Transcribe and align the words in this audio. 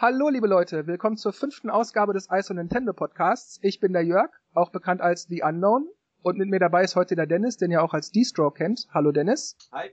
Hallo 0.00 0.28
liebe 0.28 0.46
Leute, 0.46 0.86
willkommen 0.86 1.16
zur 1.16 1.32
fünften 1.32 1.70
Ausgabe 1.70 2.12
des 2.12 2.28
ISO 2.30 2.54
Nintendo 2.54 2.92
Podcasts. 2.92 3.58
Ich 3.62 3.80
bin 3.80 3.92
der 3.92 4.04
Jörg, 4.04 4.30
auch 4.54 4.70
bekannt 4.70 5.00
als 5.00 5.24
The 5.24 5.42
Unknown. 5.42 5.88
Und 6.22 6.38
mit 6.38 6.48
mir 6.48 6.60
dabei 6.60 6.84
ist 6.84 6.94
heute 6.94 7.16
der 7.16 7.26
Dennis, 7.26 7.56
den 7.56 7.72
ihr 7.72 7.82
auch 7.82 7.94
als 7.94 8.12
D-Stroke 8.12 8.58
kennt. 8.58 8.86
Hallo 8.94 9.10
Dennis. 9.10 9.56
Hi. 9.72 9.90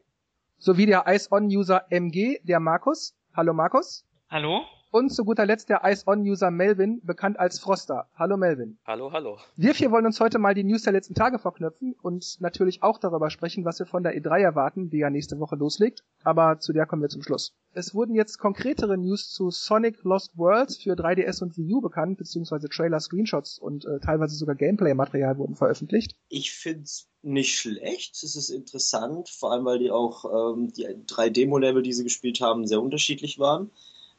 Sowie 0.59 0.85
der 0.85 1.05
Ice-On-User 1.07 1.87
MG, 1.89 2.39
der 2.43 2.59
Markus. 2.59 3.17
Hallo 3.35 3.55
Markus. 3.55 4.05
Hallo. 4.29 4.61
Und 4.91 5.09
zu 5.09 5.25
guter 5.25 5.45
Letzt 5.45 5.69
der 5.69 5.81
Ice-On-User 5.83 6.51
Melvin, 6.51 7.01
bekannt 7.03 7.37
als 7.37 7.59
Froster. 7.59 8.07
Hallo 8.15 8.37
Melvin. 8.37 8.77
Hallo, 8.85 9.11
hallo. 9.11 9.37
Wir 9.57 9.73
vier 9.75 9.91
wollen 9.91 10.05
uns 10.05 10.21
heute 10.21 10.39
mal 10.39 10.53
die 10.53 10.63
News 10.63 10.83
der 10.83 10.93
letzten 10.93 11.15
Tage 11.15 11.37
verknüpfen 11.37 11.95
und 12.01 12.39
natürlich 12.39 12.81
auch 12.81 12.97
darüber 12.97 13.29
sprechen, 13.29 13.65
was 13.65 13.79
wir 13.79 13.87
von 13.87 14.03
der 14.03 14.17
E3 14.17 14.39
erwarten, 14.39 14.89
die 14.89 14.99
ja 14.99 15.09
nächste 15.09 15.39
Woche 15.39 15.57
loslegt. 15.57 16.05
Aber 16.23 16.59
zu 16.59 16.71
der 16.71 16.85
kommen 16.85 17.01
wir 17.01 17.09
zum 17.09 17.23
Schluss. 17.23 17.53
Es 17.73 17.93
wurden 17.93 18.15
jetzt 18.15 18.37
konkretere 18.37 18.97
News 18.97 19.31
zu 19.31 19.51
Sonic 19.51 20.01
Lost 20.03 20.37
Worlds 20.37 20.77
für 20.77 20.93
3DS 20.93 21.43
und 21.43 21.57
Wii 21.57 21.73
U 21.73 21.81
bekannt, 21.81 22.17
beziehungsweise 22.17 22.69
Trailer, 22.69 23.01
Screenshots 23.01 23.59
und 23.59 23.83
äh, 23.83 23.99
teilweise 23.99 24.35
sogar 24.35 24.55
Gameplay-Material 24.55 25.37
wurden 25.37 25.55
veröffentlicht. 25.55 26.15
Ich 26.29 26.53
find's 26.53 27.09
nicht 27.21 27.59
schlecht. 27.59 28.15
Es 28.23 28.35
ist 28.35 28.49
interessant, 28.49 29.27
vor 29.27 29.51
allem 29.51 29.65
weil 29.65 29.79
die 29.79 29.91
auch 29.91 30.53
ähm, 30.53 30.71
die 30.71 30.85
3D-Modelle, 30.85 31.81
die 31.81 31.91
sie 31.91 32.05
gespielt 32.05 32.39
haben, 32.39 32.65
sehr 32.65 32.81
unterschiedlich 32.81 33.39
waren. 33.39 33.71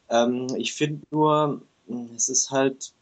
Ähm, 0.09 0.47
ich 0.55 0.73
finde 0.73 1.05
nur, 1.11 1.61
es 2.15 2.29
ist 2.29 2.51
halt 2.51 2.93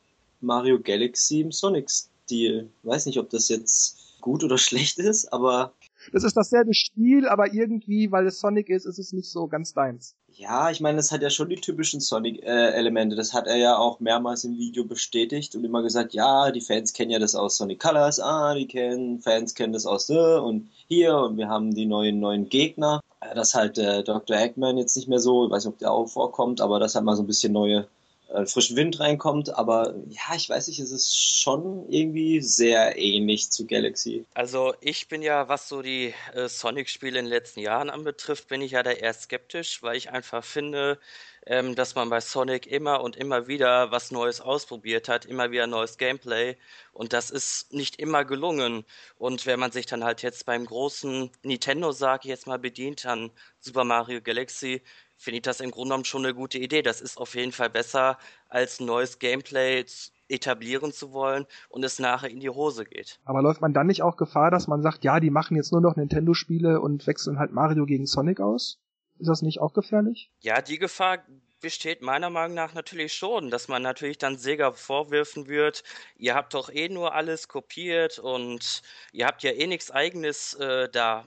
Mario 0.42 0.80
Galaxy 0.80 1.42
im 1.42 1.52
Sonic-Stil. 1.52 2.70
Weiß 2.84 3.06
nicht, 3.06 3.20
ob 3.20 3.30
das 3.30 3.50
jetzt 3.50 4.20
gut 4.22 4.44
oder 4.44 4.58
schlecht 4.60 5.00
ist, 5.00 5.32
aber. 5.34 5.74
Das 6.12 6.24
ist 6.24 6.36
dasselbe 6.38 6.74
Spiel, 6.74 7.28
aber 7.28 7.54
irgendwie, 7.54 8.12
weil 8.12 8.28
es 8.28 8.40
Sonic 8.40 8.70
ist, 8.70 8.86
ist 8.86 9.00
es 9.00 9.14
nicht 9.14 9.30
so 9.30 9.48
ganz 9.48 9.74
deins. 9.74 10.16
Ja, 10.32 10.70
ich 10.70 10.82
meine, 10.82 11.00
es 11.00 11.12
hat 11.12 11.22
ja 11.22 11.30
schon 11.30 11.50
die 11.50 11.56
typischen 11.56 12.02
Sonic-Elemente. 12.02 13.16
Äh, 13.16 13.18
das 13.18 13.34
hat 13.34 13.48
er 13.48 13.56
ja 13.56 13.78
auch 13.78 14.00
mehrmals 14.00 14.44
im 14.44 14.58
Video 14.58 14.84
bestätigt 14.84 15.56
und 15.56 15.64
immer 15.64 15.82
gesagt, 15.82 16.14
ja, 16.14 16.52
die 16.52 16.62
Fans 16.62 16.94
kennen 16.94 17.12
ja 17.12 17.20
das 17.20 17.36
aus 17.36 17.58
Sonic 17.58 17.80
Colors, 17.80 18.20
ah, 18.20 18.54
die 18.54 18.68
kennen, 18.68 19.22
Fans 19.22 19.56
kennen 19.56 19.74
das 19.74 19.86
aus 19.86 20.10
äh, 20.10 20.38
und 20.38 20.70
hier 20.88 21.16
und 21.18 21.38
wir 21.38 21.48
haben 21.48 21.74
die 21.74 21.86
neuen 21.86 22.20
neuen 22.20 22.50
Gegner. 22.50 23.02
Äh, 23.22 23.36
dass 23.36 23.56
halt 23.56 23.78
äh, 23.78 24.04
Dr. 24.04 24.38
Eggman 24.38 24.78
jetzt 24.78 24.96
nicht 24.96 25.08
mehr 25.08 25.20
so, 25.20 25.46
ich 25.46 25.52
weiß 25.52 25.66
nicht, 25.66 25.74
ob 25.74 25.80
der 25.80 25.92
auch 25.92 26.08
vorkommt, 26.08 26.62
aber 26.62 26.80
dass 26.80 26.96
halt 26.96 27.06
mal 27.06 27.16
so 27.16 27.24
ein 27.24 27.28
bisschen 27.28 27.54
neue 27.54 27.88
äh, 28.36 28.46
frischen 28.46 28.76
Wind 28.76 29.00
reinkommt. 29.00 29.50
Aber 29.56 29.96
ja, 30.10 30.36
ich 30.36 30.50
weiß 30.50 30.68
nicht, 30.68 30.80
es 30.80 30.92
ist 30.92 31.16
schon 31.16 31.90
irgendwie 31.90 32.42
sehr 32.42 32.98
ähnlich 32.98 33.52
zu 33.52 33.66
Galaxy. 33.66 34.26
Also 34.34 34.74
ich 34.82 35.08
bin 35.08 35.22
ja, 35.22 35.48
was 35.48 35.70
so 35.70 35.82
die 35.82 36.14
äh, 36.34 36.48
Sonic-Spiele 36.48 37.20
in 37.20 37.26
den 37.26 37.32
letzten 37.32 37.62
Jahren 37.62 37.90
anbetrifft, 37.90 38.48
bin 38.48 38.62
ich 38.62 38.72
ja 38.72 38.84
da 38.84 38.92
eher 38.92 39.14
skeptisch, 39.14 39.82
weil 39.82 39.96
ich 39.96 40.10
einfach 40.12 40.44
finde, 40.44 41.00
ähm, 41.46 41.76
dass 41.76 41.96
man 41.96 42.10
bei 42.10 42.22
Sonic 42.22 42.68
immer 42.68 43.02
und 43.02 43.16
immer 43.16 43.48
wieder 43.48 43.92
was 43.92 44.12
Neues 44.12 44.42
ausprobiert 44.42 45.08
hat, 45.10 45.26
immer 45.26 45.52
wieder 45.52 45.68
neues 45.68 45.98
Gameplay 45.98 46.58
und 46.92 47.14
das 47.14 47.30
ist 47.30 47.72
nicht 47.74 47.98
immer 48.00 48.26
gelungen. 48.26 48.86
Und 49.18 49.46
wenn 49.46 49.60
man 49.60 49.72
sich 49.72 49.86
dann 49.86 50.04
halt 50.04 50.22
jetzt 50.24 50.46
beim 50.46 50.66
großen 50.66 51.30
Nintendo, 51.44 51.92
sage 51.92 52.22
ich 52.24 52.30
jetzt 52.30 52.48
mal, 52.48 52.58
bedient 52.58 53.06
an 53.06 53.32
Super 53.60 53.84
Mario 53.84 54.22
Galaxy, 54.22 54.82
finde 55.18 55.38
ich 55.38 55.44
das 55.44 55.60
im 55.60 55.72
Grunde 55.72 55.90
genommen 55.90 56.06
schon 56.06 56.26
eine 56.26 56.34
gute 56.34 56.58
Idee. 56.58 56.82
Das 56.82 57.02
ist 57.02 57.18
auf 57.18 57.36
jeden 57.36 57.52
Fall 57.52 57.70
besser, 57.70 58.18
als 58.50 58.80
neues 58.80 59.20
Gameplay 59.20 59.86
etablieren 60.28 60.92
zu 60.92 61.14
wollen 61.14 61.46
und 61.70 61.84
es 61.84 62.00
nachher 62.00 62.30
in 62.30 62.40
die 62.40 62.50
Hose 62.50 62.86
geht. 62.86 63.20
Aber 63.26 63.42
läuft 63.42 63.62
man 63.62 63.74
dann 63.74 63.88
nicht 63.88 64.02
auch 64.02 64.18
Gefahr, 64.18 64.52
dass 64.52 64.68
man 64.68 64.82
sagt, 64.82 65.04
ja, 65.04 65.20
die 65.20 65.30
machen 65.30 65.56
jetzt 65.56 65.72
nur 65.72 65.82
noch 65.82 65.96
Nintendo-Spiele 65.96 66.82
und 66.82 67.06
wechseln 67.08 67.40
halt 67.40 67.52
Mario 67.52 67.86
gegen 67.86 68.08
Sonic 68.08 68.40
aus? 68.40 68.80
Ist 69.20 69.28
das 69.28 69.42
nicht 69.42 69.62
auch 69.62 69.74
gefährlich? 69.74 70.32
Ja, 70.42 70.62
die 70.62 70.78
Gefahr 70.78 71.20
besteht 71.62 72.02
meiner 72.02 72.30
Meinung 72.30 72.56
nach 72.56 72.74
natürlich 72.74 73.14
schon, 73.14 73.50
dass 73.50 73.68
man 73.68 73.82
natürlich 73.82 74.18
dann 74.18 74.38
Sega 74.38 74.74
vorwürfen 74.74 75.48
wird, 75.48 75.84
ihr 76.18 76.36
habt 76.36 76.54
doch 76.54 76.70
eh 76.70 76.90
nur 76.90 77.16
alles 77.16 77.48
kopiert 77.48 78.20
und 78.20 78.82
ihr 79.14 79.26
habt 79.26 79.42
ja 79.42 79.52
eh 79.52 79.66
nichts 79.66 79.90
eigenes 79.90 80.54
äh, 80.56 80.90
da 80.90 81.26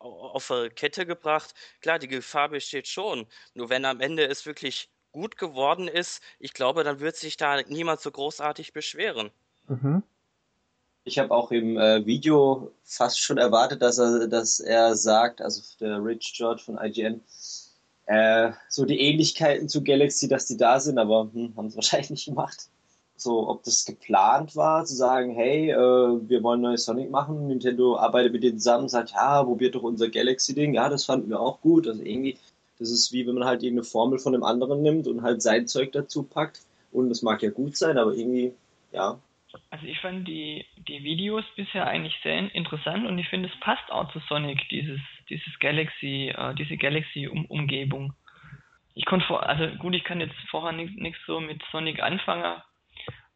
auf 0.00 0.50
eine 0.50 0.70
Kette 0.70 1.06
gebracht. 1.06 1.54
Klar, 1.80 1.98
die 1.98 2.08
Gefahr 2.08 2.48
besteht 2.48 2.88
schon. 2.88 3.26
Nur 3.54 3.68
wenn 3.68 3.84
am 3.84 4.00
Ende 4.00 4.26
es 4.26 4.46
wirklich 4.46 4.90
gut 5.12 5.36
geworden 5.36 5.88
ist, 5.88 6.22
ich 6.38 6.54
glaube, 6.54 6.84
dann 6.84 7.00
wird 7.00 7.16
sich 7.16 7.36
da 7.36 7.62
niemand 7.62 8.00
so 8.00 8.10
großartig 8.10 8.72
beschweren. 8.72 9.30
Mhm. 9.68 10.02
Ich 11.04 11.18
habe 11.18 11.34
auch 11.34 11.50
im 11.50 11.78
äh, 11.78 12.04
Video 12.04 12.72
fast 12.84 13.20
schon 13.20 13.38
erwartet, 13.38 13.82
dass 13.82 13.98
er, 13.98 14.28
dass 14.28 14.60
er 14.60 14.94
sagt, 14.94 15.40
also 15.40 15.62
der 15.80 16.04
Rich 16.04 16.34
George 16.36 16.62
von 16.64 16.78
IGN, 16.78 17.22
äh, 18.06 18.52
so 18.68 18.84
die 18.84 19.00
Ähnlichkeiten 19.00 19.68
zu 19.68 19.82
Galaxy, 19.82 20.28
dass 20.28 20.46
die 20.46 20.56
da 20.56 20.78
sind, 20.78 20.98
aber 20.98 21.30
hm, 21.32 21.54
haben 21.56 21.70
sie 21.70 21.76
wahrscheinlich 21.76 22.10
nicht 22.10 22.26
gemacht 22.26 22.68
so, 23.20 23.48
ob 23.48 23.62
das 23.64 23.84
geplant 23.84 24.56
war, 24.56 24.84
zu 24.84 24.94
sagen, 24.94 25.34
hey, 25.34 25.70
äh, 25.70 25.76
wir 25.76 26.42
wollen 26.42 26.60
neues 26.60 26.84
Sonic 26.84 27.10
machen, 27.10 27.48
Nintendo 27.48 27.96
arbeitet 27.96 28.32
mit 28.32 28.42
denen 28.42 28.58
zusammen, 28.58 28.88
sagt, 28.88 29.12
ja, 29.12 29.42
probiert 29.42 29.74
doch 29.74 29.82
unser 29.82 30.08
Galaxy-Ding, 30.08 30.74
ja, 30.74 30.88
das 30.88 31.04
fanden 31.04 31.30
wir 31.30 31.40
auch 31.40 31.60
gut, 31.60 31.86
also 31.86 32.02
irgendwie, 32.02 32.38
das 32.78 32.90
ist 32.90 33.12
wie 33.12 33.26
wenn 33.26 33.34
man 33.34 33.44
halt 33.44 33.62
irgendeine 33.62 33.84
Formel 33.84 34.18
von 34.18 34.32
dem 34.32 34.42
anderen 34.42 34.82
nimmt 34.82 35.06
und 35.06 35.22
halt 35.22 35.42
sein 35.42 35.66
Zeug 35.66 35.92
dazu 35.92 36.22
packt 36.22 36.60
und 36.92 37.08
das 37.08 37.22
mag 37.22 37.42
ja 37.42 37.50
gut 37.50 37.76
sein, 37.76 37.98
aber 37.98 38.14
irgendwie, 38.14 38.52
ja. 38.92 39.18
Also 39.70 39.86
ich 39.86 39.98
fand 40.00 40.28
die, 40.28 40.64
die 40.88 41.02
Videos 41.02 41.44
bisher 41.56 41.86
eigentlich 41.86 42.16
sehr 42.22 42.54
interessant 42.54 43.06
und 43.06 43.18
ich 43.18 43.28
finde, 43.28 43.48
es 43.48 43.60
passt 43.60 43.90
auch 43.90 44.10
zu 44.12 44.20
Sonic, 44.28 44.68
dieses, 44.70 45.00
dieses 45.28 45.58
Galaxy, 45.58 46.32
äh, 46.36 46.54
diese 46.54 46.76
Galaxy-Umgebung. 46.76 48.12
Ich 48.94 49.06
konnte 49.06 49.26
vor, 49.26 49.48
also 49.48 49.66
gut, 49.78 49.94
ich 49.94 50.04
kann 50.04 50.20
jetzt 50.20 50.34
vorher 50.50 50.72
nichts 50.72 51.18
so 51.26 51.40
mit 51.40 51.62
Sonic 51.70 52.02
anfangen, 52.02 52.60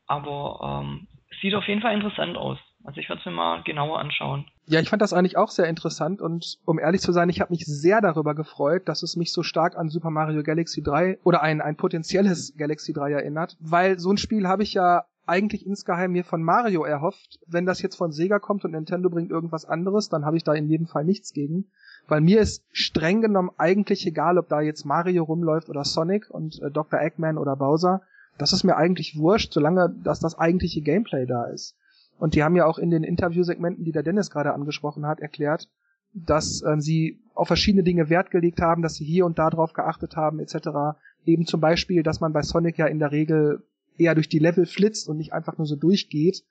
aber 0.07 0.83
ähm, 0.83 1.07
sieht 1.41 1.55
auf 1.55 1.67
jeden 1.67 1.81
Fall 1.81 1.95
interessant 1.95 2.37
aus. 2.37 2.59
Also 2.85 3.01
ich 3.01 3.09
werde 3.09 3.21
es 3.21 3.27
mir 3.27 3.33
mal 3.33 3.63
genauer 3.63 3.99
anschauen. 3.99 4.45
Ja, 4.67 4.81
ich 4.81 4.89
fand 4.89 5.03
das 5.03 5.13
eigentlich 5.13 5.37
auch 5.37 5.51
sehr 5.51 5.67
interessant 5.67 6.21
und 6.21 6.59
um 6.65 6.79
ehrlich 6.79 7.01
zu 7.01 7.13
sein, 7.13 7.29
ich 7.29 7.41
habe 7.41 7.53
mich 7.53 7.65
sehr 7.67 8.01
darüber 8.01 8.35
gefreut, 8.35 8.89
dass 8.89 9.03
es 9.03 9.17
mich 9.17 9.33
so 9.33 9.43
stark 9.43 9.77
an 9.77 9.89
Super 9.89 10.11
Mario 10.11 10.43
Galaxy 10.43 10.83
3 10.83 11.19
oder 11.25 11.43
ein, 11.43 11.61
ein 11.61 11.77
potenzielles 11.77 12.55
Galaxy 12.57 12.93
3 12.93 13.13
erinnert, 13.13 13.57
weil 13.61 13.99
so 13.99 14.11
ein 14.11 14.19
Spiel 14.19 14.47
habe 14.47 14.63
ich 14.63 14.75
ja 14.75 15.05
eigentlich 15.27 15.67
insgeheim 15.67 16.13
mir 16.13 16.25
von 16.25 16.43
Mario 16.43 16.85
erhofft. 16.85 17.41
Wenn 17.47 17.67
das 17.67 17.81
jetzt 17.81 17.97
von 17.97 18.13
Sega 18.13 18.39
kommt 18.39 18.65
und 18.65 18.73
Nintendo 18.73 19.09
bringt 19.09 19.31
irgendwas 19.31 19.65
anderes, 19.65 20.09
dann 20.09 20.25
habe 20.25 20.37
ich 20.37 20.45
da 20.45 20.53
in 20.53 20.69
jedem 20.69 20.87
Fall 20.87 21.05
nichts 21.05 21.33
gegen. 21.33 21.67
Weil 22.07 22.21
mir 22.21 22.41
ist 22.41 22.65
streng 22.73 23.23
genommen 23.23 23.51
eigentlich 23.57 24.07
egal, 24.07 24.37
ob 24.37 24.49
da 24.49 24.61
jetzt 24.61 24.85
Mario 24.85 25.25
rumläuft 25.25 25.71
oder 25.71 25.85
Sonic 25.85 26.29
und 26.31 26.61
äh, 26.61 26.71
Dr. 26.71 27.01
Eggman 27.01 27.39
oder 27.39 27.57
Bowser 27.57 28.03
das 28.39 28.53
ist 28.53 28.65
mir 28.65 28.77
eigentlich 28.77 29.17
wurscht, 29.17 29.53
solange 29.53 29.95
dass 30.03 30.21
das 30.21 30.39
eigentliche 30.39 30.81
Gameplay 30.81 31.27
da 31.27 31.45
ist. 31.45 31.77
Und 32.19 32.35
die 32.35 32.43
haben 32.43 32.57
ja 32.57 32.67
auch 32.67 32.79
in 32.79 32.91
den 32.91 33.05
Interviewsegmenten, 33.05 33.85
die 33.85 33.93
der 33.93 34.03
Dennis 34.03 34.31
gerade 34.31 34.53
angesprochen 34.53 35.07
hat, 35.07 35.21
erklärt, 35.21 35.69
dass 36.13 36.63
ähm, 36.63 36.81
sie 36.81 37.21
auf 37.35 37.49
verschiedene 37.49 37.83
Dinge 37.83 38.09
Wert 38.09 38.31
gelegt 38.31 38.61
haben, 38.61 38.83
dass 38.83 38.95
sie 38.95 39.05
hier 39.05 39.27
und 39.27 39.39
da 39.39 39.51
drauf 39.51 39.73
geachtet 39.73 40.17
haben, 40.17 40.39
etc. 40.39 40.97
Eben 41.27 41.47
zum 41.47 41.61
Beispiel, 41.61 42.03
dass 42.03 42.21
man 42.21 42.33
bei 42.33 42.43
Sonic 42.43 42.79
ja 42.79 42.87
in 42.87 43.01
der 43.01 43.11
Regel 43.11 43.65
eher 43.99 44.15
durch 44.15 44.29
die 44.29 44.39
Level 44.39 44.67
flitzt 44.67 45.09
und 45.09 45.17
nicht 45.17 45.33
einfach 45.33 45.59
nur 45.59 45.67
so 45.67 45.77
durchgeht. 45.77 46.45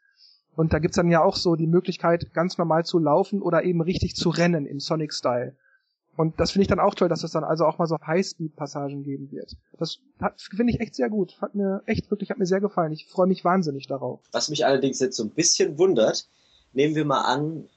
Und 0.55 0.73
da 0.73 0.79
gibt's 0.79 0.97
dann 0.97 1.09
ja 1.09 1.23
auch 1.23 1.35
so 1.35 1.55
die 1.55 1.67
Möglichkeit, 1.67 2.33
ganz 2.33 2.57
normal 2.57 2.85
zu 2.85 2.99
laufen 2.99 3.41
oder 3.41 3.63
eben 3.63 3.81
richtig 3.81 4.15
zu 4.15 4.29
rennen 4.29 4.65
im 4.65 4.79
Sonic-Style. 4.79 5.55
Und 6.15 6.39
das 6.39 6.51
finde 6.51 6.63
ich 6.63 6.67
dann 6.67 6.79
auch 6.79 6.93
toll, 6.93 7.09
dass 7.09 7.23
es 7.23 7.31
dann 7.31 7.43
also 7.43 7.65
auch 7.65 7.79
mal 7.79 7.87
so 7.87 7.97
Highspeed-Passagen 7.97 9.03
geben 9.03 9.31
wird. 9.31 9.57
Das 9.77 9.99
finde 10.37 10.71
ich 10.71 10.79
echt 10.79 10.95
sehr 10.95 11.09
gut. 11.09 11.41
Hat 11.41 11.55
mir 11.55 11.81
echt 11.85 12.11
wirklich, 12.11 12.29
hat 12.29 12.37
mir 12.37 12.45
sehr 12.45 12.61
gefallen. 12.61 12.91
Ich 12.91 13.07
freue 13.07 13.27
mich 13.27 13.43
wahnsinnig 13.43 13.87
darauf. 13.87 14.19
Was 14.31 14.49
mich 14.49 14.65
allerdings 14.65 14.99
jetzt 14.99 15.17
so 15.17 15.23
ein 15.23 15.31
bisschen 15.31 15.77
wundert, 15.77 16.27
nehmen 16.73 16.95
wir 16.95 17.05
mal 17.05 17.21
an, 17.21 17.67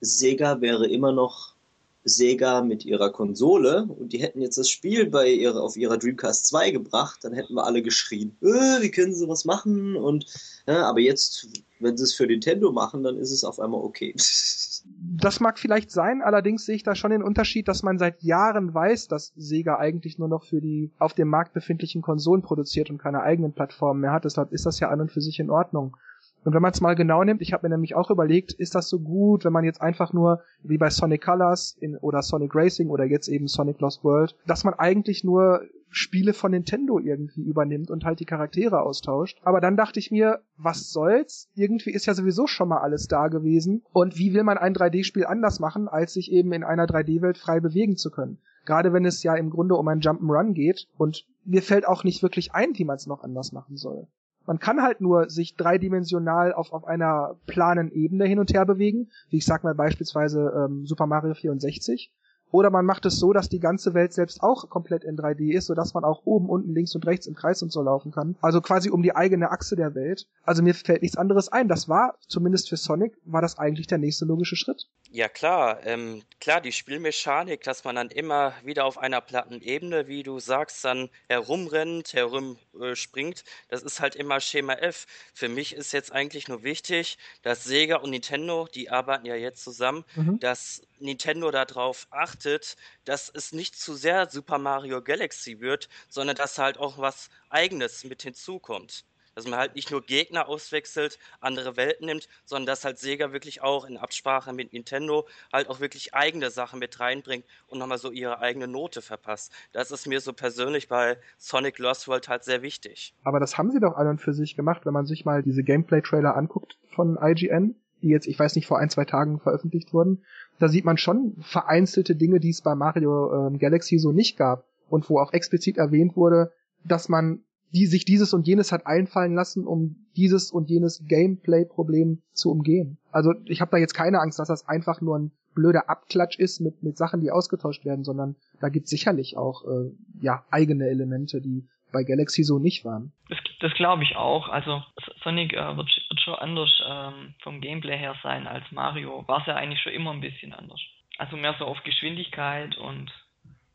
Sega 0.00 0.60
wäre 0.60 0.86
immer 0.86 1.12
noch 1.12 1.56
Sega 2.04 2.62
mit 2.62 2.84
ihrer 2.84 3.10
Konsole 3.10 3.84
und 3.84 4.12
die 4.12 4.18
hätten 4.18 4.40
jetzt 4.40 4.58
das 4.58 4.70
Spiel 4.70 5.06
bei 5.10 5.28
ihrer, 5.28 5.60
auf 5.62 5.76
ihrer 5.76 5.98
Dreamcast 5.98 6.46
2 6.46 6.70
gebracht, 6.70 7.18
dann 7.22 7.32
hätten 7.32 7.54
wir 7.54 7.64
alle 7.64 7.82
geschrien, 7.82 8.36
äh, 8.42 8.80
wie 8.80 8.90
können 8.90 9.14
sie 9.14 9.28
was 9.28 9.44
machen? 9.44 9.96
Und 9.96 10.26
ja, 10.68 10.84
aber 10.88 11.00
jetzt, 11.00 11.48
wenn 11.80 11.96
sie 11.96 12.04
es 12.04 12.14
für 12.14 12.26
Nintendo 12.26 12.70
machen, 12.70 13.02
dann 13.02 13.16
ist 13.16 13.32
es 13.32 13.42
auf 13.42 13.58
einmal 13.58 13.80
okay. 13.80 14.14
Das 15.08 15.40
mag 15.40 15.58
vielleicht 15.58 15.90
sein, 15.90 16.20
allerdings 16.22 16.66
sehe 16.66 16.74
ich 16.74 16.82
da 16.82 16.94
schon 16.94 17.12
den 17.12 17.22
Unterschied, 17.22 17.68
dass 17.68 17.82
man 17.82 17.98
seit 17.98 18.22
Jahren 18.22 18.74
weiß, 18.74 19.08
dass 19.08 19.32
Sega 19.36 19.78
eigentlich 19.78 20.18
nur 20.18 20.28
noch 20.28 20.44
für 20.44 20.60
die 20.60 20.90
auf 20.98 21.14
dem 21.14 21.28
Markt 21.28 21.52
befindlichen 21.52 22.02
Konsolen 22.02 22.42
produziert 22.42 22.90
und 22.90 22.98
keine 22.98 23.22
eigenen 23.22 23.52
Plattformen 23.52 24.00
mehr 24.00 24.12
hat. 24.12 24.24
Deshalb 24.24 24.52
ist 24.52 24.66
das 24.66 24.80
ja 24.80 24.88
an 24.88 25.00
und 25.00 25.12
für 25.12 25.20
sich 25.20 25.38
in 25.38 25.50
Ordnung. 25.50 25.96
Und 26.44 26.54
wenn 26.54 26.62
man 26.62 26.72
es 26.72 26.80
mal 26.80 26.94
genau 26.94 27.24
nimmt, 27.24 27.42
ich 27.42 27.52
habe 27.52 27.68
mir 27.68 27.74
nämlich 27.74 27.94
auch 27.94 28.10
überlegt, 28.10 28.52
ist 28.52 28.74
das 28.74 28.88
so 28.88 29.00
gut, 29.00 29.44
wenn 29.44 29.52
man 29.52 29.64
jetzt 29.64 29.82
einfach 29.82 30.12
nur, 30.12 30.42
wie 30.62 30.78
bei 30.78 30.90
Sonic 30.90 31.24
Colors 31.24 31.76
in, 31.80 31.96
oder 31.96 32.22
Sonic 32.22 32.54
Racing 32.54 32.88
oder 32.88 33.04
jetzt 33.04 33.28
eben 33.28 33.48
Sonic 33.48 33.80
Lost 33.80 34.04
World, 34.04 34.36
dass 34.46 34.62
man 34.62 34.74
eigentlich 34.74 35.24
nur 35.24 35.62
Spiele 35.96 36.34
von 36.34 36.50
Nintendo 36.50 36.98
irgendwie 36.98 37.42
übernimmt 37.42 37.90
und 37.90 38.04
halt 38.04 38.20
die 38.20 38.26
Charaktere 38.26 38.82
austauscht. 38.82 39.40
Aber 39.44 39.62
dann 39.62 39.78
dachte 39.78 39.98
ich 39.98 40.10
mir, 40.10 40.42
was 40.58 40.90
soll's? 40.90 41.48
Irgendwie 41.54 41.90
ist 41.90 42.04
ja 42.04 42.12
sowieso 42.12 42.46
schon 42.46 42.68
mal 42.68 42.80
alles 42.80 43.08
da 43.08 43.28
gewesen. 43.28 43.82
Und 43.94 44.18
wie 44.18 44.34
will 44.34 44.42
man 44.42 44.58
ein 44.58 44.74
3D-Spiel 44.74 45.24
anders 45.24 45.58
machen, 45.58 45.88
als 45.88 46.12
sich 46.12 46.30
eben 46.30 46.52
in 46.52 46.64
einer 46.64 46.84
3D-Welt 46.84 47.38
frei 47.38 47.60
bewegen 47.60 47.96
zu 47.96 48.10
können? 48.10 48.38
Gerade 48.66 48.92
wenn 48.92 49.06
es 49.06 49.22
ja 49.22 49.36
im 49.36 49.48
Grunde 49.48 49.74
um 49.76 49.88
ein 49.88 50.00
Jump'n'Run 50.00 50.52
geht 50.52 50.86
und 50.98 51.24
mir 51.46 51.62
fällt 51.62 51.88
auch 51.88 52.04
nicht 52.04 52.22
wirklich 52.22 52.52
ein, 52.52 52.76
wie 52.76 52.84
man 52.84 52.96
es 52.96 53.06
noch 53.06 53.22
anders 53.22 53.52
machen 53.52 53.78
soll. 53.78 54.06
Man 54.44 54.58
kann 54.58 54.82
halt 54.82 55.00
nur 55.00 55.30
sich 55.30 55.56
dreidimensional 55.56 56.52
auf, 56.52 56.74
auf 56.74 56.84
einer 56.84 57.36
planen 57.46 57.90
Ebene 57.90 58.26
hin 58.26 58.38
und 58.38 58.52
her 58.52 58.66
bewegen, 58.66 59.08
wie 59.30 59.38
ich 59.38 59.46
sag 59.46 59.64
mal 59.64 59.74
beispielsweise 59.74 60.52
ähm, 60.54 60.84
Super 60.84 61.06
Mario 61.06 61.32
64. 61.32 62.12
Oder 62.50 62.70
man 62.70 62.86
macht 62.86 63.06
es 63.06 63.18
so, 63.18 63.32
dass 63.32 63.48
die 63.48 63.60
ganze 63.60 63.94
Welt 63.94 64.12
selbst 64.12 64.42
auch 64.42 64.68
komplett 64.68 65.04
in 65.04 65.16
3D 65.16 65.52
ist, 65.52 65.66
sodass 65.66 65.94
man 65.94 66.04
auch 66.04 66.22
oben, 66.24 66.48
unten, 66.48 66.74
links 66.74 66.94
und 66.94 67.06
rechts 67.06 67.26
im 67.26 67.34
Kreis 67.34 67.62
und 67.62 67.72
so 67.72 67.82
laufen 67.82 68.12
kann. 68.12 68.36
Also 68.40 68.60
quasi 68.60 68.90
um 68.90 69.02
die 69.02 69.14
eigene 69.14 69.50
Achse 69.50 69.76
der 69.76 69.94
Welt. 69.94 70.26
Also 70.44 70.62
mir 70.62 70.74
fällt 70.74 71.02
nichts 71.02 71.16
anderes 71.16 71.48
ein. 71.48 71.68
Das 71.68 71.88
war, 71.88 72.14
zumindest 72.28 72.68
für 72.68 72.76
Sonic, 72.76 73.16
war 73.24 73.42
das 73.42 73.58
eigentlich 73.58 73.86
der 73.86 73.98
nächste 73.98 74.24
logische 74.24 74.56
Schritt. 74.56 74.88
Ja 75.16 75.30
klar, 75.30 75.80
ähm, 75.86 76.24
klar, 76.40 76.60
die 76.60 76.72
Spielmechanik, 76.72 77.62
dass 77.62 77.84
man 77.84 77.96
dann 77.96 78.10
immer 78.10 78.52
wieder 78.64 78.84
auf 78.84 78.98
einer 78.98 79.22
platten 79.22 79.62
Ebene, 79.62 80.08
wie 80.08 80.22
du 80.22 80.40
sagst, 80.40 80.84
dann 80.84 81.08
herumrennt, 81.30 82.12
herumspringt, 82.12 83.40
äh, 83.40 83.44
das 83.70 83.82
ist 83.82 84.00
halt 84.00 84.14
immer 84.14 84.40
Schema 84.40 84.74
F. 84.74 85.06
Für 85.32 85.48
mich 85.48 85.72
ist 85.74 85.92
jetzt 85.92 86.12
eigentlich 86.12 86.48
nur 86.48 86.64
wichtig, 86.64 87.16
dass 87.40 87.64
Sega 87.64 87.96
und 87.96 88.10
Nintendo, 88.10 88.68
die 88.74 88.90
arbeiten 88.90 89.24
ja 89.24 89.36
jetzt 89.36 89.64
zusammen, 89.64 90.04
mhm. 90.16 90.38
dass 90.38 90.82
Nintendo 90.98 91.50
darauf 91.50 92.08
achtet, 92.10 92.76
dass 93.06 93.30
es 93.30 93.52
nicht 93.52 93.74
zu 93.74 93.94
sehr 93.94 94.28
Super 94.28 94.58
Mario 94.58 95.00
Galaxy 95.00 95.60
wird, 95.60 95.88
sondern 96.10 96.36
dass 96.36 96.58
halt 96.58 96.76
auch 96.76 96.98
was 96.98 97.30
Eigenes 97.48 98.04
mit 98.04 98.20
hinzukommt. 98.20 99.06
Dass 99.36 99.46
man 99.46 99.58
halt 99.58 99.76
nicht 99.76 99.90
nur 99.90 100.02
Gegner 100.02 100.48
auswechselt, 100.48 101.18
andere 101.40 101.76
Welten 101.76 102.06
nimmt, 102.06 102.28
sondern 102.46 102.66
dass 102.66 102.84
halt 102.84 102.98
Sega 102.98 103.32
wirklich 103.32 103.62
auch 103.62 103.84
in 103.84 103.98
Absprache 103.98 104.52
mit 104.54 104.72
Nintendo 104.72 105.28
halt 105.52 105.68
auch 105.68 105.78
wirklich 105.78 106.14
eigene 106.14 106.50
Sachen 106.50 106.78
mit 106.78 106.98
reinbringt 106.98 107.44
und 107.68 107.78
nochmal 107.78 107.98
so 107.98 108.10
ihre 108.10 108.40
eigene 108.40 108.66
Note 108.66 109.02
verpasst. 109.02 109.52
Das 109.72 109.90
ist 109.90 110.06
mir 110.06 110.20
so 110.20 110.32
persönlich 110.32 110.88
bei 110.88 111.18
Sonic 111.36 111.78
Lost 111.78 112.08
World 112.08 112.28
halt 112.28 112.44
sehr 112.44 112.62
wichtig. 112.62 113.14
Aber 113.24 113.38
das 113.38 113.58
haben 113.58 113.70
sie 113.70 113.78
doch 113.78 113.94
alle 113.94 114.10
und 114.10 114.22
für 114.22 114.32
sich 114.32 114.56
gemacht, 114.56 114.86
wenn 114.86 114.94
man 114.94 115.04
sich 115.04 115.26
mal 115.26 115.42
diese 115.42 115.62
Gameplay-Trailer 115.62 116.34
anguckt 116.34 116.78
von 116.94 117.18
IGN 117.20 117.76
die 118.02 118.08
jetzt, 118.08 118.26
ich 118.26 118.38
weiß 118.38 118.56
nicht, 118.56 118.66
vor 118.66 118.78
ein, 118.78 118.90
zwei 118.90 119.04
Tagen 119.04 119.40
veröffentlicht 119.40 119.92
wurden, 119.92 120.22
da 120.58 120.68
sieht 120.68 120.84
man 120.84 120.98
schon 120.98 121.36
vereinzelte 121.40 122.14
Dinge, 122.14 122.40
die 122.40 122.50
es 122.50 122.60
bei 122.60 122.74
Mario 122.74 123.48
ähm, 123.48 123.58
Galaxy 123.58 123.98
so 123.98 124.12
nicht 124.12 124.36
gab 124.36 124.64
und 124.88 125.08
wo 125.08 125.18
auch 125.18 125.32
explizit 125.32 125.78
erwähnt 125.78 126.16
wurde, 126.16 126.52
dass 126.84 127.08
man 127.08 127.42
die 127.76 127.84
sich 127.84 128.06
dieses 128.06 128.32
und 128.32 128.46
jenes 128.46 128.72
hat 128.72 128.86
einfallen 128.86 129.34
lassen, 129.34 129.66
um 129.66 129.96
dieses 130.16 130.50
und 130.50 130.70
jenes 130.70 131.04
Gameplay-Problem 131.06 132.22
zu 132.32 132.50
umgehen. 132.50 132.96
Also 133.12 133.34
ich 133.44 133.60
habe 133.60 133.70
da 133.70 133.76
jetzt 133.76 133.92
keine 133.92 134.20
Angst, 134.20 134.38
dass 134.38 134.48
das 134.48 134.66
einfach 134.66 135.02
nur 135.02 135.18
ein 135.18 135.32
blöder 135.54 135.90
Abklatsch 135.90 136.38
ist 136.38 136.60
mit, 136.60 136.82
mit 136.82 136.96
Sachen, 136.96 137.20
die 137.20 137.30
ausgetauscht 137.30 137.84
werden, 137.84 138.02
sondern 138.02 138.36
da 138.62 138.70
gibt 138.70 138.88
sicherlich 138.88 139.36
auch 139.36 139.64
äh, 139.64 139.90
ja 140.22 140.44
eigene 140.50 140.88
Elemente, 140.88 141.42
die 141.42 141.68
bei 141.92 142.02
Galaxy 142.02 142.44
so 142.44 142.58
nicht 142.58 142.86
waren. 142.86 143.12
Das, 143.28 143.38
das 143.60 143.74
glaube 143.74 144.04
ich 144.04 144.16
auch. 144.16 144.48
Also 144.48 144.82
Sonic 145.22 145.52
äh, 145.52 145.76
wird, 145.76 145.88
wird, 146.08 146.20
schon 146.20 146.34
anders 146.34 146.70
ähm, 146.88 147.34
vom 147.42 147.60
Gameplay 147.60 147.98
her 147.98 148.14
sein 148.22 148.46
als 148.46 148.64
Mario. 148.72 149.22
War 149.28 149.40
es 149.40 149.46
ja 149.46 149.54
eigentlich 149.54 149.82
schon 149.82 149.92
immer 149.92 150.12
ein 150.12 150.22
bisschen 150.22 150.54
anders. 150.54 150.80
Also 151.18 151.36
mehr 151.36 151.54
so 151.58 151.66
auf 151.66 151.82
Geschwindigkeit 151.84 152.76
und 152.78 153.10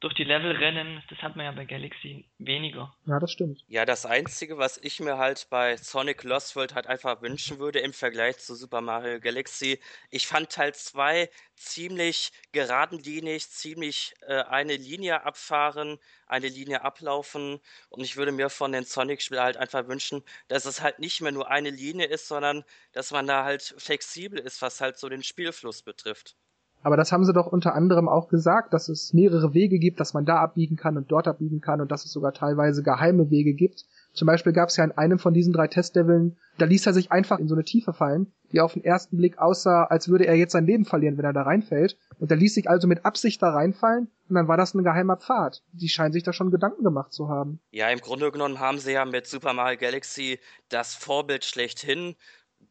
durch 0.01 0.15
die 0.15 0.23
Level 0.23 0.51
rennen, 0.51 1.01
das 1.09 1.19
hat 1.19 1.35
man 1.35 1.45
ja 1.45 1.51
bei 1.51 1.65
Galaxy 1.65 2.25
weniger. 2.39 2.93
Ja, 3.05 3.19
das 3.19 3.31
stimmt. 3.31 3.63
Ja, 3.67 3.85
das 3.85 4.07
Einzige, 4.07 4.57
was 4.57 4.77
ich 4.77 4.99
mir 4.99 5.19
halt 5.19 5.47
bei 5.51 5.77
Sonic 5.77 6.23
Lost 6.23 6.55
World 6.55 6.73
halt 6.73 6.87
einfach 6.87 7.21
wünschen 7.21 7.59
würde 7.59 7.79
im 7.79 7.93
Vergleich 7.93 8.39
zu 8.39 8.55
Super 8.55 8.81
Mario 8.81 9.19
Galaxy, 9.19 9.79
ich 10.09 10.25
fand 10.25 10.49
Teil 10.49 10.73
2 10.73 11.29
ziemlich 11.55 12.31
geradenlinig, 12.51 13.47
ziemlich 13.49 14.15
äh, 14.21 14.41
eine 14.41 14.75
Linie 14.75 15.23
abfahren, 15.23 15.99
eine 16.25 16.47
Linie 16.47 16.81
ablaufen 16.81 17.59
und 17.89 18.03
ich 18.03 18.17
würde 18.17 18.31
mir 18.31 18.49
von 18.49 18.71
den 18.71 18.85
Sonic-Spielen 18.85 19.43
halt 19.43 19.57
einfach 19.57 19.87
wünschen, 19.87 20.23
dass 20.47 20.65
es 20.65 20.81
halt 20.81 20.97
nicht 20.97 21.21
mehr 21.21 21.31
nur 21.31 21.51
eine 21.51 21.69
Linie 21.69 22.07
ist, 22.07 22.27
sondern 22.27 22.63
dass 22.91 23.11
man 23.11 23.27
da 23.27 23.43
halt 23.43 23.75
flexibel 23.77 24.39
ist, 24.39 24.63
was 24.63 24.81
halt 24.81 24.97
so 24.97 25.09
den 25.09 25.21
Spielfluss 25.21 25.83
betrifft. 25.83 26.35
Aber 26.83 26.97
das 26.97 27.11
haben 27.11 27.25
sie 27.25 27.33
doch 27.33 27.47
unter 27.47 27.75
anderem 27.75 28.09
auch 28.09 28.27
gesagt, 28.27 28.73
dass 28.73 28.89
es 28.89 29.13
mehrere 29.13 29.53
Wege 29.53 29.79
gibt, 29.79 29.99
dass 29.99 30.13
man 30.13 30.25
da 30.25 30.37
abbiegen 30.37 30.75
kann 30.75 30.97
und 30.97 31.11
dort 31.11 31.27
abbiegen 31.27 31.61
kann 31.61 31.81
und 31.81 31.91
dass 31.91 32.05
es 32.05 32.11
sogar 32.11 32.33
teilweise 32.33 32.83
geheime 32.83 33.29
Wege 33.29 33.53
gibt. 33.53 33.85
Zum 34.13 34.25
Beispiel 34.25 34.51
gab 34.51 34.69
es 34.69 34.77
ja 34.77 34.83
in 34.83 34.91
einem 34.91 35.19
von 35.19 35.33
diesen 35.33 35.53
drei 35.53 35.67
Testleveln, 35.67 36.37
da 36.57 36.65
ließ 36.65 36.85
er 36.85 36.93
sich 36.93 37.11
einfach 37.11 37.39
in 37.39 37.47
so 37.47 37.55
eine 37.55 37.63
Tiefe 37.63 37.93
fallen, 37.93 38.33
die 38.51 38.59
auf 38.59 38.73
den 38.73 38.83
ersten 38.83 39.17
Blick 39.17 39.37
aussah, 39.37 39.85
als 39.85 40.09
würde 40.09 40.25
er 40.25 40.35
jetzt 40.35 40.51
sein 40.51 40.65
Leben 40.65 40.83
verlieren, 40.83 41.17
wenn 41.17 41.23
er 41.23 41.33
da 41.33 41.43
reinfällt. 41.43 41.97
Und 42.19 42.29
er 42.29 42.37
ließ 42.37 42.53
sich 42.53 42.69
also 42.69 42.87
mit 42.87 43.05
Absicht 43.05 43.41
da 43.41 43.51
reinfallen 43.51 44.09
und 44.27 44.35
dann 44.35 44.47
war 44.47 44.57
das 44.57 44.73
ein 44.73 44.83
geheimer 44.83 45.17
Pfad. 45.17 45.63
Die 45.71 45.87
scheinen 45.87 46.11
sich 46.11 46.23
da 46.23 46.33
schon 46.33 46.51
Gedanken 46.51 46.83
gemacht 46.83 47.13
zu 47.13 47.29
haben. 47.29 47.59
Ja, 47.71 47.89
im 47.89 47.99
Grunde 47.99 48.31
genommen 48.31 48.59
haben 48.59 48.79
sie 48.79 48.91
ja 48.91 49.05
mit 49.05 49.27
Super 49.27 49.53
Mario 49.53 49.79
Galaxy 49.79 50.39
das 50.69 50.93
Vorbild 50.93 51.45
schlechthin 51.45 52.15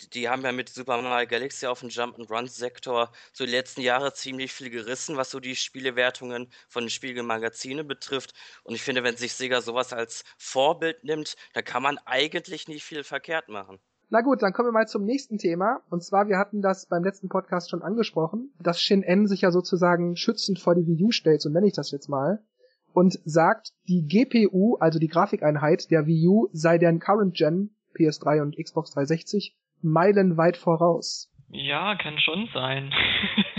die 0.09 0.29
haben 0.29 0.43
ja 0.43 0.53
mit 0.53 0.69
Super 0.69 1.01
Mario 1.03 1.29
Galaxy 1.29 1.67
auf 1.67 1.81
dem 1.81 1.89
Jump-and-Run-Sektor 1.89 3.11
so 3.33 3.45
die 3.45 3.51
letzten 3.51 3.83
Jahre 3.83 4.13
ziemlich 4.13 4.53
viel 4.53 4.71
gerissen, 4.71 5.17
was 5.17 5.31
so 5.31 5.41
die 5.41 5.57
Spielewertungen 5.57 6.49
von 6.69 6.85
den 6.85 6.91
Spiegelmagazinen 6.91 7.87
betrifft. 7.87 8.35
Und 8.63 8.75
ich 8.75 8.83
finde, 8.83 9.05
wenn 9.05 9.17
sich 9.17 9.35
Sega 9.35 9.61
sowas 9.61 9.93
als 9.93 10.25
Vorbild 10.39 11.05
nimmt, 11.05 11.37
dann 11.53 11.65
kann 11.65 11.83
man 11.83 11.99
eigentlich 12.05 12.69
nicht 12.69 12.85
viel 12.85 13.05
verkehrt 13.05 13.49
machen. 13.49 13.79
Na 14.13 14.23
gut, 14.23 14.43
dann 14.43 14.53
kommen 14.53 14.69
wir 14.69 14.73
mal 14.73 14.89
zum 14.89 15.05
nächsten 15.05 15.39
Thema. 15.39 15.83
Und 15.89 16.03
zwar, 16.03 16.29
wir 16.29 16.37
hatten 16.37 16.63
das 16.63 16.87
beim 16.87 17.05
letzten 17.05 17.29
Podcast 17.29 17.71
schon 17.71 17.83
angesprochen, 17.83 18.53
dass 18.59 18.81
Shin 18.81 19.05
N 19.05 19.29
sich 19.29 19.43
ja 19.43 19.53
sozusagen 19.53 20.17
schützend 20.17 20.59
vor 20.59 20.75
die 20.75 20.87
Wii 20.87 21.05
U 21.05 21.11
stellt, 21.13 21.41
so 21.41 21.49
nenne 21.49 21.69
ich 21.69 21.75
das 21.75 21.93
jetzt 21.93 22.09
mal, 22.09 22.43
und 22.93 23.21
sagt, 23.25 23.73
die 23.87 24.09
GPU, 24.09 24.77
also 24.81 24.99
die 24.99 25.07
Grafikeinheit 25.07 25.93
der 25.93 26.07
Wii 26.07 26.27
U, 26.27 26.49
sei 26.53 26.79
deren 26.79 26.99
Current 26.99 27.37
Gen 27.37 27.71
PS3 27.95 28.43
und 28.43 28.57
Xbox 28.57 28.91
360 28.91 29.57
meilenweit 29.83 30.57
voraus. 30.57 31.33
Ja, 31.51 31.97
kann 31.97 32.19
schon 32.21 32.49
sein. 32.53 32.93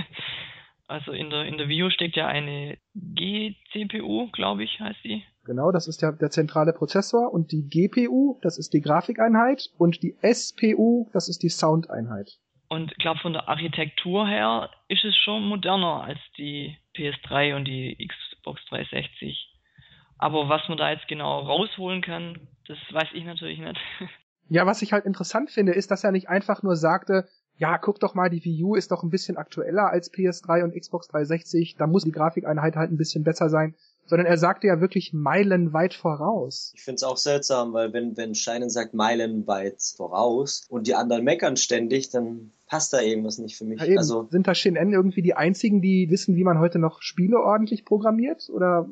also 0.88 1.12
in 1.12 1.30
der, 1.30 1.46
in 1.46 1.58
der 1.58 1.68
View 1.68 1.90
steckt 1.90 2.16
ja 2.16 2.28
eine 2.28 2.78
GCPU, 2.96 4.30
glaube 4.32 4.64
ich, 4.64 4.80
heißt 4.80 5.04
die. 5.04 5.24
Genau, 5.44 5.72
das 5.72 5.88
ist 5.88 6.02
der, 6.02 6.12
der 6.14 6.30
zentrale 6.30 6.72
Prozessor 6.72 7.34
und 7.34 7.52
die 7.52 7.68
GPU, 7.68 8.40
das 8.42 8.58
ist 8.58 8.74
die 8.74 8.82
Grafikeinheit 8.82 9.70
und 9.78 10.04
die 10.04 10.16
SPU, 10.22 11.10
das 11.14 11.30
ist 11.30 11.42
die 11.42 11.50
Soundeinheit. 11.50 12.38
Und 12.70 12.92
ich 12.92 12.98
glaube, 13.00 13.20
von 13.20 13.34
der 13.34 13.50
Architektur 13.50 14.28
her 14.28 14.70
ist 14.88 15.04
es 15.04 15.16
schon 15.18 15.44
moderner 15.44 16.04
als 16.04 16.20
die 16.38 16.78
PS3 16.96 17.56
und 17.56 17.66
die 17.66 17.98
Xbox 18.08 18.64
360. 18.70 19.50
Aber 20.18 20.48
was 20.48 20.70
man 20.70 20.78
da 20.78 20.92
jetzt 20.92 21.08
genau 21.08 21.40
rausholen 21.40 22.02
kann, 22.02 22.48
das 22.68 22.78
weiß 22.92 23.10
ich 23.14 23.26
natürlich 23.26 23.60
nicht. 23.60 23.80
Ja, 24.52 24.66
was 24.66 24.82
ich 24.82 24.92
halt 24.92 25.06
interessant 25.06 25.50
finde, 25.50 25.72
ist, 25.72 25.92
dass 25.92 26.04
er 26.04 26.12
nicht 26.12 26.28
einfach 26.28 26.62
nur 26.62 26.76
sagte, 26.76 27.26
ja, 27.58 27.78
guck 27.78 28.02
doch 28.02 28.16
mal, 28.16 28.30
die 28.30 28.44
Wii 28.44 28.64
U 28.66 28.76
ist 28.76 28.92
doch 28.92 29.02
ein 29.02 29.10
bisschen 29.10 29.38
aktueller 29.38 29.90
als 29.90 30.12
PS3 30.12 30.66
und 30.66 30.76
Xbox 30.78 31.08
360, 31.08 31.78
da 31.78 31.88
muss 31.88 32.04
die 32.04 32.12
Grafikeinheit 32.12 32.76
halt 32.76 32.92
ein 32.92 32.98
bisschen 32.98 33.24
besser 33.24 33.50
sein, 33.50 33.76
sondern 34.08 34.28
er 34.28 34.38
sagte 34.38 34.68
ja 34.68 34.82
wirklich 34.82 35.14
meilenweit 35.14 35.94
voraus. 35.94 36.74
Ich 36.76 36.84
finde 36.84 36.96
es 36.96 37.04
auch 37.04 37.16
seltsam, 37.16 37.72
weil 37.72 37.94
wenn, 37.94 38.18
wenn 38.18 38.36
Scheinen 38.36 38.70
sagt 38.70 38.94
meilenweit 38.94 39.82
voraus 39.96 40.66
und 40.68 40.86
die 40.86 40.96
anderen 40.96 41.24
meckern 41.24 41.56
ständig, 41.56 42.10
dann 42.10 42.52
passt 42.68 42.92
da 42.92 43.00
irgendwas 43.00 43.38
nicht 43.38 43.56
für 43.56 43.64
mich. 43.64 43.82
Ja. 43.82 43.98
Also 44.00 44.28
sind 44.32 44.48
da 44.48 44.54
Shin 44.54 44.76
N 44.76 44.92
irgendwie 44.92 45.22
die 45.22 45.34
einzigen, 45.34 45.82
die 45.82 46.10
wissen, 46.10 46.36
wie 46.36 46.44
man 46.44 46.60
heute 46.60 46.78
noch 46.78 47.02
Spiele 47.02 47.40
ordentlich 47.40 47.86
programmiert? 47.86 48.50
Oder 48.50 48.90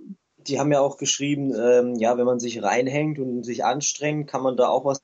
die 0.48 0.58
haben 0.58 0.72
ja 0.72 0.80
auch 0.80 0.98
geschrieben, 0.98 1.54
ähm, 1.54 1.96
ja, 1.96 2.18
wenn 2.18 2.26
man 2.26 2.40
sich 2.40 2.64
reinhängt 2.64 3.20
und 3.20 3.44
sich 3.44 3.66
anstrengt, 3.66 4.30
kann 4.30 4.42
man 4.42 4.56
da 4.56 4.70
auch 4.70 4.86
was 4.86 5.02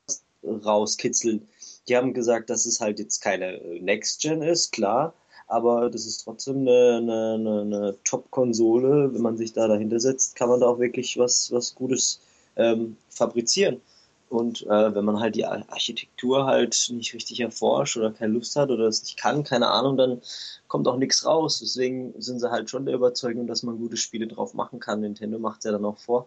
rauskitzeln. 0.64 1.48
Die 1.88 1.96
haben 1.96 2.14
gesagt, 2.14 2.50
dass 2.50 2.66
es 2.66 2.80
halt 2.80 2.98
jetzt 2.98 3.20
keine 3.20 3.60
äh, 3.60 3.80
Next 3.80 4.20
Gen 4.20 4.42
ist, 4.42 4.72
klar, 4.72 5.14
aber 5.46 5.90
das 5.90 6.06
ist 6.06 6.24
trotzdem 6.24 6.58
eine, 6.58 6.96
eine, 6.96 7.60
eine 7.60 7.96
Top-Konsole. 8.04 9.14
Wenn 9.14 9.22
man 9.22 9.36
sich 9.36 9.52
da 9.52 9.68
dahinter 9.68 10.00
setzt, 10.00 10.34
kann 10.36 10.48
man 10.48 10.60
da 10.60 10.66
auch 10.66 10.78
wirklich 10.78 11.16
was, 11.18 11.52
was 11.52 11.74
Gutes 11.74 12.20
ähm, 12.56 12.96
fabrizieren. 13.10 13.80
Und 14.28 14.62
äh, 14.66 14.94
wenn 14.94 15.04
man 15.04 15.20
halt 15.20 15.36
die 15.36 15.46
Architektur 15.46 16.46
halt 16.46 16.88
nicht 16.92 17.14
richtig 17.14 17.38
erforscht 17.40 17.96
oder 17.96 18.10
keine 18.10 18.32
Lust 18.32 18.56
hat 18.56 18.70
oder 18.70 18.88
es 18.88 19.02
nicht 19.02 19.16
kann, 19.16 19.44
keine 19.44 19.68
Ahnung, 19.68 19.96
dann 19.96 20.20
kommt 20.66 20.88
auch 20.88 20.96
nichts 20.96 21.24
raus. 21.24 21.60
Deswegen 21.60 22.12
sind 22.20 22.40
sie 22.40 22.50
halt 22.50 22.68
schon 22.68 22.86
der 22.86 22.96
Überzeugung, 22.96 23.46
dass 23.46 23.62
man 23.62 23.78
gute 23.78 23.96
Spiele 23.96 24.26
drauf 24.26 24.52
machen 24.54 24.80
kann. 24.80 25.00
Nintendo 25.00 25.38
macht 25.38 25.58
es 25.58 25.64
ja 25.66 25.72
dann 25.72 25.84
auch 25.84 25.98
vor. 25.98 26.26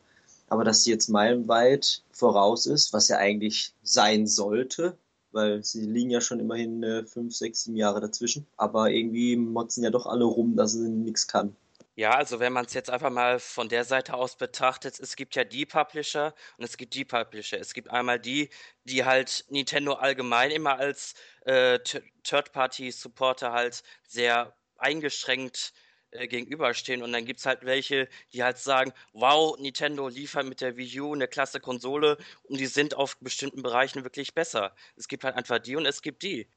Aber 0.50 0.64
dass 0.64 0.84
sie 0.84 0.92
jetzt 0.92 1.10
meilenweit 1.10 2.04
voraus 2.12 2.66
ist, 2.66 2.94
was 2.94 3.08
ja 3.08 3.18
eigentlich 3.18 3.74
sein 3.84 4.28
sollte, 4.28 4.98
weil 5.32 5.64
sie 5.64 5.86
liegen 5.86 6.10
ja 6.10 6.22
schon 6.22 6.40
immerhin 6.40 6.84
äh, 6.84 7.06
fünf, 7.06 7.36
sechs, 7.36 7.64
sieben 7.64 7.78
Jahre 7.78 8.02
dazwischen. 8.02 8.48
Aber 8.58 8.90
irgendwie 8.90 9.36
motzen 9.36 9.84
ja 9.84 9.92
doch 9.92 10.08
alle 10.08 10.26
rum, 10.26 10.56
dass 10.56 10.74
sie 10.74 10.90
nichts 10.90 11.28
kann. 11.28 11.56
Ja, 11.96 12.12
also 12.12 12.40
wenn 12.40 12.54
man 12.54 12.66
es 12.66 12.74
jetzt 12.74 12.90
einfach 12.90 13.10
mal 13.10 13.40
von 13.40 13.68
der 13.68 13.84
Seite 13.84 14.14
aus 14.14 14.38
betrachtet, 14.38 15.00
es 15.00 15.18
gibt 15.18 15.36
ja 15.36 15.44
die 15.44 15.66
Publisher 15.66 16.34
und 16.58 16.64
es 16.64 16.78
gibt 16.78 16.94
die 16.94 17.04
Publisher. 17.04 17.60
Es 17.60 17.74
gibt 17.74 17.90
einmal 17.92 18.20
die, 18.20 18.50
die 18.86 19.04
halt 19.04 19.46
Nintendo 19.50 19.94
allgemein 19.94 20.50
immer 20.52 20.78
als 20.80 21.14
äh, 21.46 21.78
Third-Party-Supporter 22.24 23.52
halt 23.52 23.84
sehr 24.08 24.56
eingeschränkt 24.78 25.74
äh, 25.76 25.89
gegenüberstehen. 26.12 27.04
Und 27.04 27.12
dann 27.12 27.26
gibt 27.26 27.40
es 27.40 27.46
halt 27.46 27.66
welche, 27.66 28.08
die 28.34 28.44
halt 28.44 28.58
sagen, 28.58 28.92
wow, 29.14 29.58
Nintendo 29.60 30.08
liefert 30.08 30.48
mit 30.48 30.62
der 30.62 30.78
Wii 30.78 31.02
U 31.02 31.14
eine 31.14 31.28
klasse 31.28 31.60
Konsole 31.60 32.18
und 32.44 32.60
die 32.60 32.66
sind 32.66 32.96
auf 32.96 33.18
bestimmten 33.20 33.62
Bereichen 33.62 34.04
wirklich 34.04 34.34
besser. 34.34 34.72
Es 34.96 35.08
gibt 35.08 35.24
halt 35.24 35.36
einfach 35.36 35.60
die 35.60 35.76
und 35.76 35.86
es 35.86 36.02
gibt 36.02 36.24
die. 36.24 36.48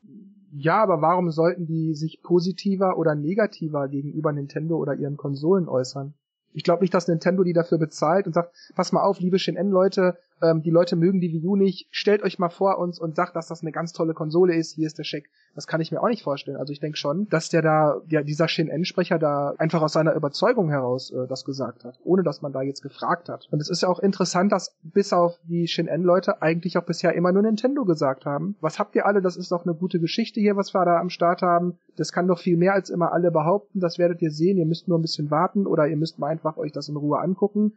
Ja, 0.53 0.83
aber 0.83 1.01
warum 1.01 1.31
sollten 1.31 1.67
die 1.67 1.95
sich 1.95 2.23
positiver 2.23 2.99
oder 2.99 3.15
negativer 3.15 3.89
gegenüber 3.89 4.33
Nintendo 4.33 4.77
oder 4.77 4.95
ihren 4.95 5.17
Konsolen 5.17 5.69
äußern? 5.69 6.15
Ich 6.55 6.65
glaube 6.65 6.83
nicht, 6.83 6.93
dass 6.93 7.09
Nintendo 7.09 7.45
die 7.45 7.55
dafür 7.55 7.79
bezahlt 7.79 8.27
und 8.27 8.35
sagt, 8.35 8.55
pass 8.75 8.93
mal 8.93 9.03
auf, 9.03 9.21
liebe 9.21 9.39
Shin-N-Leute, 9.39 10.19
ähm, 10.43 10.63
die 10.63 10.71
Leute 10.71 10.97
mögen 10.97 11.21
die 11.21 11.33
Wii 11.33 11.47
U 11.47 11.57
nicht, 11.57 11.89
stellt 11.91 12.23
euch 12.23 12.39
mal 12.39 12.51
vor 12.51 12.79
uns 12.79 12.99
und 12.99 13.17
sagt, 13.17 13.37
dass 13.37 13.49
das 13.49 13.63
eine 13.63 13.73
ganz 13.73 13.93
tolle 13.93 14.15
Konsole 14.15 14.55
ist, 14.55 14.75
hier 14.75 14.87
ist 14.87 14.99
der 14.99 15.05
Scheck. 15.05 15.31
Das 15.55 15.67
kann 15.67 15.81
ich 15.81 15.93
mir 15.93 16.03
auch 16.03 16.09
nicht 16.09 16.23
vorstellen. 16.23 16.57
Also 16.57 16.73
ich 16.73 16.81
denke 16.81 16.97
schon, 16.97 17.29
dass 17.29 17.49
der 17.49 17.63
da, 17.63 18.01
ja, 18.09 18.23
dieser 18.23 18.49
Shin-N-Sprecher 18.49 19.19
da 19.19 19.55
einfach 19.59 19.83
aus 19.83 19.93
seiner 19.93 20.15
Überzeugung 20.15 20.71
heraus 20.71 21.11
äh, 21.11 21.27
das 21.29 21.45
gesagt 21.45 21.85
hat, 21.85 21.99
ohne 22.05 22.23
dass 22.23 22.43
man 22.43 22.53
da 22.53 22.63
jetzt 22.63 22.83
gefragt 22.83 23.29
hat. 23.29 23.49
Und 23.51 23.61
es 23.61 23.71
ist 23.71 23.83
ja 23.83 23.89
auch 23.89 24.01
interessant, 24.01 24.51
dass 24.53 24.77
bis 24.83 25.13
auf 25.13 25.39
die 25.45 25.69
Shin-N-Leute 25.69 26.43
eigentlich 26.43 26.79
auch 26.79 26.85
bisher 26.85 27.15
immer 27.15 27.33
nur 27.33 27.43
Nintendo 27.43 27.85
gesagt 27.85 28.27
haben. 28.27 28.57
Was 28.61 28.79
habt 28.79 28.97
ihr 28.97 29.07
alle? 29.07 29.23
Das 29.23 29.37
ist 29.37 29.53
doch 29.53 29.65
eine 29.65 29.75
gute 29.75 30.01
Geschichte 30.01 30.41
hier, 30.41 30.57
was 30.57 30.75
wir 30.75 30.85
da 30.85 30.99
am 30.99 31.11
Start 31.11 31.43
haben. 31.43 31.79
Das 31.97 32.13
kann 32.13 32.27
doch 32.27 32.39
viel 32.39 32.57
mehr 32.57 32.73
als 32.73 32.91
immer 32.91 33.13
alle 33.13 33.31
behaupten. 33.31 33.81
Das 33.81 33.99
werdet 33.99 34.23
ihr 34.23 34.31
sehen. 34.31 34.59
Ihr 34.59 34.67
müsst 34.67 34.89
nur 34.89 34.99
ein 34.99 35.03
bisschen 35.03 35.31
warten 35.31 35.67
oder 35.67 35.87
ihr 35.87 35.97
müsst 35.97 36.19
mal 36.19 36.29
einfach 36.29 36.57
euch 36.57 36.73
das 36.73 36.89
in 36.89 36.97
Ruhe 36.97 37.21
angucken. 37.21 37.75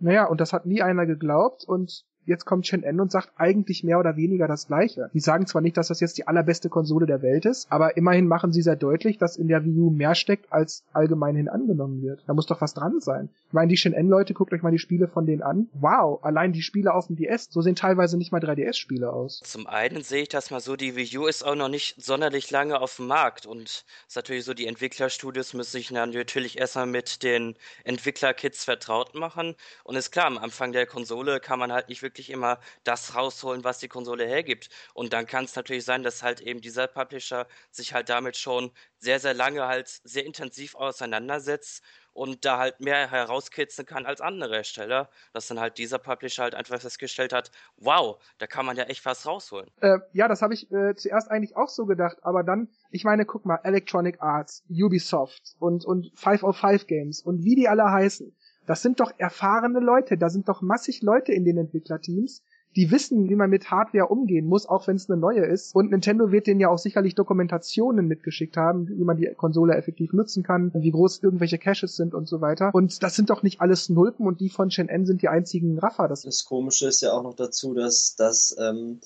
Naja, 0.00 0.26
und 0.26 0.40
das 0.40 0.52
hat 0.52 0.66
nie 0.66 0.82
einer 0.82 1.06
geglaubt 1.06 1.64
und 1.64 2.04
jetzt 2.30 2.46
kommt 2.46 2.64
Chen 2.64 2.82
N 2.82 3.00
und 3.00 3.12
sagt 3.12 3.30
eigentlich 3.36 3.84
mehr 3.84 3.98
oder 3.98 4.16
weniger 4.16 4.48
das 4.48 4.68
Gleiche. 4.68 5.10
Die 5.12 5.20
sagen 5.20 5.46
zwar 5.46 5.60
nicht, 5.60 5.76
dass 5.76 5.88
das 5.88 6.00
jetzt 6.00 6.16
die 6.16 6.26
allerbeste 6.26 6.70
Konsole 6.70 7.04
der 7.04 7.20
Welt 7.20 7.44
ist, 7.44 7.70
aber 7.70 7.96
immerhin 7.96 8.26
machen 8.26 8.52
sie 8.52 8.62
sehr 8.62 8.76
deutlich, 8.76 9.18
dass 9.18 9.36
in 9.36 9.48
der 9.48 9.64
Wii 9.64 9.80
U 9.80 9.90
mehr 9.90 10.14
steckt, 10.14 10.52
als 10.52 10.84
allgemeinhin 10.92 11.48
angenommen 11.48 12.00
wird. 12.02 12.22
Da 12.26 12.32
muss 12.32 12.46
doch 12.46 12.60
was 12.60 12.72
dran 12.72 13.00
sein. 13.00 13.28
Ich 13.48 13.52
meine, 13.52 13.68
die 13.68 13.76
Shin 13.76 13.92
N-Leute, 13.92 14.32
guckt 14.32 14.52
euch 14.52 14.62
mal 14.62 14.70
die 14.70 14.78
Spiele 14.78 15.08
von 15.08 15.26
denen 15.26 15.42
an. 15.42 15.68
Wow, 15.74 16.20
allein 16.22 16.52
die 16.52 16.62
Spiele 16.62 16.94
auf 16.94 17.08
dem 17.08 17.16
DS, 17.16 17.48
so 17.50 17.60
sehen 17.60 17.74
teilweise 17.74 18.16
nicht 18.16 18.32
mal 18.32 18.40
3DS-Spiele 18.40 19.12
aus. 19.12 19.40
Zum 19.44 19.66
einen 19.66 20.02
sehe 20.02 20.22
ich 20.22 20.28
das 20.28 20.50
mal 20.50 20.60
so, 20.60 20.76
die 20.76 20.96
Wii 20.96 21.18
U 21.18 21.26
ist 21.26 21.44
auch 21.44 21.56
noch 21.56 21.68
nicht 21.68 22.00
sonderlich 22.02 22.50
lange 22.50 22.80
auf 22.80 22.96
dem 22.96 23.08
Markt 23.08 23.44
und 23.46 23.84
ist 24.06 24.16
natürlich 24.16 24.44
so, 24.44 24.54
die 24.54 24.66
Entwicklerstudios 24.66 25.52
müssen 25.54 25.72
sich 25.72 25.90
natürlich 25.90 26.58
erstmal 26.58 26.86
mit 26.86 27.22
den 27.24 27.56
Entwicklerkits 27.84 28.64
vertraut 28.64 29.14
machen 29.14 29.56
und 29.82 29.96
ist 29.96 30.12
klar, 30.12 30.26
am 30.26 30.38
Anfang 30.38 30.72
der 30.72 30.86
Konsole 30.86 31.40
kann 31.40 31.58
man 31.58 31.72
halt 31.72 31.88
nicht 31.88 32.02
wirklich 32.02 32.19
wirklich 32.20 32.30
immer 32.30 32.58
das 32.84 33.14
rausholen, 33.14 33.64
was 33.64 33.78
die 33.78 33.88
Konsole 33.88 34.26
hergibt. 34.26 34.68
Und 34.94 35.12
dann 35.12 35.26
kann 35.26 35.44
es 35.44 35.56
natürlich 35.56 35.84
sein, 35.84 36.02
dass 36.02 36.22
halt 36.22 36.40
eben 36.40 36.60
dieser 36.60 36.86
Publisher 36.86 37.46
sich 37.70 37.94
halt 37.94 38.08
damit 38.08 38.36
schon 38.36 38.70
sehr, 38.98 39.18
sehr 39.18 39.34
lange 39.34 39.66
halt 39.66 39.88
sehr 40.04 40.26
intensiv 40.26 40.74
auseinandersetzt 40.74 41.82
und 42.12 42.44
da 42.44 42.58
halt 42.58 42.80
mehr 42.80 43.10
herauskitzeln 43.10 43.86
kann 43.86 44.04
als 44.04 44.20
andere 44.20 44.56
Hersteller, 44.56 45.08
dass 45.32 45.46
dann 45.46 45.60
halt 45.60 45.78
dieser 45.78 45.98
Publisher 45.98 46.42
halt 46.42 46.54
einfach 46.54 46.80
festgestellt 46.80 47.32
hat, 47.32 47.50
wow, 47.76 48.20
da 48.38 48.46
kann 48.46 48.66
man 48.66 48.76
ja 48.76 48.84
echt 48.84 49.06
was 49.06 49.26
rausholen. 49.26 49.70
Äh, 49.80 49.98
ja, 50.12 50.28
das 50.28 50.42
habe 50.42 50.52
ich 50.52 50.70
äh, 50.70 50.94
zuerst 50.96 51.30
eigentlich 51.30 51.56
auch 51.56 51.68
so 51.68 51.86
gedacht, 51.86 52.18
aber 52.22 52.42
dann, 52.42 52.68
ich 52.90 53.04
meine, 53.04 53.24
guck 53.24 53.46
mal, 53.46 53.60
Electronic 53.62 54.20
Arts, 54.20 54.64
Ubisoft 54.68 55.54
und, 55.60 55.84
und 55.84 56.10
505 56.16 56.86
Games 56.86 57.22
und 57.22 57.44
wie 57.44 57.54
die 57.54 57.68
alle 57.68 57.84
heißen, 57.84 58.36
das 58.70 58.82
sind 58.82 59.00
doch 59.00 59.10
erfahrene 59.18 59.80
Leute, 59.80 60.16
da 60.16 60.28
sind 60.28 60.48
doch 60.48 60.62
massig 60.62 61.02
Leute 61.02 61.32
in 61.32 61.44
den 61.44 61.58
Entwicklerteams, 61.58 62.44
die 62.76 62.92
wissen, 62.92 63.28
wie 63.28 63.34
man 63.34 63.50
mit 63.50 63.68
Hardware 63.72 64.06
umgehen 64.06 64.46
muss, 64.46 64.64
auch 64.64 64.86
wenn 64.86 64.94
es 64.94 65.10
eine 65.10 65.18
neue 65.18 65.44
ist. 65.44 65.74
Und 65.74 65.90
Nintendo 65.90 66.30
wird 66.30 66.46
denen 66.46 66.60
ja 66.60 66.68
auch 66.68 66.78
sicherlich 66.78 67.16
Dokumentationen 67.16 68.06
mitgeschickt 68.06 68.56
haben, 68.56 68.88
wie 68.88 69.02
man 69.02 69.16
die 69.16 69.28
Konsole 69.36 69.74
effektiv 69.74 70.12
nutzen 70.12 70.44
kann, 70.44 70.70
wie 70.72 70.92
groß 70.92 71.20
irgendwelche 71.20 71.58
Caches 71.58 71.96
sind 71.96 72.14
und 72.14 72.28
so 72.28 72.40
weiter. 72.40 72.70
Und 72.72 73.02
das 73.02 73.16
sind 73.16 73.30
doch 73.30 73.42
nicht 73.42 73.60
alles 73.60 73.88
Nulpen 73.88 74.24
und 74.28 74.38
die 74.40 74.50
von 74.50 74.70
Shen 74.70 74.88
N 74.88 75.04
sind 75.04 75.20
die 75.20 75.28
einzigen 75.28 75.76
Raffer. 75.80 76.06
Das, 76.06 76.22
das 76.22 76.44
Komische 76.44 76.86
ist 76.86 77.00
ja 77.00 77.12
auch 77.12 77.24
noch 77.24 77.34
dazu, 77.34 77.74
dass, 77.74 78.14
dass 78.14 78.56
ähm, 78.60 79.00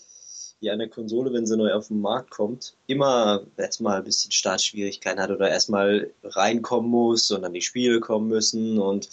die 0.65 0.71
eine 0.71 0.89
Konsole, 0.89 1.33
wenn 1.33 1.47
sie 1.47 1.57
neu 1.57 1.73
auf 1.75 1.89
den 1.89 2.01
Markt 2.01 2.31
kommt, 2.31 2.75
immer 2.87 3.43
erstmal 3.57 3.99
ein 3.99 4.05
bisschen 4.05 4.33
Startschwierigkeiten 4.33 5.21
hat 5.21 5.31
oder 5.31 5.51
erstmal 5.51 6.11
reinkommen 6.23 6.91
muss 6.91 7.31
und 7.31 7.43
dann 7.43 7.53
die 7.53 7.63
Spiele 7.63 8.01
kommen 8.01 8.29
müssen 8.29 8.79
und 8.79 9.09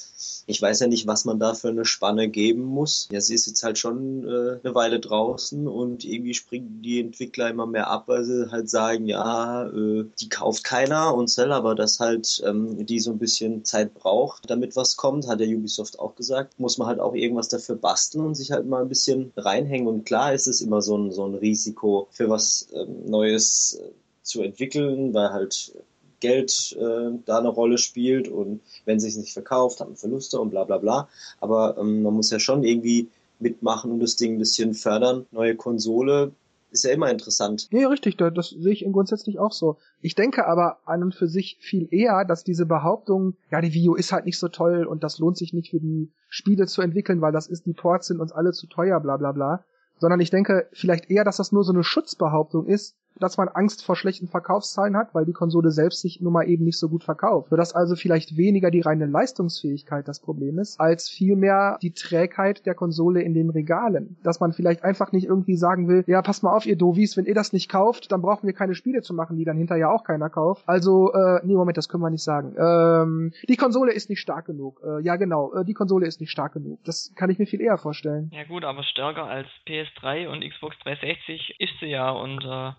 ich 0.47 0.61
weiß 0.61 0.79
ja 0.79 0.87
nicht, 0.87 1.07
was 1.07 1.25
man 1.25 1.39
da 1.39 1.53
für 1.53 1.69
eine 1.69 1.85
Spanne 1.85 2.29
geben 2.29 2.63
muss. 2.63 3.07
Ja, 3.11 3.21
sie 3.21 3.35
ist 3.35 3.47
jetzt 3.47 3.63
halt 3.63 3.77
schon 3.77 4.23
äh, 4.27 4.59
eine 4.63 4.75
Weile 4.75 4.99
draußen 4.99 5.67
und 5.67 6.05
irgendwie 6.05 6.33
springen 6.33 6.81
die 6.81 6.99
Entwickler 6.99 7.49
immer 7.49 7.65
mehr 7.65 7.89
ab, 7.89 8.03
weil 8.07 8.23
sie 8.23 8.49
halt 8.51 8.69
sagen, 8.69 9.07
ja, 9.07 9.67
äh, 9.67 10.05
die 10.19 10.29
kauft 10.29 10.63
keiner 10.63 11.13
und 11.13 11.27
Cell, 11.27 11.51
aber 11.51 11.75
dass 11.75 11.99
halt 11.99 12.41
ähm, 12.45 12.85
die 12.85 12.99
so 12.99 13.11
ein 13.11 13.19
bisschen 13.19 13.65
Zeit 13.65 13.93
braucht, 13.93 14.49
damit 14.49 14.75
was 14.75 14.95
kommt, 14.97 15.27
hat 15.27 15.39
der 15.39 15.47
Ubisoft 15.47 15.99
auch 15.99 16.15
gesagt, 16.15 16.59
muss 16.59 16.77
man 16.77 16.87
halt 16.87 16.99
auch 16.99 17.13
irgendwas 17.13 17.49
dafür 17.49 17.75
basteln 17.75 18.25
und 18.25 18.35
sich 18.35 18.51
halt 18.51 18.65
mal 18.65 18.81
ein 18.81 18.89
bisschen 18.89 19.33
reinhängen 19.35 19.87
und 19.87 20.05
klar 20.05 20.33
ist 20.33 20.47
es 20.47 20.61
immer 20.61 20.81
so 20.81 20.97
ein, 20.97 21.11
so 21.11 21.25
ein 21.25 21.35
Risiko 21.41 22.07
für 22.11 22.29
was 22.29 22.67
ähm, 22.73 23.09
Neues 23.09 23.79
äh, 23.81 23.91
zu 24.21 24.41
entwickeln, 24.41 25.13
weil 25.13 25.31
halt 25.31 25.73
Geld 26.19 26.77
äh, 26.79 27.17
da 27.25 27.39
eine 27.39 27.49
Rolle 27.49 27.77
spielt 27.77 28.27
und 28.27 28.61
wenn 28.85 28.99
sich 28.99 29.17
nicht 29.17 29.33
verkauft, 29.33 29.79
hat 29.79 29.87
man 29.87 29.97
Verluste 29.97 30.39
und 30.39 30.51
bla 30.51 30.63
bla 30.63 30.77
bla. 30.77 31.09
Aber 31.39 31.77
ähm, 31.77 32.03
man 32.03 32.13
muss 32.13 32.29
ja 32.29 32.39
schon 32.39 32.63
irgendwie 32.63 33.09
mitmachen 33.39 33.91
und 33.91 33.99
das 33.99 34.15
Ding 34.15 34.35
ein 34.35 34.39
bisschen 34.39 34.73
fördern. 34.73 35.25
Neue 35.31 35.55
Konsole 35.55 36.31
ist 36.71 36.85
ja 36.85 36.91
immer 36.91 37.09
interessant. 37.11 37.67
Ja, 37.71 37.89
richtig, 37.89 38.17
das 38.17 38.49
sehe 38.49 38.71
ich 38.71 38.85
grundsätzlich 38.91 39.39
auch 39.39 39.51
so. 39.51 39.77
Ich 39.99 40.15
denke 40.15 40.47
aber 40.47 40.77
an 40.85 41.03
und 41.03 41.13
für 41.13 41.27
sich 41.27 41.57
viel 41.59 41.87
eher, 41.91 42.23
dass 42.23 42.43
diese 42.43 42.65
Behauptung, 42.65 43.35
ja, 43.51 43.59
die 43.59 43.73
Video 43.73 43.95
ist 43.95 44.13
halt 44.13 44.25
nicht 44.25 44.39
so 44.39 44.47
toll 44.47 44.85
und 44.85 45.03
das 45.03 45.19
lohnt 45.19 45.37
sich 45.37 45.53
nicht 45.53 45.71
für 45.71 45.79
die 45.79 46.11
Spiele 46.29 46.67
zu 46.67 46.81
entwickeln, 46.81 47.19
weil 47.19 47.33
das 47.33 47.47
ist, 47.47 47.65
die 47.65 47.73
Ports 47.73 48.07
sind 48.07 48.21
uns 48.21 48.31
alle 48.31 48.53
zu 48.53 48.67
teuer, 48.67 48.99
bla 49.01 49.17
bla 49.17 49.33
bla. 49.33 49.65
Sondern 50.01 50.19
ich 50.19 50.31
denke 50.31 50.67
vielleicht 50.73 51.11
eher, 51.11 51.23
dass 51.23 51.37
das 51.37 51.51
nur 51.51 51.63
so 51.63 51.71
eine 51.71 51.83
Schutzbehauptung 51.83 52.65
ist, 52.65 52.97
dass 53.19 53.37
man 53.37 53.47
Angst 53.49 53.85
vor 53.85 53.95
schlechten 53.95 54.27
Verkaufszahlen 54.27 54.97
hat, 54.97 55.13
weil 55.13 55.25
die 55.25 55.33
Konsole 55.33 55.71
selbst 55.71 56.01
sich 56.01 56.21
nun 56.21 56.33
mal 56.33 56.47
eben 56.47 56.65
nicht 56.65 56.77
so 56.77 56.89
gut 56.89 57.03
verkauft. 57.03 57.49
Sodass 57.49 57.73
also 57.73 57.95
vielleicht 57.95 58.37
weniger 58.37 58.71
die 58.71 58.81
reine 58.81 59.05
Leistungsfähigkeit 59.05 60.07
das 60.07 60.19
Problem 60.19 60.59
ist, 60.59 60.79
als 60.79 61.09
vielmehr 61.09 61.77
die 61.81 61.93
Trägheit 61.93 62.65
der 62.65 62.75
Konsole 62.75 63.21
in 63.21 63.33
den 63.33 63.49
Regalen. 63.49 64.17
Dass 64.23 64.39
man 64.39 64.53
vielleicht 64.53 64.83
einfach 64.83 65.11
nicht 65.11 65.27
irgendwie 65.27 65.55
sagen 65.55 65.87
will, 65.87 66.03
ja, 66.07 66.21
pass 66.21 66.41
mal 66.41 66.55
auf, 66.55 66.65
ihr 66.65 66.75
Dovis, 66.75 67.17
wenn 67.17 67.25
ihr 67.25 67.35
das 67.35 67.53
nicht 67.53 67.69
kauft, 67.69 68.11
dann 68.11 68.21
brauchen 68.21 68.47
wir 68.47 68.53
keine 68.53 68.75
Spiele 68.75 69.01
zu 69.01 69.13
machen, 69.13 69.37
die 69.37 69.45
dann 69.45 69.57
hinterher 69.57 69.91
auch 69.91 70.03
keiner 70.03 70.29
kauft. 70.29 70.63
Also, 70.67 71.13
äh, 71.13 71.41
nee, 71.43 71.53
Moment, 71.53 71.77
das 71.77 71.89
können 71.89 72.03
wir 72.03 72.09
nicht 72.09 72.23
sagen. 72.23 72.55
Ähm, 72.57 73.33
die 73.47 73.57
Konsole 73.57 73.93
ist 73.93 74.09
nicht 74.09 74.19
stark 74.21 74.45
genug. 74.45 74.81
Äh, 74.83 75.01
ja, 75.03 75.15
genau, 75.15 75.53
äh, 75.53 75.65
die 75.65 75.73
Konsole 75.73 76.07
ist 76.07 76.21
nicht 76.21 76.31
stark 76.31 76.53
genug. 76.53 76.79
Das 76.85 77.13
kann 77.15 77.29
ich 77.29 77.39
mir 77.39 77.45
viel 77.45 77.61
eher 77.61 77.77
vorstellen. 77.77 78.31
Ja 78.33 78.43
gut, 78.43 78.63
aber 78.63 78.83
stärker 78.83 79.25
als 79.25 79.47
PS3 79.67 80.27
und 80.27 80.47
Xbox 80.47 80.77
360 80.79 81.55
ist 81.59 81.73
sie 81.79 81.87
ja 81.87 82.09
und 82.09 82.43
äh, 82.43 82.71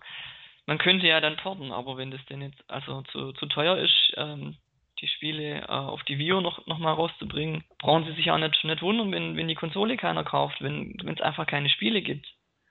man 0.65 0.77
könnte 0.77 1.07
ja 1.07 1.19
dann 1.19 1.37
porten, 1.37 1.71
aber 1.71 1.97
wenn 1.97 2.11
das 2.11 2.25
denn 2.29 2.41
jetzt 2.41 2.63
also 2.67 3.01
zu, 3.11 3.33
zu 3.33 3.45
teuer 3.47 3.77
ist, 3.77 4.13
ähm, 4.17 4.55
die 5.01 5.07
Spiele 5.07 5.61
äh, 5.61 5.65
auf 5.67 6.03
die 6.03 6.17
Vio 6.17 6.41
noch, 6.41 6.65
noch 6.67 6.79
mal 6.79 6.93
rauszubringen, 6.93 7.63
brauchen 7.79 8.05
sie 8.05 8.13
sich 8.13 8.31
auch 8.31 8.37
nicht, 8.37 8.63
nicht 8.63 8.81
wundern, 8.81 9.11
wenn, 9.11 9.35
wenn 9.35 9.47
die 9.47 9.55
Konsole 9.55 9.97
keiner 9.97 10.23
kauft, 10.23 10.61
wenn 10.61 10.95
es 11.07 11.21
einfach 11.21 11.47
keine 11.47 11.69
Spiele 11.69 12.01
gibt. 12.01 12.25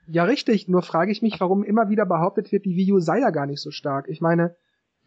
Ja, 0.09 0.25
richtig. 0.25 0.69
Nur 0.69 0.83
frage 0.83 1.13
ich 1.13 1.23
mich, 1.23 1.39
warum 1.41 1.63
immer 1.63 1.89
wieder 1.89 2.07
behauptet 2.07 2.51
wird, 2.51 2.65
die 2.65 2.77
Wii 2.77 2.93
U 2.93 3.01
sei 3.01 3.21
ja 3.21 3.31
gar 3.31 3.47
nicht 3.47 3.61
so 3.61 3.71
stark. 3.71 4.09
Ich 4.09 4.21
meine, 4.21 4.57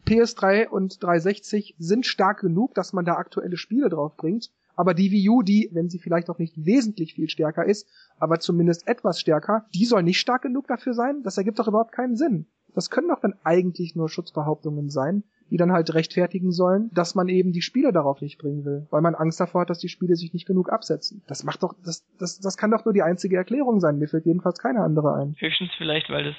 PS3 0.06 0.68
und 0.68 1.02
360 1.02 1.74
sind 1.78 2.06
stark 2.06 2.40
genug, 2.40 2.74
dass 2.74 2.92
man 2.92 3.04
da 3.04 3.14
aktuelle 3.14 3.56
Spiele 3.56 3.88
drauf 3.88 4.16
bringt. 4.16 4.50
Aber 4.74 4.94
die 4.94 5.10
Wii 5.10 5.28
U, 5.30 5.42
die, 5.42 5.70
wenn 5.72 5.88
sie 5.88 5.98
vielleicht 5.98 6.30
auch 6.30 6.38
nicht 6.38 6.54
wesentlich 6.56 7.14
viel 7.14 7.28
stärker 7.28 7.64
ist, 7.64 7.88
aber 8.18 8.40
zumindest 8.40 8.86
etwas 8.88 9.20
stärker, 9.20 9.66
die 9.74 9.86
soll 9.86 10.02
nicht 10.02 10.20
stark 10.20 10.42
genug 10.42 10.66
dafür 10.68 10.94
sein? 10.94 11.22
Das 11.22 11.38
ergibt 11.38 11.58
doch 11.58 11.68
überhaupt 11.68 11.92
keinen 11.92 12.16
Sinn. 12.16 12.46
Das 12.76 12.90
können 12.90 13.08
doch 13.08 13.20
dann 13.20 13.34
eigentlich 13.42 13.96
nur 13.96 14.10
Schutzbehauptungen 14.10 14.90
sein, 14.90 15.24
die 15.50 15.56
dann 15.56 15.72
halt 15.72 15.94
rechtfertigen 15.94 16.52
sollen, 16.52 16.90
dass 16.92 17.14
man 17.14 17.28
eben 17.28 17.52
die 17.52 17.62
Spiele 17.62 17.90
darauf 17.90 18.20
nicht 18.20 18.36
bringen 18.36 18.66
will, 18.66 18.86
weil 18.90 19.00
man 19.00 19.14
Angst 19.14 19.40
davor 19.40 19.62
hat, 19.62 19.70
dass 19.70 19.78
die 19.78 19.88
Spiele 19.88 20.14
sich 20.14 20.34
nicht 20.34 20.46
genug 20.46 20.70
absetzen. 20.70 21.22
Das 21.26 21.42
macht 21.42 21.62
doch, 21.62 21.74
das, 21.84 22.06
das, 22.18 22.38
das 22.38 22.58
kann 22.58 22.70
doch 22.70 22.84
nur 22.84 22.92
die 22.92 23.02
einzige 23.02 23.36
Erklärung 23.36 23.80
sein. 23.80 23.98
Mir 23.98 24.08
fällt 24.08 24.26
jedenfalls 24.26 24.58
keine 24.58 24.80
andere 24.80 25.14
ein. 25.14 25.34
Höchstens 25.38 25.70
vielleicht, 25.78 26.10
weil 26.10 26.24
das 26.24 26.36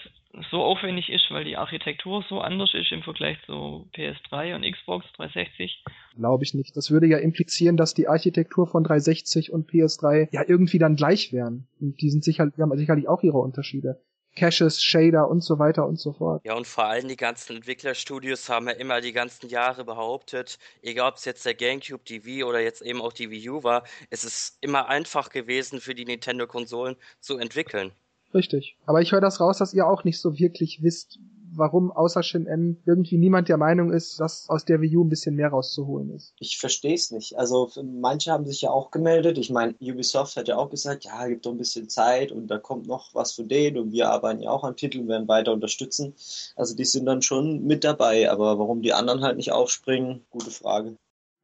so 0.51 0.57
aufwendig 0.57 1.09
ist, 1.09 1.25
weil 1.31 1.43
die 1.43 1.57
Architektur 1.57 2.23
so 2.29 2.39
anders 2.39 2.71
ist 2.75 2.91
im 2.91 3.01
Vergleich 3.01 3.37
zu 3.47 3.87
PS3 3.95 4.55
und 4.55 4.71
Xbox 4.71 5.07
360. 5.15 5.83
Glaube 6.15 6.43
ich 6.43 6.53
nicht. 6.53 6.77
Das 6.77 6.91
würde 6.91 7.07
ja 7.07 7.17
implizieren, 7.17 7.77
dass 7.77 7.95
die 7.95 8.07
Architektur 8.07 8.67
von 8.67 8.83
360 8.83 9.51
und 9.51 9.71
PS3 9.71 10.29
ja 10.31 10.43
irgendwie 10.45 10.77
dann 10.77 10.95
gleich 10.95 11.33
wären. 11.33 11.67
Und 11.79 11.99
die 11.99 12.11
sind 12.11 12.23
sicher, 12.23 12.45
die 12.55 12.61
haben 12.61 12.77
sicherlich 12.77 13.07
auch 13.07 13.23
ihre 13.23 13.39
Unterschiede. 13.39 13.99
Caches, 14.37 14.81
Shader 14.83 15.27
und 15.27 15.43
so 15.43 15.57
weiter 15.57 15.87
und 15.87 15.99
so 15.99 16.13
fort. 16.13 16.41
Ja, 16.45 16.53
und 16.53 16.67
vor 16.67 16.85
allem 16.85 17.07
die 17.07 17.15
ganzen 17.15 17.55
Entwicklerstudios 17.55 18.49
haben 18.49 18.67
ja 18.67 18.73
immer 18.73 19.01
die 19.01 19.11
ganzen 19.11 19.49
Jahre 19.49 19.83
behauptet, 19.83 20.59
egal 20.83 21.09
ob 21.09 21.17
es 21.17 21.25
jetzt 21.25 21.45
der 21.45 21.55
GameCube, 21.55 22.03
die 22.07 22.23
Wii 22.23 22.43
oder 22.43 22.59
jetzt 22.59 22.81
eben 22.83 23.01
auch 23.01 23.13
die 23.13 23.31
Wii 23.31 23.49
U 23.49 23.63
war, 23.63 23.83
es 24.11 24.23
ist 24.23 24.57
immer 24.61 24.89
einfach 24.89 25.29
gewesen 25.29 25.81
für 25.81 25.95
die 25.95 26.05
Nintendo-Konsolen 26.05 26.95
zu 27.19 27.37
entwickeln. 27.37 27.91
Richtig. 28.33 28.77
Aber 28.85 29.01
ich 29.01 29.11
höre 29.11 29.21
das 29.21 29.39
raus, 29.39 29.57
dass 29.57 29.73
ihr 29.73 29.87
auch 29.87 30.03
nicht 30.03 30.19
so 30.19 30.37
wirklich 30.37 30.83
wisst, 30.83 31.19
warum 31.53 31.91
außer 31.91 32.23
Shin-En 32.23 32.81
irgendwie 32.85 33.17
niemand 33.17 33.49
der 33.49 33.57
Meinung 33.57 33.91
ist, 33.91 34.19
dass 34.19 34.49
aus 34.49 34.65
der 34.65 34.81
Wii 34.81 34.97
U 34.97 35.03
ein 35.03 35.09
bisschen 35.09 35.35
mehr 35.35 35.49
rauszuholen 35.49 36.11
ist. 36.11 36.33
Ich 36.39 36.57
verstehe 36.57 36.93
es 36.93 37.11
nicht. 37.11 37.37
Also 37.37 37.69
manche 37.83 38.31
haben 38.31 38.45
sich 38.45 38.61
ja 38.61 38.71
auch 38.71 38.91
gemeldet. 38.91 39.37
Ich 39.37 39.49
meine, 39.49 39.75
Ubisoft 39.81 40.35
hat 40.37 40.47
ja 40.47 40.57
auch 40.57 40.69
gesagt, 40.69 41.05
ja, 41.05 41.27
gibt 41.27 41.45
doch 41.45 41.51
ein 41.51 41.57
bisschen 41.57 41.89
Zeit 41.89 42.31
und 42.31 42.47
da 42.47 42.57
kommt 42.57 42.87
noch 42.87 43.13
was 43.13 43.33
von 43.33 43.47
denen 43.47 43.77
und 43.77 43.91
wir 43.91 44.09
arbeiten 44.09 44.41
ja 44.41 44.51
auch 44.51 44.63
an 44.63 44.75
Titeln, 44.75 45.07
werden 45.07 45.27
weiter 45.27 45.53
unterstützen. 45.53 46.13
Also 46.55 46.75
die 46.75 46.85
sind 46.85 47.05
dann 47.05 47.21
schon 47.21 47.65
mit 47.65 47.83
dabei, 47.83 48.29
aber 48.29 48.59
warum 48.59 48.81
die 48.81 48.93
anderen 48.93 49.21
halt 49.21 49.37
nicht 49.37 49.51
aufspringen, 49.51 50.25
gute 50.29 50.51
Frage. 50.51 50.97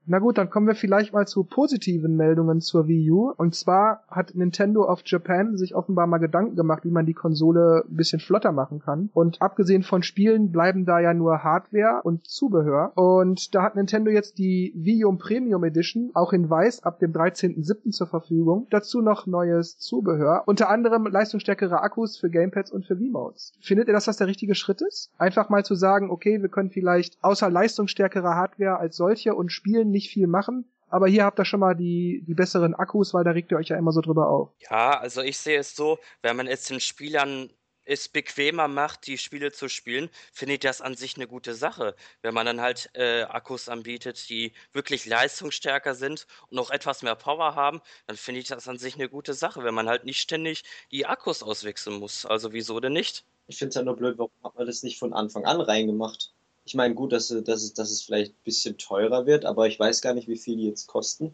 Na 0.05 0.19
gut, 0.19 0.37
dann 0.37 0.49
kommen 0.49 0.67
wir 0.67 0.75
vielleicht 0.75 1.13
mal 1.13 1.25
zu 1.25 1.45
positiven 1.45 2.17
Meldungen 2.17 2.59
zur 2.59 2.87
Wii 2.87 3.11
U. 3.11 3.31
Und 3.37 3.55
zwar 3.55 4.03
hat 4.09 4.35
Nintendo 4.35 4.83
of 4.83 5.01
Japan 5.05 5.55
sich 5.55 5.75
offenbar 5.75 6.07
mal 6.07 6.17
Gedanken 6.17 6.57
gemacht, 6.57 6.83
wie 6.83 6.91
man 6.91 7.05
die 7.05 7.13
Konsole 7.13 7.85
ein 7.87 7.95
bisschen 7.95 8.19
flotter 8.19 8.51
machen 8.51 8.79
kann. 8.79 9.09
Und 9.13 9.41
abgesehen 9.41 9.83
von 9.83 10.03
Spielen 10.03 10.51
bleiben 10.51 10.85
da 10.85 10.99
ja 10.99 11.13
nur 11.13 11.43
Hardware 11.43 12.01
und 12.03 12.27
Zubehör. 12.27 12.91
Und 12.95 13.55
da 13.55 13.63
hat 13.63 13.75
Nintendo 13.75 14.11
jetzt 14.11 14.37
die 14.39 14.73
Wii 14.75 15.05
U 15.05 15.13
Premium 15.17 15.63
Edition 15.63 16.11
auch 16.13 16.33
in 16.33 16.49
weiß 16.49 16.83
ab 16.83 16.99
dem 16.99 17.13
13.07. 17.13 17.91
zur 17.91 18.07
Verfügung. 18.07 18.67
Dazu 18.71 19.01
noch 19.01 19.25
neues 19.25 19.77
Zubehör. 19.77 20.43
Unter 20.45 20.69
anderem 20.69 21.07
leistungsstärkere 21.07 21.81
Akkus 21.81 22.17
für 22.17 22.29
Gamepads 22.29 22.71
und 22.71 22.85
für 22.85 22.99
Wiimotes. 22.99 23.53
Findet 23.61 23.87
ihr, 23.87 23.93
dass 23.93 24.05
das 24.05 24.17
der 24.17 24.27
richtige 24.27 24.55
Schritt 24.55 24.81
ist? 24.81 25.11
Einfach 25.17 25.49
mal 25.49 25.63
zu 25.63 25.75
sagen, 25.75 26.11
okay, 26.11 26.41
wir 26.41 26.49
können 26.49 26.71
vielleicht 26.71 27.17
außer 27.23 27.49
leistungsstärkerer 27.49 28.35
Hardware 28.35 28.79
als 28.79 28.97
solche 28.97 29.33
und 29.33 29.51
Spielen 29.51 29.92
nicht 29.93 30.09
viel 30.09 30.27
machen, 30.27 30.65
aber 30.89 31.07
hier 31.07 31.23
habt 31.23 31.39
ihr 31.39 31.45
schon 31.45 31.59
mal 31.59 31.75
die, 31.75 32.23
die 32.27 32.35
besseren 32.35 32.75
Akkus, 32.75 33.13
weil 33.13 33.23
da 33.23 33.31
regt 33.31 33.51
ihr 33.51 33.57
euch 33.57 33.69
ja 33.69 33.77
immer 33.77 33.91
so 33.91 34.01
drüber 34.01 34.27
auf. 34.29 34.51
Ja, 34.69 34.99
also 34.99 35.21
ich 35.21 35.37
sehe 35.37 35.57
es 35.59 35.75
so, 35.75 35.97
wenn 36.21 36.35
man 36.35 36.45
es 36.47 36.65
den 36.65 36.79
Spielern 36.79 37.49
es 37.85 38.07
bequemer 38.07 38.67
macht, 38.67 39.07
die 39.07 39.17
Spiele 39.17 39.51
zu 39.51 39.69
spielen, 39.69 40.09
finde 40.31 40.53
ich 40.53 40.59
das 40.59 40.81
an 40.81 40.95
sich 40.95 41.15
eine 41.15 41.27
gute 41.27 41.53
Sache. 41.53 41.95
Wenn 42.21 42.33
man 42.33 42.45
dann 42.45 42.61
halt 42.61 42.89
äh, 42.93 43.23
Akkus 43.23 43.69
anbietet, 43.69 44.29
die 44.29 44.53
wirklich 44.71 45.05
leistungsstärker 45.05 45.95
sind 45.95 46.27
und 46.49 46.59
auch 46.59 46.69
etwas 46.69 47.01
mehr 47.01 47.15
Power 47.15 47.55
haben, 47.55 47.81
dann 48.07 48.15
finde 48.15 48.41
ich 48.41 48.47
das 48.47 48.67
an 48.67 48.77
sich 48.77 48.95
eine 48.95 49.09
gute 49.09 49.33
Sache, 49.33 49.63
wenn 49.63 49.73
man 49.73 49.89
halt 49.89 50.05
nicht 50.05 50.19
ständig 50.19 50.63
die 50.91 51.05
Akkus 51.05 51.43
auswechseln 51.43 51.99
muss. 51.99 52.25
Also 52.25 52.53
wieso 52.53 52.79
denn 52.79 52.93
nicht? 52.93 53.25
Ich 53.47 53.57
finde 53.57 53.69
es 53.69 53.75
ja 53.75 53.83
nur 53.83 53.97
blöd, 53.97 54.17
warum 54.17 54.31
hat 54.43 54.55
man 54.55 54.65
das 54.65 54.83
nicht 54.83 54.97
von 54.97 55.13
Anfang 55.13 55.45
an 55.45 55.59
reingemacht? 55.59 56.33
Ich 56.65 56.75
meine, 56.75 56.95
gut, 56.95 57.11
dass, 57.11 57.27
dass, 57.27 57.63
es, 57.63 57.73
dass 57.73 57.91
es 57.91 58.01
vielleicht 58.01 58.33
ein 58.33 58.43
bisschen 58.43 58.77
teurer 58.77 59.25
wird, 59.25 59.45
aber 59.45 59.67
ich 59.67 59.79
weiß 59.79 60.01
gar 60.01 60.13
nicht, 60.13 60.27
wie 60.27 60.37
viel 60.37 60.57
die 60.57 60.67
jetzt 60.67 60.87
kosten. 60.87 61.33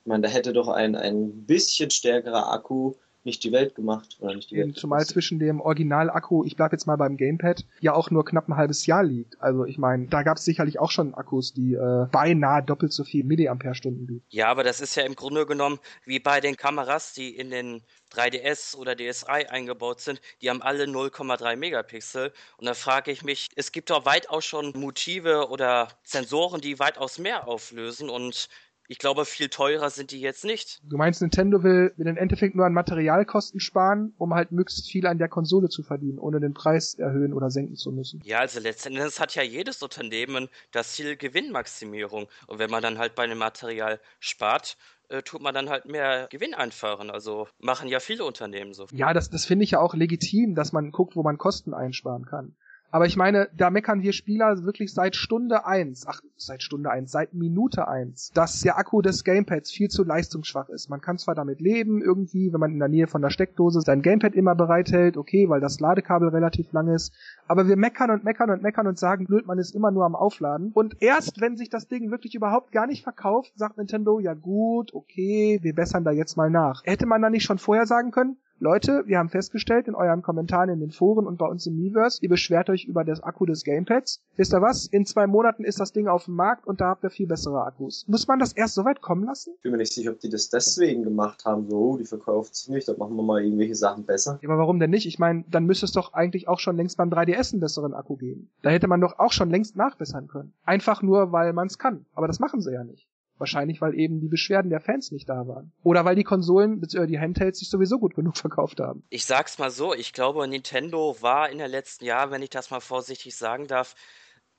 Ich 0.00 0.06
meine, 0.06 0.22
da 0.22 0.28
hätte 0.28 0.52
doch 0.52 0.68
ein, 0.68 0.96
ein 0.96 1.46
bisschen 1.46 1.90
stärkerer 1.90 2.50
Akku 2.50 2.94
nicht 3.24 3.44
die 3.44 3.52
Welt 3.52 3.74
gemacht. 3.74 4.16
Oder 4.20 4.34
nicht 4.34 4.50
die 4.50 4.56
Welt 4.56 4.76
Zumal 4.76 5.04
zwischen 5.06 5.38
dem 5.38 5.60
Original-Akku, 5.60 6.44
ich 6.44 6.56
bleib 6.56 6.72
jetzt 6.72 6.86
mal 6.86 6.96
beim 6.96 7.16
Gamepad, 7.16 7.64
ja 7.80 7.94
auch 7.94 8.10
nur 8.10 8.24
knapp 8.24 8.48
ein 8.48 8.56
halbes 8.56 8.86
Jahr 8.86 9.04
liegt. 9.04 9.40
Also 9.40 9.64
ich 9.64 9.78
meine, 9.78 10.08
da 10.08 10.22
gab 10.22 10.38
es 10.38 10.44
sicherlich 10.44 10.78
auch 10.78 10.90
schon 10.90 11.14
Akkus, 11.14 11.52
die 11.52 11.74
äh, 11.74 12.06
beinahe 12.10 12.62
doppelt 12.62 12.92
so 12.92 13.04
viel 13.04 13.24
Milliampere-Stunden 13.24 14.06
bieten. 14.06 14.26
Ja, 14.30 14.48
aber 14.48 14.64
das 14.64 14.80
ist 14.80 14.94
ja 14.94 15.04
im 15.04 15.14
Grunde 15.14 15.46
genommen 15.46 15.78
wie 16.04 16.18
bei 16.18 16.40
den 16.40 16.56
Kameras, 16.56 17.12
die 17.12 17.36
in 17.36 17.50
den 17.50 17.82
3DS 18.14 18.76
oder 18.76 18.94
DSi 18.94 19.46
eingebaut 19.48 20.00
sind, 20.00 20.20
die 20.42 20.50
haben 20.50 20.62
alle 20.62 20.84
0,3 20.84 21.56
Megapixel. 21.56 22.32
Und 22.56 22.66
da 22.66 22.74
frage 22.74 23.10
ich 23.10 23.22
mich, 23.22 23.48
es 23.56 23.72
gibt 23.72 23.90
doch 23.90 24.04
weitaus 24.04 24.44
schon 24.44 24.72
Motive 24.76 25.48
oder 25.48 25.88
Sensoren, 26.02 26.60
die 26.60 26.78
weitaus 26.78 27.18
mehr 27.18 27.48
auflösen 27.48 28.10
und 28.10 28.48
ich 28.92 28.98
glaube, 28.98 29.24
viel 29.24 29.48
teurer 29.48 29.88
sind 29.88 30.10
die 30.10 30.20
jetzt 30.20 30.44
nicht. 30.44 30.82
Du 30.84 30.98
meinst, 30.98 31.22
Nintendo 31.22 31.62
will, 31.62 31.94
will 31.96 32.06
im 32.06 32.18
Endeffekt 32.18 32.54
nur 32.54 32.66
an 32.66 32.74
Materialkosten 32.74 33.58
sparen, 33.58 34.12
um 34.18 34.34
halt 34.34 34.52
möglichst 34.52 34.86
viel 34.86 35.06
an 35.06 35.16
der 35.16 35.28
Konsole 35.28 35.70
zu 35.70 35.82
verdienen, 35.82 36.18
ohne 36.18 36.40
den 36.40 36.52
Preis 36.52 36.92
erhöhen 36.98 37.32
oder 37.32 37.50
senken 37.50 37.76
zu 37.76 37.90
müssen. 37.90 38.20
Ja, 38.22 38.40
also 38.40 38.60
letztendlich 38.60 39.18
hat 39.18 39.34
ja 39.34 39.42
jedes 39.42 39.82
Unternehmen 39.82 40.50
das 40.72 40.92
Ziel 40.92 41.16
Gewinnmaximierung. 41.16 42.28
Und 42.46 42.58
wenn 42.58 42.70
man 42.70 42.82
dann 42.82 42.98
halt 42.98 43.14
bei 43.14 43.26
dem 43.26 43.38
Material 43.38 43.98
spart, 44.20 44.76
äh, 45.08 45.22
tut 45.22 45.40
man 45.40 45.54
dann 45.54 45.70
halt 45.70 45.86
mehr 45.86 46.26
Gewinn 46.30 46.52
einfahren. 46.52 47.10
Also 47.10 47.48
machen 47.60 47.88
ja 47.88 47.98
viele 47.98 48.26
Unternehmen 48.26 48.74
so. 48.74 48.88
Ja, 48.92 49.14
das, 49.14 49.30
das 49.30 49.46
finde 49.46 49.64
ich 49.64 49.70
ja 49.70 49.80
auch 49.80 49.94
legitim, 49.94 50.54
dass 50.54 50.72
man 50.72 50.92
guckt, 50.92 51.16
wo 51.16 51.22
man 51.22 51.38
Kosten 51.38 51.72
einsparen 51.72 52.26
kann. 52.26 52.56
Aber 52.92 53.06
ich 53.06 53.16
meine, 53.16 53.48
da 53.56 53.70
meckern 53.70 54.02
wir 54.02 54.12
Spieler 54.12 54.64
wirklich 54.64 54.92
seit 54.92 55.16
Stunde 55.16 55.64
eins, 55.64 56.06
ach, 56.06 56.20
seit 56.36 56.62
Stunde 56.62 56.90
eins, 56.90 57.10
seit 57.10 57.32
Minute 57.32 57.88
eins, 57.88 58.30
dass 58.34 58.60
der 58.60 58.76
Akku 58.76 59.00
des 59.00 59.24
Gamepads 59.24 59.70
viel 59.70 59.88
zu 59.88 60.04
leistungsschwach 60.04 60.68
ist. 60.68 60.90
Man 60.90 61.00
kann 61.00 61.16
zwar 61.16 61.34
damit 61.34 61.62
leben, 61.62 62.02
irgendwie, 62.02 62.52
wenn 62.52 62.60
man 62.60 62.72
in 62.72 62.78
der 62.78 62.88
Nähe 62.88 63.06
von 63.06 63.22
der 63.22 63.30
Steckdose 63.30 63.80
sein 63.80 64.02
Gamepad 64.02 64.34
immer 64.34 64.54
bereithält, 64.54 65.16
okay, 65.16 65.48
weil 65.48 65.60
das 65.60 65.80
Ladekabel 65.80 66.28
relativ 66.28 66.70
lang 66.72 66.88
ist, 66.88 67.14
aber 67.48 67.66
wir 67.66 67.76
meckern 67.76 68.10
und 68.10 68.24
meckern 68.24 68.50
und 68.50 68.62
meckern 68.62 68.86
und 68.86 68.98
sagen, 68.98 69.24
blöd, 69.24 69.46
man 69.46 69.58
ist 69.58 69.74
immer 69.74 69.90
nur 69.90 70.04
am 70.04 70.14
Aufladen. 70.14 70.70
Und 70.74 71.00
erst, 71.00 71.40
wenn 71.40 71.56
sich 71.56 71.70
das 71.70 71.88
Ding 71.88 72.10
wirklich 72.10 72.34
überhaupt 72.34 72.72
gar 72.72 72.86
nicht 72.86 73.02
verkauft, 73.02 73.52
sagt 73.56 73.78
Nintendo, 73.78 74.20
ja 74.20 74.34
gut, 74.34 74.92
okay, 74.92 75.58
wir 75.62 75.74
bessern 75.74 76.04
da 76.04 76.10
jetzt 76.10 76.36
mal 76.36 76.50
nach. 76.50 76.82
Hätte 76.84 77.06
man 77.06 77.22
da 77.22 77.30
nicht 77.30 77.44
schon 77.44 77.58
vorher 77.58 77.86
sagen 77.86 78.10
können, 78.10 78.36
Leute, 78.62 79.02
wir 79.08 79.18
haben 79.18 79.28
festgestellt 79.28 79.88
in 79.88 79.96
euren 79.96 80.22
Kommentaren 80.22 80.68
in 80.68 80.78
den 80.78 80.92
Foren 80.92 81.26
und 81.26 81.36
bei 81.36 81.48
uns 81.48 81.66
im 81.66 81.74
Miiverse, 81.74 82.20
ihr 82.22 82.28
beschwert 82.28 82.70
euch 82.70 82.84
über 82.84 83.02
das 83.02 83.20
Akku 83.20 83.44
des 83.44 83.64
Gamepads. 83.64 84.22
Wisst 84.36 84.54
ihr 84.54 84.62
was? 84.62 84.86
In 84.86 85.04
zwei 85.04 85.26
Monaten 85.26 85.64
ist 85.64 85.80
das 85.80 85.90
Ding 85.90 86.06
auf 86.06 86.26
dem 86.26 86.36
Markt 86.36 86.64
und 86.64 86.80
da 86.80 86.90
habt 86.90 87.02
ihr 87.02 87.10
viel 87.10 87.26
bessere 87.26 87.64
Akkus. 87.64 88.04
Muss 88.06 88.28
man 88.28 88.38
das 88.38 88.52
erst 88.52 88.74
so 88.74 88.84
weit 88.84 89.00
kommen 89.00 89.24
lassen? 89.24 89.52
Ich 89.56 89.62
bin 89.62 89.72
mir 89.72 89.78
nicht 89.78 89.92
sicher, 89.92 90.12
ob 90.12 90.20
die 90.20 90.28
das 90.28 90.48
deswegen 90.48 91.02
gemacht 91.02 91.44
haben, 91.44 91.68
so, 91.68 91.76
oh, 91.76 91.96
die 91.96 92.04
verkauft 92.04 92.54
sich 92.54 92.68
nicht, 92.68 92.86
dann 92.86 92.98
machen 92.98 93.16
wir 93.16 93.24
mal 93.24 93.42
irgendwelche 93.42 93.74
Sachen 93.74 94.06
besser. 94.06 94.38
Ja, 94.40 94.48
aber 94.48 94.58
warum 94.58 94.78
denn 94.78 94.90
nicht? 94.90 95.06
Ich 95.06 95.18
meine, 95.18 95.42
dann 95.50 95.66
müsste 95.66 95.86
es 95.86 95.90
doch 95.90 96.12
eigentlich 96.12 96.46
auch 96.46 96.60
schon 96.60 96.76
längst 96.76 96.96
beim 96.96 97.10
3DS 97.10 97.54
einen 97.54 97.60
besseren 97.60 97.94
Akku 97.94 98.14
geben. 98.14 98.48
Da 98.62 98.70
hätte 98.70 98.86
man 98.86 99.00
doch 99.00 99.18
auch 99.18 99.32
schon 99.32 99.50
längst 99.50 99.74
nachbessern 99.74 100.28
können. 100.28 100.52
Einfach 100.62 101.02
nur, 101.02 101.32
weil 101.32 101.52
man 101.52 101.66
es 101.66 101.78
kann. 101.78 102.06
Aber 102.14 102.28
das 102.28 102.38
machen 102.38 102.60
sie 102.60 102.72
ja 102.72 102.84
nicht. 102.84 103.08
Wahrscheinlich, 103.42 103.80
weil 103.80 103.98
eben 103.98 104.20
die 104.20 104.28
Beschwerden 104.28 104.70
der 104.70 104.80
Fans 104.80 105.10
nicht 105.10 105.28
da 105.28 105.48
waren. 105.48 105.72
Oder 105.82 106.04
weil 106.04 106.14
die 106.14 106.22
Konsolen 106.22 106.78
bzw. 106.78 107.08
die 107.08 107.18
Handhelds 107.18 107.58
sich 107.58 107.68
sowieso 107.68 107.98
gut 107.98 108.14
genug 108.14 108.36
verkauft 108.38 108.78
haben. 108.78 109.02
Ich 109.10 109.24
sag's 109.24 109.58
mal 109.58 109.72
so, 109.72 109.94
ich 109.94 110.12
glaube, 110.12 110.46
Nintendo 110.46 111.16
war 111.20 111.50
in 111.50 111.58
den 111.58 111.68
letzten 111.68 112.04
Jahren, 112.04 112.30
wenn 112.30 112.42
ich 112.42 112.50
das 112.50 112.70
mal 112.70 112.78
vorsichtig 112.78 113.34
sagen 113.34 113.66
darf, 113.66 113.96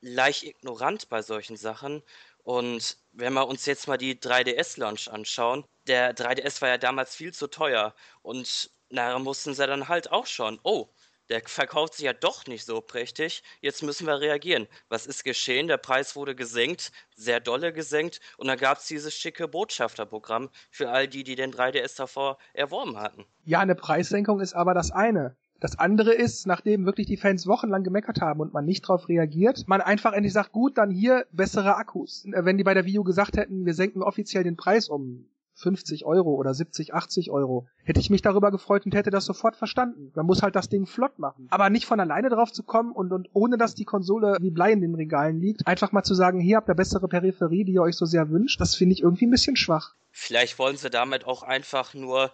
leicht 0.01 0.43
ignorant 0.43 1.07
bei 1.07 1.21
solchen 1.21 1.55
Sachen. 1.55 2.03
Und 2.43 2.97
wenn 3.13 3.31
wir 3.31 3.47
uns 3.47 3.65
jetzt 3.65 3.87
mal 3.87 3.97
die 3.97 4.15
3DS-Launch 4.15 5.09
anschauen, 5.09 5.63
der 5.87 6.13
3DS 6.13 6.61
war 6.61 6.67
ja 6.67 6.77
damals 6.77 7.15
viel 7.15 7.33
zu 7.33 7.47
teuer. 7.47 7.95
Und 8.21 8.69
nachher 8.89 9.19
mussten 9.19 9.53
sie 9.53 9.65
dann 9.65 9.87
halt 9.87 10.11
auch 10.11 10.25
schon, 10.25 10.59
oh, 10.63 10.89
der 11.33 11.41
verkauft 11.43 11.95
sich 11.95 12.05
ja 12.05 12.13
doch 12.13 12.45
nicht 12.45 12.63
so 12.63 12.79
prächtig. 12.79 13.41
Jetzt 13.59 13.81
müssen 13.81 14.05
wir 14.05 14.21
reagieren. 14.21 14.67
Was 14.87 15.07
ist 15.07 15.23
geschehen? 15.23 15.67
Der 15.67 15.77
Preis 15.77 16.15
wurde 16.15 16.35
gesenkt, 16.35 16.91
sehr 17.15 17.39
dolle 17.39 17.73
gesenkt. 17.73 18.21
Und 18.37 18.47
dann 18.47 18.59
gab 18.59 18.77
es 18.77 18.85
dieses 18.85 19.15
schicke 19.15 19.47
Botschafterprogramm 19.47 20.51
für 20.69 20.91
all 20.91 21.07
die, 21.07 21.23
die 21.23 21.35
den 21.35 21.51
3DS 21.51 21.97
davor 21.97 22.37
erworben 22.53 22.97
hatten. 22.97 23.25
Ja, 23.45 23.61
eine 23.61 23.73
Preissenkung 23.73 24.41
ist 24.41 24.53
aber 24.53 24.75
das 24.75 24.91
eine. 24.91 25.35
Das 25.59 25.79
andere 25.79 26.13
ist, 26.13 26.45
nachdem 26.45 26.85
wirklich 26.85 27.07
die 27.07 27.17
Fans 27.17 27.47
wochenlang 27.47 27.83
gemeckert 27.83 28.21
haben 28.21 28.39
und 28.39 28.53
man 28.53 28.65
nicht 28.65 28.83
darauf 28.83 29.09
reagiert, 29.09 29.63
man 29.65 29.81
einfach 29.81 30.13
endlich 30.13 30.33
sagt, 30.33 30.51
gut, 30.51 30.77
dann 30.77 30.91
hier 30.91 31.25
bessere 31.31 31.77
Akkus. 31.77 32.27
Wenn 32.27 32.59
die 32.59 32.63
bei 32.63 32.75
der 32.75 32.85
U 32.99 33.03
gesagt 33.03 33.37
hätten, 33.37 33.65
wir 33.65 33.73
senken 33.73 34.03
offiziell 34.03 34.43
den 34.43 34.57
Preis 34.57 34.87
um 34.87 35.25
50 35.55 36.05
Euro 36.05 36.33
oder 36.35 36.53
70, 36.53 36.93
80 36.93 37.31
Euro. 37.31 37.67
Hätte 37.83 37.99
ich 37.99 38.09
mich 38.09 38.21
darüber 38.21 38.51
gefreut 38.51 38.85
und 38.85 38.95
hätte 38.95 39.11
das 39.11 39.25
sofort 39.25 39.55
verstanden. 39.55 40.11
Man 40.15 40.25
muss 40.25 40.41
halt 40.41 40.55
das 40.55 40.69
Ding 40.69 40.85
flott 40.85 41.19
machen. 41.19 41.47
Aber 41.49 41.69
nicht 41.69 41.85
von 41.85 41.99
alleine 41.99 42.29
drauf 42.29 42.51
zu 42.51 42.63
kommen 42.63 42.91
und, 42.91 43.11
und 43.11 43.29
ohne 43.33 43.57
dass 43.57 43.75
die 43.75 43.85
Konsole 43.85 44.37
wie 44.41 44.51
Blei 44.51 44.71
in 44.71 44.81
den 44.81 44.95
Regalen 44.95 45.39
liegt, 45.39 45.67
einfach 45.67 45.91
mal 45.91 46.03
zu 46.03 46.15
sagen, 46.15 46.39
hier 46.39 46.57
habt 46.57 46.69
ihr 46.69 46.75
bessere 46.75 47.07
Peripherie, 47.07 47.65
die 47.65 47.73
ihr 47.73 47.81
euch 47.81 47.95
so 47.95 48.05
sehr 48.05 48.29
wünscht, 48.29 48.59
das 48.59 48.75
finde 48.75 48.93
ich 48.93 49.01
irgendwie 49.01 49.27
ein 49.27 49.31
bisschen 49.31 49.55
schwach. 49.55 49.93
Vielleicht 50.11 50.59
wollen 50.59 50.77
sie 50.77 50.89
damit 50.89 51.25
auch 51.25 51.43
einfach 51.43 51.93
nur 51.93 52.31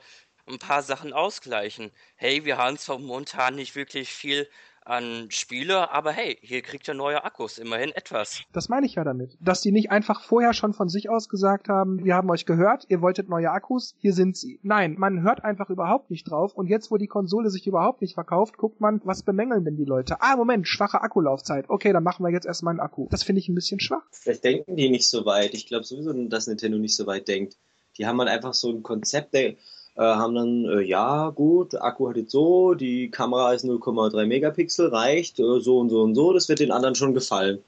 ein 0.47 0.60
paar 0.60 0.82
Sachen 0.82 1.13
ausgleichen. 1.13 1.91
Hey, 2.15 2.43
wir 2.45 2.58
haben 2.58 2.77
zwar 2.77 2.99
momentan 2.99 3.55
nicht 3.55 3.75
wirklich 3.75 4.10
viel 4.10 4.47
an 4.89 5.28
Spiele, 5.30 5.91
aber 5.91 6.12
hey, 6.12 6.38
hier 6.41 6.62
kriegt 6.62 6.88
ihr 6.88 6.93
neue 6.93 7.23
Akkus, 7.23 7.58
immerhin 7.58 7.91
etwas. 7.91 8.41
Das 8.52 8.69
meine 8.69 8.86
ich 8.86 8.95
ja 8.95 9.04
damit. 9.04 9.38
Dass 9.39 9.62
die 9.62 9.71
nicht 9.71 9.91
einfach 9.91 10.23
vorher 10.23 10.54
schon 10.54 10.73
von 10.73 10.89
sich 10.89 11.10
aus 11.10 11.30
gesagt 11.30 11.69
haben, 11.69 12.04
wir 12.04 12.15
haben 12.15 12.30
euch 12.30 12.45
gehört, 12.45 12.86
ihr 12.89 13.02
wolltet 13.02 13.30
neue 13.30 13.52
Akkus, 13.52 13.95
hier 13.99 14.13
sind 14.13 14.36
sie. 14.36 14.60
Nein, 14.63 14.95
man 14.97 15.21
hört 15.21 15.43
einfach 15.43 15.69
überhaupt 15.69 16.10
nicht 16.10 16.30
drauf 16.30 16.54
und 16.54 16.67
jetzt, 16.67 16.91
wo 16.91 16.97
die 16.97 17.08
Konsole 17.08 17.49
sich 17.49 17.67
überhaupt 17.67 18.02
nicht 18.02 18.15
verkauft, 18.15 18.58
guckt 18.58 18.82
man, 18.82 19.02
was 19.04 19.23
bemängeln 19.23 19.63
denn 19.63 19.78
die 19.78 19.86
Leute? 19.86 20.21
Ah, 20.21 20.36
Moment, 20.36 20.67
schwache 20.67 21.02
Akkulaufzeit. 21.02 21.69
Okay, 21.69 21.93
dann 21.93 22.04
machen 22.04 22.25
wir 22.25 22.32
jetzt 22.32 22.45
erstmal 22.45 22.71
einen 22.71 22.80
Akku. 22.80 23.08
Das 23.10 23.23
finde 23.23 23.39
ich 23.39 23.49
ein 23.49 23.56
bisschen 23.56 23.80
schwach. 23.80 24.04
Vielleicht 24.12 24.43
denken 24.43 24.75
die 24.75 24.89
nicht 24.89 25.08
so 25.08 25.25
weit. 25.25 25.54
Ich 25.54 25.67
glaube 25.67 25.86
sowieso, 25.86 26.13
dass 26.28 26.47
Nintendo 26.47 26.78
nicht 26.78 26.95
so 26.95 27.06
weit 27.06 27.28
denkt. 27.28 27.58
Die 27.97 28.08
haben 28.08 28.19
halt 28.19 28.30
einfach 28.30 28.54
so 28.54 28.71
ein 28.71 28.82
Konzept, 28.82 29.34
der 29.34 29.56
äh, 29.99 30.01
haben 30.01 30.33
dann, 30.33 30.65
äh, 30.65 30.81
ja 30.81 31.29
gut, 31.29 31.75
Akku 31.75 32.07
hat 32.07 32.15
jetzt 32.15 32.31
so, 32.31 32.73
die 32.73 33.12
Kamera 33.12 33.51
ist 33.51 33.65
0,3 33.65 34.25
Megapixel, 34.27 34.88
reicht, 34.88 35.39
äh, 35.39 35.59
so 35.59 35.79
und 35.79 35.89
so 35.89 36.01
und 36.03 36.15
so, 36.15 36.31
das 36.31 36.47
wird 36.47 36.59
den 36.59 36.71
anderen 36.71 36.95
schon 36.95 37.13
gefallen. 37.13 37.59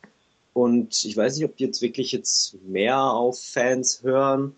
Und 0.53 1.03
ich 1.03 1.15
weiß 1.17 1.35
nicht, 1.35 1.45
ob 1.45 1.57
die 1.57 1.65
jetzt 1.65 1.81
wirklich 1.81 2.13
jetzt 2.13 2.55
mehr 2.63 3.01
auf 3.01 3.37
Fans 3.41 4.03
hören. 4.03 4.55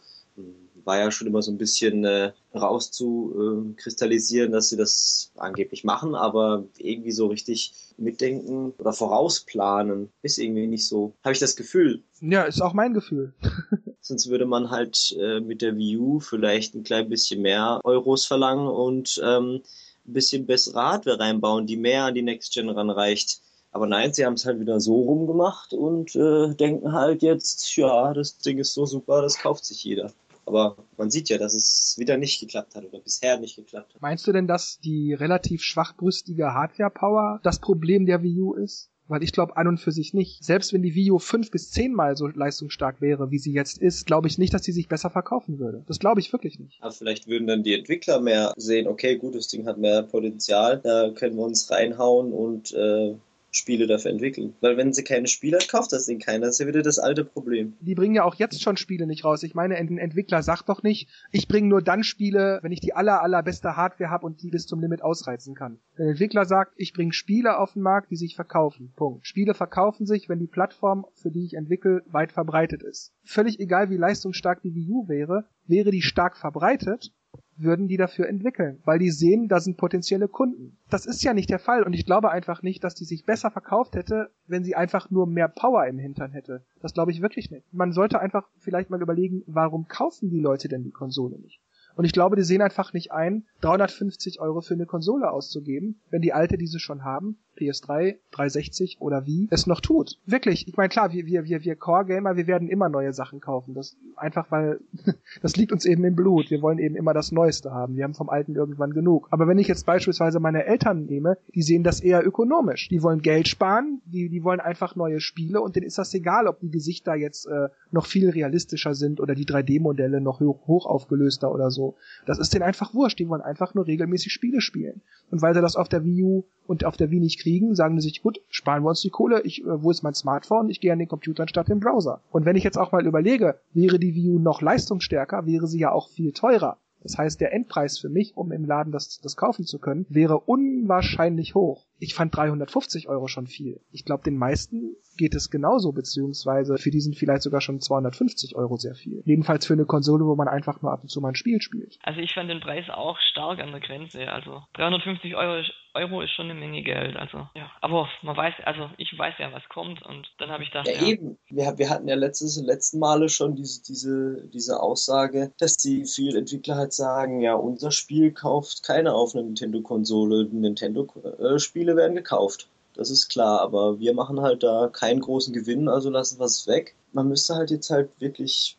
War 0.85 0.97
ja 0.97 1.11
schon 1.11 1.27
immer 1.27 1.41
so 1.41 1.51
ein 1.51 1.57
bisschen 1.57 2.03
äh, 2.05 2.31
rauszukristallisieren, 2.53 4.51
dass 4.51 4.69
sie 4.69 4.77
das 4.77 5.31
angeblich 5.37 5.83
machen, 5.83 6.15
aber 6.15 6.65
irgendwie 6.77 7.11
so 7.11 7.27
richtig 7.27 7.73
mitdenken 7.97 8.73
oder 8.77 8.93
vorausplanen 8.93 10.09
ist 10.21 10.37
irgendwie 10.37 10.67
nicht 10.67 10.87
so. 10.87 11.13
Habe 11.23 11.33
ich 11.33 11.39
das 11.39 11.55
Gefühl. 11.55 12.01
Ja, 12.21 12.43
ist 12.43 12.61
auch 12.61 12.73
mein 12.73 12.93
Gefühl. 12.93 13.33
Sonst 14.01 14.29
würde 14.29 14.45
man 14.45 14.69
halt 14.69 15.15
äh, 15.19 15.39
mit 15.39 15.61
der 15.61 15.77
Wii 15.77 15.97
U 15.97 16.19
vielleicht 16.19 16.75
ein 16.75 16.83
klein 16.83 17.09
bisschen 17.09 17.41
mehr 17.41 17.79
Euros 17.83 18.25
verlangen 18.25 18.67
und 18.67 19.21
ähm, 19.23 19.61
ein 20.05 20.13
bisschen 20.13 20.45
bessere 20.45 20.81
Hardware 20.81 21.19
reinbauen, 21.19 21.67
die 21.67 21.77
mehr 21.77 22.05
an 22.05 22.15
die 22.15 22.21
Next 22.21 22.53
Gen 22.53 22.69
ranreicht. 22.69 23.39
Aber 23.71 23.87
nein, 23.87 24.13
sie 24.13 24.25
haben 24.25 24.33
es 24.33 24.45
halt 24.45 24.59
wieder 24.59 24.79
so 24.79 25.01
rumgemacht 25.01 25.73
und 25.73 26.15
äh, 26.15 26.53
denken 26.53 26.91
halt 26.91 27.23
jetzt, 27.23 27.75
ja, 27.75 28.13
das 28.13 28.37
Ding 28.37 28.59
ist 28.59 28.73
so 28.73 28.85
super, 28.85 29.23
das 29.23 29.39
kauft 29.39 29.65
sich 29.65 29.83
jeder. 29.83 30.11
Aber 30.45 30.77
man 30.97 31.09
sieht 31.09 31.29
ja, 31.29 31.37
dass 31.37 31.53
es 31.53 31.95
wieder 31.97 32.17
nicht 32.17 32.39
geklappt 32.39 32.75
hat 32.75 32.85
oder 32.85 32.99
bisher 32.99 33.39
nicht 33.39 33.55
geklappt 33.55 33.93
hat. 33.93 34.01
Meinst 34.01 34.27
du 34.27 34.31
denn, 34.31 34.47
dass 34.47 34.79
die 34.79 35.13
relativ 35.13 35.61
schwachbrüstige 35.61 36.53
Hardware-Power 36.53 37.39
das 37.43 37.59
Problem 37.59 38.05
der 38.05 38.23
Wii 38.23 38.41
U 38.41 38.53
ist? 38.53 38.89
Weil 39.09 39.21
ich 39.21 39.33
glaube 39.33 39.57
an 39.57 39.67
und 39.67 39.79
für 39.79 39.91
sich 39.91 40.13
nicht. 40.13 40.43
Selbst 40.43 40.71
wenn 40.71 40.81
die 40.81 40.95
Wii 40.95 41.11
U 41.11 41.19
fünf 41.19 41.51
bis 41.51 41.71
zehnmal 41.71 42.15
so 42.15 42.27
leistungsstark 42.27 43.01
wäre, 43.01 43.31
wie 43.31 43.37
sie 43.37 43.51
jetzt 43.51 43.77
ist, 43.77 44.05
glaube 44.05 44.27
ich 44.27 44.37
nicht, 44.37 44.53
dass 44.53 44.63
sie 44.63 44.71
sich 44.71 44.87
besser 44.87 45.09
verkaufen 45.09 45.59
würde. 45.59 45.83
Das 45.87 45.99
glaube 45.99 46.21
ich 46.21 46.31
wirklich 46.31 46.57
nicht. 46.57 46.77
Aber 46.81 46.93
vielleicht 46.93 47.27
würden 47.27 47.45
dann 47.45 47.63
die 47.63 47.73
Entwickler 47.73 48.21
mehr 48.21 48.53
sehen, 48.55 48.87
okay, 48.87 49.17
gut, 49.17 49.35
das 49.35 49.49
Ding 49.49 49.67
hat 49.67 49.77
mehr 49.77 50.03
Potenzial, 50.03 50.79
da 50.81 51.11
können 51.11 51.35
wir 51.35 51.43
uns 51.43 51.69
reinhauen 51.69 52.31
und 52.31 52.73
äh, 52.73 53.15
Spiele 53.55 53.87
dafür 53.87 54.11
entwickeln. 54.11 54.55
Weil 54.61 54.77
wenn 54.77 54.93
sie 54.93 55.03
keine 55.03 55.27
Spiele 55.27 55.57
hat, 55.57 55.69
kauft 55.69 55.93
das 55.93 56.05
Ding 56.05 56.19
keiner. 56.19 56.47
Das 56.47 56.55
ist 56.55 56.59
ja 56.59 56.67
wieder 56.67 56.81
das 56.81 56.99
alte 56.99 57.23
Problem. 57.23 57.73
Die 57.81 57.95
bringen 57.95 58.15
ja 58.15 58.23
auch 58.23 58.35
jetzt 58.35 58.61
schon 58.61 58.77
Spiele 58.77 59.05
nicht 59.05 59.23
raus. 59.23 59.43
Ich 59.43 59.53
meine, 59.53 59.75
ein 59.75 59.97
Entwickler 59.97 60.41
sagt 60.41 60.69
doch 60.69 60.83
nicht, 60.83 61.07
ich 61.31 61.47
bringe 61.47 61.67
nur 61.67 61.81
dann 61.81 62.03
Spiele, 62.03 62.59
wenn 62.63 62.71
ich 62.71 62.81
die 62.81 62.93
aller, 62.93 63.21
allerbeste 63.21 63.75
Hardware 63.75 64.09
habe 64.09 64.25
und 64.25 64.41
die 64.41 64.49
bis 64.49 64.65
zum 64.65 64.79
Limit 64.81 65.03
ausreizen 65.03 65.55
kann. 65.55 65.79
Der 65.97 66.07
Entwickler 66.07 66.45
sagt, 66.45 66.73
ich 66.77 66.93
bringe 66.93 67.13
Spiele 67.13 67.59
auf 67.59 67.73
den 67.73 67.83
Markt, 67.83 68.11
die 68.11 68.15
sich 68.15 68.35
verkaufen. 68.35 68.91
Punkt. 68.95 69.27
Spiele 69.27 69.53
verkaufen 69.53 70.05
sich, 70.05 70.29
wenn 70.29 70.39
die 70.39 70.47
Plattform, 70.47 71.05
für 71.13 71.31
die 71.31 71.45
ich 71.45 71.53
entwickle, 71.53 72.01
weit 72.07 72.31
verbreitet 72.31 72.83
ist. 72.83 73.13
Völlig 73.23 73.59
egal, 73.59 73.89
wie 73.89 73.97
leistungsstark 73.97 74.61
die 74.61 74.73
Wii 74.73 74.89
U 74.89 75.07
wäre, 75.07 75.45
wäre 75.67 75.91
die 75.91 76.01
stark 76.01 76.37
verbreitet, 76.37 77.11
würden 77.57 77.87
die 77.87 77.97
dafür 77.97 78.27
entwickeln, 78.27 78.81
weil 78.85 78.99
die 78.99 79.11
sehen, 79.11 79.47
da 79.47 79.59
sind 79.59 79.77
potenzielle 79.77 80.27
Kunden. 80.27 80.77
Das 80.89 81.05
ist 81.05 81.23
ja 81.23 81.33
nicht 81.33 81.49
der 81.49 81.59
Fall 81.59 81.83
und 81.83 81.93
ich 81.93 82.05
glaube 82.05 82.31
einfach 82.31 82.63
nicht, 82.63 82.83
dass 82.83 82.95
die 82.95 83.05
sich 83.05 83.25
besser 83.25 83.51
verkauft 83.51 83.95
hätte, 83.95 84.31
wenn 84.47 84.63
sie 84.63 84.75
einfach 84.75 85.09
nur 85.09 85.27
mehr 85.27 85.47
Power 85.47 85.85
im 85.87 85.99
Hintern 85.99 86.31
hätte. 86.31 86.65
Das 86.81 86.93
glaube 86.93 87.11
ich 87.11 87.21
wirklich 87.21 87.51
nicht. 87.51 87.71
Man 87.73 87.91
sollte 87.91 88.19
einfach 88.19 88.47
vielleicht 88.57 88.89
mal 88.89 89.01
überlegen, 89.01 89.43
warum 89.45 89.87
kaufen 89.87 90.29
die 90.29 90.39
Leute 90.39 90.67
denn 90.67 90.83
die 90.83 90.91
Konsole 90.91 91.39
nicht? 91.39 91.61
Und 91.95 92.05
ich 92.05 92.13
glaube, 92.13 92.35
die 92.35 92.43
sehen 92.43 92.61
einfach 92.61 92.93
nicht 92.93 93.11
ein, 93.11 93.45
350 93.61 94.39
Euro 94.39 94.61
für 94.61 94.73
eine 94.73 94.85
Konsole 94.85 95.29
auszugeben, 95.29 96.01
wenn 96.09 96.21
die 96.21 96.33
alte 96.33 96.57
diese 96.57 96.79
schon 96.79 97.03
haben, 97.03 97.37
PS3, 97.57 98.17
360 98.31 98.97
oder 98.99 99.25
wie, 99.25 99.47
es 99.51 99.67
noch 99.67 99.81
tut. 99.81 100.17
Wirklich. 100.25 100.67
Ich 100.67 100.77
meine, 100.77 100.89
klar, 100.89 101.11
wir, 101.11 101.25
wir, 101.25 101.45
wir, 101.45 101.63
wir 101.63 101.75
Core-Gamer, 101.75 102.35
wir 102.35 102.47
werden 102.47 102.67
immer 102.67 102.89
neue 102.89 103.13
Sachen 103.13 103.39
kaufen. 103.41 103.73
Das 103.73 103.95
einfach, 104.15 104.51
weil 104.51 104.79
das 105.41 105.55
liegt 105.55 105.71
uns 105.71 105.85
eben 105.85 106.03
im 106.03 106.15
Blut. 106.15 106.49
Wir 106.49 106.61
wollen 106.61 106.79
eben 106.79 106.95
immer 106.95 107.13
das 107.13 107.31
Neueste 107.31 107.71
haben. 107.71 107.95
Wir 107.95 108.03
haben 108.03 108.13
vom 108.13 108.29
Alten 108.29 108.55
irgendwann 108.55 108.91
genug. 108.91 109.27
Aber 109.31 109.47
wenn 109.47 109.59
ich 109.59 109.67
jetzt 109.67 109.85
beispielsweise 109.85 110.39
meine 110.39 110.65
Eltern 110.65 111.05
nehme, 111.05 111.37
die 111.53 111.61
sehen 111.61 111.83
das 111.83 111.99
eher 111.99 112.25
ökonomisch. 112.25 112.89
Die 112.89 113.03
wollen 113.03 113.21
Geld 113.21 113.47
sparen, 113.47 114.01
die, 114.05 114.29
die 114.29 114.43
wollen 114.43 114.59
einfach 114.59 114.95
neue 114.95 115.19
Spiele 115.19 115.61
und 115.61 115.75
denen 115.75 115.85
ist 115.85 115.97
das 115.97 116.13
egal, 116.13 116.47
ob 116.47 116.59
die 116.59 116.71
Gesichter 116.71 117.15
jetzt 117.15 117.45
äh, 117.45 117.69
noch 117.91 118.05
viel 118.05 118.29
realistischer 118.29 118.95
sind 118.95 119.19
oder 119.19 119.35
die 119.35 119.45
3D-Modelle 119.45 120.21
noch 120.21 120.39
hoch, 120.39 120.67
hoch 120.67 120.85
aufgelöster 120.85 121.51
oder 121.51 121.71
so. 121.71 121.95
Das 122.25 122.39
ist 122.39 122.53
denen 122.53 122.63
einfach 122.63 122.93
wurscht. 122.93 123.19
Die 123.19 123.29
wollen 123.29 123.41
einfach 123.41 123.73
nur 123.73 123.87
regelmäßig 123.87 124.31
Spiele 124.31 124.61
spielen. 124.61 125.01
Und 125.31 125.41
weil 125.41 125.53
sie 125.53 125.61
das 125.61 125.75
auf 125.75 125.89
der 125.89 126.03
Wii 126.03 126.23
U 126.23 126.43
und 126.67 126.85
auf 126.85 126.97
der 126.97 127.11
Wii 127.11 127.19
nicht 127.19 127.41
kriegen, 127.41 127.75
sagen 127.75 127.95
die 127.95 128.01
sich, 128.01 128.21
gut, 128.21 128.41
sparen 128.49 128.83
wir 128.83 128.89
uns 128.89 129.01
die 129.01 129.09
Kohle, 129.09 129.41
ich, 129.43 129.61
äh, 129.61 129.83
wo 129.83 129.91
ist 129.91 130.03
mein 130.03 130.13
Smartphone? 130.13 130.69
Ich 130.69 130.79
gehe 130.79 130.93
an 130.93 130.99
den 130.99 131.07
Computer 131.07 131.43
anstatt 131.43 131.69
den 131.69 131.79
Browser. 131.79 132.21
Und 132.31 132.45
wenn 132.45 132.55
ich 132.55 132.63
jetzt 132.63 132.77
auch 132.77 132.91
mal 132.91 133.05
überlege, 133.05 133.59
wäre 133.73 133.99
die 133.99 134.15
Wii 134.15 134.31
U 134.31 134.39
noch 134.39 134.61
leistungsstärker, 134.61 135.45
wäre 135.45 135.67
sie 135.67 135.79
ja 135.79 135.91
auch 135.91 136.09
viel 136.09 136.31
teurer. 136.31 136.77
Das 137.03 137.17
heißt, 137.17 137.41
der 137.41 137.53
Endpreis 137.53 137.99
für 137.99 138.09
mich, 138.09 138.35
um 138.35 138.51
im 138.51 138.65
Laden 138.65 138.93
das, 138.93 139.19
das 139.19 139.35
kaufen 139.35 139.65
zu 139.65 139.77
können, 139.77 140.05
wäre 140.09 140.39
unwahrscheinlich 140.39 141.53
hoch. 141.53 141.85
Ich 141.99 142.13
fand 142.13 142.35
350 142.35 143.09
Euro 143.09 143.27
schon 143.27 143.45
viel. 143.45 143.81
Ich 143.91 144.05
glaube, 144.05 144.23
den 144.23 144.37
meisten 144.37 144.95
geht 145.17 145.35
es 145.35 145.51
genauso, 145.51 145.91
beziehungsweise 145.91 146.77
für 146.77 146.91
die 146.91 147.01
sind 147.01 147.17
vielleicht 147.17 147.43
sogar 147.43 147.61
schon 147.61 147.81
250 147.81 148.55
Euro 148.55 148.77
sehr 148.77 148.95
viel. 148.95 149.21
Jedenfalls 149.25 149.65
für 149.65 149.73
eine 149.73 149.85
Konsole, 149.85 150.25
wo 150.25 150.35
man 150.35 150.47
einfach 150.47 150.81
nur 150.81 150.91
ab 150.91 151.03
und 151.03 151.09
zu 151.09 151.19
mal 151.19 151.29
ein 151.29 151.35
Spiel 151.35 151.61
spielt. 151.61 151.99
Also 152.03 152.21
ich 152.21 152.33
fand 152.33 152.49
den 152.49 152.61
Preis 152.61 152.89
auch 152.89 153.17
stark 153.19 153.59
an 153.59 153.71
der 153.71 153.81
Grenze. 153.81 154.29
Also 154.29 154.63
350 154.73 155.35
Euro 155.35 155.61
Euro 155.93 156.21
ist 156.21 156.31
schon 156.31 156.49
eine 156.49 156.59
Menge 156.59 156.81
Geld. 156.81 157.15
Also 157.15 157.47
ja, 157.55 157.71
aber 157.81 158.07
man 158.21 158.35
weiß, 158.35 158.55
also 158.65 158.89
ich 158.97 159.17
weiß 159.17 159.35
ja, 159.39 159.51
was 159.53 159.67
kommt 159.69 160.01
und 160.03 160.27
dann 160.39 160.49
habe 160.49 160.63
ich 160.63 160.71
gedacht, 160.71 160.87
ja, 160.87 160.93
ja. 160.93 161.07
eben. 161.07 161.37
Wir, 161.49 161.77
wir 161.77 161.89
hatten 161.89 162.07
ja 162.07 162.15
letztes, 162.15 162.61
letzten 162.61 162.99
Male 162.99 163.29
schon 163.29 163.55
diese, 163.55 163.83
diese, 163.83 164.47
diese 164.47 164.81
Aussage, 164.81 165.51
dass 165.59 165.77
die 165.77 166.05
vielen 166.05 166.37
Entwickler 166.37 166.75
halt 166.75 166.93
sagen, 166.93 167.41
ja, 167.41 167.53
unser 167.53 167.91
Spiel 167.91 168.31
kauft 168.31 168.83
keiner 168.83 169.13
auf 169.13 169.35
eine 169.35 169.43
Nintendo-Konsole. 169.43 170.45
Nintendo-Spiele 170.45 171.95
werden 171.95 172.15
gekauft. 172.15 172.67
Das 172.95 173.09
ist 173.09 173.29
klar, 173.29 173.61
aber 173.61 173.99
wir 173.99 174.13
machen 174.13 174.41
halt 174.41 174.63
da 174.63 174.87
keinen 174.87 175.19
großen 175.19 175.53
Gewinn, 175.53 175.89
also 175.89 176.09
lassen 176.09 176.39
wir 176.39 176.45
es 176.45 176.67
weg. 176.67 176.95
Man 177.11 177.27
müsste 177.27 177.55
halt 177.55 177.71
jetzt 177.71 177.89
halt 177.89 178.09
wirklich 178.19 178.77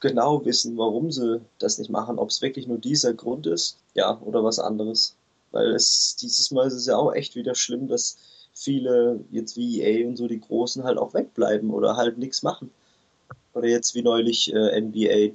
genau 0.00 0.44
wissen, 0.44 0.76
warum 0.76 1.10
sie 1.10 1.40
das 1.58 1.78
nicht 1.78 1.90
machen, 1.90 2.18
ob 2.18 2.30
es 2.30 2.42
wirklich 2.42 2.66
nur 2.66 2.78
dieser 2.78 3.14
Grund 3.14 3.46
ist, 3.46 3.78
ja, 3.94 4.18
oder 4.20 4.42
was 4.44 4.58
anderes. 4.58 5.16
Weil 5.52 5.74
es 5.74 6.16
dieses 6.16 6.50
Mal 6.50 6.66
ist 6.66 6.74
es 6.74 6.86
ja 6.86 6.96
auch 6.96 7.12
echt 7.12 7.34
wieder 7.34 7.54
schlimm, 7.54 7.88
dass 7.88 8.18
viele 8.54 9.24
jetzt 9.30 9.56
wie 9.56 9.80
EA 9.82 10.06
und 10.06 10.16
so 10.16 10.28
die 10.28 10.40
Großen 10.40 10.84
halt 10.84 10.98
auch 10.98 11.14
wegbleiben 11.14 11.70
oder 11.70 11.96
halt 11.96 12.18
nichts 12.18 12.42
machen. 12.42 12.70
Oder 13.54 13.68
jetzt 13.68 13.94
wie 13.94 14.02
neulich 14.02 14.52
äh, 14.52 14.80
NBA 14.80 15.32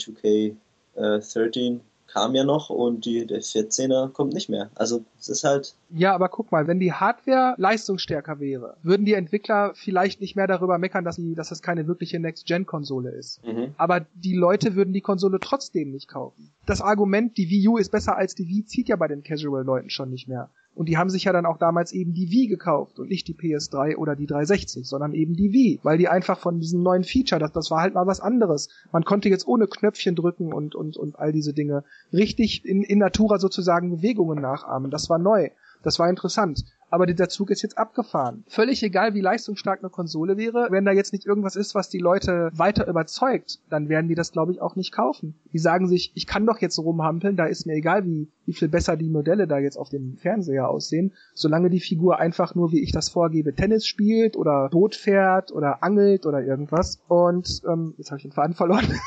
2K13 0.96 1.80
kam 2.16 2.34
ja 2.34 2.46
noch 2.46 2.70
und 2.70 3.06
die, 3.06 3.26
der 3.26 3.42
14er 3.42 4.10
kommt 4.10 4.34
nicht 4.34 4.48
mehr. 4.48 4.72
Also 4.76 5.04
es 5.20 5.28
ist 5.28 5.44
halt. 5.44 5.76
Ja, 5.90 6.16
aber 6.16 6.30
guck 6.30 6.50
mal, 6.50 6.66
wenn 6.66 6.80
die 6.80 6.94
Hardware 6.94 7.56
leistungsstärker 7.58 8.40
wäre, 8.40 8.78
würden 8.84 9.06
die 9.06 9.14
Entwickler 9.14 9.74
vielleicht 9.76 10.22
nicht 10.22 10.38
mehr 10.38 10.48
darüber 10.48 10.78
meckern, 10.78 11.04
dass, 11.04 11.18
die, 11.18 11.36
dass 11.36 11.50
das 11.50 11.62
keine 11.62 11.88
wirkliche 11.88 12.18
Next-Gen-Konsole 12.20 13.12
ist. 13.12 13.46
Mhm. 13.46 13.76
Aber 13.76 14.06
die 14.14 14.34
Leute 14.34 14.76
würden 14.76 14.94
die 14.94 15.02
Konsole 15.02 15.40
trotzdem 15.42 15.92
nicht 15.92 16.08
kaufen. 16.08 16.54
Das 16.66 16.80
Argument, 16.80 17.38
die 17.38 17.50
Wii 17.50 17.68
U 17.68 17.78
ist 17.78 17.92
besser 17.92 18.16
als 18.16 18.34
die 18.34 18.48
Wii, 18.48 18.66
zieht 18.66 18.88
ja 18.88 18.96
bei 18.96 19.10
den 19.10 19.22
Casual-Leuten 19.22 19.90
schon 19.90 20.10
nicht 20.10 20.30
mehr. 20.30 20.50
Und 20.76 20.90
die 20.90 20.98
haben 20.98 21.10
sich 21.10 21.24
ja 21.24 21.34
dann 21.34 21.46
auch 21.46 21.58
damals 21.58 21.94
eben 21.94 22.14
die 22.14 22.30
Wii 22.30 22.48
gekauft 22.48 23.00
und 23.00 23.10
nicht 23.10 23.28
die 23.30 23.34
PS3 23.34 23.96
oder 23.96 24.16
die 24.16 24.28
360, 24.28 24.86
sondern 24.86 25.14
eben 25.14 25.34
die 25.34 25.54
Wii, 25.54 25.80
weil 25.84 25.98
die 25.98 26.10
einfach 26.10 26.38
von 26.38 26.60
diesem 26.60 26.84
neuen 26.84 27.06
Feature, 27.06 27.40
das, 27.40 27.54
das 27.54 27.72
war 27.72 27.82
halt 27.82 27.94
mal 27.94 28.06
was 28.08 28.20
anderes. 28.20 28.70
Man 28.92 29.06
konnte 29.06 29.30
jetzt 29.30 29.48
ohne 29.48 29.68
Knöpfchen 29.68 30.16
drücken 30.16 30.54
und, 30.54 30.76
und, 30.76 30.98
und 30.98 31.18
all 31.18 31.32
diese 31.32 31.54
Dinge 31.54 31.86
richtig 32.12 32.66
in, 32.66 32.84
in 32.84 33.00
Natura 33.00 33.40
sozusagen 33.40 33.90
Bewegungen 33.90 34.42
nachahmen. 34.42 34.92
Das 34.92 35.10
war 35.10 35.18
neu. 35.18 35.50
Das 35.86 36.00
war 36.00 36.10
interessant 36.10 36.66
aber 36.96 37.06
der 37.08 37.28
Zug 37.28 37.50
ist 37.50 37.62
jetzt 37.62 37.78
abgefahren. 37.78 38.46
Völlig 38.48 38.82
egal, 38.82 39.14
wie 39.14 39.20
leistungsstark 39.20 39.80
eine 39.80 39.90
Konsole 39.90 40.38
wäre, 40.38 40.68
wenn 40.70 40.86
da 40.86 40.94
jetzt 40.94 41.12
nicht 41.12 41.26
irgendwas 41.26 41.58
ist, 41.58 41.76
was 41.76 41.90
die 41.90 42.00
Leute 42.00 42.52
weiter 42.54 42.88
überzeugt, 42.88 43.60
dann 43.70 43.90
werden 43.90 44.08
die 44.08 44.16
das, 44.16 44.32
glaube 44.32 44.54
ich, 44.54 44.62
auch 44.62 44.78
nicht 44.78 44.94
kaufen. 44.94 45.36
Die 45.52 45.60
sagen 45.60 45.90
sich, 45.90 46.14
ich 46.16 46.26
kann 46.26 46.46
doch 46.46 46.60
jetzt 46.60 46.80
rumhampeln, 46.80 47.36
da 47.36 47.48
ist 47.48 47.66
mir 47.66 47.74
egal, 47.74 48.06
wie, 48.06 48.30
wie 48.46 48.54
viel 48.54 48.70
besser 48.70 48.96
die 48.96 49.10
Modelle 49.10 49.46
da 49.46 49.60
jetzt 49.60 49.78
auf 49.78 49.90
dem 49.90 50.16
Fernseher 50.16 50.70
aussehen, 50.70 51.14
solange 51.34 51.70
die 51.70 51.82
Figur 51.82 52.20
einfach 52.20 52.56
nur, 52.56 52.72
wie 52.72 52.82
ich 52.82 52.94
das 52.94 53.10
vorgebe, 53.10 53.54
Tennis 53.54 53.86
spielt 53.86 54.38
oder 54.38 54.70
Boot 54.70 54.96
fährt 54.96 55.52
oder 55.52 55.84
angelt 55.84 56.26
oder 56.26 56.42
irgendwas. 56.42 57.02
Und 57.10 57.62
ähm, 57.68 57.94
jetzt 57.98 58.12
habe 58.12 58.20
ich 58.20 58.24
den 58.24 58.32
Faden 58.32 58.56
verloren. 58.56 58.88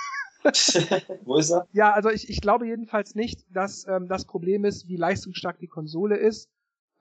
Wo 1.25 1.37
ist 1.37 1.51
er? 1.51 1.67
Ja, 1.73 1.93
also 1.93 2.11
ich, 2.11 2.31
ich 2.31 2.41
glaube 2.41 2.67
jedenfalls 2.67 3.15
nicht, 3.15 3.45
dass 3.53 3.87
ähm, 3.89 4.09
das 4.09 4.25
Problem 4.25 4.65
ist, 4.65 4.89
wie 4.89 4.97
leistungsstark 4.97 5.59
die 5.59 5.67
Konsole 5.67 6.17
ist, 6.17 6.49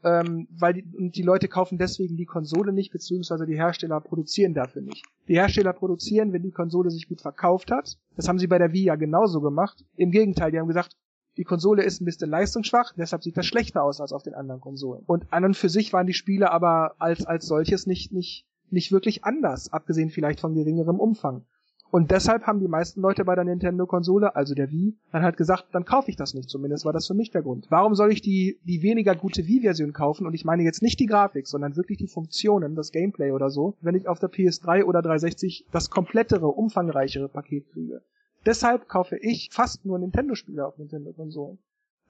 ähm, 0.04 0.48
weil 0.52 0.74
die, 0.74 0.84
die 1.12 1.22
Leute 1.22 1.48
kaufen 1.48 1.78
deswegen 1.78 2.18
die 2.18 2.26
Konsole 2.26 2.72
nicht, 2.72 2.92
beziehungsweise 2.92 3.46
die 3.46 3.56
Hersteller 3.56 4.00
produzieren 4.00 4.54
dafür 4.54 4.82
nicht. 4.82 5.04
Die 5.28 5.36
Hersteller 5.36 5.74
produzieren, 5.74 6.34
wenn 6.34 6.44
die 6.44 6.52
Konsole 6.52 6.90
sich 6.92 7.08
gut 7.08 7.22
verkauft 7.22 7.72
hat. 7.72 7.98
Das 8.16 8.28
haben 8.28 8.40
sie 8.40 8.48
bei 8.48 8.58
der 8.58 8.74
Wii 8.74 8.86
ja 8.86 8.96
genauso 8.96 9.42
gemacht. 9.42 9.84
Im 9.96 10.12
Gegenteil, 10.12 10.52
die 10.52 10.60
haben 10.60 10.68
gesagt, 10.68 10.96
die 11.38 11.44
Konsole 11.44 11.84
ist 11.84 12.02
ein 12.02 12.06
bisschen 12.06 12.30
leistungsschwach, 12.30 12.94
deshalb 12.98 13.24
sieht 13.24 13.38
das 13.38 13.46
schlechter 13.46 13.84
aus 13.84 14.02
als 14.02 14.12
auf 14.12 14.24
den 14.24 14.34
anderen 14.34 14.60
Konsolen. 14.60 15.04
Und 15.06 15.32
an 15.32 15.46
und 15.46 15.56
für 15.56 15.70
sich 15.70 15.94
waren 15.94 16.08
die 16.08 16.14
Spiele 16.14 16.52
aber 16.52 16.96
als, 16.98 17.26
als 17.26 17.46
solches 17.46 17.86
nicht, 17.86 18.12
nicht, 18.12 18.48
nicht 18.72 18.92
wirklich 18.92 19.24
anders, 19.24 19.72
abgesehen 19.72 20.10
vielleicht 20.10 20.40
von 20.40 20.56
geringerem 20.56 21.00
Umfang. 21.00 21.46
Und 21.90 22.12
deshalb 22.12 22.44
haben 22.44 22.60
die 22.60 22.68
meisten 22.68 23.02
Leute 23.02 23.24
bei 23.24 23.36
der 23.36 23.46
Nintendo-Konsole, 23.46 24.36
also 24.36 24.54
der 24.54 24.72
Wii, 24.72 24.98
dann 25.12 25.24
halt 25.24 25.38
gesagt, 25.38 25.68
dann 25.72 25.86
kaufe 25.86 26.10
ich 26.10 26.18
das 26.18 26.34
nicht. 26.34 26.50
Zumindest 26.50 26.86
war 26.86 26.94
das 26.94 27.08
für 27.08 27.14
mich 27.14 27.32
der 27.32 27.42
Grund. 27.42 27.68
Warum 27.70 27.96
soll 27.96 28.12
ich 28.12 28.22
die, 28.22 28.60
die 28.66 28.82
weniger 28.82 29.16
gute 29.16 29.48
Wii-Version 29.48 29.94
kaufen? 29.94 30.28
Und 30.28 30.34
ich 30.34 30.46
meine 30.46 30.64
jetzt 30.64 30.82
nicht 30.82 31.00
die 31.00 31.06
Grafik, 31.06 31.48
sondern 31.48 31.78
wirklich 31.78 31.98
die 31.98 32.08
Funktionen, 32.08 32.76
das 32.76 32.92
Gameplay 32.92 33.32
oder 33.32 33.50
so, 33.50 33.76
wenn 33.82 33.96
ich 33.96 34.08
auf 34.08 34.20
der 34.20 34.30
PS3 34.30 34.84
oder 34.84 35.02
360 35.02 35.68
das 35.72 35.90
komplettere, 35.90 36.48
umfangreichere 36.48 37.30
Paket 37.30 37.70
kriege. 37.72 38.02
Deshalb 38.46 38.88
kaufe 38.88 39.18
ich 39.18 39.50
fast 39.52 39.86
nur 39.86 40.00
Nintendo-Spiele 40.00 40.66
auf 40.66 40.78
Nintendo-Konsolen. 40.78 41.58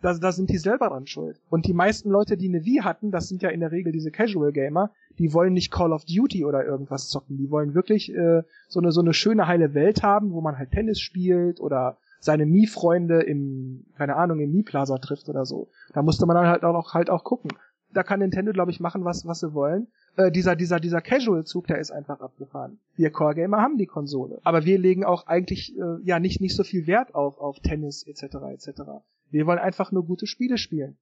Da, 0.02 0.14
da 0.14 0.32
sind 0.32 0.50
die 0.50 0.58
selber 0.58 0.90
dran 0.90 1.08
schuld. 1.08 1.40
Und 1.50 1.66
die 1.66 1.74
meisten 1.74 2.10
Leute, 2.10 2.38
die 2.38 2.50
eine 2.50 2.66
Wii 2.66 2.82
hatten, 2.84 3.12
das 3.12 3.28
sind 3.28 3.42
ja 3.42 3.50
in 3.50 3.62
der 3.62 3.72
Regel 3.72 3.92
diese 3.92 4.12
Casual-Gamer, 4.12 4.92
die 5.18 5.34
wollen 5.34 5.54
nicht 5.54 5.72
Call 5.72 5.92
of 5.92 6.06
Duty 6.06 6.46
oder 6.46 6.64
irgendwas 6.66 7.10
zocken. 7.10 7.38
Die 7.38 7.50
wollen 7.50 7.74
wirklich 7.74 8.14
äh, 8.14 8.44
so 8.68 8.80
eine 8.80 8.92
so 8.92 9.02
eine 9.02 9.14
schöne 9.14 9.48
heile 9.48 9.74
Welt 9.74 10.04
haben, 10.04 10.34
wo 10.34 10.42
man 10.42 10.58
halt 10.58 10.72
Tennis 10.72 11.00
spielt 11.00 11.60
oder 11.60 11.98
seine 12.20 12.46
Mii-Freunde 12.46 13.22
im, 13.22 13.86
keine 13.98 14.16
Ahnung, 14.16 14.40
im 14.40 14.52
Mii-Plaza 14.52 14.98
trifft 14.98 15.30
oder 15.30 15.46
so. 15.46 15.70
Da 15.94 16.02
musste 16.02 16.26
man 16.26 16.36
dann 16.36 16.48
halt 16.48 16.64
auch 16.64 16.94
halt 16.94 17.10
auch 17.10 17.24
gucken. 17.24 17.52
Da 17.94 18.04
kann 18.04 18.20
Nintendo, 18.20 18.52
glaube 18.52 18.72
ich, 18.72 18.80
machen, 18.80 19.06
was, 19.06 19.26
was 19.26 19.40
sie 19.40 19.54
wollen. 19.54 19.88
Äh, 20.18 20.32
dieser, 20.32 20.56
dieser, 20.56 20.80
dieser 20.80 21.02
Casual-Zug, 21.02 21.68
der 21.68 21.80
ist 21.80 21.92
einfach 21.92 22.20
abgefahren. 22.20 22.80
Wir 22.96 23.12
Core-Gamer 23.12 23.62
haben 23.62 23.78
die 23.78 23.86
Konsole. 23.86 24.40
Aber 24.44 24.66
wir 24.66 24.78
legen 24.78 25.06
auch 25.06 25.28
eigentlich, 25.28 25.78
äh, 25.78 26.02
ja, 26.04 26.20
nicht, 26.20 26.42
nicht 26.42 26.56
so 26.56 26.64
viel 26.64 26.86
Wert 26.86 27.16
auf, 27.16 27.40
auf 27.40 27.60
Tennis, 27.60 28.06
etc., 28.06 28.36
etc. 28.52 28.82
Wir 29.30 29.46
wollen 29.46 29.60
einfach 29.60 29.92
nur 29.92 30.06
gute 30.06 30.28
Spiele 30.28 30.58
spielen. 30.58 30.98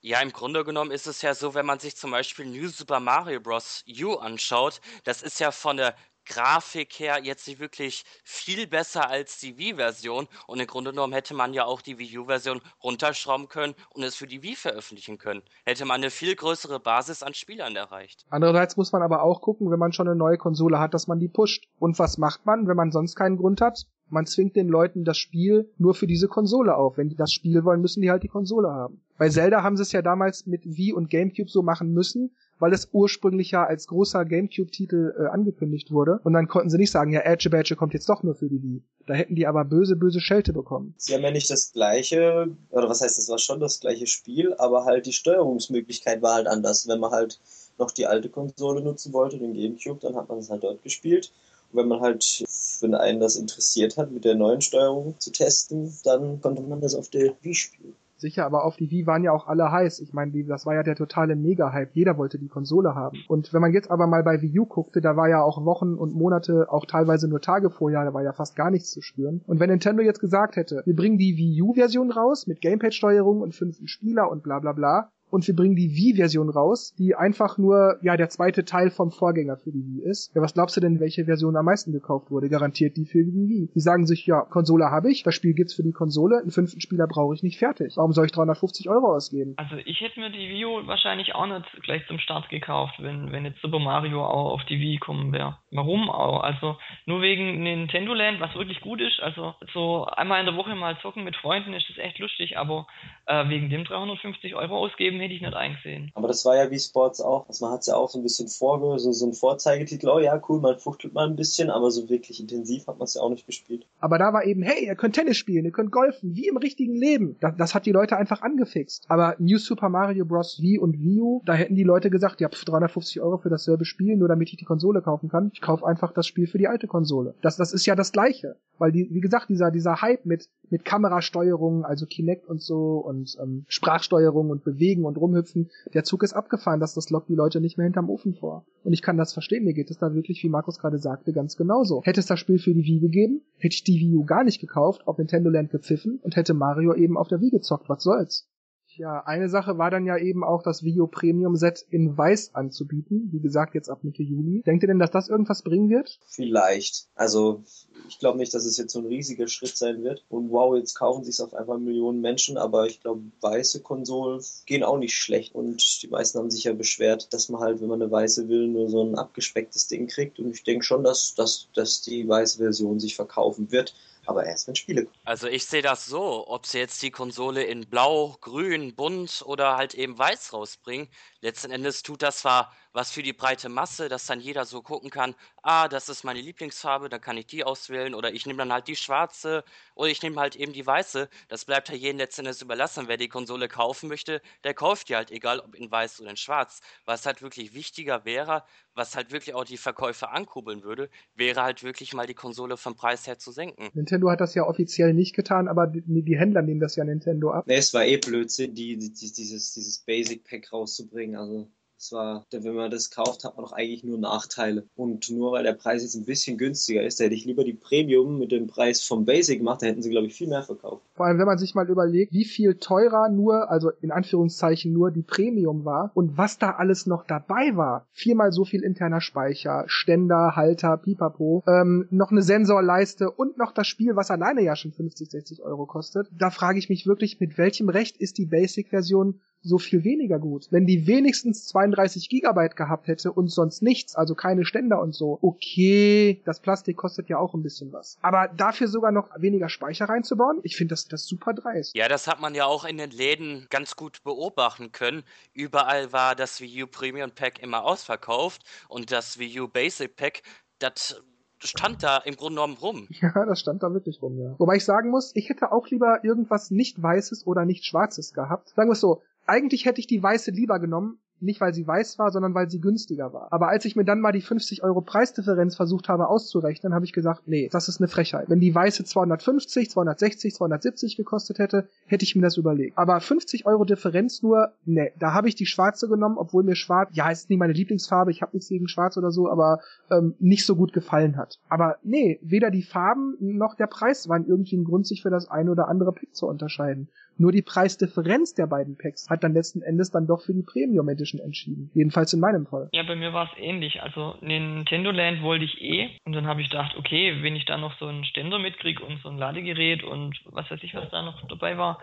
Ja, 0.00 0.20
im 0.20 0.32
Grunde 0.32 0.64
genommen 0.64 0.90
ist 0.90 1.06
es 1.06 1.22
ja 1.22 1.32
so, 1.32 1.54
wenn 1.54 1.64
man 1.64 1.78
sich 1.78 1.96
zum 1.96 2.10
Beispiel 2.10 2.44
New 2.46 2.66
Super 2.68 2.98
Mario 2.98 3.40
Bros. 3.40 3.84
U 4.02 4.14
anschaut, 4.14 4.80
das 5.04 5.22
ist 5.22 5.38
ja 5.38 5.52
von 5.52 5.76
der 5.76 5.94
Grafik 6.26 6.98
her 6.98 7.18
jetzt 7.22 7.46
nicht 7.48 7.60
wirklich 7.60 8.04
viel 8.24 8.66
besser 8.66 9.08
als 9.08 9.38
die 9.38 9.58
Wii-Version 9.58 10.28
und 10.46 10.60
im 10.60 10.66
Grunde 10.66 10.90
genommen 10.90 11.12
hätte 11.12 11.34
man 11.34 11.52
ja 11.52 11.64
auch 11.64 11.82
die 11.82 11.98
Wii 11.98 12.18
U-Version 12.18 12.60
runterschrauben 12.82 13.48
können 13.48 13.74
und 13.90 14.02
es 14.02 14.14
für 14.14 14.26
die 14.26 14.42
Wii 14.42 14.54
veröffentlichen 14.54 15.18
können. 15.18 15.42
Hätte 15.64 15.84
man 15.84 16.00
eine 16.00 16.10
viel 16.10 16.34
größere 16.34 16.80
Basis 16.80 17.22
an 17.22 17.34
Spielern 17.34 17.76
erreicht. 17.76 18.24
Andererseits 18.30 18.76
muss 18.76 18.92
man 18.92 19.02
aber 19.02 19.22
auch 19.22 19.40
gucken, 19.40 19.70
wenn 19.70 19.78
man 19.78 19.92
schon 19.92 20.06
eine 20.06 20.16
neue 20.16 20.38
Konsole 20.38 20.78
hat, 20.78 20.94
dass 20.94 21.06
man 21.06 21.18
die 21.18 21.28
pusht. 21.28 21.68
Und 21.78 21.98
was 21.98 22.18
macht 22.18 22.46
man, 22.46 22.68
wenn 22.68 22.76
man 22.76 22.92
sonst 22.92 23.16
keinen 23.16 23.36
Grund 23.36 23.60
hat? 23.60 23.86
Man 24.12 24.26
zwingt 24.26 24.56
den 24.56 24.68
Leuten 24.68 25.04
das 25.04 25.16
Spiel 25.16 25.70
nur 25.78 25.94
für 25.94 26.06
diese 26.06 26.28
Konsole 26.28 26.76
auf. 26.76 26.98
Wenn 26.98 27.08
die 27.08 27.16
das 27.16 27.32
Spiel 27.32 27.64
wollen, 27.64 27.80
müssen 27.80 28.02
die 28.02 28.10
halt 28.10 28.22
die 28.22 28.28
Konsole 28.28 28.68
haben. 28.68 29.00
Bei 29.16 29.30
Zelda 29.30 29.62
haben 29.62 29.78
sie 29.78 29.84
es 29.84 29.92
ja 29.92 30.02
damals 30.02 30.44
mit 30.46 30.66
Wii 30.66 30.92
und 30.92 31.08
GameCube 31.08 31.48
so 31.48 31.62
machen 31.62 31.94
müssen, 31.94 32.36
weil 32.58 32.74
es 32.74 32.90
ursprünglich 32.92 33.52
ja 33.52 33.64
als 33.64 33.86
großer 33.86 34.26
GameCube-Titel 34.26 35.14
äh, 35.18 35.28
angekündigt 35.28 35.92
wurde. 35.92 36.20
Und 36.24 36.34
dann 36.34 36.46
konnten 36.46 36.68
sie 36.68 36.76
nicht 36.76 36.90
sagen, 36.90 37.12
ja, 37.12 37.20
Edge 37.20 37.48
Badge 37.48 37.74
kommt 37.74 37.94
jetzt 37.94 38.06
doch 38.06 38.22
nur 38.22 38.34
für 38.34 38.50
die 38.50 38.62
Wii. 38.62 38.82
Da 39.06 39.14
hätten 39.14 39.34
die 39.34 39.46
aber 39.46 39.64
böse, 39.64 39.96
böse 39.96 40.20
Schelte 40.20 40.52
bekommen. 40.52 40.94
Sie 40.98 41.14
haben 41.14 41.22
ja 41.22 41.30
nicht 41.30 41.48
das 41.48 41.72
gleiche, 41.72 42.54
oder 42.70 42.90
was 42.90 43.00
heißt, 43.00 43.18
es 43.18 43.30
war 43.30 43.38
schon 43.38 43.60
das 43.60 43.80
gleiche 43.80 44.06
Spiel, 44.06 44.52
aber 44.58 44.84
halt 44.84 45.06
die 45.06 45.14
Steuerungsmöglichkeit 45.14 46.20
war 46.20 46.34
halt 46.34 46.48
anders. 46.48 46.86
Wenn 46.86 47.00
man 47.00 47.12
halt 47.12 47.40
noch 47.78 47.90
die 47.90 48.06
alte 48.06 48.28
Konsole 48.28 48.82
nutzen 48.82 49.14
wollte, 49.14 49.38
den 49.38 49.54
GameCube, 49.54 50.00
dann 50.00 50.16
hat 50.16 50.28
man 50.28 50.38
es 50.38 50.50
halt 50.50 50.62
dort 50.62 50.82
gespielt. 50.82 51.32
Wenn 51.72 51.88
man 51.88 52.00
halt, 52.00 52.44
wenn 52.80 52.94
einen 52.94 53.20
das 53.20 53.36
interessiert 53.36 53.96
hat, 53.96 54.10
mit 54.10 54.24
der 54.24 54.34
neuen 54.34 54.60
Steuerung 54.60 55.14
zu 55.18 55.32
testen, 55.32 55.92
dann 56.04 56.40
konnte 56.40 56.62
man 56.62 56.80
das 56.80 56.94
auf 56.94 57.08
der 57.08 57.34
Wii 57.42 57.54
spielen. 57.54 57.94
Sicher, 58.22 58.46
aber 58.46 58.64
auf 58.64 58.76
die 58.76 58.88
Wii 58.88 59.06
waren 59.08 59.24
ja 59.24 59.32
auch 59.32 59.48
alle 59.48 59.72
heiß. 59.72 59.98
Ich 59.98 60.12
meine, 60.12 60.44
das 60.44 60.64
war 60.64 60.76
ja 60.76 60.84
der 60.84 60.94
totale 60.94 61.34
Mega-Hype. 61.34 61.90
Jeder 61.92 62.16
wollte 62.16 62.38
die 62.38 62.46
Konsole 62.46 62.94
haben. 62.94 63.18
Und 63.26 63.52
wenn 63.52 63.60
man 63.60 63.72
jetzt 63.72 63.90
aber 63.90 64.06
mal 64.06 64.22
bei 64.22 64.40
Wii 64.40 64.60
U 64.60 64.66
guckte, 64.66 65.00
da 65.00 65.16
war 65.16 65.28
ja 65.28 65.42
auch 65.42 65.64
Wochen 65.64 65.94
und 65.94 66.14
Monate, 66.14 66.66
auch 66.70 66.86
teilweise 66.86 67.26
nur 67.26 67.40
Tage 67.40 67.68
vorher, 67.68 68.04
da 68.04 68.14
war 68.14 68.22
ja 68.22 68.32
fast 68.32 68.54
gar 68.54 68.70
nichts 68.70 68.92
zu 68.92 69.02
spüren. 69.02 69.42
Und 69.48 69.58
wenn 69.58 69.70
Nintendo 69.70 70.04
jetzt 70.04 70.20
gesagt 70.20 70.54
hätte, 70.54 70.82
wir 70.84 70.94
bringen 70.94 71.18
die 71.18 71.36
Wii 71.36 71.62
U-Version 71.62 72.12
raus 72.12 72.46
mit 72.46 72.60
Gamepad-Steuerung 72.60 73.40
und 73.40 73.56
fünften 73.56 73.88
Spieler 73.88 74.30
und 74.30 74.44
bla 74.44 74.60
bla 74.60 74.72
bla, 74.72 75.10
und 75.32 75.46
wir 75.48 75.56
bringen 75.56 75.76
die 75.76 75.96
Wii-Version 75.96 76.50
raus, 76.50 76.94
die 76.98 77.14
einfach 77.14 77.56
nur 77.56 77.96
ja 78.02 78.18
der 78.18 78.28
zweite 78.28 78.66
Teil 78.66 78.90
vom 78.90 79.10
Vorgänger 79.10 79.56
für 79.56 79.72
die 79.72 79.82
Wii 79.82 80.02
ist. 80.10 80.34
Ja, 80.34 80.42
was 80.42 80.52
glaubst 80.52 80.76
du 80.76 80.80
denn, 80.80 81.00
welche 81.00 81.24
Version 81.24 81.56
am 81.56 81.64
meisten 81.64 81.90
gekauft 81.90 82.30
wurde? 82.30 82.50
Garantiert 82.50 82.98
die 82.98 83.06
für 83.06 83.24
die 83.24 83.48
Wii. 83.48 83.70
Die 83.74 83.80
sagen 83.80 84.06
sich, 84.06 84.26
ja, 84.26 84.42
Konsole 84.42 84.90
habe 84.90 85.10
ich, 85.10 85.22
das 85.22 85.34
Spiel 85.34 85.54
gibt's 85.54 85.74
für 85.74 85.82
die 85.82 85.92
Konsole, 85.92 86.38
einen 86.38 86.50
fünften 86.50 86.82
Spieler 86.82 87.06
brauche 87.06 87.34
ich 87.34 87.42
nicht 87.42 87.58
fertig. 87.58 87.94
Warum 87.96 88.12
soll 88.12 88.26
ich 88.26 88.32
350 88.32 88.90
Euro 88.90 89.14
ausgeben? 89.14 89.54
Also 89.56 89.76
ich 89.86 90.00
hätte 90.02 90.20
mir 90.20 90.28
die 90.28 90.50
Wii 90.50 90.64
U 90.66 90.86
wahrscheinlich 90.86 91.34
auch 91.34 91.46
nicht 91.46 91.82
gleich 91.82 92.06
zum 92.08 92.18
Start 92.18 92.50
gekauft, 92.50 92.96
wenn, 92.98 93.32
wenn 93.32 93.46
jetzt 93.46 93.62
Super 93.62 93.78
Mario 93.78 94.26
auch 94.26 94.52
auf 94.52 94.64
die 94.66 94.78
Wii 94.78 94.98
kommen 94.98 95.32
wäre. 95.32 95.56
Warum 95.70 96.10
auch? 96.10 96.42
Also 96.42 96.76
nur 97.06 97.22
wegen 97.22 97.62
Nintendo 97.62 98.12
Land, 98.12 98.40
was 98.40 98.54
wirklich 98.54 98.82
gut 98.82 99.00
ist. 99.00 99.18
Also 99.20 99.54
so 99.72 100.04
einmal 100.04 100.40
in 100.40 100.46
der 100.46 100.56
Woche 100.56 100.74
mal 100.74 100.98
zocken 101.00 101.24
mit 101.24 101.36
Freunden 101.36 101.72
ist 101.72 101.88
das 101.88 101.96
echt 101.96 102.18
lustig, 102.18 102.58
aber 102.58 102.86
äh, 103.24 103.48
wegen 103.48 103.70
dem 103.70 103.84
350 103.84 104.54
Euro 104.54 104.76
ausgeben 104.76 105.21
hätte 105.22 105.34
ich 105.34 105.40
nicht 105.40 105.54
eingesehen. 105.54 106.10
Aber 106.14 106.28
das 106.28 106.44
war 106.44 106.56
ja 106.56 106.70
wie 106.70 106.78
Sports 106.78 107.20
auch. 107.20 107.48
Also 107.48 107.64
man 107.64 107.74
hat 107.74 107.80
es 107.80 107.86
ja 107.86 107.94
auch 107.94 108.10
so 108.10 108.18
ein 108.18 108.22
bisschen 108.22 108.48
vorge, 108.48 108.98
so, 108.98 109.12
so 109.12 109.26
ein 109.26 109.32
Vorzeigetitel. 109.32 110.08
Oh 110.08 110.18
ja, 110.18 110.40
cool, 110.48 110.60
man 110.60 110.78
fuchtelt 110.78 111.14
mal 111.14 111.28
ein 111.28 111.36
bisschen, 111.36 111.70
aber 111.70 111.90
so 111.90 112.08
wirklich 112.08 112.40
intensiv 112.40 112.86
hat 112.86 112.98
man 112.98 113.04
es 113.04 113.14
ja 113.14 113.22
auch 113.22 113.30
nicht 113.30 113.46
gespielt. 113.46 113.86
Aber 114.00 114.18
da 114.18 114.32
war 114.32 114.44
eben, 114.44 114.62
hey, 114.62 114.86
ihr 114.86 114.94
könnt 114.94 115.14
Tennis 115.14 115.36
spielen, 115.36 115.64
ihr 115.64 115.72
könnt 115.72 115.92
golfen, 115.92 116.34
wie 116.34 116.48
im 116.48 116.56
richtigen 116.56 116.94
Leben. 116.94 117.36
Das, 117.40 117.54
das 117.56 117.74
hat 117.74 117.86
die 117.86 117.92
Leute 117.92 118.16
einfach 118.16 118.42
angefixt. 118.42 119.04
Aber 119.08 119.36
New 119.38 119.58
Super 119.58 119.88
Mario 119.88 120.24
Bros. 120.24 120.60
Wii 120.60 120.78
und 120.78 120.98
Wii 120.98 121.20
U, 121.20 121.42
da 121.44 121.54
hätten 121.54 121.74
die 121.74 121.84
Leute 121.84 122.10
gesagt, 122.10 122.40
ja, 122.40 122.48
350 122.48 123.20
Euro 123.20 123.38
für 123.38 123.50
dasselbe 123.50 123.84
Spiel, 123.84 124.16
nur 124.16 124.28
damit 124.28 124.50
ich 124.50 124.56
die 124.56 124.64
Konsole 124.64 125.02
kaufen 125.02 125.28
kann. 125.28 125.50
Ich 125.52 125.60
kaufe 125.60 125.86
einfach 125.86 126.12
das 126.12 126.26
Spiel 126.26 126.46
für 126.46 126.58
die 126.58 126.68
alte 126.68 126.86
Konsole. 126.86 127.34
Das, 127.42 127.56
das 127.56 127.72
ist 127.72 127.86
ja 127.86 127.94
das 127.94 128.12
Gleiche. 128.12 128.56
Weil 128.78 128.90
die, 128.90 129.08
wie 129.12 129.20
gesagt, 129.20 129.48
dieser, 129.48 129.70
dieser 129.70 130.02
Hype 130.02 130.26
mit, 130.26 130.48
mit 130.70 130.84
Kamerasteuerung, 130.84 131.84
also 131.84 132.06
Kinect 132.06 132.46
und 132.46 132.60
so 132.60 132.96
und 132.96 133.36
ähm, 133.40 133.64
Sprachsteuerung 133.68 134.50
und 134.50 134.64
Bewegen 134.64 135.04
und 135.04 135.11
Rumhüpfen, 135.16 135.70
der 135.94 136.04
Zug 136.04 136.22
ist 136.22 136.32
abgefahren, 136.32 136.80
dass 136.80 136.94
das 136.94 137.10
lockt 137.10 137.28
die 137.28 137.34
Leute 137.34 137.60
nicht 137.60 137.78
mehr 137.78 137.84
hinterm 137.84 138.10
Ofen 138.10 138.34
vor. 138.34 138.64
Und 138.84 138.92
ich 138.92 139.02
kann 139.02 139.16
das 139.16 139.32
verstehen, 139.32 139.64
mir 139.64 139.74
geht 139.74 139.90
es 139.90 139.98
da 139.98 140.14
wirklich, 140.14 140.42
wie 140.42 140.48
Markus 140.48 140.78
gerade 140.78 140.98
sagte, 140.98 141.32
ganz 141.32 141.56
genauso. 141.56 142.02
Hätte 142.04 142.20
es 142.20 142.26
das 142.26 142.40
Spiel 142.40 142.58
für 142.58 142.74
die 142.74 142.84
Wii 142.84 143.00
gegeben, 143.00 143.42
hätte 143.56 143.74
ich 143.74 143.84
die 143.84 143.98
Wii 144.00 144.16
U 144.16 144.24
gar 144.24 144.44
nicht 144.44 144.60
gekauft, 144.60 145.06
auf 145.06 145.18
Nintendo 145.18 145.50
Land 145.50 145.70
gepfiffen 145.70 146.18
und 146.22 146.36
hätte 146.36 146.54
Mario 146.54 146.94
eben 146.94 147.16
auf 147.16 147.28
der 147.28 147.40
Wii 147.40 147.50
gezockt, 147.50 147.88
was 147.88 148.02
soll's. 148.02 148.48
Ja, 148.96 149.22
eine 149.24 149.48
Sache 149.48 149.78
war 149.78 149.90
dann 149.90 150.06
ja 150.06 150.18
eben 150.18 150.44
auch 150.44 150.62
das 150.62 150.82
Video 150.82 151.06
Premium 151.06 151.56
Set 151.56 151.84
in 151.90 152.16
Weiß 152.16 152.54
anzubieten. 152.54 153.28
Wie 153.32 153.40
gesagt, 153.40 153.74
jetzt 153.74 153.88
ab 153.88 154.04
Mitte 154.04 154.22
Juli. 154.22 154.62
Denkt 154.62 154.84
ihr 154.84 154.88
denn, 154.88 154.98
dass 154.98 155.10
das 155.10 155.28
irgendwas 155.28 155.62
bringen 155.62 155.88
wird? 155.88 156.18
Vielleicht. 156.26 157.08
Also, 157.14 157.62
ich 158.08 158.18
glaube 158.18 158.38
nicht, 158.38 158.52
dass 158.52 158.66
es 158.66 158.76
jetzt 158.76 158.92
so 158.92 158.98
ein 158.98 159.06
riesiger 159.06 159.48
Schritt 159.48 159.76
sein 159.76 160.02
wird. 160.02 160.24
Und 160.28 160.50
wow, 160.50 160.76
jetzt 160.76 160.94
kaufen 160.94 161.24
sich 161.24 161.40
auf 161.40 161.54
einmal 161.54 161.78
Millionen 161.78 162.20
Menschen, 162.20 162.58
aber 162.58 162.86
ich 162.86 163.00
glaube, 163.00 163.22
weiße 163.40 163.80
Konsolen 163.80 164.42
gehen 164.66 164.82
auch 164.82 164.98
nicht 164.98 165.16
schlecht. 165.16 165.54
Und 165.54 166.02
die 166.02 166.08
meisten 166.08 166.38
haben 166.38 166.50
sich 166.50 166.64
ja 166.64 166.74
beschwert, 166.74 167.32
dass 167.32 167.48
man 167.48 167.60
halt, 167.60 167.80
wenn 167.80 167.88
man 167.88 168.02
eine 168.02 168.10
weiße 168.10 168.48
will, 168.48 168.68
nur 168.68 168.88
so 168.88 169.04
ein 169.04 169.16
abgespecktes 169.16 169.86
Ding 169.86 170.06
kriegt. 170.06 170.38
Und 170.38 170.50
ich 170.50 170.64
denke 170.64 170.84
schon, 170.84 171.02
dass, 171.02 171.34
dass, 171.34 171.68
dass 171.74 172.02
die 172.02 172.28
weiße 172.28 172.58
Version 172.58 173.00
sich 173.00 173.16
verkaufen 173.16 173.72
wird 173.72 173.94
aber 174.26 174.44
erst 174.46 174.68
wenn 174.68 174.74
Spiele 174.76 175.04
kommen. 175.04 175.16
Also 175.24 175.48
ich 175.48 175.66
sehe 175.66 175.82
das 175.82 176.06
so, 176.06 176.46
ob 176.48 176.66
sie 176.66 176.78
jetzt 176.78 177.02
die 177.02 177.10
Konsole 177.10 177.64
in 177.64 177.88
blau, 177.88 178.36
grün, 178.40 178.94
bunt 178.94 179.42
oder 179.44 179.76
halt 179.76 179.94
eben 179.94 180.18
weiß 180.18 180.52
rausbringen, 180.52 181.08
letzten 181.40 181.70
Endes 181.70 182.02
tut 182.02 182.22
das 182.22 182.38
zwar 182.38 182.72
was 182.92 183.10
für 183.10 183.22
die 183.22 183.32
breite 183.32 183.68
Masse, 183.68 184.08
dass 184.08 184.26
dann 184.26 184.40
jeder 184.40 184.64
so 184.64 184.82
gucken 184.82 185.10
kann, 185.10 185.34
ah, 185.62 185.88
das 185.88 186.08
ist 186.08 186.24
meine 186.24 186.40
Lieblingsfarbe, 186.40 187.08
dann 187.08 187.20
kann 187.20 187.36
ich 187.36 187.46
die 187.46 187.64
auswählen 187.64 188.14
oder 188.14 188.32
ich 188.32 188.46
nehme 188.46 188.58
dann 188.58 188.72
halt 188.72 188.88
die 188.88 188.96
schwarze 188.96 189.64
oder 189.94 190.10
ich 190.10 190.22
nehme 190.22 190.40
halt 190.40 190.56
eben 190.56 190.72
die 190.72 190.86
weiße. 190.86 191.28
Das 191.48 191.64
bleibt 191.64 191.88
ja 191.88 191.94
jedem 191.94 192.18
letzten 192.18 192.42
Endes 192.42 192.62
überlassen. 192.62 193.08
Wer 193.08 193.16
die 193.16 193.28
Konsole 193.28 193.68
kaufen 193.68 194.08
möchte, 194.08 194.42
der 194.64 194.74
kauft 194.74 195.08
die 195.08 195.16
halt, 195.16 195.30
egal 195.30 195.60
ob 195.60 195.74
in 195.74 195.90
weiß 195.90 196.20
oder 196.20 196.30
in 196.30 196.36
schwarz. 196.36 196.80
Was 197.04 197.26
halt 197.26 197.42
wirklich 197.42 197.74
wichtiger 197.74 198.24
wäre, 198.24 198.64
was 198.94 199.16
halt 199.16 199.32
wirklich 199.32 199.54
auch 199.54 199.64
die 199.64 199.76
Verkäufe 199.76 200.30
ankurbeln 200.30 200.82
würde, 200.82 201.08
wäre 201.34 201.62
halt 201.62 201.82
wirklich 201.82 202.12
mal 202.14 202.26
die 202.26 202.34
Konsole 202.34 202.76
vom 202.76 202.94
Preis 202.94 203.26
her 203.26 203.38
zu 203.38 203.52
senken. 203.52 203.88
Nintendo 203.94 204.30
hat 204.30 204.40
das 204.40 204.54
ja 204.54 204.64
offiziell 204.64 205.14
nicht 205.14 205.34
getan, 205.34 205.68
aber 205.68 205.86
die, 205.86 206.02
die 206.04 206.38
Händler 206.38 206.62
nehmen 206.62 206.80
das 206.80 206.96
ja 206.96 207.04
Nintendo 207.04 207.50
ab. 207.52 207.66
Nee, 207.66 207.76
es 207.76 207.94
war 207.94 208.04
eh 208.04 208.18
Blödsinn, 208.18 208.74
die, 208.74 208.98
die, 208.98 209.12
dieses, 209.12 209.72
dieses 209.72 209.98
Basic 210.00 210.44
Pack 210.44 210.72
rauszubringen. 210.72 211.36
Also 211.36 211.70
es 212.02 212.12
war, 212.12 212.44
wenn 212.50 212.74
man 212.74 212.90
das 212.90 213.10
kauft, 213.10 213.44
hat 213.44 213.56
man 213.56 213.64
doch 213.64 213.72
eigentlich 213.72 214.02
nur 214.02 214.18
Nachteile. 214.18 214.84
Und 214.96 215.30
nur 215.30 215.52
weil 215.52 215.62
der 215.62 215.72
Preis 215.72 216.02
jetzt 216.02 216.16
ein 216.16 216.24
bisschen 216.24 216.58
günstiger 216.58 217.02
ist, 217.02 217.20
da 217.20 217.24
hätte 217.24 217.34
ich 217.34 217.44
lieber 217.44 217.62
die 217.62 217.74
Premium 217.74 218.38
mit 218.38 218.50
dem 218.50 218.66
Preis 218.66 219.02
vom 219.02 219.24
Basic 219.24 219.58
gemacht, 219.58 219.82
da 219.82 219.86
hätten 219.86 220.02
sie, 220.02 220.10
glaube 220.10 220.26
ich, 220.26 220.34
viel 220.34 220.48
mehr 220.48 220.64
verkauft. 220.64 221.02
Vor 221.14 221.26
allem, 221.26 221.38
wenn 221.38 221.46
man 221.46 221.58
sich 221.58 221.74
mal 221.74 221.88
überlegt, 221.88 222.32
wie 222.32 222.44
viel 222.44 222.74
teurer 222.74 223.28
nur, 223.28 223.70
also 223.70 223.90
in 224.00 224.10
Anführungszeichen 224.10 224.92
nur 224.92 225.12
die 225.12 225.22
Premium 225.22 225.84
war 225.84 226.10
und 226.14 226.36
was 226.36 226.58
da 226.58 226.72
alles 226.72 227.06
noch 227.06 227.24
dabei 227.24 227.76
war. 227.76 228.06
Viermal 228.10 228.50
so 228.50 228.64
viel 228.64 228.82
interner 228.82 229.20
Speicher, 229.20 229.84
Ständer, 229.86 230.56
Halter, 230.56 230.96
Pipapo, 230.96 231.62
ähm, 231.68 232.08
noch 232.10 232.32
eine 232.32 232.42
Sensorleiste 232.42 233.30
und 233.30 233.58
noch 233.58 233.72
das 233.72 233.86
Spiel, 233.86 234.16
was 234.16 234.30
alleine 234.30 234.62
ja 234.62 234.74
schon 234.74 234.92
50, 234.92 235.30
60 235.30 235.62
Euro 235.62 235.86
kostet. 235.86 236.28
Da 236.36 236.50
frage 236.50 236.80
ich 236.80 236.88
mich 236.88 237.06
wirklich, 237.06 237.38
mit 237.38 237.58
welchem 237.58 237.88
Recht 237.88 238.16
ist 238.16 238.38
die 238.38 238.46
Basic-Version 238.46 239.40
so 239.62 239.78
viel 239.78 240.04
weniger 240.04 240.38
gut. 240.38 240.66
Wenn 240.70 240.86
die 240.86 241.06
wenigstens 241.06 241.66
32 241.68 242.28
Gigabyte 242.28 242.76
gehabt 242.76 243.06
hätte 243.06 243.32
und 243.32 243.48
sonst 243.48 243.82
nichts, 243.82 244.16
also 244.16 244.34
keine 244.34 244.64
Ständer 244.64 245.00
und 245.00 245.14
so, 245.14 245.38
okay, 245.40 246.42
das 246.44 246.60
Plastik 246.60 246.96
kostet 246.96 247.28
ja 247.28 247.38
auch 247.38 247.54
ein 247.54 247.62
bisschen 247.62 247.92
was. 247.92 248.18
Aber 248.22 248.48
dafür 248.48 248.88
sogar 248.88 249.12
noch 249.12 249.30
weniger 249.38 249.68
Speicher 249.68 250.06
reinzubauen, 250.06 250.60
ich 250.62 250.76
finde 250.76 250.92
das, 250.92 251.06
das 251.06 251.26
super 251.26 251.54
dreist. 251.54 251.96
Ja, 251.96 252.08
das 252.08 252.26
hat 252.26 252.40
man 252.40 252.54
ja 252.54 252.66
auch 252.66 252.84
in 252.84 252.98
den 252.98 253.10
Läden 253.10 253.66
ganz 253.70 253.96
gut 253.96 254.22
beobachten 254.24 254.92
können. 254.92 255.22
Überall 255.54 256.12
war 256.12 256.34
das 256.34 256.60
Wii 256.60 256.84
U 256.84 256.86
Premium 256.86 257.30
Pack 257.30 257.62
immer 257.62 257.84
ausverkauft 257.84 258.62
und 258.88 259.12
das 259.12 259.38
Wii 259.38 259.60
U 259.60 259.68
Basic 259.68 260.16
Pack, 260.16 260.42
das 260.78 261.22
stand 261.64 262.02
da 262.02 262.18
im 262.18 262.36
Grunde 262.36 262.56
genommen 262.56 262.76
rum. 262.76 263.08
Ja, 263.20 263.44
das 263.46 263.60
stand 263.60 263.82
da 263.84 263.92
wirklich 263.92 264.20
rum, 264.20 264.38
ja. 264.38 264.54
Wobei 264.58 264.76
ich 264.76 264.84
sagen 264.84 265.10
muss, 265.10 265.30
ich 265.36 265.48
hätte 265.48 265.70
auch 265.70 265.86
lieber 265.88 266.24
irgendwas 266.24 266.72
nicht 266.72 267.00
Weißes 267.00 267.46
oder 267.46 267.64
nicht 267.64 267.84
Schwarzes 267.84 268.32
gehabt. 268.32 268.70
Sagen 268.70 268.88
wir 268.88 268.94
es 268.94 269.00
so, 269.00 269.22
eigentlich 269.52 269.84
hätte 269.84 270.00
ich 270.00 270.06
die 270.06 270.22
Weiße 270.22 270.50
lieber 270.50 270.80
genommen, 270.80 271.21
nicht 271.42 271.60
weil 271.60 271.74
sie 271.74 271.86
weiß 271.86 272.18
war, 272.18 272.30
sondern 272.30 272.54
weil 272.54 272.70
sie 272.70 272.80
günstiger 272.80 273.32
war. 273.32 273.48
Aber 273.52 273.68
als 273.68 273.84
ich 273.84 273.96
mir 273.96 274.04
dann 274.04 274.20
mal 274.20 274.32
die 274.32 274.40
50 274.40 274.82
Euro 274.82 275.00
Preisdifferenz 275.00 275.76
versucht 275.76 276.08
habe 276.08 276.28
auszurechnen, 276.28 276.94
habe 276.94 277.04
ich 277.04 277.12
gesagt, 277.12 277.42
nee, 277.46 277.68
das 277.70 277.88
ist 277.88 278.00
eine 278.00 278.08
Frechheit. 278.08 278.48
Wenn 278.48 278.60
die 278.60 278.74
weiße 278.74 279.04
250, 279.04 279.90
260, 279.90 280.54
270 280.54 281.16
gekostet 281.16 281.58
hätte, 281.58 281.88
hätte 282.06 282.24
ich 282.24 282.36
mir 282.36 282.42
das 282.42 282.56
überlegt. 282.56 282.96
Aber 282.96 283.20
50 283.20 283.66
Euro 283.66 283.84
Differenz 283.84 284.42
nur, 284.42 284.72
nee, 284.84 285.12
da 285.18 285.34
habe 285.34 285.48
ich 285.48 285.54
die 285.54 285.66
schwarze 285.66 286.08
genommen, 286.08 286.38
obwohl 286.38 286.62
mir 286.62 286.76
schwarz, 286.76 287.10
ja, 287.12 287.30
ist 287.30 287.50
nicht 287.50 287.58
meine 287.58 287.72
Lieblingsfarbe, 287.72 288.30
ich 288.30 288.42
habe 288.42 288.52
nichts 288.54 288.68
gegen 288.68 288.88
schwarz 288.88 289.16
oder 289.16 289.30
so, 289.30 289.50
aber 289.50 289.80
ähm, 290.10 290.34
nicht 290.38 290.66
so 290.66 290.76
gut 290.76 290.92
gefallen 290.92 291.36
hat. 291.36 291.58
Aber 291.68 291.96
nee, 292.02 292.38
weder 292.42 292.70
die 292.70 292.82
Farben 292.82 293.36
noch 293.40 293.74
der 293.74 293.86
Preis 293.86 294.28
waren 294.28 294.46
irgendwie 294.46 294.76
ein 294.76 294.84
Grund, 294.84 295.06
sich 295.06 295.22
für 295.22 295.30
das 295.30 295.50
eine 295.50 295.70
oder 295.70 295.88
andere 295.88 296.12
Pick 296.12 296.34
zu 296.34 296.46
unterscheiden. 296.46 297.08
Nur 297.38 297.52
die 297.52 297.62
Preisdifferenz 297.62 298.54
der 298.54 298.66
beiden 298.66 298.96
Packs 298.96 299.28
hat 299.28 299.42
dann 299.42 299.54
letzten 299.54 299.82
Endes 299.82 300.10
dann 300.10 300.26
doch 300.26 300.42
für 300.42 300.52
die 300.52 300.62
Premium 300.62 301.08
Edition 301.08 301.31
entschieden. 301.40 301.90
Jedenfalls 301.94 302.32
in 302.32 302.40
meinem 302.40 302.66
Fall. 302.66 302.88
Ja, 302.92 303.02
bei 303.02 303.16
mir 303.16 303.32
war 303.32 303.50
es 303.50 303.58
ähnlich. 303.58 304.02
Also 304.02 304.36
Nintendo 304.40 305.10
Land 305.10 305.42
wollte 305.42 305.64
ich 305.64 305.80
eh 305.80 306.10
und 306.24 306.32
dann 306.32 306.46
habe 306.46 306.60
ich 306.62 306.70
gedacht, 306.70 306.96
okay, 306.96 307.42
wenn 307.42 307.56
ich 307.56 307.64
da 307.64 307.76
noch 307.76 307.98
so 307.98 308.06
einen 308.06 308.24
Ständer 308.24 308.58
mitkriege 308.58 309.04
und 309.04 309.20
so 309.22 309.28
ein 309.28 309.38
Ladegerät 309.38 310.02
und 310.02 310.38
was 310.46 310.70
weiß 310.70 310.80
ich, 310.82 310.94
was 310.94 311.10
da 311.10 311.22
noch 311.22 311.46
dabei 311.48 311.78
war, 311.78 311.98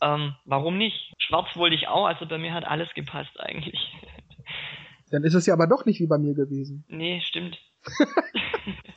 ähm, 0.00 0.34
warum 0.44 0.78
nicht? 0.78 1.12
Schwarz 1.18 1.48
wollte 1.56 1.76
ich 1.76 1.88
auch, 1.88 2.06
also 2.06 2.26
bei 2.26 2.38
mir 2.38 2.54
hat 2.54 2.64
alles 2.64 2.88
gepasst 2.94 3.38
eigentlich. 3.38 3.78
Dann 5.10 5.24
ist 5.24 5.34
es 5.34 5.46
ja 5.46 5.54
aber 5.54 5.66
doch 5.66 5.84
nicht 5.84 6.00
wie 6.00 6.06
bei 6.06 6.18
mir 6.18 6.34
gewesen. 6.34 6.84
Nee, 6.88 7.20
stimmt. 7.28 7.58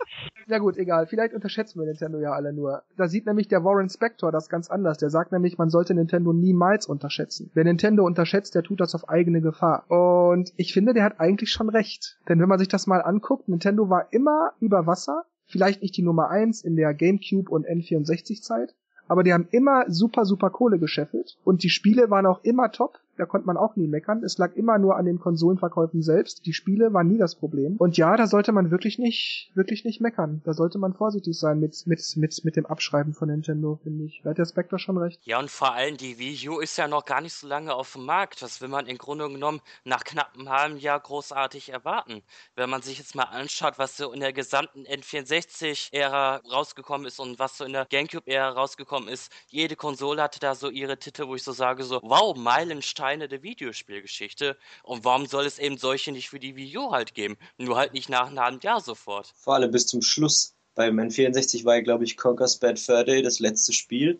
Ja 0.47 0.59
gut, 0.59 0.77
egal. 0.77 1.07
Vielleicht 1.07 1.33
unterschätzen 1.33 1.79
wir 1.79 1.87
Nintendo 1.87 2.19
ja 2.19 2.33
alle 2.33 2.53
nur. 2.53 2.83
Da 2.97 3.07
sieht 3.07 3.25
nämlich 3.25 3.47
der 3.47 3.63
Warren 3.63 3.89
Spector 3.89 4.31
das 4.31 4.47
ganz 4.47 4.69
anders. 4.69 4.99
Der 4.99 5.09
sagt 5.09 5.31
nämlich, 5.31 5.57
man 5.57 5.71
sollte 5.71 5.95
Nintendo 5.95 6.33
niemals 6.33 6.85
unterschätzen. 6.85 7.49
Wer 7.55 7.63
Nintendo 7.63 8.05
unterschätzt, 8.05 8.53
der 8.53 8.61
tut 8.61 8.79
das 8.79 8.93
auf 8.93 9.09
eigene 9.09 9.41
Gefahr. 9.41 9.89
Und 9.89 10.53
ich 10.55 10.71
finde, 10.71 10.93
der 10.93 11.03
hat 11.03 11.19
eigentlich 11.19 11.49
schon 11.49 11.69
recht. 11.69 12.19
Denn 12.29 12.39
wenn 12.39 12.49
man 12.49 12.59
sich 12.59 12.67
das 12.67 12.85
mal 12.85 13.01
anguckt, 13.01 13.49
Nintendo 13.49 13.89
war 13.89 14.13
immer 14.13 14.51
über 14.59 14.85
Wasser. 14.85 15.25
Vielleicht 15.47 15.81
nicht 15.81 15.97
die 15.97 16.03
Nummer 16.03 16.29
eins 16.29 16.63
in 16.63 16.75
der 16.75 16.93
GameCube 16.93 17.49
und 17.49 17.65
N64 17.65 18.43
Zeit. 18.43 18.75
Aber 19.07 19.23
die 19.23 19.33
haben 19.33 19.47
immer 19.49 19.85
super, 19.87 20.25
super 20.25 20.51
Kohle 20.51 20.77
gescheffelt. 20.77 21.37
Und 21.43 21.63
die 21.63 21.69
Spiele 21.69 22.11
waren 22.11 22.27
auch 22.27 22.43
immer 22.43 22.71
top 22.71 22.99
da 23.17 23.25
konnte 23.25 23.47
man 23.47 23.57
auch 23.57 23.75
nie 23.75 23.87
meckern. 23.87 24.23
Es 24.23 24.37
lag 24.37 24.53
immer 24.55 24.77
nur 24.77 24.97
an 24.97 25.05
den 25.05 25.19
Konsolenverkäufen 25.19 26.01
selbst. 26.01 26.45
Die 26.45 26.53
Spiele 26.53 26.93
waren 26.93 27.07
nie 27.07 27.17
das 27.17 27.35
Problem. 27.35 27.77
Und 27.77 27.97
ja, 27.97 28.17
da 28.17 28.27
sollte 28.27 28.51
man 28.51 28.71
wirklich 28.71 28.99
nicht, 28.99 29.51
wirklich 29.53 29.85
nicht 29.85 30.01
meckern. 30.01 30.41
Da 30.43 30.53
sollte 30.53 30.77
man 30.77 30.93
vorsichtig 30.93 31.37
sein 31.39 31.59
mit, 31.59 31.87
mit, 31.87 32.01
mit, 32.17 32.41
mit 32.43 32.55
dem 32.55 32.65
Abschreiben 32.65 33.13
von 33.13 33.29
Nintendo, 33.29 33.79
finde 33.83 34.05
ich. 34.05 34.21
Da 34.23 34.31
hat 34.31 34.37
der 34.37 34.45
Spectre 34.45 34.79
schon 34.79 34.97
recht. 34.97 35.21
Ja, 35.23 35.39
und 35.39 35.49
vor 35.49 35.73
allem 35.73 35.97
die 35.97 36.19
Wii 36.19 36.49
U 36.49 36.59
ist 36.59 36.77
ja 36.77 36.87
noch 36.87 37.05
gar 37.05 37.21
nicht 37.21 37.33
so 37.33 37.47
lange 37.47 37.73
auf 37.73 37.93
dem 37.93 38.05
Markt. 38.05 38.41
Das 38.41 38.61
will 38.61 38.67
man 38.67 38.85
im 38.87 38.97
Grunde 38.97 39.29
genommen 39.29 39.61
nach 39.85 40.03
knapp 40.03 40.31
einem 40.35 40.49
halben 40.49 40.77
Jahr 40.77 40.99
großartig 40.99 41.71
erwarten. 41.71 42.21
Wenn 42.55 42.69
man 42.69 42.81
sich 42.81 42.97
jetzt 42.97 43.15
mal 43.15 43.23
anschaut, 43.23 43.75
was 43.77 43.97
so 43.97 44.11
in 44.11 44.19
der 44.19 44.33
gesamten 44.33 44.85
N64-Ära 44.85 46.41
rausgekommen 46.51 47.07
ist 47.07 47.19
und 47.19 47.39
was 47.39 47.57
so 47.57 47.63
in 47.65 47.73
der 47.73 47.85
GameCube-Ära 47.85 48.49
rausgekommen 48.49 49.07
ist, 49.09 49.31
jede 49.47 49.75
Konsole 49.75 50.21
hatte 50.21 50.39
da 50.39 50.55
so 50.55 50.69
ihre 50.69 50.97
Titel, 50.97 51.27
wo 51.27 51.35
ich 51.35 51.43
so 51.43 51.53
sage, 51.53 51.83
so, 51.83 51.99
wow, 52.03 52.35
Meilenstein 52.35 53.04
Steine 53.05 53.27
der 53.27 53.43
Videospielgeschichte. 53.43 54.57
Und 54.81 55.05
warum 55.05 55.27
soll 55.27 55.45
es 55.45 55.59
eben 55.59 55.77
solche 55.77 56.11
nicht 56.11 56.29
für 56.29 56.39
die 56.39 56.55
Wii 56.55 56.75
U 56.79 56.91
halt 56.91 57.13
geben? 57.13 57.37
Nur 57.59 57.77
halt 57.77 57.93
nicht 57.93 58.09
nach 58.09 58.27
einem 58.27 58.39
halben 58.39 58.59
Jahr 58.61 58.81
sofort. 58.81 59.31
Vor 59.37 59.53
allem 59.53 59.69
bis 59.69 59.85
zum 59.85 60.01
Schluss. 60.01 60.55
Beim 60.73 60.99
N64 60.99 61.65
war 61.65 61.75
ja, 61.75 61.81
glaube 61.81 62.03
ich, 62.03 62.17
Conker's 62.17 62.57
Bad 62.57 62.79
Fur 62.79 63.03
Day 63.03 63.21
das 63.21 63.37
letzte 63.37 63.73
Spiel. 63.73 64.19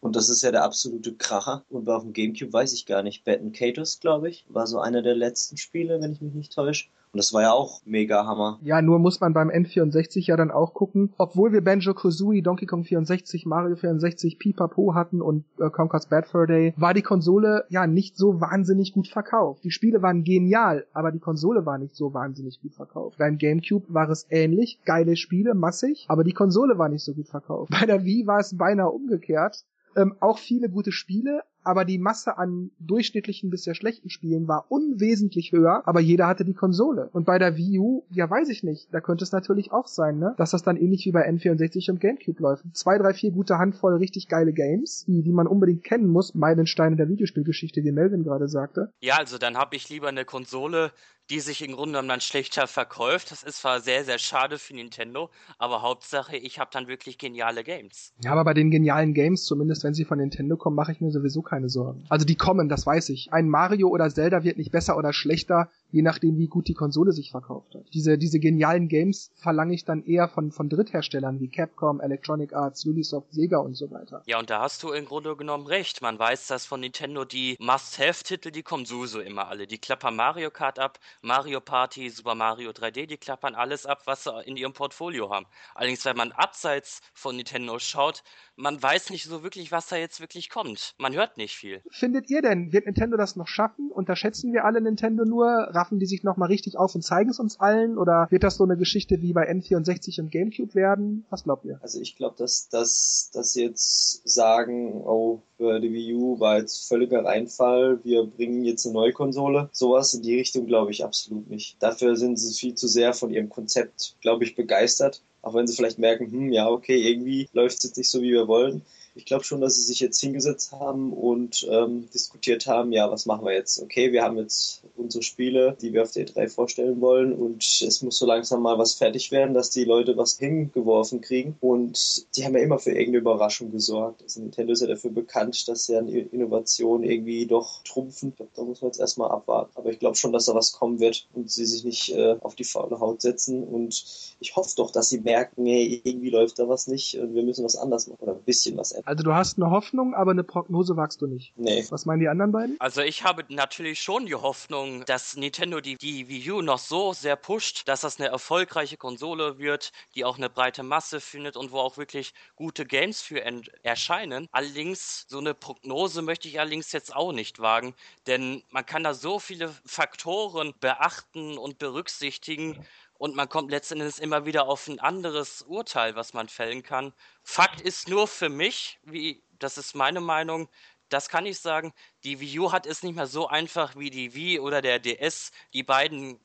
Und 0.00 0.16
das 0.16 0.28
ist 0.28 0.42
ja 0.42 0.52
der 0.52 0.64
absolute 0.64 1.14
Kracher. 1.14 1.64
Und 1.68 1.88
auf 1.88 2.02
dem 2.02 2.12
Gamecube 2.12 2.52
weiß 2.52 2.72
ich 2.74 2.86
gar 2.86 3.02
nicht. 3.02 3.24
Bad 3.24 3.40
Katos, 3.54 4.00
glaube 4.00 4.28
ich, 4.28 4.46
war 4.48 4.66
so 4.66 4.78
einer 4.78 5.02
der 5.02 5.14
letzten 5.14 5.56
Spiele, 5.56 6.00
wenn 6.00 6.12
ich 6.12 6.20
mich 6.20 6.34
nicht 6.34 6.54
täusche. 6.54 6.88
Und 7.12 7.18
das 7.18 7.32
war 7.32 7.40
ja 7.40 7.52
auch 7.52 7.80
mega 7.86 8.26
Hammer. 8.26 8.58
Ja, 8.62 8.82
nur 8.82 8.98
muss 8.98 9.20
man 9.20 9.32
beim 9.32 9.48
N64 9.48 10.26
ja 10.26 10.36
dann 10.36 10.50
auch 10.50 10.74
gucken, 10.74 11.14
obwohl 11.16 11.50
wir 11.50 11.62
Banjo-Kazooie, 11.62 12.42
Donkey 12.42 12.66
Kong 12.66 12.84
64, 12.84 13.46
Mario 13.46 13.76
64, 13.76 14.38
Pipapo 14.38 14.94
hatten 14.94 15.22
und 15.22 15.44
äh, 15.58 15.70
Conker's 15.70 16.08
Bad 16.08 16.26
Fur 16.26 16.46
Day, 16.46 16.74
war 16.76 16.92
die 16.92 17.00
Konsole 17.00 17.64
ja 17.70 17.86
nicht 17.86 18.18
so 18.18 18.42
wahnsinnig 18.42 18.92
gut 18.92 19.08
verkauft. 19.08 19.64
Die 19.64 19.70
Spiele 19.70 20.02
waren 20.02 20.24
genial, 20.24 20.86
aber 20.92 21.10
die 21.10 21.20
Konsole 21.20 21.64
war 21.64 21.78
nicht 21.78 21.96
so 21.96 22.12
wahnsinnig 22.12 22.60
gut 22.60 22.74
verkauft. 22.74 23.16
Beim 23.16 23.38
GameCube 23.38 23.86
war 23.88 24.10
es 24.10 24.26
ähnlich, 24.28 24.80
geile 24.84 25.16
Spiele, 25.16 25.54
massig, 25.54 26.04
aber 26.08 26.22
die 26.22 26.34
Konsole 26.34 26.76
war 26.76 26.90
nicht 26.90 27.04
so 27.04 27.14
gut 27.14 27.28
verkauft. 27.28 27.70
Bei 27.70 27.86
der 27.86 28.04
Wii 28.04 28.26
war 28.26 28.40
es 28.40 28.54
beinahe 28.58 28.90
umgekehrt. 28.90 29.64
Ähm, 29.96 30.14
auch 30.20 30.38
viele 30.38 30.68
gute 30.68 30.92
Spiele, 30.92 31.42
aber 31.66 31.84
die 31.84 31.98
Masse 31.98 32.38
an 32.38 32.70
durchschnittlichen 32.78 33.50
bis 33.50 33.64
sehr 33.64 33.74
schlechten 33.74 34.08
Spielen 34.08 34.48
war 34.48 34.66
unwesentlich 34.68 35.52
höher, 35.52 35.82
aber 35.86 36.00
jeder 36.00 36.26
hatte 36.26 36.44
die 36.44 36.54
Konsole. 36.54 37.10
Und 37.12 37.26
bei 37.26 37.38
der 37.38 37.56
Wii 37.56 37.78
U, 37.78 38.04
ja 38.10 38.30
weiß 38.30 38.48
ich 38.48 38.62
nicht, 38.62 38.88
da 38.92 39.00
könnte 39.00 39.24
es 39.24 39.32
natürlich 39.32 39.72
auch 39.72 39.88
sein, 39.88 40.18
ne, 40.18 40.34
dass 40.38 40.52
das 40.52 40.62
dann 40.62 40.76
ähnlich 40.76 41.04
wie 41.06 41.12
bei 41.12 41.28
N64 41.28 41.90
und 41.90 42.00
GameCube 42.00 42.40
läuft. 42.40 42.64
Zwei, 42.72 42.98
drei, 42.98 43.12
vier 43.12 43.32
gute 43.32 43.58
Handvoll 43.58 43.96
richtig 43.96 44.28
geile 44.28 44.52
Games, 44.52 45.04
die, 45.06 45.22
die 45.22 45.32
man 45.32 45.46
unbedingt 45.46 45.84
kennen 45.84 46.08
muss, 46.08 46.34
Meilensteine 46.34 46.96
der 46.96 47.08
Videospielgeschichte, 47.08 47.82
die 47.82 47.92
Melvin 47.92 48.22
gerade 48.22 48.48
sagte. 48.48 48.92
Ja, 49.00 49.16
also 49.16 49.38
dann 49.38 49.56
habe 49.56 49.76
ich 49.76 49.88
lieber 49.88 50.08
eine 50.08 50.24
Konsole, 50.24 50.92
die 51.30 51.40
sich 51.40 51.62
im 51.62 51.72
Grunde 51.72 51.92
genommen 51.92 52.08
dann 52.08 52.20
schlechter 52.20 52.66
verkauft. 52.66 53.30
Das 53.30 53.42
ist 53.42 53.58
zwar 53.58 53.80
sehr, 53.80 54.04
sehr 54.04 54.18
schade 54.18 54.58
für 54.58 54.74
Nintendo, 54.74 55.30
aber 55.58 55.82
Hauptsache, 55.82 56.36
ich 56.36 56.58
habe 56.58 56.70
dann 56.72 56.86
wirklich 56.86 57.18
geniale 57.18 57.64
Games. 57.64 58.12
Ja, 58.22 58.32
aber 58.32 58.44
bei 58.44 58.54
den 58.54 58.70
genialen 58.70 59.12
Games, 59.14 59.44
zumindest 59.44 59.84
wenn 59.84 59.94
sie 59.94 60.04
von 60.04 60.18
Nintendo 60.18 60.56
kommen, 60.56 60.76
mache 60.76 60.92
ich 60.92 61.00
mir 61.00 61.10
sowieso 61.10 61.42
keine 61.42 61.55
Sorgen. 61.68 62.04
Also 62.08 62.24
die 62.24 62.34
kommen, 62.34 62.68
das 62.68 62.86
weiß 62.86 63.08
ich. 63.10 63.32
Ein 63.32 63.48
Mario 63.48 63.88
oder 63.88 64.08
Zelda 64.08 64.44
wird 64.44 64.58
nicht 64.58 64.72
besser 64.72 64.96
oder 64.96 65.12
schlechter, 65.12 65.68
je 65.90 66.02
nachdem, 66.02 66.36
wie 66.38 66.48
gut 66.48 66.68
die 66.68 66.74
Konsole 66.74 67.12
sich 67.12 67.30
verkauft 67.30 67.74
hat. 67.74 67.84
Diese, 67.94 68.18
diese 68.18 68.38
genialen 68.38 68.88
Games 68.88 69.30
verlange 69.36 69.74
ich 69.74 69.84
dann 69.84 70.04
eher 70.04 70.28
von, 70.28 70.50
von 70.50 70.68
Drittherstellern 70.68 71.40
wie 71.40 71.48
Capcom, 71.48 72.00
Electronic 72.00 72.52
Arts, 72.52 72.84
Ubisoft, 72.86 73.32
Sega 73.32 73.58
und 73.58 73.74
so 73.74 73.90
weiter. 73.90 74.22
Ja, 74.26 74.38
und 74.38 74.50
da 74.50 74.60
hast 74.60 74.82
du 74.82 74.92
im 74.92 75.04
Grunde 75.04 75.36
genommen 75.36 75.66
recht. 75.66 76.02
Man 76.02 76.18
weiß, 76.18 76.48
dass 76.48 76.66
von 76.66 76.80
Nintendo 76.80 77.24
die 77.24 77.56
Must-Have-Titel, 77.60 78.50
die 78.50 78.62
kommen 78.62 78.84
sowieso 78.84 79.20
immer 79.20 79.48
alle. 79.48 79.66
Die 79.66 79.78
klappern 79.78 80.16
Mario 80.16 80.50
Kart 80.50 80.78
ab, 80.78 80.98
Mario 81.22 81.60
Party, 81.60 82.10
Super 82.10 82.34
Mario 82.34 82.70
3D, 82.70 83.06
die 83.06 83.16
klappern 83.16 83.54
alles 83.54 83.86
ab, 83.86 84.02
was 84.06 84.24
sie 84.24 84.42
in 84.44 84.56
ihrem 84.56 84.72
Portfolio 84.72 85.30
haben. 85.30 85.46
Allerdings, 85.74 86.04
wenn 86.04 86.16
man 86.16 86.32
abseits 86.32 87.00
von 87.14 87.36
Nintendo 87.36 87.78
schaut, 87.78 88.22
man 88.56 88.82
weiß 88.82 89.10
nicht 89.10 89.24
so 89.24 89.42
wirklich, 89.42 89.70
was 89.72 89.88
da 89.88 89.96
jetzt 89.96 90.20
wirklich 90.20 90.50
kommt. 90.50 90.94
Man 90.98 91.14
hört 91.14 91.36
nicht 91.36 91.56
viel. 91.56 91.82
Findet 91.90 92.30
ihr 92.30 92.42
denn, 92.42 92.72
wird 92.72 92.86
Nintendo 92.86 93.16
das 93.16 93.36
noch 93.36 93.48
schaffen? 93.48 93.90
Unterschätzen 93.90 94.52
wir 94.52 94.64
alle 94.64 94.80
Nintendo 94.80 95.24
nur? 95.24 95.68
Raffen 95.76 95.98
die 95.98 96.06
sich 96.06 96.22
nochmal 96.22 96.48
richtig 96.48 96.76
auf 96.76 96.94
und 96.94 97.02
zeigen 97.02 97.30
es 97.30 97.38
uns 97.38 97.60
allen? 97.60 97.98
Oder 97.98 98.26
wird 98.30 98.42
das 98.42 98.56
so 98.56 98.64
eine 98.64 98.76
Geschichte 98.76 99.22
wie 99.22 99.32
bei 99.32 99.48
N64 99.50 100.20
und 100.20 100.32
GameCube 100.32 100.74
werden? 100.74 101.24
Was 101.30 101.44
glaubt 101.44 101.64
ihr? 101.64 101.78
Also 101.82 102.00
ich 102.00 102.16
glaube, 102.16 102.34
dass, 102.38 102.68
dass, 102.68 103.30
dass 103.32 103.54
jetzt 103.54 104.26
sagen, 104.28 105.02
oh, 105.04 105.42
die 105.58 105.92
Wii 105.92 106.14
U 106.14 106.40
war 106.40 106.58
jetzt 106.58 106.88
völliger 106.88 107.24
Reinfall, 107.24 108.00
wir 108.04 108.24
bringen 108.24 108.64
jetzt 108.64 108.86
eine 108.86 108.94
neue 108.94 109.12
Konsole. 109.12 109.68
Sowas 109.72 110.14
in 110.14 110.22
die 110.22 110.36
Richtung 110.36 110.66
glaube 110.66 110.90
ich 110.90 111.04
absolut 111.04 111.48
nicht. 111.48 111.76
Dafür 111.80 112.16
sind 112.16 112.38
sie 112.38 112.52
viel 112.52 112.74
zu 112.74 112.88
sehr 112.88 113.14
von 113.14 113.30
ihrem 113.30 113.48
Konzept, 113.48 114.16
glaube 114.20 114.44
ich, 114.44 114.54
begeistert. 114.54 115.22
Auch 115.42 115.54
wenn 115.54 115.66
sie 115.66 115.76
vielleicht 115.76 115.98
merken, 115.98 116.30
hm, 116.30 116.52
ja, 116.52 116.68
okay, 116.68 117.08
irgendwie 117.08 117.48
läuft 117.52 117.78
es 117.78 117.84
jetzt 117.84 117.96
nicht 117.96 118.10
so, 118.10 118.20
wie 118.20 118.32
wir 118.32 118.48
wollen. 118.48 118.82
Ich 119.16 119.24
glaube 119.24 119.44
schon, 119.44 119.62
dass 119.62 119.76
sie 119.76 119.82
sich 119.82 120.00
jetzt 120.00 120.20
hingesetzt 120.20 120.72
haben 120.72 121.12
und 121.12 121.66
ähm, 121.70 122.08
diskutiert 122.12 122.66
haben, 122.66 122.92
ja, 122.92 123.10
was 123.10 123.24
machen 123.24 123.46
wir 123.46 123.54
jetzt? 123.54 123.80
Okay, 123.82 124.12
wir 124.12 124.22
haben 124.22 124.36
jetzt 124.36 124.82
unsere 124.94 125.22
Spiele, 125.22 125.76
die 125.80 125.94
wir 125.94 126.02
auf 126.02 126.12
der 126.12 126.26
E3 126.26 126.48
vorstellen 126.48 127.00
wollen 127.00 127.32
und 127.32 127.64
es 127.64 128.02
muss 128.02 128.18
so 128.18 128.26
langsam 128.26 128.60
mal 128.60 128.78
was 128.78 128.94
fertig 128.94 129.30
werden, 129.32 129.54
dass 129.54 129.70
die 129.70 129.84
Leute 129.84 130.16
was 130.18 130.38
hingeworfen 130.38 131.22
kriegen 131.22 131.56
und 131.60 132.26
die 132.36 132.44
haben 132.44 132.54
ja 132.54 132.62
immer 132.62 132.78
für 132.78 132.90
irgendeine 132.90 133.18
Überraschung 133.18 133.72
gesorgt. 133.72 134.22
Also 134.22 134.40
Nintendo 134.40 134.74
ist 134.74 134.82
ja 134.82 134.86
dafür 134.86 135.10
bekannt, 135.10 135.66
dass 135.66 135.86
sie 135.86 135.96
an 135.96 136.08
Innovation 136.08 137.02
irgendwie 137.02 137.46
doch 137.46 137.82
trumpfen. 137.84 138.30
Ich 138.30 138.36
glaube, 138.36 138.52
da 138.54 138.62
muss 138.64 138.82
man 138.82 138.90
jetzt 138.90 139.00
erstmal 139.00 139.30
abwarten. 139.30 139.72
Aber 139.76 139.90
ich 139.90 139.98
glaube 139.98 140.16
schon, 140.16 140.32
dass 140.32 140.44
da 140.44 140.54
was 140.54 140.72
kommen 140.72 141.00
wird 141.00 141.26
und 141.32 141.50
sie 141.50 141.64
sich 141.64 141.84
nicht 141.84 142.10
äh, 142.10 142.36
auf 142.40 142.54
die 142.54 142.64
faule 142.64 143.00
Haut 143.00 143.22
setzen 143.22 143.64
und 143.64 144.04
ich 144.40 144.56
hoffe 144.56 144.74
doch, 144.76 144.90
dass 144.90 145.08
sie 145.08 145.20
merken, 145.20 145.64
hey, 145.64 146.02
irgendwie 146.04 146.30
läuft 146.30 146.58
da 146.58 146.68
was 146.68 146.86
nicht 146.86 147.18
und 147.18 147.34
wir 147.34 147.42
müssen 147.42 147.64
was 147.64 147.76
anders 147.76 148.06
machen 148.06 148.18
oder 148.20 148.32
ein 148.32 148.42
bisschen 148.42 148.76
was 148.76 148.92
ändern. 148.92 149.05
Also 149.06 149.22
du 149.22 149.32
hast 149.32 149.56
eine 149.56 149.70
Hoffnung, 149.70 150.14
aber 150.14 150.32
eine 150.32 150.42
Prognose 150.42 150.96
wagst 150.96 151.22
du 151.22 151.28
nicht. 151.28 151.52
Nee. 151.56 151.86
Was 151.90 152.06
meinen 152.06 152.18
die 152.18 152.28
anderen 152.28 152.50
beiden? 152.50 152.76
Also 152.80 153.02
ich 153.02 153.22
habe 153.22 153.44
natürlich 153.48 154.00
schon 154.00 154.26
die 154.26 154.34
Hoffnung, 154.34 155.04
dass 155.04 155.36
Nintendo 155.36 155.80
die, 155.80 155.94
die 155.96 156.28
Wii 156.28 156.50
U 156.50 156.60
noch 156.60 156.78
so 156.78 157.12
sehr 157.12 157.36
pusht, 157.36 157.86
dass 157.86 158.00
das 158.00 158.18
eine 158.18 158.28
erfolgreiche 158.30 158.96
Konsole 158.96 159.60
wird, 159.60 159.92
die 160.16 160.24
auch 160.24 160.38
eine 160.38 160.50
breite 160.50 160.82
Masse 160.82 161.20
findet 161.20 161.56
und 161.56 161.70
wo 161.70 161.78
auch 161.78 161.96
wirklich 161.98 162.34
gute 162.56 162.84
Games 162.84 163.22
für 163.22 163.40
erscheinen. 163.84 164.48
Allerdings, 164.50 165.24
so 165.28 165.38
eine 165.38 165.54
Prognose 165.54 166.20
möchte 166.22 166.48
ich 166.48 166.58
allerdings 166.58 166.90
jetzt 166.90 167.14
auch 167.14 167.32
nicht 167.32 167.60
wagen, 167.60 167.94
denn 168.26 168.64
man 168.70 168.84
kann 168.84 169.04
da 169.04 169.14
so 169.14 169.38
viele 169.38 169.68
Faktoren 169.84 170.74
beachten 170.80 171.58
und 171.58 171.78
berücksichtigen, 171.78 172.84
und 173.18 173.34
man 173.34 173.48
kommt 173.48 173.70
letztendlich 173.70 174.18
immer 174.20 174.46
wieder 174.46 174.66
auf 174.68 174.88
ein 174.88 175.00
anderes 175.00 175.62
Urteil, 175.62 176.16
was 176.16 176.34
man 176.34 176.48
fällen 176.48 176.82
kann. 176.82 177.12
Fakt 177.42 177.80
ist 177.80 178.08
nur 178.08 178.26
für 178.28 178.48
mich, 178.48 178.98
wie 179.02 179.42
das 179.58 179.78
ist 179.78 179.94
meine 179.94 180.20
Meinung, 180.20 180.68
das 181.08 181.28
kann 181.28 181.46
ich 181.46 181.58
sagen, 181.60 181.92
die 182.24 182.40
Wii 182.40 182.58
U 182.60 182.72
hat 182.72 182.86
es 182.86 183.02
nicht 183.02 183.14
mehr 183.14 183.26
so 183.26 183.48
einfach 183.48 183.96
wie 183.96 184.10
die 184.10 184.34
Wii 184.34 184.60
oder 184.60 184.82
der 184.82 184.98
DS. 184.98 185.52
Die 185.72 185.82
beiden, 185.82 186.40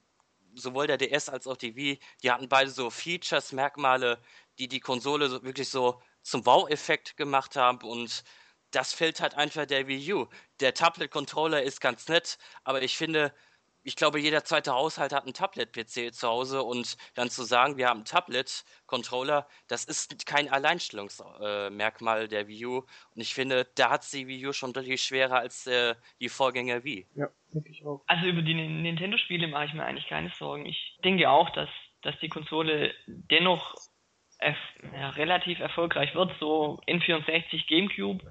sowohl 0.55 0.88
der 0.88 0.97
DS 0.97 1.30
als 1.30 1.47
auch 1.47 1.57
die 1.57 1.76
Wii, 1.76 1.99
die 2.24 2.32
hatten 2.32 2.47
beide 2.47 2.69
so 2.69 2.89
Features, 2.89 3.51
Merkmale, 3.53 4.19
die 4.59 4.67
die 4.67 4.80
Konsole 4.80 5.30
so, 5.30 5.43
wirklich 5.43 5.69
so 5.69 6.01
zum 6.22 6.45
Wow-Effekt 6.45 7.17
gemacht 7.17 7.55
haben 7.55 7.80
und 7.88 8.24
das 8.72 8.93
fällt 8.93 9.19
halt 9.19 9.36
einfach 9.36 9.65
der 9.65 9.88
Wii 9.88 10.13
U. 10.13 10.28
Der 10.59 10.74
Tablet-Controller 10.74 11.61
ist 11.63 11.82
ganz 11.82 12.07
nett, 12.07 12.38
aber 12.63 12.82
ich 12.82 12.95
finde, 12.97 13.34
ich 13.84 13.95
glaube, 13.95 14.19
jeder 14.19 14.43
zweite 14.43 14.73
Haushalt 14.73 15.13
hat 15.13 15.23
einen 15.23 15.34
Tablet-PC 15.34 16.13
zu 16.13 16.27
Hause 16.27 16.63
und 16.63 16.97
dann 17.15 17.29
zu 17.29 17.43
sagen, 17.43 17.77
wir 17.77 17.88
haben 17.88 17.99
einen 17.99 18.05
Tablet-Controller, 18.05 19.47
das 19.67 19.86
ist 19.86 20.25
kein 20.25 20.49
Alleinstellungsmerkmal 20.49 22.27
der 22.27 22.47
Wii 22.47 22.65
U. 22.65 22.77
Und 22.77 23.21
ich 23.21 23.34
finde, 23.34 23.67
da 23.75 23.89
hat 23.91 24.11
die 24.13 24.27
Wii 24.27 24.47
U 24.47 24.53
schon 24.53 24.73
deutlich 24.73 25.01
schwerer 25.01 25.39
als 25.39 25.67
äh, 25.67 25.95
die 26.19 26.29
Vorgänger 26.29 26.84
Wii. 26.84 27.07
Ja, 27.15 27.27
denke 27.53 27.69
ich 27.69 27.86
auch. 27.86 28.03
Also 28.07 28.25
über 28.27 28.41
die 28.41 28.53
Nintendo-Spiele 28.53 29.47
mache 29.47 29.65
ich 29.65 29.73
mir 29.73 29.84
eigentlich 29.84 30.07
keine 30.07 30.32
Sorgen. 30.38 30.65
Ich 30.65 30.97
denke 31.03 31.29
auch, 31.29 31.49
dass, 31.51 31.69
dass 32.01 32.17
die 32.19 32.29
Konsole 32.29 32.93
dennoch 33.07 33.75
ja, 34.93 35.09
relativ 35.11 35.59
erfolgreich 35.59 36.15
wird, 36.15 36.32
so 36.39 36.82
N64 36.88 37.67
GameCube 37.67 38.23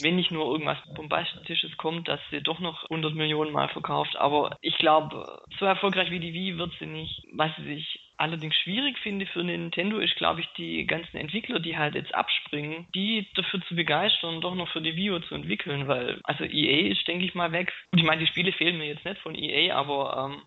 wenn 0.00 0.16
nicht 0.16 0.30
nur 0.30 0.46
irgendwas 0.46 0.78
Bombastisches 0.94 1.76
kommt, 1.76 2.08
dass 2.08 2.20
sie 2.30 2.42
doch 2.42 2.60
noch 2.60 2.84
100 2.84 3.14
Millionen 3.14 3.52
Mal 3.52 3.68
verkauft. 3.68 4.16
Aber 4.16 4.56
ich 4.60 4.76
glaube, 4.78 5.42
so 5.58 5.64
erfolgreich 5.64 6.10
wie 6.10 6.20
die 6.20 6.32
Wii 6.32 6.58
wird 6.58 6.72
sie 6.78 6.86
nicht. 6.86 7.22
Was 7.32 7.50
ich 7.58 8.00
allerdings 8.16 8.54
schwierig 8.56 8.98
finde 8.98 9.26
für 9.26 9.42
Nintendo 9.42 9.98
ist, 9.98 10.14
glaube 10.16 10.40
ich, 10.40 10.48
die 10.56 10.86
ganzen 10.86 11.16
Entwickler, 11.16 11.58
die 11.58 11.76
halt 11.76 11.94
jetzt 11.94 12.14
abspringen, 12.14 12.86
die 12.94 13.26
dafür 13.34 13.60
zu 13.62 13.74
begeistern, 13.74 14.40
doch 14.40 14.54
noch 14.54 14.68
für 14.68 14.82
die 14.82 14.94
Wii 14.94 15.10
U 15.12 15.18
zu 15.20 15.34
entwickeln, 15.34 15.88
weil, 15.88 16.20
also 16.24 16.44
EA 16.44 16.92
ist, 16.92 17.08
denke 17.08 17.24
ich 17.24 17.34
mal, 17.34 17.52
weg. 17.52 17.72
Und 17.92 17.98
ich 17.98 18.04
meine, 18.04 18.20
die 18.20 18.26
Spiele 18.26 18.52
fehlen 18.52 18.78
mir 18.78 18.86
jetzt 18.86 19.04
nicht 19.04 19.20
von 19.22 19.34
EA, 19.34 19.74
aber 19.74 20.30
ähm, 20.30 20.42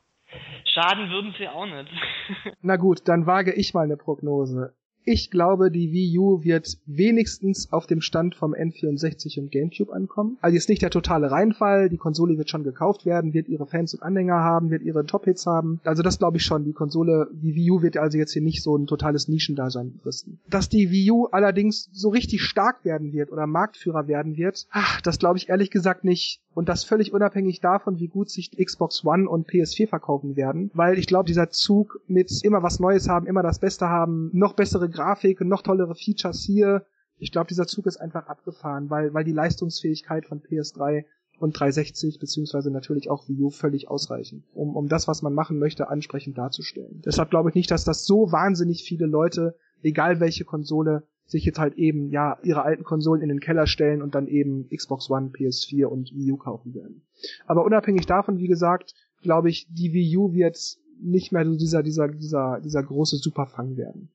Schaden 0.66 1.10
würden 1.10 1.36
sie 1.38 1.48
auch 1.48 1.66
nicht. 1.66 1.91
Na 2.62 2.78
gut, 2.78 3.08
dann 3.08 3.26
wage 3.26 3.54
ich 3.54 3.74
mal 3.74 3.84
eine 3.84 3.98
Prognose. 3.98 4.74
Ich 5.06 5.32
glaube, 5.32 5.70
die 5.70 5.91
Wii 5.91 6.18
U 6.18 6.43
wird 6.43 6.78
wenigstens 6.86 7.72
auf 7.72 7.88
dem 7.88 8.01
Stand 8.01 8.36
vom 8.36 8.54
N64 8.54 9.39
und 9.39 9.51
GameCube 9.51 9.93
ankommen. 9.93 10.38
Also 10.41 10.56
jetzt 10.56 10.70
nicht 10.70 10.82
der 10.82 10.91
totale 10.91 11.30
Reinfall, 11.30 11.89
die 11.89 11.97
Konsole 11.97 12.38
wird 12.38 12.49
schon 12.49 12.64
gekauft 12.64 13.06
werden, 13.06 13.34
wird 13.34 13.49
ihre 13.49 13.66
Fans 13.66 13.93
und 13.93 14.04
Anhänger 14.04 14.36
haben, 14.36 14.70
wird 14.70 14.84
ihre 14.84 15.06
Top-Hits 15.06 15.45
haben. 15.45 15.82
Also 15.84 16.04
das 16.04 16.20
glaube 16.20 16.38
ich 16.38 16.43
schon. 16.43 16.64
Die 16.64 16.74
Konsole, 16.74 17.28
die 17.34 17.56
Wii 17.56 17.72
U 17.72 17.82
wird 17.82 17.97
also 17.97 18.18
jetzt 18.18 18.34
hier 18.34 18.41
nicht 18.41 18.64
so 18.64 18.78
ein 18.78 18.88
totales 18.88 19.28
Nischendasein 19.28 19.99
fristen. 20.01 20.39
Dass 20.49 20.70
die 20.70 20.91
Wii 20.91 21.12
U 21.12 21.26
allerdings 21.26 21.89
so 21.91 22.10
richtig 22.10 22.41
stark 22.41 22.86
werden 22.86 23.12
wird 23.12 23.32
oder 23.32 23.47
Marktführer 23.47 24.08
werden 24.08 24.38
wird, 24.38 24.68
ach, 24.72 25.01
das 25.01 25.20
glaube 25.20 25.38
ich 25.38 25.49
ehrlich 25.49 25.72
gesagt 25.72 26.04
nicht. 26.04 26.41
Und 26.54 26.70
das 26.70 26.84
völlig 26.84 27.14
unabhängig 27.14 27.62
davon, 27.62 27.99
wie 27.99 28.08
gut 28.08 28.30
sich 28.30 28.51
Xbox 28.51 29.04
One 29.04 29.28
und 29.28 29.49
PS4 29.49 29.88
verkaufen 29.88 30.36
werden. 30.36 30.70
Weil 30.74 30.99
ich 30.99 31.08
glaube, 31.08 31.26
dieser 31.26 31.49
Zug 31.49 31.99
mit 32.08 32.32
immer 32.43 32.62
was 32.62 32.80
Neues 32.80 33.10
haben, 33.10 33.26
immer 33.26 33.41
das 33.43 33.60
Beste 33.60 33.89
haben, 33.89 34.30
noch 34.34 34.54
bessere 34.54 34.89
Grafik, 34.89 35.41
noch 35.41 35.64
tollere 35.64 35.95
Features 35.95 36.41
hier, 36.43 36.86
ich 37.24 37.32
glaube, 37.32 37.47
dieser 37.47 37.68
Zug 37.68 37.86
ist 37.86 37.97
einfach 37.97 38.28
abgefahren, 38.28 38.89
weil, 38.89 39.14
weil 39.14 39.24
die 39.24 39.32
Leistungsfähigkeit 39.32 40.26
von 40.26 40.41
PS3 40.41 41.06
und 41.39 41.58
360 41.58 42.20
beziehungsweise 42.20 42.70
natürlich 42.70 43.10
auch 43.10 43.28
Wii 43.28 43.43
U 43.43 43.49
völlig 43.49 43.89
ausreichen, 43.89 44.43
um, 44.54 44.76
um 44.76 44.88
das, 44.88 45.08
was 45.08 45.22
man 45.22 45.34
machen 45.34 45.58
möchte, 45.58 45.89
ansprechend 45.89 46.38
darzustellen. 46.38 47.01
Deshalb 47.06 47.30
glaube 47.30 47.49
ich 47.49 47.56
nicht, 47.56 47.72
dass 47.72 47.86
das 47.86 48.06
so 48.06 48.32
wahnsinnig 48.32 48.84
viele 48.84 49.06
Leute, 49.06 49.56
egal 49.82 50.20
welche 50.20 50.45
Konsole, 50.45 51.08
sich 51.26 51.45
jetzt 51.45 51.59
halt 51.59 51.76
eben, 51.76 52.09
ja, 52.09 52.38
ihre 52.43 52.63
alten 52.63 52.84
Konsolen 52.84 53.21
in 53.21 53.30
den 53.30 53.39
Keller 53.39 53.67
stellen 53.67 54.01
und 54.01 54.15
dann 54.15 54.28
eben 54.28 54.67
Xbox 54.69 55.09
One, 55.09 55.30
PS4 55.30 55.86
und 55.86 56.13
Wii 56.13 56.34
U 56.34 56.38
kaufen 56.38 56.74
werden. 56.74 57.01
Aber 57.45 57.63
unabhängig 57.65 58.05
davon, 58.05 58.38
wie 58.38 58.47
gesagt, 58.47 58.93
glaube 59.21 59.49
ich, 59.49 59.67
die 59.69 59.93
Wii 59.93 60.17
U 60.17 60.34
wird 60.34 60.57
nicht 61.01 61.32
mehr 61.32 61.45
so 61.45 61.55
dieser, 61.55 61.84
dieser, 61.84 62.07
dieser, 62.09 62.59
dieser 62.61 62.84
große 62.84 63.17
Superfang 63.17 63.78
werden. 63.78 64.09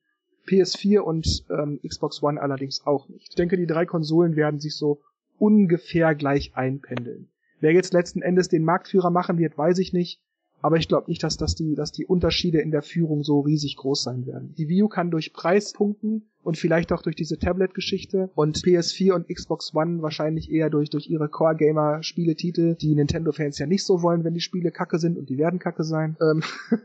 PS4 0.46 1.00
und 1.00 1.44
ähm, 1.50 1.80
Xbox 1.86 2.22
One 2.22 2.40
allerdings 2.40 2.86
auch 2.86 3.08
nicht. 3.08 3.28
Ich 3.30 3.34
denke, 3.34 3.56
die 3.56 3.66
drei 3.66 3.84
Konsolen 3.84 4.36
werden 4.36 4.60
sich 4.60 4.76
so 4.76 5.00
ungefähr 5.38 6.14
gleich 6.14 6.56
einpendeln. 6.56 7.28
Wer 7.60 7.72
jetzt 7.72 7.92
letzten 7.92 8.22
Endes 8.22 8.48
den 8.48 8.64
Marktführer 8.64 9.10
machen 9.10 9.38
wird, 9.38 9.58
weiß 9.58 9.78
ich 9.78 9.92
nicht. 9.92 10.20
Aber 10.60 10.76
ich 10.76 10.88
glaube 10.88 11.08
nicht, 11.08 11.22
dass, 11.22 11.36
dass, 11.36 11.54
die, 11.54 11.74
dass 11.74 11.92
die 11.92 12.06
Unterschiede 12.06 12.60
in 12.60 12.70
der 12.70 12.82
Führung 12.82 13.22
so 13.22 13.40
riesig 13.40 13.76
groß 13.76 14.02
sein 14.02 14.26
werden. 14.26 14.54
Die 14.58 14.68
Wii 14.68 14.84
U 14.84 14.88
kann 14.88 15.10
durch 15.10 15.32
Preis 15.32 15.72
punkten 15.72 16.22
und 16.42 16.56
vielleicht 16.56 16.92
auch 16.92 17.02
durch 17.02 17.16
diese 17.16 17.38
Tablet-Geschichte 17.38 18.30
und 18.34 18.58
PS4 18.58 19.12
und 19.12 19.28
Xbox 19.28 19.74
One 19.74 20.02
wahrscheinlich 20.02 20.50
eher 20.50 20.70
durch, 20.70 20.90
durch 20.90 21.08
ihre 21.08 21.28
Core-Gamer-Spieletitel, 21.28 22.74
die 22.74 22.94
Nintendo-Fans 22.94 23.58
ja 23.58 23.66
nicht 23.66 23.84
so 23.84 24.02
wollen, 24.02 24.24
wenn 24.24 24.34
die 24.34 24.40
Spiele 24.40 24.72
kacke 24.72 24.98
sind 24.98 25.16
und 25.16 25.28
die 25.28 25.38
werden 25.38 25.58
kacke 25.58 25.84
sein. 25.84 26.16
Ähm 26.20 26.42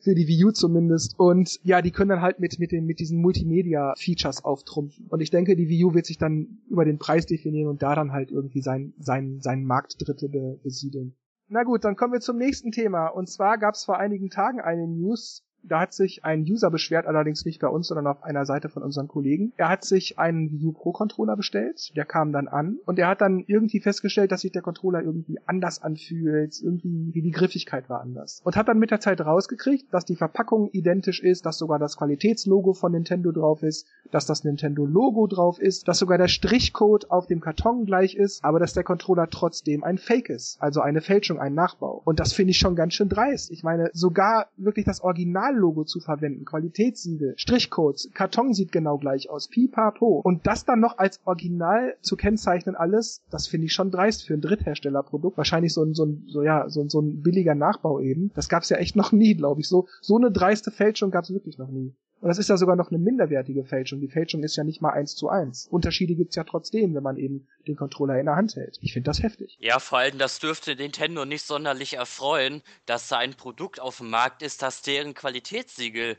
für 0.00 0.14
die 0.14 0.26
Wii 0.26 0.46
U 0.46 0.50
zumindest. 0.50 1.18
Und 1.18 1.60
ja, 1.62 1.82
die 1.82 1.90
können 1.90 2.10
dann 2.10 2.22
halt 2.22 2.40
mit, 2.40 2.58
mit, 2.58 2.72
den, 2.72 2.86
mit 2.86 2.98
diesen 3.00 3.20
Multimedia-Features 3.20 4.44
auftrumpfen. 4.44 5.06
Und 5.08 5.20
ich 5.20 5.30
denke, 5.30 5.56
die 5.56 5.68
Wii 5.68 5.84
U 5.84 5.94
wird 5.94 6.06
sich 6.06 6.18
dann 6.18 6.58
über 6.68 6.84
den 6.84 6.98
Preis 6.98 7.26
definieren 7.26 7.68
und 7.68 7.82
da 7.82 7.94
dann 7.94 8.12
halt 8.12 8.30
irgendwie 8.30 8.62
sein, 8.62 8.94
sein, 8.98 9.40
sein 9.40 9.64
Marktdritte 9.64 10.28
be 10.28 10.58
besiedeln. 10.62 11.14
Na 11.52 11.64
gut, 11.64 11.84
dann 11.84 11.96
kommen 11.96 12.12
wir 12.12 12.20
zum 12.20 12.36
nächsten 12.36 12.70
Thema. 12.70 13.08
Und 13.08 13.28
zwar 13.28 13.58
gab 13.58 13.74
es 13.74 13.84
vor 13.84 13.98
einigen 13.98 14.30
Tagen 14.30 14.60
eine 14.60 14.86
News, 14.86 15.44
da 15.62 15.80
hat 15.80 15.92
sich 15.92 16.24
ein 16.24 16.42
User 16.42 16.70
beschwert, 16.70 17.06
allerdings 17.06 17.44
nicht 17.44 17.60
bei 17.60 17.68
uns, 17.68 17.88
sondern 17.88 18.06
auf 18.06 18.22
einer 18.22 18.46
Seite 18.46 18.68
von 18.68 18.82
unseren 18.82 19.08
Kollegen. 19.08 19.52
Er 19.56 19.68
hat 19.68 19.84
sich 19.84 20.18
einen 20.18 20.50
Wii 20.50 20.66
U 20.66 20.72
Pro 20.72 20.92
Controller 20.92 21.36
bestellt, 21.36 21.92
der 21.96 22.04
kam 22.04 22.32
dann 22.32 22.48
an 22.48 22.78
und 22.86 22.98
er 22.98 23.08
hat 23.08 23.20
dann 23.20 23.44
irgendwie 23.46 23.80
festgestellt, 23.80 24.32
dass 24.32 24.42
sich 24.42 24.52
der 24.52 24.62
Controller 24.62 25.02
irgendwie 25.02 25.38
anders 25.46 25.82
anfühlt, 25.82 26.60
irgendwie 26.62 27.10
wie 27.12 27.22
die 27.22 27.30
Griffigkeit 27.30 27.88
war 27.88 28.00
anders. 28.00 28.40
Und 28.44 28.56
hat 28.56 28.68
dann 28.68 28.78
mit 28.78 28.90
der 28.90 29.00
Zeit 29.00 29.20
rausgekriegt, 29.20 29.92
dass 29.92 30.04
die 30.04 30.16
Verpackung 30.16 30.70
identisch 30.72 31.22
ist, 31.22 31.46
dass 31.46 31.58
sogar 31.58 31.78
das 31.78 31.96
Qualitätslogo 31.96 32.72
von 32.72 32.92
Nintendo 32.92 33.32
drauf 33.32 33.62
ist, 33.62 33.86
dass 34.10 34.26
das 34.26 34.44
Nintendo 34.44 34.86
Logo 34.86 35.26
drauf 35.26 35.60
ist, 35.60 35.88
dass 35.88 35.98
sogar 35.98 36.18
der 36.18 36.28
Strichcode 36.28 37.10
auf 37.10 37.26
dem 37.26 37.40
Karton 37.40 37.84
gleich 37.86 38.14
ist, 38.14 38.44
aber 38.44 38.58
dass 38.58 38.72
der 38.72 38.84
Controller 38.84 39.28
trotzdem 39.30 39.84
ein 39.84 39.98
Fake 39.98 40.28
ist, 40.28 40.60
also 40.60 40.80
eine 40.80 41.00
Fälschung, 41.00 41.38
ein 41.38 41.54
Nachbau. 41.54 42.02
Und 42.04 42.20
das 42.20 42.32
finde 42.32 42.50
ich 42.52 42.58
schon 42.58 42.76
ganz 42.76 42.94
schön 42.94 43.08
dreist. 43.08 43.50
Ich 43.50 43.62
meine, 43.62 43.90
sogar 43.92 44.48
wirklich 44.56 44.84
das 44.84 45.00
Original 45.02 45.49
Originallogo 45.50 45.84
zu 45.84 46.00
verwenden, 46.00 46.44
Qualitätssiegel, 46.44 47.34
Strichcodes, 47.36 48.10
Karton 48.14 48.54
sieht 48.54 48.72
genau 48.72 48.98
gleich 48.98 49.30
aus, 49.30 49.48
pipapo. 49.48 50.20
Und 50.22 50.46
das 50.46 50.64
dann 50.64 50.80
noch 50.80 50.98
als 50.98 51.20
Original 51.24 51.96
zu 52.00 52.16
kennzeichnen 52.16 52.76
alles, 52.76 53.22
das 53.30 53.48
finde 53.48 53.66
ich 53.66 53.72
schon 53.72 53.90
dreist 53.90 54.24
für 54.24 54.34
ein 54.34 54.40
Drittherstellerprodukt. 54.40 55.36
Wahrscheinlich 55.36 55.74
so 55.74 55.82
ein, 55.82 55.94
so 55.94 56.04
ein, 56.04 56.24
so, 56.28 56.42
ja, 56.42 56.68
so, 56.68 56.88
so 56.88 57.00
ein 57.00 57.22
billiger 57.22 57.54
Nachbau 57.54 58.00
eben. 58.00 58.30
Das 58.34 58.48
gab's 58.48 58.68
ja 58.68 58.76
echt 58.76 58.96
noch 58.96 59.12
nie, 59.20 59.34
glaube 59.34 59.60
ich. 59.60 59.68
So, 59.68 59.88
so 60.00 60.16
eine 60.16 60.30
dreiste 60.30 60.70
Fälschung 60.70 61.10
gab's 61.10 61.32
wirklich 61.32 61.58
noch 61.58 61.70
nie. 61.70 61.94
Und 62.20 62.28
das 62.28 62.38
ist 62.38 62.50
ja 62.50 62.58
sogar 62.58 62.76
noch 62.76 62.90
eine 62.90 62.98
minderwertige 62.98 63.64
Fälschung. 63.64 64.00
Die 64.00 64.08
Fälschung 64.08 64.42
ist 64.42 64.56
ja 64.56 64.62
nicht 64.62 64.82
mal 64.82 64.90
eins 64.90 65.16
zu 65.16 65.30
eins. 65.30 65.66
Unterschiede 65.70 66.14
gibt's 66.14 66.36
ja 66.36 66.44
trotzdem, 66.44 66.94
wenn 66.94 67.02
man 67.02 67.16
eben 67.16 67.46
den 67.66 67.76
Controller 67.76 68.18
in 68.18 68.26
der 68.26 68.36
Hand 68.36 68.56
hält. 68.56 68.76
Ich 68.82 68.92
finde 68.92 69.08
das 69.08 69.22
heftig. 69.22 69.56
Ja, 69.58 69.78
vor 69.78 69.98
allem, 69.98 70.18
das 70.18 70.38
dürfte 70.38 70.76
Nintendo 70.76 71.24
nicht 71.24 71.46
sonderlich 71.46 71.94
erfreuen, 71.94 72.62
dass 72.84 73.08
da 73.08 73.18
ein 73.18 73.34
Produkt 73.34 73.80
auf 73.80 73.98
dem 73.98 74.10
Markt 74.10 74.42
ist, 74.42 74.60
das 74.60 74.82
deren 74.82 75.14
Qualitätssiegel 75.40 76.16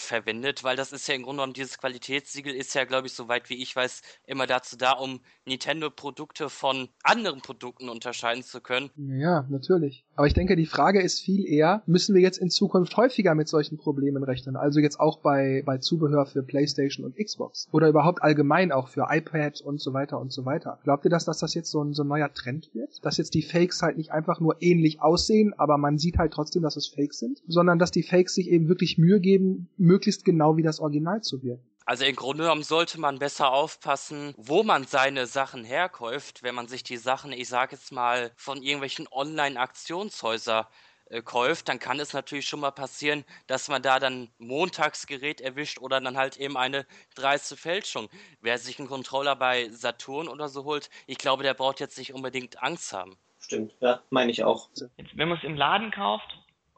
verwendet, 0.00 0.64
weil 0.64 0.76
das 0.76 0.92
ist 0.92 1.06
ja 1.08 1.14
im 1.14 1.22
Grunde 1.22 1.40
genommen, 1.40 1.54
dieses 1.54 1.78
Qualitätssiegel 1.78 2.54
ist 2.54 2.74
ja, 2.74 2.84
glaube 2.84 3.06
ich, 3.06 3.12
soweit 3.12 3.48
wie 3.50 3.62
ich 3.62 3.74
weiß, 3.74 4.02
immer 4.26 4.46
dazu 4.46 4.76
da, 4.76 4.92
um 4.92 5.20
Nintendo-Produkte 5.46 6.48
von 6.48 6.88
anderen 7.02 7.40
Produkten 7.40 7.88
unterscheiden 7.88 8.42
zu 8.42 8.60
können. 8.60 8.90
Ja, 8.96 9.46
natürlich. 9.48 10.04
Aber 10.14 10.26
ich 10.26 10.34
denke, 10.34 10.56
die 10.56 10.66
Frage 10.66 11.00
ist 11.00 11.20
viel 11.20 11.46
eher, 11.46 11.82
müssen 11.86 12.14
wir 12.14 12.22
jetzt 12.22 12.38
in 12.38 12.50
Zukunft 12.50 12.96
häufiger 12.96 13.34
mit 13.34 13.48
solchen 13.48 13.78
Problemen 13.78 14.22
rechnen? 14.22 14.56
Also 14.56 14.80
jetzt 14.80 15.00
auch 15.00 15.18
bei, 15.18 15.62
bei 15.64 15.78
Zubehör 15.78 16.26
für 16.26 16.42
PlayStation 16.42 17.04
und 17.04 17.16
Xbox. 17.16 17.68
Oder 17.72 17.88
überhaupt 17.88 18.22
allgemein 18.22 18.70
auch 18.72 18.88
für 18.88 19.06
iPad 19.08 19.60
und 19.62 19.80
so 19.80 19.92
weiter 19.92 20.20
und 20.20 20.32
so 20.32 20.44
weiter. 20.44 20.78
Glaubt 20.84 21.04
ihr, 21.04 21.10
dass, 21.10 21.24
dass 21.24 21.38
das 21.38 21.54
jetzt 21.54 21.70
so 21.70 21.82
ein, 21.82 21.94
so 21.94 22.04
ein 22.04 22.08
neuer 22.08 22.32
Trend 22.32 22.70
wird? 22.74 23.04
Dass 23.04 23.16
jetzt 23.16 23.34
die 23.34 23.42
Fakes 23.42 23.82
halt 23.82 23.96
nicht 23.96 24.12
einfach 24.12 24.40
nur 24.40 24.56
ähnlich 24.60 25.00
aussehen, 25.00 25.54
aber 25.56 25.78
man 25.78 25.98
sieht 25.98 26.18
halt 26.18 26.32
trotzdem, 26.32 26.62
dass 26.62 26.76
es 26.76 26.88
Fakes 26.88 27.18
sind? 27.18 27.42
Sondern 27.48 27.78
dass 27.78 27.90
die 27.90 28.02
Fakes 28.02 28.34
sich 28.34 28.48
eben 28.50 28.68
wirklich 28.68 28.98
Mühe 28.98 29.20
geben, 29.20 29.68
möglichst 29.90 30.24
genau 30.24 30.56
wie 30.56 30.62
das 30.62 30.78
Original 30.78 31.20
zu 31.20 31.42
wirken. 31.42 31.64
Also 31.84 32.04
im 32.04 32.14
Grunde 32.14 32.44
genommen 32.44 32.62
sollte 32.62 33.00
man 33.00 33.18
besser 33.18 33.50
aufpassen, 33.50 34.32
wo 34.36 34.62
man 34.62 34.84
seine 34.84 35.26
Sachen 35.26 35.64
herkäuft, 35.64 36.44
wenn 36.44 36.54
man 36.54 36.68
sich 36.68 36.84
die 36.84 36.98
Sachen, 36.98 37.32
ich 37.32 37.48
sage 37.48 37.74
jetzt 37.74 37.90
mal, 37.90 38.30
von 38.36 38.62
irgendwelchen 38.62 39.08
Online-Aktionshäusern 39.10 40.66
äh, 41.06 41.22
kauft, 41.22 41.68
dann 41.68 41.80
kann 41.80 41.98
es 41.98 42.12
natürlich 42.12 42.46
schon 42.46 42.60
mal 42.60 42.70
passieren, 42.70 43.24
dass 43.48 43.66
man 43.66 43.82
da 43.82 43.98
dann 43.98 44.28
Montagsgerät 44.38 45.40
erwischt 45.40 45.80
oder 45.80 46.00
dann 46.00 46.16
halt 46.16 46.36
eben 46.36 46.56
eine 46.56 46.86
dreiste 47.16 47.56
Fälschung. 47.56 48.08
Wer 48.40 48.58
sich 48.58 48.78
einen 48.78 48.86
Controller 48.86 49.34
bei 49.34 49.68
Saturn 49.70 50.28
oder 50.28 50.48
so 50.48 50.64
holt, 50.64 50.90
ich 51.08 51.18
glaube, 51.18 51.42
der 51.42 51.54
braucht 51.54 51.80
jetzt 51.80 51.98
nicht 51.98 52.14
unbedingt 52.14 52.62
Angst 52.62 52.92
haben. 52.92 53.16
Stimmt, 53.40 53.72
ja, 53.80 54.00
meine 54.10 54.30
ich 54.30 54.44
auch. 54.44 54.68
Jetzt, 54.96 55.16
wenn 55.16 55.28
man 55.28 55.38
es 55.38 55.44
im 55.44 55.56
Laden 55.56 55.90
kauft, 55.90 56.30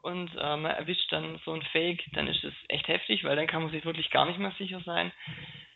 und 0.03 0.29
äh, 0.35 0.57
man 0.57 0.71
erwischt 0.71 1.11
dann 1.11 1.39
so 1.45 1.53
ein 1.53 1.63
Fake, 1.71 2.03
dann 2.13 2.27
ist 2.27 2.43
es 2.43 2.53
echt 2.67 2.87
heftig, 2.87 3.23
weil 3.23 3.35
dann 3.35 3.47
kann 3.47 3.63
man 3.63 3.71
sich 3.71 3.85
wirklich 3.85 4.09
gar 4.11 4.25
nicht 4.25 4.37
mehr 4.37 4.53
sicher 4.57 4.81
sein. 4.85 5.11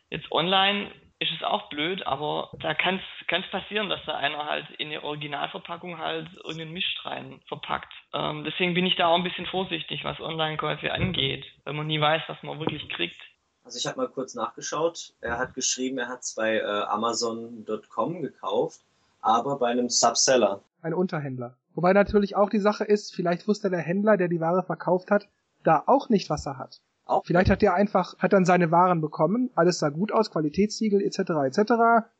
Jetzt 0.09 0.31
online 0.31 0.91
ist 1.19 1.31
es 1.35 1.43
auch 1.43 1.69
blöd, 1.69 2.05
aber 2.05 2.51
da 2.59 2.73
kann 2.73 3.01
es 3.27 3.49
passieren, 3.49 3.89
dass 3.89 4.03
da 4.05 4.15
einer 4.15 4.45
halt 4.45 4.69
in 4.77 4.87
eine 4.87 5.03
Originalverpackung 5.03 5.97
halt 5.97 6.27
irgendeinen 6.35 6.73
Mist 6.73 7.05
rein 7.05 7.41
verpackt. 7.47 7.91
Ähm, 8.13 8.43
deswegen 8.43 8.73
bin 8.73 8.85
ich 8.85 8.95
da 8.95 9.07
auch 9.07 9.15
ein 9.15 9.23
bisschen 9.23 9.47
vorsichtig, 9.47 10.03
was 10.03 10.19
Online-Käufe 10.19 10.91
angeht, 10.91 11.45
weil 11.63 11.73
man 11.73 11.87
nie 11.87 11.99
weiß, 11.99 12.21
was 12.27 12.41
man 12.43 12.59
wirklich 12.59 12.87
kriegt. 12.89 13.19
Also 13.63 13.79
ich 13.79 13.87
habe 13.87 13.97
mal 13.97 14.07
kurz 14.07 14.35
nachgeschaut. 14.35 15.13
Er 15.21 15.37
hat 15.39 15.53
geschrieben, 15.55 15.97
er 15.97 16.07
hat 16.07 16.19
es 16.19 16.35
bei 16.35 16.57
äh, 16.57 16.63
Amazon.com 16.63 18.21
gekauft, 18.21 18.81
aber 19.21 19.57
bei 19.57 19.69
einem 19.69 19.89
Subseller. 19.89 20.61
Ein 20.81 20.93
Unterhändler. 20.93 21.55
Wobei 21.77 21.93
natürlich 21.93 22.35
auch 22.35 22.49
die 22.49 22.57
Sache 22.57 22.85
ist, 22.85 23.13
vielleicht 23.13 23.47
wusste 23.47 23.69
der 23.69 23.81
Händler, 23.81 24.17
der 24.17 24.29
die 24.29 24.39
Ware 24.39 24.63
verkauft 24.63 25.11
hat, 25.11 25.29
da 25.63 25.83
auch 25.85 26.09
nicht, 26.09 26.27
was 26.27 26.47
er 26.47 26.57
hat. 26.57 26.81
Auch 27.05 27.23
Vielleicht 27.23 27.51
hat 27.51 27.61
der 27.61 27.75
einfach, 27.75 28.17
hat 28.17 28.33
dann 28.33 28.45
seine 28.45 28.71
Waren 28.71 28.99
bekommen, 28.99 29.51
alles 29.53 29.77
sah 29.77 29.89
gut 29.89 30.11
aus, 30.11 30.31
Qualitätssiegel 30.31 31.03
etc. 31.03 31.19
etc. 31.45 31.73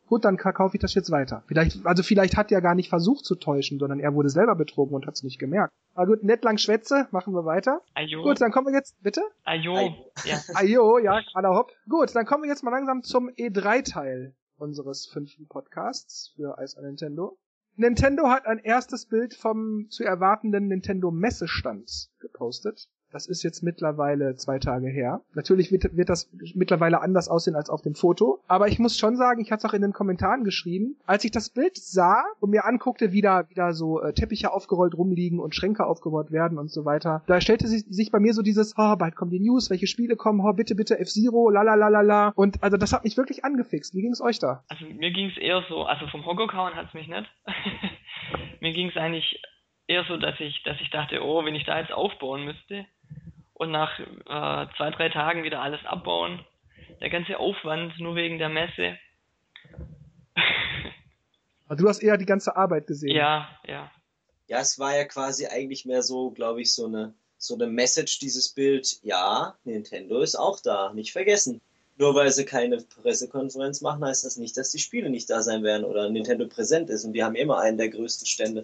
Gut, 0.06 0.26
dann 0.26 0.38
kaufe 0.38 0.78
ich 0.78 0.82
das 0.82 0.94
jetzt 0.94 1.10
weiter. 1.10 1.42
Vielleicht, 1.48 1.84
also 1.88 2.04
vielleicht 2.04 2.38
hat 2.38 2.52
er 2.52 2.62
gar 2.62 2.76
nicht 2.76 2.90
versucht 2.90 3.26
zu 3.26 3.34
täuschen, 3.34 3.80
sondern 3.80 4.00
er 4.00 4.14
wurde 4.14 4.30
selber 4.30 4.54
betrogen 4.56 4.94
und 4.94 5.08
hat 5.08 5.16
es 5.16 5.24
nicht 5.24 5.40
gemerkt. 5.40 5.74
Aber 5.96 6.06
gut, 6.06 6.24
nett 6.24 6.44
lang 6.44 6.60
Schwätze, 6.60 7.08
machen 7.10 7.34
wir 7.34 7.44
weiter. 7.44 7.82
Ajo. 7.96 8.22
Gut, 8.22 8.40
dann 8.40 8.52
kommen 8.52 8.68
wir 8.68 8.74
jetzt, 8.76 9.02
bitte? 9.02 9.22
Ajo. 9.44 9.74
Ja. 10.24 10.38
Ajo, 10.54 11.00
ja, 11.00 11.20
aller 11.34 11.56
hopp. 11.56 11.72
Gut, 11.90 12.16
dann 12.16 12.28
kommen 12.28 12.44
wir 12.44 12.50
jetzt 12.50 12.64
mal 12.64 12.70
langsam 12.70 13.02
zum 13.02 13.30
E3-Teil 13.30 14.36
unseres 14.58 15.08
fünften 15.08 15.48
Podcasts 15.48 16.32
für 16.36 16.58
Ice 16.62 16.78
on 16.78 16.86
Nintendo. 16.86 17.40
Nintendo 17.78 18.30
hat 18.30 18.48
ein 18.48 18.58
erstes 18.58 19.06
Bild 19.06 19.36
vom 19.36 19.88
zu 19.90 20.04
erwartenden 20.04 20.68
Nintendo 20.68 21.12
Messestand 21.12 22.10
gepostet. 22.20 22.90
Das 23.12 23.28
ist 23.28 23.44
jetzt 23.44 23.64
mittlerweile 23.64 24.36
zwei 24.36 24.60
Tage 24.60 24.90
her. 24.90 25.22
Natürlich 25.34 25.72
wird, 25.72 25.96
wird 25.96 26.10
das 26.10 26.30
mittlerweile 26.56 27.02
anders 27.02 27.30
aussehen 27.30 27.56
als 27.56 27.70
auf 27.70 27.82
dem 27.82 27.96
Foto. 27.96 28.40
Aber 28.48 28.68
ich 28.68 28.80
muss 28.80 28.98
schon 28.98 29.16
sagen, 29.16 29.42
ich 29.42 29.52
hatte 29.52 29.66
es 29.66 29.70
auch 29.70 29.74
in 29.74 29.82
den 29.82 29.94
Kommentaren 29.94 30.44
geschrieben, 30.44 30.98
als 31.06 31.24
ich 31.24 31.32
das 31.32 31.50
Bild 31.50 31.78
sah 31.78 32.24
und 32.40 32.50
mir 32.50 32.66
anguckte, 32.66 33.12
wie 33.12 33.22
da 33.22 33.50
wieder 33.50 33.74
so 33.74 34.02
äh, 34.02 34.14
Teppiche 34.14 34.52
aufgerollt 34.52 34.96
rumliegen 34.96 35.40
und 35.40 35.56
Schränke 35.56 35.86
aufgebaut 35.86 36.32
werden 36.32 36.58
und 36.58 36.70
so 36.70 36.86
weiter, 36.86 37.24
da 37.28 37.40
stellte 37.42 37.68
sich, 37.68 37.86
sich 37.90 38.12
bei 38.12 38.20
mir 38.20 38.34
so 38.34 38.42
dieses, 38.42 38.74
oh, 38.78 38.96
bald 38.98 39.16
kommen 39.16 39.32
die 39.32 39.40
News, 39.40 39.70
welche 39.70 39.88
Spiele 39.88 40.16
kommen, 40.16 40.42
oh, 40.42 40.54
bitte, 40.54 40.76
bitte, 40.76 41.00
F-Zero, 41.00 41.50
la 41.50 42.34
Und 42.36 42.64
also 42.64 42.78
das 42.78 42.94
hat 42.94 43.04
mich 43.04 43.18
wirklich 43.18 43.46
angefixt. 43.46 43.96
Wie 43.96 44.02
ging 44.02 44.12
es 44.12 44.22
euch 44.22 44.40
da? 44.40 44.64
Also 44.68 44.86
mir 44.86 45.12
ging 45.12 45.30
es 45.30 45.38
eher 45.38 45.64
so, 45.70 45.84
also 45.84 46.08
vom 46.08 46.26
Hogokauen 46.26 46.76
hat 46.76 46.88
es 46.88 46.94
mich 46.94 47.08
nicht. 47.08 47.30
mir 48.62 48.74
ging 48.74 48.90
es 48.90 48.98
eigentlich 48.98 49.42
eher 49.88 50.04
so, 50.06 50.18
dass 50.18 50.40
ich, 50.40 50.62
dass 50.64 50.80
ich 50.82 50.90
dachte, 50.90 51.24
oh, 51.24 51.44
wenn 51.46 51.56
ich 51.56 51.66
da 51.66 51.80
jetzt 51.80 51.92
aufbauen 51.92 52.46
müsste, 52.46 52.86
und 53.58 53.72
nach 53.72 54.00
äh, 54.00 54.68
zwei, 54.78 54.92
drei 54.92 55.10
Tagen 55.10 55.44
wieder 55.44 55.62
alles 55.62 55.84
abbauen. 55.86 56.46
Der 57.02 57.10
ganze 57.10 57.40
Aufwand 57.40 58.00
nur 58.00 58.16
wegen 58.16 58.38
der 58.38 58.50
Messe. 58.50 58.98
Also 61.68 61.84
du 61.84 61.90
hast 61.90 62.00
eher 62.02 62.18
die 62.18 62.26
ganze 62.26 62.56
Arbeit 62.56 62.88
gesehen. 62.88 63.16
Ja, 63.16 63.50
ja. 63.66 63.92
Ja, 64.48 64.60
es 64.60 64.80
war 64.80 64.96
ja 64.96 65.04
quasi 65.04 65.48
eigentlich 65.48 65.86
mehr 65.86 66.02
so, 66.02 66.32
glaube 66.32 66.62
ich, 66.62 66.74
so 66.74 66.86
eine, 66.86 67.14
so 67.38 67.56
eine 67.56 67.68
Message, 67.68 68.20
dieses 68.20 68.50
Bild. 68.50 69.00
Ja, 69.02 69.58
Nintendo 69.66 70.22
ist 70.22 70.36
auch 70.36 70.62
da, 70.62 70.94
nicht 70.94 71.12
vergessen. 71.12 71.60
Nur 71.98 72.14
weil 72.14 72.32
sie 72.32 72.46
keine 72.46 72.78
Pressekonferenz 72.78 73.82
machen, 73.82 74.06
heißt 74.06 74.24
das 74.24 74.38
nicht, 74.38 74.56
dass 74.56 74.72
die 74.72 74.80
Spiele 74.80 75.10
nicht 75.10 75.30
da 75.30 75.42
sein 75.42 75.64
werden 75.64 75.84
oder 75.84 76.10
Nintendo 76.10 76.48
präsent 76.48 76.90
ist. 76.92 77.04
Und 77.06 77.14
die 77.14 77.24
haben 77.24 77.36
immer 77.36 77.60
einen 77.60 77.78
der 77.78 77.90
größten 77.90 78.28
Stände 78.28 78.64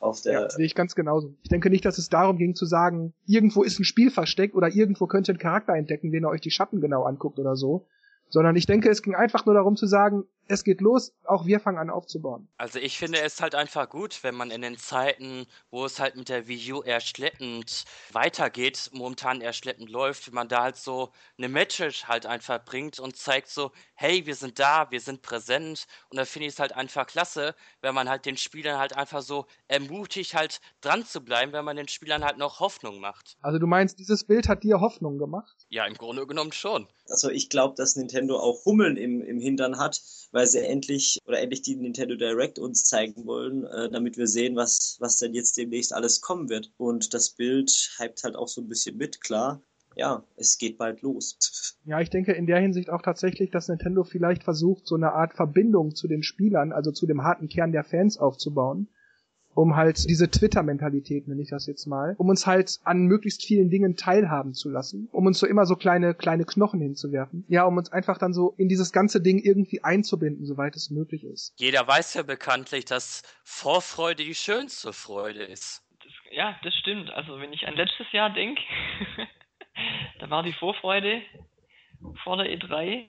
auf 0.00 0.20
der. 0.22 0.32
Ja, 0.32 0.50
sehe 0.50 0.66
ich 0.66 0.74
ganz 0.74 0.94
genauso. 0.94 1.34
Ich 1.42 1.48
denke 1.48 1.70
nicht, 1.70 1.84
dass 1.84 1.98
es 1.98 2.08
darum 2.08 2.38
ging 2.38 2.54
zu 2.54 2.66
sagen, 2.66 3.14
irgendwo 3.26 3.62
ist 3.62 3.78
ein 3.78 3.84
Spiel 3.84 4.10
versteckt 4.10 4.54
oder 4.54 4.68
irgendwo 4.68 5.06
könnt 5.06 5.28
ihr 5.28 5.32
einen 5.32 5.38
Charakter 5.38 5.74
entdecken, 5.74 6.10
den 6.12 6.24
ihr 6.24 6.28
euch 6.28 6.40
die 6.40 6.50
Schatten 6.50 6.80
genau 6.80 7.04
anguckt 7.04 7.38
oder 7.38 7.56
so. 7.56 7.86
Sondern 8.28 8.56
ich 8.56 8.66
denke, 8.66 8.90
es 8.90 9.02
ging 9.02 9.14
einfach 9.14 9.46
nur 9.46 9.54
darum 9.54 9.76
zu 9.76 9.86
sagen, 9.86 10.24
es 10.48 10.64
geht 10.64 10.80
los, 10.80 11.12
auch 11.24 11.46
wir 11.46 11.60
fangen 11.60 11.78
an 11.78 11.90
aufzubauen. 11.90 12.48
Also 12.56 12.78
ich 12.78 12.98
finde 12.98 13.20
es 13.20 13.40
halt 13.40 13.54
einfach 13.54 13.88
gut, 13.88 14.22
wenn 14.22 14.34
man 14.34 14.50
in 14.50 14.62
den 14.62 14.78
Zeiten, 14.78 15.46
wo 15.70 15.84
es 15.84 16.00
halt 16.00 16.16
mit 16.16 16.28
der 16.28 16.48
Wii 16.48 16.72
U 16.72 16.82
eher 16.82 17.00
schleppend 17.00 17.84
weitergeht, 18.12 18.90
momentan 18.92 19.42
eher 19.42 19.52
schleppend 19.52 19.90
läuft, 19.90 20.26
wenn 20.26 20.34
man 20.34 20.48
da 20.48 20.62
halt 20.62 20.76
so 20.76 21.10
eine 21.36 21.48
Message 21.48 22.04
halt 22.04 22.24
einfach 22.24 22.64
bringt 22.64 22.98
und 22.98 23.16
zeigt 23.16 23.48
so, 23.48 23.72
hey, 23.94 24.24
wir 24.24 24.34
sind 24.34 24.58
da, 24.58 24.90
wir 24.90 25.00
sind 25.00 25.20
präsent 25.20 25.86
und 26.08 26.16
da 26.16 26.24
finde 26.24 26.46
ich 26.46 26.54
es 26.54 26.60
halt 26.60 26.72
einfach 26.74 27.06
klasse, 27.06 27.54
wenn 27.82 27.94
man 27.94 28.08
halt 28.08 28.24
den 28.24 28.38
Spielern 28.38 28.78
halt 28.78 28.96
einfach 28.96 29.20
so 29.22 29.46
ermutigt 29.68 30.34
halt 30.34 30.60
dran 30.80 31.04
zu 31.04 31.20
bleiben, 31.20 31.52
wenn 31.52 31.64
man 31.64 31.76
den 31.76 31.88
Spielern 31.88 32.24
halt 32.24 32.38
noch 32.38 32.60
Hoffnung 32.60 33.00
macht. 33.00 33.36
Also 33.42 33.58
du 33.58 33.66
meinst, 33.66 33.98
dieses 33.98 34.24
Bild 34.24 34.48
hat 34.48 34.64
dir 34.64 34.80
Hoffnung 34.80 35.18
gemacht? 35.18 35.66
Ja, 35.68 35.84
im 35.86 35.94
Grunde 35.94 36.26
genommen 36.26 36.52
schon. 36.52 36.88
Also 37.08 37.30
ich 37.30 37.48
glaube, 37.48 37.74
dass 37.76 37.96
Nintendo 37.96 38.38
auch 38.38 38.64
Hummeln 38.64 38.96
im, 38.96 39.22
im 39.22 39.40
Hintern 39.40 39.78
hat, 39.78 40.00
weil 40.38 40.46
sie 40.46 40.64
endlich 40.64 41.18
oder 41.26 41.40
endlich 41.40 41.62
die 41.62 41.74
Nintendo 41.74 42.14
Direct 42.14 42.60
uns 42.60 42.84
zeigen 42.84 43.26
wollen, 43.26 43.64
äh, 43.64 43.90
damit 43.90 44.16
wir 44.16 44.28
sehen, 44.28 44.54
was, 44.54 44.96
was 45.00 45.18
denn 45.18 45.34
jetzt 45.34 45.56
demnächst 45.56 45.92
alles 45.92 46.20
kommen 46.20 46.48
wird. 46.48 46.70
Und 46.76 47.12
das 47.12 47.30
Bild 47.30 47.68
hypt 47.98 48.22
halt 48.22 48.36
auch 48.36 48.46
so 48.46 48.60
ein 48.60 48.68
bisschen 48.68 48.96
mit, 48.96 49.20
klar. 49.20 49.60
Ja, 49.96 50.22
es 50.36 50.56
geht 50.56 50.78
bald 50.78 51.02
los. 51.02 51.36
Ja, 51.84 52.00
ich 52.00 52.10
denke 52.10 52.32
in 52.32 52.46
der 52.46 52.60
Hinsicht 52.60 52.90
auch 52.90 53.00
tatsächlich, 53.00 53.50
dass 53.50 53.68
Nintendo 53.68 54.04
vielleicht 54.04 54.44
versucht, 54.44 54.86
so 54.86 54.94
eine 54.94 55.12
Art 55.12 55.32
Verbindung 55.32 55.94
zu 55.94 56.06
den 56.06 56.22
Spielern, 56.22 56.70
also 56.70 56.92
zu 56.92 57.06
dem 57.06 57.22
harten 57.22 57.48
Kern 57.48 57.72
der 57.72 57.82
Fans 57.82 58.18
aufzubauen 58.18 58.88
um 59.58 59.74
halt 59.74 60.08
diese 60.08 60.30
Twitter-Mentalität, 60.30 61.26
nenne 61.26 61.42
ich 61.42 61.50
das 61.50 61.66
jetzt 61.66 61.86
mal, 61.86 62.14
um 62.16 62.28
uns 62.28 62.46
halt 62.46 62.78
an 62.84 63.06
möglichst 63.06 63.44
vielen 63.44 63.70
Dingen 63.70 63.96
teilhaben 63.96 64.54
zu 64.54 64.70
lassen, 64.70 65.08
um 65.10 65.26
uns 65.26 65.40
so 65.40 65.48
immer 65.48 65.66
so 65.66 65.74
kleine, 65.74 66.14
kleine 66.14 66.44
Knochen 66.44 66.80
hinzuwerfen. 66.80 67.44
Ja, 67.48 67.64
um 67.64 67.76
uns 67.76 67.90
einfach 67.90 68.18
dann 68.18 68.32
so 68.32 68.54
in 68.56 68.68
dieses 68.68 68.92
ganze 68.92 69.20
Ding 69.20 69.40
irgendwie 69.40 69.82
einzubinden, 69.82 70.46
soweit 70.46 70.76
es 70.76 70.90
möglich 70.90 71.24
ist. 71.24 71.54
Jeder 71.58 71.88
weiß 71.88 72.14
ja 72.14 72.22
bekanntlich, 72.22 72.84
dass 72.84 73.24
Vorfreude 73.42 74.22
die 74.22 74.36
schönste 74.36 74.92
Freude 74.92 75.42
ist. 75.42 75.82
Das, 76.04 76.12
ja, 76.30 76.56
das 76.62 76.74
stimmt. 76.76 77.10
Also 77.10 77.40
wenn 77.40 77.52
ich 77.52 77.66
an 77.66 77.74
letztes 77.74 78.06
Jahr 78.12 78.32
denke, 78.32 78.62
da 80.20 80.30
war 80.30 80.44
die 80.44 80.52
Vorfreude 80.52 81.20
vor 82.22 82.36
der 82.36 82.46
E3 82.46 83.08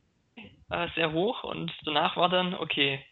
äh, 0.71 0.87
sehr 0.95 1.13
hoch 1.13 1.43
und 1.43 1.71
danach 1.85 2.17
war 2.17 2.29
dann, 2.29 2.55
okay, 2.55 3.05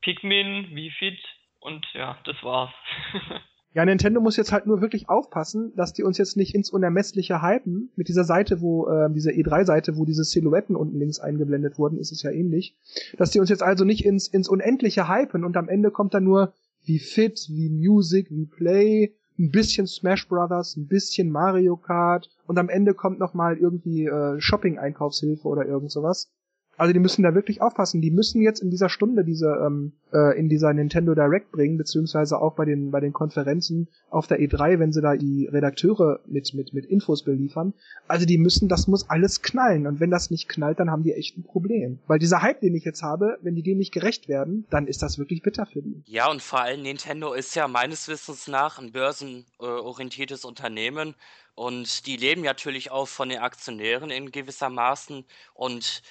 Pikmin, 0.00 0.76
wie 0.76 0.92
fit, 0.92 1.18
und 1.60 1.84
ja, 1.94 2.16
das 2.24 2.36
war's. 2.42 2.70
ja, 3.74 3.84
Nintendo 3.84 4.20
muss 4.20 4.36
jetzt 4.36 4.52
halt 4.52 4.66
nur 4.66 4.80
wirklich 4.80 5.08
aufpassen, 5.08 5.72
dass 5.76 5.92
die 5.92 6.02
uns 6.02 6.18
jetzt 6.18 6.36
nicht 6.36 6.54
ins 6.54 6.70
Unermessliche 6.70 7.42
hypen. 7.42 7.90
Mit 7.96 8.08
dieser 8.08 8.24
Seite, 8.24 8.60
wo, 8.60 8.88
äh, 8.88 9.10
diese 9.12 9.30
E3-Seite, 9.30 9.96
wo 9.96 10.04
diese 10.04 10.24
Silhouetten 10.24 10.76
unten 10.76 10.98
links 10.98 11.20
eingeblendet 11.20 11.78
wurden, 11.78 11.98
ist 11.98 12.12
es 12.12 12.22
ja 12.22 12.30
ähnlich. 12.30 12.76
Dass 13.16 13.30
die 13.30 13.40
uns 13.40 13.50
jetzt 13.50 13.62
also 13.62 13.84
nicht 13.84 14.04
ins, 14.04 14.28
ins 14.28 14.48
Unendliche 14.48 15.08
hypen 15.08 15.44
und 15.44 15.56
am 15.56 15.68
Ende 15.68 15.90
kommt 15.90 16.14
dann 16.14 16.24
nur 16.24 16.52
wie 16.84 16.98
Fit, 16.98 17.46
wie 17.50 17.68
Music, 17.68 18.30
wie 18.30 18.46
Play, 18.46 19.14
ein 19.38 19.50
bisschen 19.50 19.86
Smash 19.86 20.28
Brothers, 20.28 20.76
ein 20.76 20.88
bisschen 20.88 21.30
Mario 21.30 21.76
Kart 21.76 22.28
und 22.46 22.58
am 22.58 22.68
Ende 22.68 22.94
kommt 22.94 23.18
noch 23.18 23.34
mal 23.34 23.56
irgendwie 23.56 24.06
äh, 24.06 24.40
Shopping-Einkaufshilfe 24.40 25.46
oder 25.46 25.66
irgend 25.66 25.92
sowas. 25.92 26.30
Also 26.78 26.92
die 26.92 27.00
müssen 27.00 27.24
da 27.24 27.34
wirklich 27.34 27.60
aufpassen. 27.60 28.00
Die 28.00 28.12
müssen 28.12 28.40
jetzt 28.40 28.60
in 28.60 28.70
dieser 28.70 28.88
Stunde 28.88 29.24
diese 29.24 29.48
ähm, 29.66 29.92
äh, 30.12 30.38
in 30.38 30.48
dieser 30.48 30.72
Nintendo 30.72 31.14
Direct 31.14 31.50
bringen, 31.50 31.76
beziehungsweise 31.76 32.40
auch 32.40 32.54
bei 32.54 32.64
den 32.64 32.92
bei 32.92 33.00
den 33.00 33.12
Konferenzen 33.12 33.88
auf 34.10 34.28
der 34.28 34.38
E3, 34.38 34.78
wenn 34.78 34.92
sie 34.92 35.02
da 35.02 35.16
die 35.16 35.48
Redakteure 35.48 36.20
mit 36.26 36.54
mit 36.54 36.72
mit 36.72 36.86
Infos 36.86 37.24
beliefern. 37.24 37.74
Also 38.06 38.26
die 38.26 38.38
müssen, 38.38 38.68
das 38.68 38.86
muss 38.86 39.10
alles 39.10 39.42
knallen. 39.42 39.88
Und 39.88 39.98
wenn 39.98 40.10
das 40.10 40.30
nicht 40.30 40.48
knallt, 40.48 40.78
dann 40.78 40.90
haben 40.90 41.02
die 41.02 41.12
echt 41.12 41.36
ein 41.36 41.42
Problem. 41.42 41.98
Weil 42.06 42.20
dieser 42.20 42.42
Hype, 42.42 42.60
den 42.60 42.76
ich 42.76 42.84
jetzt 42.84 43.02
habe, 43.02 43.38
wenn 43.42 43.56
die 43.56 43.62
dem 43.62 43.78
nicht 43.78 43.92
gerecht 43.92 44.28
werden, 44.28 44.64
dann 44.70 44.86
ist 44.86 45.02
das 45.02 45.18
wirklich 45.18 45.42
bitter 45.42 45.66
für 45.66 45.82
die. 45.82 46.02
Ja 46.06 46.30
und 46.30 46.40
vor 46.42 46.60
allem 46.60 46.82
Nintendo 46.82 47.32
ist 47.32 47.56
ja 47.56 47.66
meines 47.66 48.06
Wissens 48.06 48.46
nach 48.46 48.78
ein 48.78 48.92
börsenorientiertes 48.92 50.44
Unternehmen. 50.44 51.16
Und 51.56 52.06
die 52.06 52.16
leben 52.16 52.42
natürlich 52.42 52.92
auch 52.92 53.08
von 53.08 53.30
den 53.30 53.40
Aktionären 53.40 54.10
in 54.10 54.30
gewissermaßen 54.30 55.24
und 55.54 56.02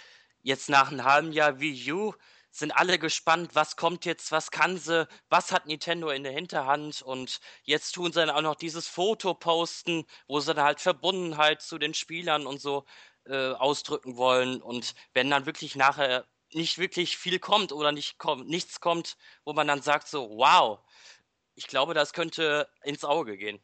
jetzt 0.42 0.70
nach 0.70 0.92
einem 0.92 1.04
halben 1.04 1.32
Jahr 1.32 1.60
Wii 1.60 1.92
U 1.92 2.14
sind 2.52 2.72
alle 2.72 2.98
gespannt, 2.98 3.52
was 3.54 3.76
kommt 3.76 4.06
jetzt, 4.06 4.32
was 4.32 4.52
kann 4.52 4.78
sie, 4.78 5.08
was 5.30 5.52
hat 5.52 5.68
Nintendo 5.68 6.10
in 6.10 6.24
der 6.24 6.32
Hinterhand 6.32 7.02
und 7.02 7.40
jetzt 7.64 7.92
tun 7.94 8.12
sie 8.12 8.20
dann 8.20 8.30
auch 8.30 8.42
noch 8.42 8.56
dieses 8.56 8.88
Foto 8.88 9.34
posten, 9.34 10.06
wo 10.28 10.40
sie 10.40 10.54
dann 10.54 10.66
halt 10.66 10.82
Verbundenheit 10.82 11.62
zu 11.62 11.78
den 11.78 11.94
Spielern 11.94 12.48
und 12.48 12.60
so 12.60 12.86
äh, 13.26 13.52
ausdrücken 13.52 14.18
wollen 14.18 14.62
und 14.62 14.96
wenn 15.14 15.30
dann 15.30 15.46
wirklich 15.46 15.76
nachher 15.76 16.26
nicht 16.54 16.78
wirklich 16.78 17.18
viel 17.18 17.40
kommt 17.40 17.72
oder 17.72 17.92
nicht 17.92 18.18
kommt, 18.18 18.48
nichts 18.48 18.80
kommt, 18.80 19.18
wo 19.44 19.54
man 19.54 19.68
dann 19.68 19.82
sagt 19.82 20.08
so, 20.08 20.30
wow, 20.38 20.80
ich 21.56 21.68
glaube, 21.68 21.94
das 21.94 22.14
könnte 22.14 22.70
ins 22.84 23.04
Auge 23.04 23.38
gehen. 23.38 23.60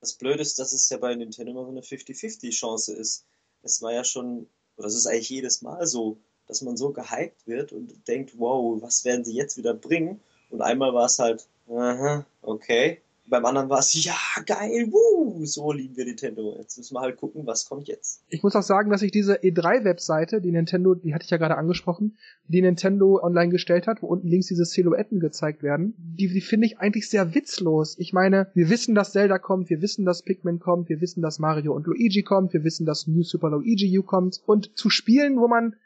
Das 0.00 0.14
Blöde 0.14 0.42
ist, 0.42 0.58
dass 0.58 0.72
es 0.72 0.88
ja 0.88 0.96
bei 0.96 1.14
Nintendo 1.14 1.52
immer 1.52 1.64
so 1.64 1.70
eine 1.70 1.80
50-50 1.80 2.50
Chance 2.50 2.94
ist. 2.94 3.26
Es 3.62 3.80
war 3.82 3.92
ja 3.92 4.04
schon 4.04 4.50
und 4.76 4.84
das 4.84 4.94
ist 4.94 5.06
eigentlich 5.06 5.30
jedes 5.30 5.62
Mal 5.62 5.86
so, 5.86 6.18
dass 6.46 6.62
man 6.62 6.76
so 6.76 6.90
gehypt 6.90 7.46
wird 7.46 7.72
und 7.72 8.06
denkt, 8.08 8.38
wow, 8.38 8.80
was 8.82 9.04
werden 9.04 9.24
sie 9.24 9.34
jetzt 9.34 9.56
wieder 9.56 9.74
bringen? 9.74 10.20
Und 10.50 10.60
einmal 10.60 10.92
war 10.94 11.06
es 11.06 11.18
halt, 11.18 11.48
aha, 11.68 12.26
okay. 12.42 13.00
Beim 13.26 13.44
anderen 13.46 13.70
war 13.70 13.78
es, 13.78 14.04
ja, 14.04 14.14
geil, 14.44 14.88
wuh, 14.90 15.44
so 15.46 15.72
lieben 15.72 15.96
wir 15.96 16.04
Nintendo. 16.04 16.56
Jetzt 16.58 16.76
müssen 16.76 16.94
wir 16.94 17.00
halt 17.00 17.16
gucken, 17.16 17.46
was 17.46 17.66
kommt 17.66 17.88
jetzt. 17.88 18.22
Ich 18.28 18.42
muss 18.42 18.54
auch 18.54 18.62
sagen, 18.62 18.90
dass 18.90 19.02
ich 19.02 19.12
diese 19.12 19.36
E3-Webseite, 19.36 20.40
die 20.40 20.52
Nintendo, 20.52 20.94
die 20.94 21.14
hatte 21.14 21.24
ich 21.24 21.30
ja 21.30 21.38
gerade 21.38 21.56
angesprochen, 21.56 22.16
die 22.48 22.60
Nintendo 22.60 23.20
online 23.22 23.50
gestellt 23.50 23.86
hat, 23.86 24.02
wo 24.02 24.08
unten 24.08 24.28
links 24.28 24.48
diese 24.48 24.64
Silhouetten 24.64 25.20
gezeigt 25.20 25.62
werden, 25.62 25.94
die, 25.96 26.28
die 26.28 26.40
finde 26.42 26.66
ich 26.66 26.78
eigentlich 26.78 27.08
sehr 27.08 27.34
witzlos. 27.34 27.96
Ich 27.98 28.12
meine, 28.12 28.50
wir 28.54 28.68
wissen, 28.68 28.94
dass 28.94 29.12
Zelda 29.12 29.38
kommt, 29.38 29.70
wir 29.70 29.80
wissen, 29.80 30.04
dass 30.04 30.22
Pikmin 30.22 30.58
kommt, 30.58 30.88
wir 30.88 31.00
wissen, 31.00 31.22
dass 31.22 31.38
Mario 31.38 31.74
und 31.74 31.86
Luigi 31.86 32.22
kommt, 32.22 32.52
wir 32.52 32.64
wissen, 32.64 32.84
dass 32.84 33.06
New 33.06 33.22
Super 33.22 33.50
Luigi 33.50 33.98
U 33.98 34.02
kommt. 34.02 34.42
Und 34.44 34.76
zu 34.76 34.90
Spielen, 34.90 35.38
wo 35.38 35.48
man, 35.48 35.76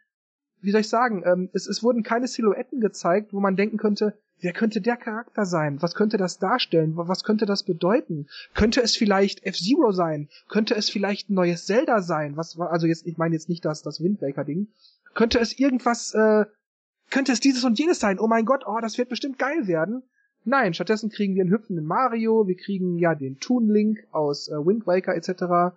wie 0.60 0.70
soll 0.70 0.80
ich 0.80 0.88
sagen, 0.88 1.22
ähm, 1.24 1.50
es, 1.52 1.66
es 1.66 1.82
wurden 1.82 2.02
keine 2.02 2.26
Silhouetten 2.26 2.80
gezeigt, 2.80 3.32
wo 3.32 3.40
man 3.40 3.56
denken 3.56 3.76
könnte, 3.76 4.14
Wer 4.40 4.52
könnte 4.52 4.80
der 4.80 4.96
Charakter 4.96 5.44
sein? 5.44 5.82
Was 5.82 5.94
könnte 5.94 6.16
das 6.16 6.38
darstellen? 6.38 6.92
Was 6.96 7.24
könnte 7.24 7.44
das 7.44 7.64
bedeuten? 7.64 8.28
Könnte 8.54 8.80
es 8.80 8.96
vielleicht 8.96 9.44
F-Zero 9.44 9.90
sein? 9.90 10.28
Könnte 10.48 10.76
es 10.76 10.90
vielleicht 10.90 11.28
ein 11.28 11.34
neues 11.34 11.66
Zelda 11.66 12.02
sein? 12.02 12.36
Was 12.36 12.58
also 12.58 12.86
jetzt, 12.86 13.06
ich 13.06 13.18
meine 13.18 13.34
jetzt 13.34 13.48
nicht 13.48 13.64
das, 13.64 13.82
das 13.82 14.00
Wind 14.00 14.20
Ding. 14.20 14.68
Könnte 15.14 15.40
es 15.40 15.58
irgendwas, 15.58 16.14
äh, 16.14 16.44
könnte 17.10 17.32
es 17.32 17.40
dieses 17.40 17.64
und 17.64 17.78
jenes 17.78 17.98
sein? 17.98 18.20
Oh 18.20 18.28
mein 18.28 18.44
Gott, 18.44 18.62
oh, 18.66 18.78
das 18.80 18.96
wird 18.96 19.08
bestimmt 19.08 19.38
geil 19.38 19.66
werden. 19.66 20.04
Nein, 20.44 20.72
stattdessen 20.72 21.10
kriegen 21.10 21.34
wir 21.34 21.42
einen 21.42 21.50
hüpfenden 21.50 21.84
Mario, 21.84 22.46
wir 22.46 22.56
kriegen 22.56 22.98
ja 22.98 23.16
den 23.16 23.40
Toon 23.40 23.68
Link 23.68 24.06
aus 24.12 24.48
äh, 24.48 24.54
Wind 24.54 24.86
Waker 24.86 25.16
etc. 25.16 25.74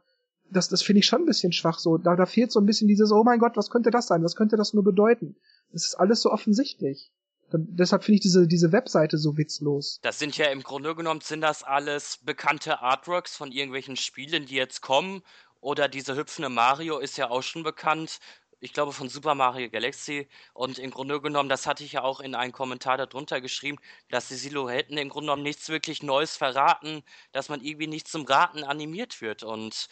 Das, 0.51 0.69
das 0.69 0.83
finde 0.83 0.99
ich 0.99 1.05
schon 1.05 1.21
ein 1.21 1.25
bisschen 1.25 1.53
schwach 1.53 1.79
so. 1.79 1.97
Da, 1.97 2.15
da 2.15 2.25
fehlt 2.25 2.51
so 2.51 2.59
ein 2.59 2.65
bisschen 2.65 2.87
dieses, 2.87 3.11
oh 3.11 3.23
mein 3.23 3.39
Gott, 3.39 3.55
was 3.55 3.69
könnte 3.69 3.89
das 3.89 4.07
sein? 4.07 4.23
Was 4.23 4.35
könnte 4.35 4.57
das 4.57 4.73
nur 4.73 4.83
bedeuten? 4.83 5.35
Das 5.71 5.85
ist 5.85 5.95
alles 5.95 6.21
so 6.21 6.31
offensichtlich. 6.31 7.11
Dann, 7.51 7.67
deshalb 7.69 8.03
finde 8.03 8.15
ich 8.15 8.21
diese, 8.21 8.47
diese 8.47 8.71
Webseite 8.71 9.17
so 9.17 9.37
witzlos. 9.37 9.99
Das 10.01 10.19
sind 10.19 10.37
ja 10.37 10.47
im 10.47 10.63
Grunde 10.63 10.95
genommen, 10.95 11.21
sind 11.21 11.41
das 11.41 11.63
alles 11.63 12.19
bekannte 12.23 12.81
Artworks 12.81 13.35
von 13.35 13.51
irgendwelchen 13.51 13.95
Spielen, 13.95 14.45
die 14.45 14.55
jetzt 14.55 14.81
kommen. 14.81 15.21
Oder 15.59 15.87
diese 15.87 16.15
hüpfende 16.15 16.49
Mario 16.49 16.97
ist 16.97 17.17
ja 17.17 17.29
auch 17.29 17.43
schon 17.43 17.63
bekannt. 17.63 18.19
Ich 18.59 18.73
glaube 18.73 18.93
von 18.93 19.09
Super 19.09 19.35
Mario 19.35 19.69
Galaxy. 19.69 20.27
Und 20.53 20.79
im 20.79 20.91
Grunde 20.91 21.19
genommen, 21.21 21.49
das 21.49 21.67
hatte 21.67 21.83
ich 21.83 21.93
ja 21.93 22.03
auch 22.03 22.19
in 22.19 22.35
einem 22.35 22.51
Kommentar 22.51 22.97
darunter 22.97 23.41
geschrieben, 23.41 23.77
dass 24.09 24.27
die 24.27 24.35
Silhouetten 24.35 24.97
im 24.97 25.09
Grunde 25.09 25.27
genommen 25.27 25.43
nichts 25.43 25.69
wirklich 25.69 26.03
Neues 26.03 26.37
verraten, 26.37 27.03
dass 27.31 27.49
man 27.49 27.61
irgendwie 27.61 27.87
nicht 27.87 28.07
zum 28.07 28.25
Raten 28.25 28.63
animiert 28.63 29.21
wird. 29.21 29.43
Und 29.43 29.87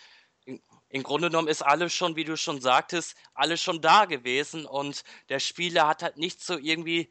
im 0.90 1.04
Grunde 1.04 1.30
genommen 1.30 1.48
ist 1.48 1.62
alles 1.62 1.94
schon, 1.94 2.16
wie 2.16 2.24
du 2.24 2.36
schon 2.36 2.62
sagtest, 2.62 3.16
alles 3.34 3.62
schon 3.62 3.82
da 3.82 4.06
gewesen 4.06 4.66
und 4.66 5.04
der 5.30 5.40
Spieler 5.40 5.88
hat 5.88 6.04
halt 6.04 6.18
nicht 6.18 6.44
so 6.44 6.58
irgendwie 6.58 7.10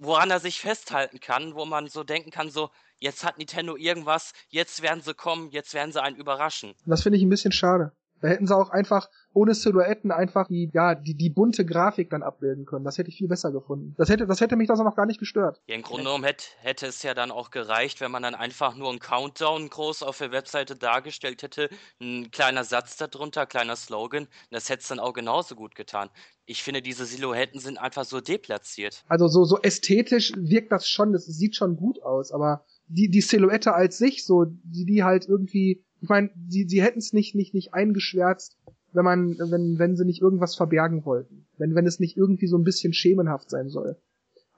woran 0.00 0.30
er 0.30 0.40
sich 0.40 0.60
festhalten 0.60 1.20
kann, 1.20 1.54
wo 1.54 1.64
man 1.64 1.88
so 1.88 2.02
denken 2.02 2.30
kann, 2.30 2.50
so, 2.50 2.70
jetzt 2.98 3.24
hat 3.24 3.38
Nintendo 3.38 3.76
irgendwas, 3.76 4.32
jetzt 4.48 4.82
werden 4.82 5.02
sie 5.02 5.14
kommen, 5.14 5.50
jetzt 5.50 5.74
werden 5.74 5.92
sie 5.92 6.02
einen 6.02 6.16
überraschen. 6.16 6.74
Das 6.86 7.02
finde 7.02 7.18
ich 7.18 7.24
ein 7.24 7.28
bisschen 7.28 7.52
schade. 7.52 7.92
Da 8.20 8.28
hätten 8.28 8.46
sie 8.46 8.56
auch 8.56 8.70
einfach 8.70 9.08
ohne 9.32 9.54
Silhouetten 9.54 10.10
einfach 10.10 10.48
die, 10.48 10.70
ja, 10.72 10.94
die, 10.94 11.14
die 11.14 11.30
bunte 11.30 11.64
Grafik 11.64 12.10
dann 12.10 12.22
abbilden 12.22 12.66
können. 12.66 12.84
Das 12.84 12.98
hätte 12.98 13.10
ich 13.10 13.16
viel 13.16 13.28
besser 13.28 13.52
gefunden. 13.52 13.94
Das 13.96 14.08
hätte, 14.08 14.26
das 14.26 14.40
hätte 14.40 14.56
mich 14.56 14.68
das 14.68 14.80
auch 14.80 14.84
noch 14.84 14.96
gar 14.96 15.06
nicht 15.06 15.20
gestört. 15.20 15.60
Ja, 15.66 15.76
im 15.76 15.82
Grunde 15.82 16.04
genommen 16.04 16.24
hätte, 16.24 16.44
hätte 16.58 16.86
es 16.86 17.02
ja 17.02 17.14
dann 17.14 17.30
auch 17.30 17.50
gereicht, 17.50 18.00
wenn 18.00 18.10
man 18.10 18.22
dann 18.22 18.34
einfach 18.34 18.76
nur 18.76 18.90
einen 18.90 18.98
Countdown 18.98 19.68
groß 19.68 20.02
auf 20.02 20.18
der 20.18 20.32
Webseite 20.32 20.76
dargestellt 20.76 21.42
hätte, 21.42 21.68
ein 22.00 22.30
kleiner 22.30 22.64
Satz 22.64 22.96
darunter, 22.96 23.46
kleiner 23.46 23.76
Slogan. 23.76 24.26
Das 24.50 24.68
hätte 24.68 24.82
es 24.82 24.88
dann 24.88 24.98
auch 24.98 25.12
genauso 25.12 25.54
gut 25.54 25.74
getan. 25.74 26.10
Ich 26.46 26.62
finde, 26.62 26.82
diese 26.82 27.06
Silhouetten 27.06 27.60
sind 27.60 27.78
einfach 27.78 28.04
so 28.04 28.20
deplatziert. 28.20 29.04
Also 29.08 29.28
so, 29.28 29.44
so 29.44 29.60
ästhetisch 29.60 30.32
wirkt 30.36 30.72
das 30.72 30.88
schon, 30.88 31.12
das 31.12 31.26
sieht 31.26 31.54
schon 31.54 31.76
gut 31.76 32.02
aus, 32.02 32.32
aber 32.32 32.64
die, 32.88 33.08
die 33.08 33.20
Silhouette 33.20 33.72
als 33.72 33.98
sich, 33.98 34.24
so, 34.24 34.46
die, 34.46 34.84
die 34.84 35.04
halt 35.04 35.28
irgendwie 35.28 35.84
ich 36.00 36.08
meine, 36.08 36.30
sie, 36.48 36.66
sie 36.66 36.82
hätten 36.82 36.98
es 36.98 37.12
nicht, 37.12 37.34
nicht, 37.34 37.54
nicht 37.54 37.74
eingeschwärzt, 37.74 38.56
wenn 38.92 39.04
man, 39.04 39.36
wenn, 39.38 39.78
wenn 39.78 39.96
sie 39.96 40.04
nicht 40.04 40.20
irgendwas 40.20 40.54
verbergen 40.54 41.04
wollten. 41.04 41.46
Wenn, 41.58 41.74
wenn 41.74 41.86
es 41.86 42.00
nicht 42.00 42.16
irgendwie 42.16 42.46
so 42.46 42.56
ein 42.56 42.64
bisschen 42.64 42.92
schemenhaft 42.92 43.50
sein 43.50 43.68
soll. 43.68 43.96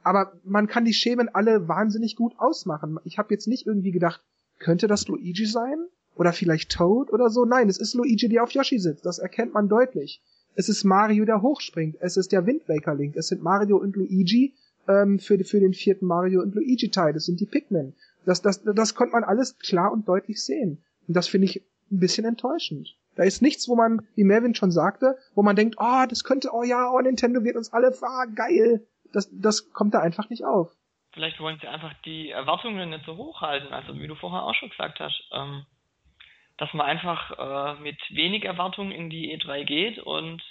Aber 0.02 0.32
man 0.44 0.66
kann 0.66 0.84
die 0.84 0.94
Schemen 0.94 1.28
alle 1.28 1.68
wahnsinnig 1.68 2.16
gut 2.16 2.34
ausmachen. 2.38 2.98
Ich 3.04 3.18
habe 3.18 3.32
jetzt 3.32 3.46
nicht 3.46 3.66
irgendwie 3.66 3.92
gedacht, 3.92 4.22
könnte 4.58 4.86
das 4.86 5.06
Luigi 5.08 5.46
sein? 5.46 5.86
Oder 6.14 6.32
vielleicht 6.32 6.70
Toad 6.70 7.12
oder 7.12 7.30
so? 7.30 7.44
Nein, 7.44 7.68
es 7.68 7.78
ist 7.78 7.94
Luigi, 7.94 8.28
der 8.28 8.42
auf 8.42 8.50
Yoshi 8.50 8.78
sitzt. 8.78 9.06
Das 9.06 9.18
erkennt 9.18 9.54
man 9.54 9.68
deutlich. 9.68 10.22
Es 10.54 10.68
ist 10.68 10.84
Mario, 10.84 11.24
der 11.24 11.40
hochspringt. 11.40 11.96
Es 12.00 12.16
ist 12.16 12.32
der 12.32 12.46
Wind 12.46 12.68
Waker 12.68 12.94
Link. 12.94 13.16
Es 13.16 13.28
sind 13.28 13.42
Mario 13.42 13.78
und 13.78 13.96
Luigi 13.96 14.54
ähm, 14.88 15.18
für, 15.18 15.42
für 15.44 15.60
den 15.60 15.72
vierten 15.72 16.06
Mario 16.06 16.42
und 16.42 16.54
Luigi 16.54 16.90
Teil. 16.90 17.14
Das 17.14 17.24
sind 17.24 17.40
die 17.40 17.46
Pikmin. 17.46 17.94
Das, 18.26 18.42
das, 18.42 18.62
das 18.62 18.94
konnte 18.94 19.12
man 19.12 19.24
alles 19.24 19.58
klar 19.58 19.92
und 19.92 20.06
deutlich 20.06 20.42
sehen. 20.42 20.84
Und 21.08 21.16
das 21.16 21.28
finde 21.28 21.46
ich 21.46 21.62
ein 21.90 21.98
bisschen 21.98 22.26
enttäuschend. 22.26 22.94
Da 23.16 23.24
ist 23.24 23.42
nichts, 23.42 23.68
wo 23.68 23.76
man, 23.76 24.06
wie 24.14 24.24
Melvin 24.24 24.54
schon 24.54 24.70
sagte, 24.70 25.16
wo 25.34 25.42
man 25.42 25.56
denkt, 25.56 25.76
oh, 25.78 26.04
das 26.08 26.24
könnte, 26.24 26.50
oh 26.52 26.62
ja, 26.62 26.90
oh, 26.90 27.00
Nintendo 27.00 27.44
wird 27.44 27.56
uns 27.56 27.72
alle, 27.72 27.92
ah, 28.02 28.24
geil. 28.34 28.86
Das, 29.12 29.28
das 29.32 29.70
kommt 29.72 29.94
da 29.94 30.00
einfach 30.00 30.30
nicht 30.30 30.44
auf. 30.44 30.72
Vielleicht 31.12 31.38
wollen 31.40 31.58
sie 31.60 31.68
einfach 31.68 31.92
die 32.04 32.30
Erwartungen 32.30 32.88
nicht 32.88 33.04
so 33.04 33.16
hoch 33.16 33.42
halten, 33.42 33.72
also 33.72 33.98
wie 33.98 34.06
du 34.06 34.14
vorher 34.14 34.44
auch 34.44 34.54
schon 34.54 34.70
gesagt 34.70 34.98
hast, 34.98 35.22
ähm, 35.32 35.66
dass 36.56 36.72
man 36.72 36.86
einfach 36.86 37.76
äh, 37.76 37.80
mit 37.82 37.98
wenig 38.10 38.44
Erwartungen 38.44 38.92
in 38.92 39.10
die 39.10 39.36
E3 39.36 39.64
geht 39.64 39.98
und 39.98 40.42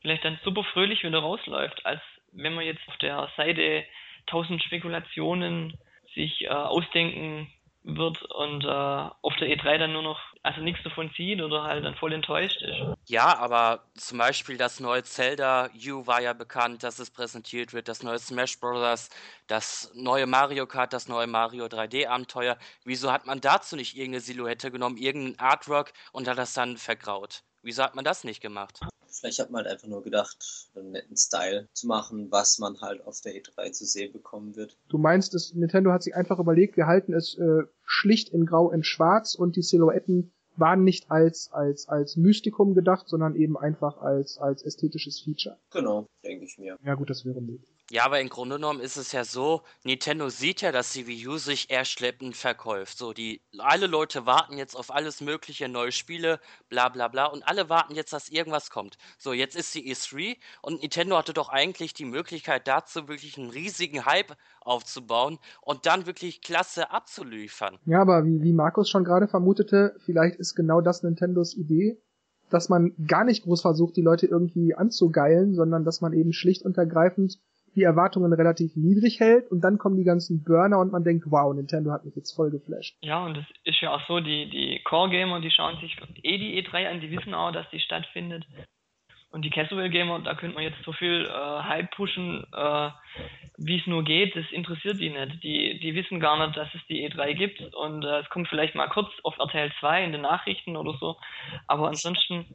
vielleicht 0.00 0.24
dann 0.24 0.38
super 0.42 0.64
fröhlich 0.64 1.02
wieder 1.04 1.18
rausläuft, 1.18 1.84
als 1.84 2.00
wenn 2.32 2.54
man 2.54 2.64
jetzt 2.64 2.86
auf 2.88 2.96
der 2.98 3.28
Seite 3.36 3.84
tausend 4.26 4.62
Spekulationen 4.62 5.76
sich 6.14 6.44
äh, 6.44 6.48
ausdenken 6.48 7.52
wird 7.82 8.22
und 8.22 8.64
äh, 8.64 8.68
auf 8.68 9.36
der 9.38 9.48
E3 9.48 9.78
dann 9.78 9.92
nur 9.92 10.02
noch 10.02 10.20
also 10.42 10.60
nichts 10.60 10.82
davon 10.82 11.10
sieht 11.16 11.40
oder 11.40 11.64
halt 11.64 11.84
dann 11.84 11.94
voll 11.94 12.12
enttäuscht 12.12 12.60
ist. 12.62 12.76
Ja, 13.06 13.36
aber 13.38 13.84
zum 13.94 14.18
Beispiel 14.18 14.56
das 14.56 14.80
neue 14.80 15.02
Zelda 15.02 15.70
U 15.86 16.06
war 16.06 16.20
ja 16.20 16.32
bekannt, 16.32 16.82
dass 16.82 16.98
es 16.98 17.10
präsentiert 17.10 17.72
wird, 17.72 17.88
das 17.88 18.02
neue 18.02 18.18
Smash 18.18 18.58
Bros., 18.60 19.10
das 19.46 19.90
neue 19.94 20.26
Mario 20.26 20.66
Kart, 20.66 20.92
das 20.92 21.08
neue 21.08 21.26
Mario 21.26 21.66
3D-Abenteuer. 21.66 22.58
Wieso 22.84 23.12
hat 23.12 23.26
man 23.26 23.40
dazu 23.40 23.76
nicht 23.76 23.96
irgendeine 23.96 24.20
Silhouette 24.20 24.70
genommen, 24.70 24.96
irgendein 24.96 25.38
Artwork 25.38 25.92
und 26.12 26.28
hat 26.28 26.38
das 26.38 26.54
dann 26.54 26.76
vergraut? 26.76 27.42
Wieso 27.68 27.82
hat 27.82 27.94
man 27.94 28.02
das 28.02 28.24
nicht 28.24 28.40
gemacht? 28.40 28.80
Vielleicht 29.10 29.40
hat 29.40 29.50
man 29.50 29.62
halt 29.62 29.74
einfach 29.74 29.88
nur 29.88 30.02
gedacht, 30.02 30.70
einen 30.74 30.92
netten 30.92 31.18
Style 31.18 31.68
zu 31.74 31.86
machen, 31.86 32.30
was 32.30 32.58
man 32.58 32.80
halt 32.80 33.06
auf 33.06 33.20
der 33.20 33.34
E3 33.34 33.72
zu 33.72 33.84
sehen 33.84 34.10
bekommen 34.10 34.56
wird. 34.56 34.78
Du 34.88 34.96
meinst, 34.96 35.34
das 35.34 35.52
Nintendo 35.52 35.92
hat 35.92 36.02
sich 36.02 36.14
einfach 36.14 36.38
überlegt, 36.38 36.78
wir 36.78 36.86
halten 36.86 37.12
es 37.12 37.36
äh, 37.36 37.64
schlicht 37.84 38.30
in 38.30 38.46
Grau 38.46 38.70
in 38.70 38.84
Schwarz 38.84 39.34
und 39.34 39.54
die 39.56 39.60
Silhouetten 39.60 40.32
waren 40.56 40.82
nicht 40.82 41.10
als, 41.10 41.52
als, 41.52 41.90
als 41.90 42.16
Mystikum 42.16 42.72
gedacht, 42.72 43.06
sondern 43.06 43.36
eben 43.36 43.58
einfach 43.58 43.98
als, 43.98 44.38
als 44.38 44.62
ästhetisches 44.62 45.20
Feature. 45.20 45.58
Genau, 45.70 46.06
denke 46.24 46.46
ich 46.46 46.56
mir. 46.56 46.78
Ja 46.82 46.94
gut, 46.94 47.10
das 47.10 47.26
wäre 47.26 47.42
möglich. 47.42 47.77
Ja, 47.90 48.04
aber 48.04 48.20
im 48.20 48.28
Grunde 48.28 48.56
genommen 48.56 48.80
ist 48.80 48.98
es 48.98 49.12
ja 49.12 49.24
so, 49.24 49.62
Nintendo 49.82 50.28
sieht 50.28 50.60
ja, 50.60 50.72
dass 50.72 50.92
die 50.92 51.06
Wii 51.06 51.28
U 51.28 51.38
sich 51.38 51.70
eher 51.70 51.86
schleppend 51.86 52.36
verkauft. 52.36 52.98
So, 52.98 53.14
die, 53.14 53.40
alle 53.56 53.86
Leute 53.86 54.26
warten 54.26 54.58
jetzt 54.58 54.74
auf 54.74 54.94
alles 54.94 55.22
mögliche, 55.22 55.70
neue 55.70 55.90
Spiele, 55.90 56.38
bla 56.68 56.90
bla 56.90 57.08
bla, 57.08 57.26
und 57.26 57.48
alle 57.48 57.70
warten 57.70 57.94
jetzt, 57.94 58.12
dass 58.12 58.28
irgendwas 58.28 58.68
kommt. 58.68 58.98
So, 59.16 59.32
jetzt 59.32 59.56
ist 59.56 59.74
die 59.74 59.90
E3 59.90 60.36
und 60.60 60.82
Nintendo 60.82 61.16
hatte 61.16 61.32
doch 61.32 61.48
eigentlich 61.48 61.94
die 61.94 62.04
Möglichkeit 62.04 62.68
dazu, 62.68 63.08
wirklich 63.08 63.38
einen 63.38 63.48
riesigen 63.48 64.04
Hype 64.04 64.36
aufzubauen 64.60 65.38
und 65.62 65.86
dann 65.86 66.04
wirklich 66.04 66.42
klasse 66.42 66.90
abzuliefern. 66.90 67.78
Ja, 67.86 68.02
aber 68.02 68.26
wie, 68.26 68.42
wie 68.42 68.52
Markus 68.52 68.90
schon 68.90 69.04
gerade 69.04 69.28
vermutete, 69.28 69.96
vielleicht 70.04 70.36
ist 70.36 70.54
genau 70.54 70.82
das 70.82 71.02
Nintendos 71.02 71.56
Idee, 71.56 72.02
dass 72.50 72.68
man 72.68 72.92
gar 73.06 73.24
nicht 73.24 73.44
groß 73.44 73.62
versucht, 73.62 73.96
die 73.96 74.02
Leute 74.02 74.26
irgendwie 74.26 74.74
anzugeilen, 74.74 75.54
sondern 75.54 75.84
dass 75.84 76.02
man 76.02 76.12
eben 76.12 76.34
schlicht 76.34 76.64
und 76.64 76.76
ergreifend 76.76 77.38
die 77.74 77.82
Erwartungen 77.82 78.32
relativ 78.32 78.76
niedrig 78.76 79.20
hält 79.20 79.50
und 79.50 79.60
dann 79.62 79.78
kommen 79.78 79.96
die 79.96 80.04
ganzen 80.04 80.44
Burner 80.44 80.78
und 80.78 80.92
man 80.92 81.04
denkt, 81.04 81.24
wow, 81.28 81.54
Nintendo 81.54 81.92
hat 81.92 82.04
mich 82.04 82.16
jetzt 82.16 82.32
voll 82.32 82.50
geflasht. 82.50 82.96
Ja, 83.02 83.24
und 83.24 83.36
es 83.36 83.46
ist 83.64 83.80
ja 83.80 83.94
auch 83.94 84.06
so, 84.06 84.20
die, 84.20 84.50
die 84.50 84.80
Core-Gamer, 84.84 85.40
die 85.40 85.50
schauen 85.50 85.80
sich 85.80 85.96
eh 86.22 86.38
die 86.38 86.62
E3 86.62 86.88
an, 86.88 87.00
die 87.00 87.10
wissen 87.10 87.34
auch, 87.34 87.52
dass 87.52 87.68
die 87.70 87.80
stattfindet. 87.80 88.46
Und 89.30 89.44
die 89.44 89.50
Casual 89.50 89.90
Gamer, 89.90 90.20
da 90.20 90.34
könnte 90.34 90.54
man 90.54 90.64
jetzt 90.64 90.82
so 90.84 90.92
viel 90.92 91.26
äh, 91.26 91.62
Hype 91.62 91.90
pushen, 91.90 92.46
äh, 92.50 92.90
wie 93.58 93.78
es 93.78 93.86
nur 93.86 94.02
geht, 94.02 94.34
das 94.34 94.46
interessiert 94.52 95.00
die 95.00 95.10
nicht. 95.10 95.42
Die, 95.42 95.78
die 95.80 95.94
wissen 95.94 96.18
gar 96.18 96.44
nicht, 96.46 96.56
dass 96.56 96.74
es 96.74 96.80
die 96.88 97.06
E3 97.06 97.34
gibt 97.34 97.60
und 97.74 98.04
äh, 98.04 98.20
es 98.20 98.28
kommt 98.30 98.48
vielleicht 98.48 98.74
mal 98.74 98.88
kurz 98.88 99.08
auf 99.24 99.38
RTL 99.38 99.70
2 99.80 100.04
in 100.04 100.12
den 100.12 100.22
Nachrichten 100.22 100.76
oder 100.76 100.96
so. 100.98 101.16
Aber 101.66 101.88
ansonsten 101.88 102.46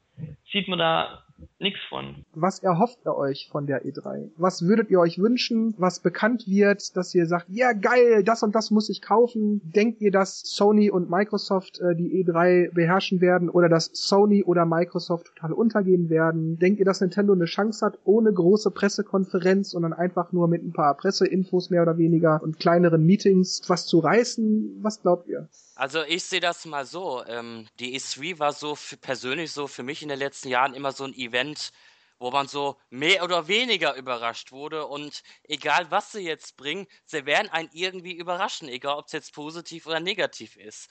sieht 0.52 0.68
man 0.68 0.80
da 0.80 1.24
nichts 1.60 1.80
von. 1.90 2.26
Was 2.34 2.60
erhofft 2.60 3.00
ihr 3.06 3.16
euch 3.16 3.50
von 3.52 3.66
der 3.66 3.86
E3? 3.86 4.30
Was 4.38 4.64
würdet 4.64 4.90
ihr 4.90 5.00
euch 5.00 5.20
wünschen, 5.20 5.74
was 5.78 6.00
bekannt 6.00 6.48
wird, 6.48 6.96
dass 6.96 7.14
ihr 7.16 7.26
sagt, 7.26 7.48
ja 7.50 7.74
geil, 7.74 8.24
das 8.24 8.44
und 8.44 8.54
das 8.56 8.72
muss 8.72 8.90
ich 8.90 9.02
kaufen? 9.02 9.62
Denkt 9.64 10.02
ihr, 10.02 10.12
dass 10.12 10.42
Sony 10.42 10.90
und 10.90 11.10
Microsoft 11.10 11.80
äh, 11.80 11.96
die 11.96 12.24
E3 12.24 12.74
beherrschen 12.74 13.22
werden 13.22 13.50
oder 13.50 13.70
dass 13.70 13.90
Sony 13.94 14.44
oder 14.44 14.66
Microsoft 14.66 15.28
total 15.28 15.54
untergehen 15.54 16.10
werden? 16.10 16.58
Denkt 16.60 16.80
ihr, 16.80 16.86
dass 16.86 17.02
Nintendo 17.02 17.34
eine 17.34 17.46
Chance 17.46 17.86
hat, 17.86 18.00
ohne 18.04 18.32
große 18.32 18.72
Pressekonferenz, 18.72 19.72
sondern 19.72 19.94
einfach 19.94 20.32
nur 20.32 20.48
mit 20.48 20.64
ein 20.64 20.74
paar 20.74 20.96
Presseinfos 20.96 21.70
mehr 21.70 21.82
oder 21.82 21.98
weniger 21.98 22.42
und 22.44 22.60
kleineren 22.60 23.06
Meetings 23.06 23.62
was 23.68 23.86
zu 23.86 24.00
reißen? 24.00 24.80
Was 24.82 25.02
glaubt 25.02 25.28
ihr? 25.28 25.48
Also 25.76 26.04
ich 26.04 26.24
sehe 26.24 26.40
das 26.40 26.66
mal 26.66 26.86
so. 26.86 27.26
Ähm, 27.26 27.68
die 27.80 27.96
E3 27.96 28.40
war 28.40 28.54
so 28.54 28.76
für, 28.76 28.98
persönlich 28.98 29.52
so 29.52 29.68
für 29.68 29.84
mich 29.84 30.02
in 30.04 30.10
den 30.10 30.20
letzten 30.20 30.50
Jahren 30.50 30.74
immer 30.76 30.92
so 30.92 31.04
ein 31.06 31.14
Event, 31.16 31.72
wo 32.20 32.30
man 32.32 32.48
so 32.48 32.80
mehr 32.90 33.24
oder 33.24 33.48
weniger 33.48 33.96
überrascht 33.96 34.52
wurde 34.52 34.86
und 34.88 35.24
egal 35.44 35.90
was 35.92 36.12
sie 36.12 36.22
jetzt 36.22 36.58
bringen, 36.58 36.88
sie 37.06 37.26
werden 37.26 37.50
einen 37.50 37.70
irgendwie 37.74 38.14
überraschen, 38.16 38.70
egal 38.70 38.98
ob 39.00 39.08
es 39.08 39.14
jetzt 39.14 39.34
positiv 39.34 39.88
oder 39.88 40.00
negativ 40.00 40.56
ist. 40.58 40.90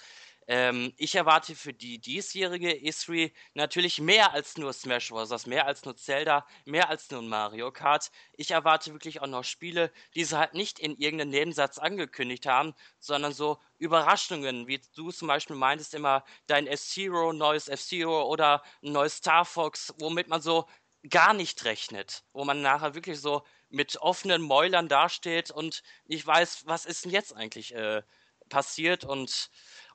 Ähm, 0.48 0.92
ich 0.96 1.14
erwarte 1.14 1.54
für 1.54 1.72
die 1.72 1.98
diesjährige 1.98 2.70
E3 2.70 3.32
natürlich 3.54 4.00
mehr 4.00 4.32
als 4.32 4.56
nur 4.58 4.72
Smash 4.72 5.10
Bros., 5.10 5.46
mehr 5.46 5.66
als 5.66 5.84
nur 5.84 5.96
Zelda, 5.96 6.46
mehr 6.64 6.88
als 6.88 7.10
nur 7.10 7.22
Mario 7.22 7.70
Kart. 7.70 8.10
Ich 8.36 8.50
erwarte 8.50 8.92
wirklich 8.92 9.20
auch 9.22 9.26
noch 9.26 9.44
Spiele, 9.44 9.92
die 10.14 10.24
sie 10.24 10.36
halt 10.36 10.54
nicht 10.54 10.78
in 10.80 10.96
irgendeinem 10.96 11.30
Nebensatz 11.30 11.78
angekündigt 11.78 12.46
haben, 12.46 12.74
sondern 12.98 13.32
so 13.32 13.58
Überraschungen, 13.78 14.66
wie 14.66 14.80
du 14.94 15.10
zum 15.12 15.28
Beispiel 15.28 15.56
meintest 15.56 15.94
immer 15.94 16.24
dein 16.46 16.66
F-Zero, 16.66 17.32
neues 17.32 17.68
F-Zero 17.68 18.24
oder 18.24 18.62
ein 18.82 18.92
neues 18.92 19.16
Star 19.16 19.44
Fox, 19.44 19.94
womit 19.98 20.28
man 20.28 20.40
so 20.40 20.66
gar 21.08 21.34
nicht 21.34 21.64
rechnet, 21.64 22.24
wo 22.32 22.44
man 22.44 22.62
nachher 22.62 22.94
wirklich 22.94 23.20
so 23.20 23.42
mit 23.70 23.96
offenen 23.98 24.42
Mäulern 24.42 24.88
dasteht 24.88 25.50
und 25.50 25.82
nicht 26.06 26.26
weiß, 26.26 26.66
was 26.66 26.84
ist 26.84 27.04
denn 27.04 27.12
jetzt 27.12 27.34
eigentlich 27.34 27.74
äh, 27.74 28.02
passiert 28.48 29.04
und 29.04 29.50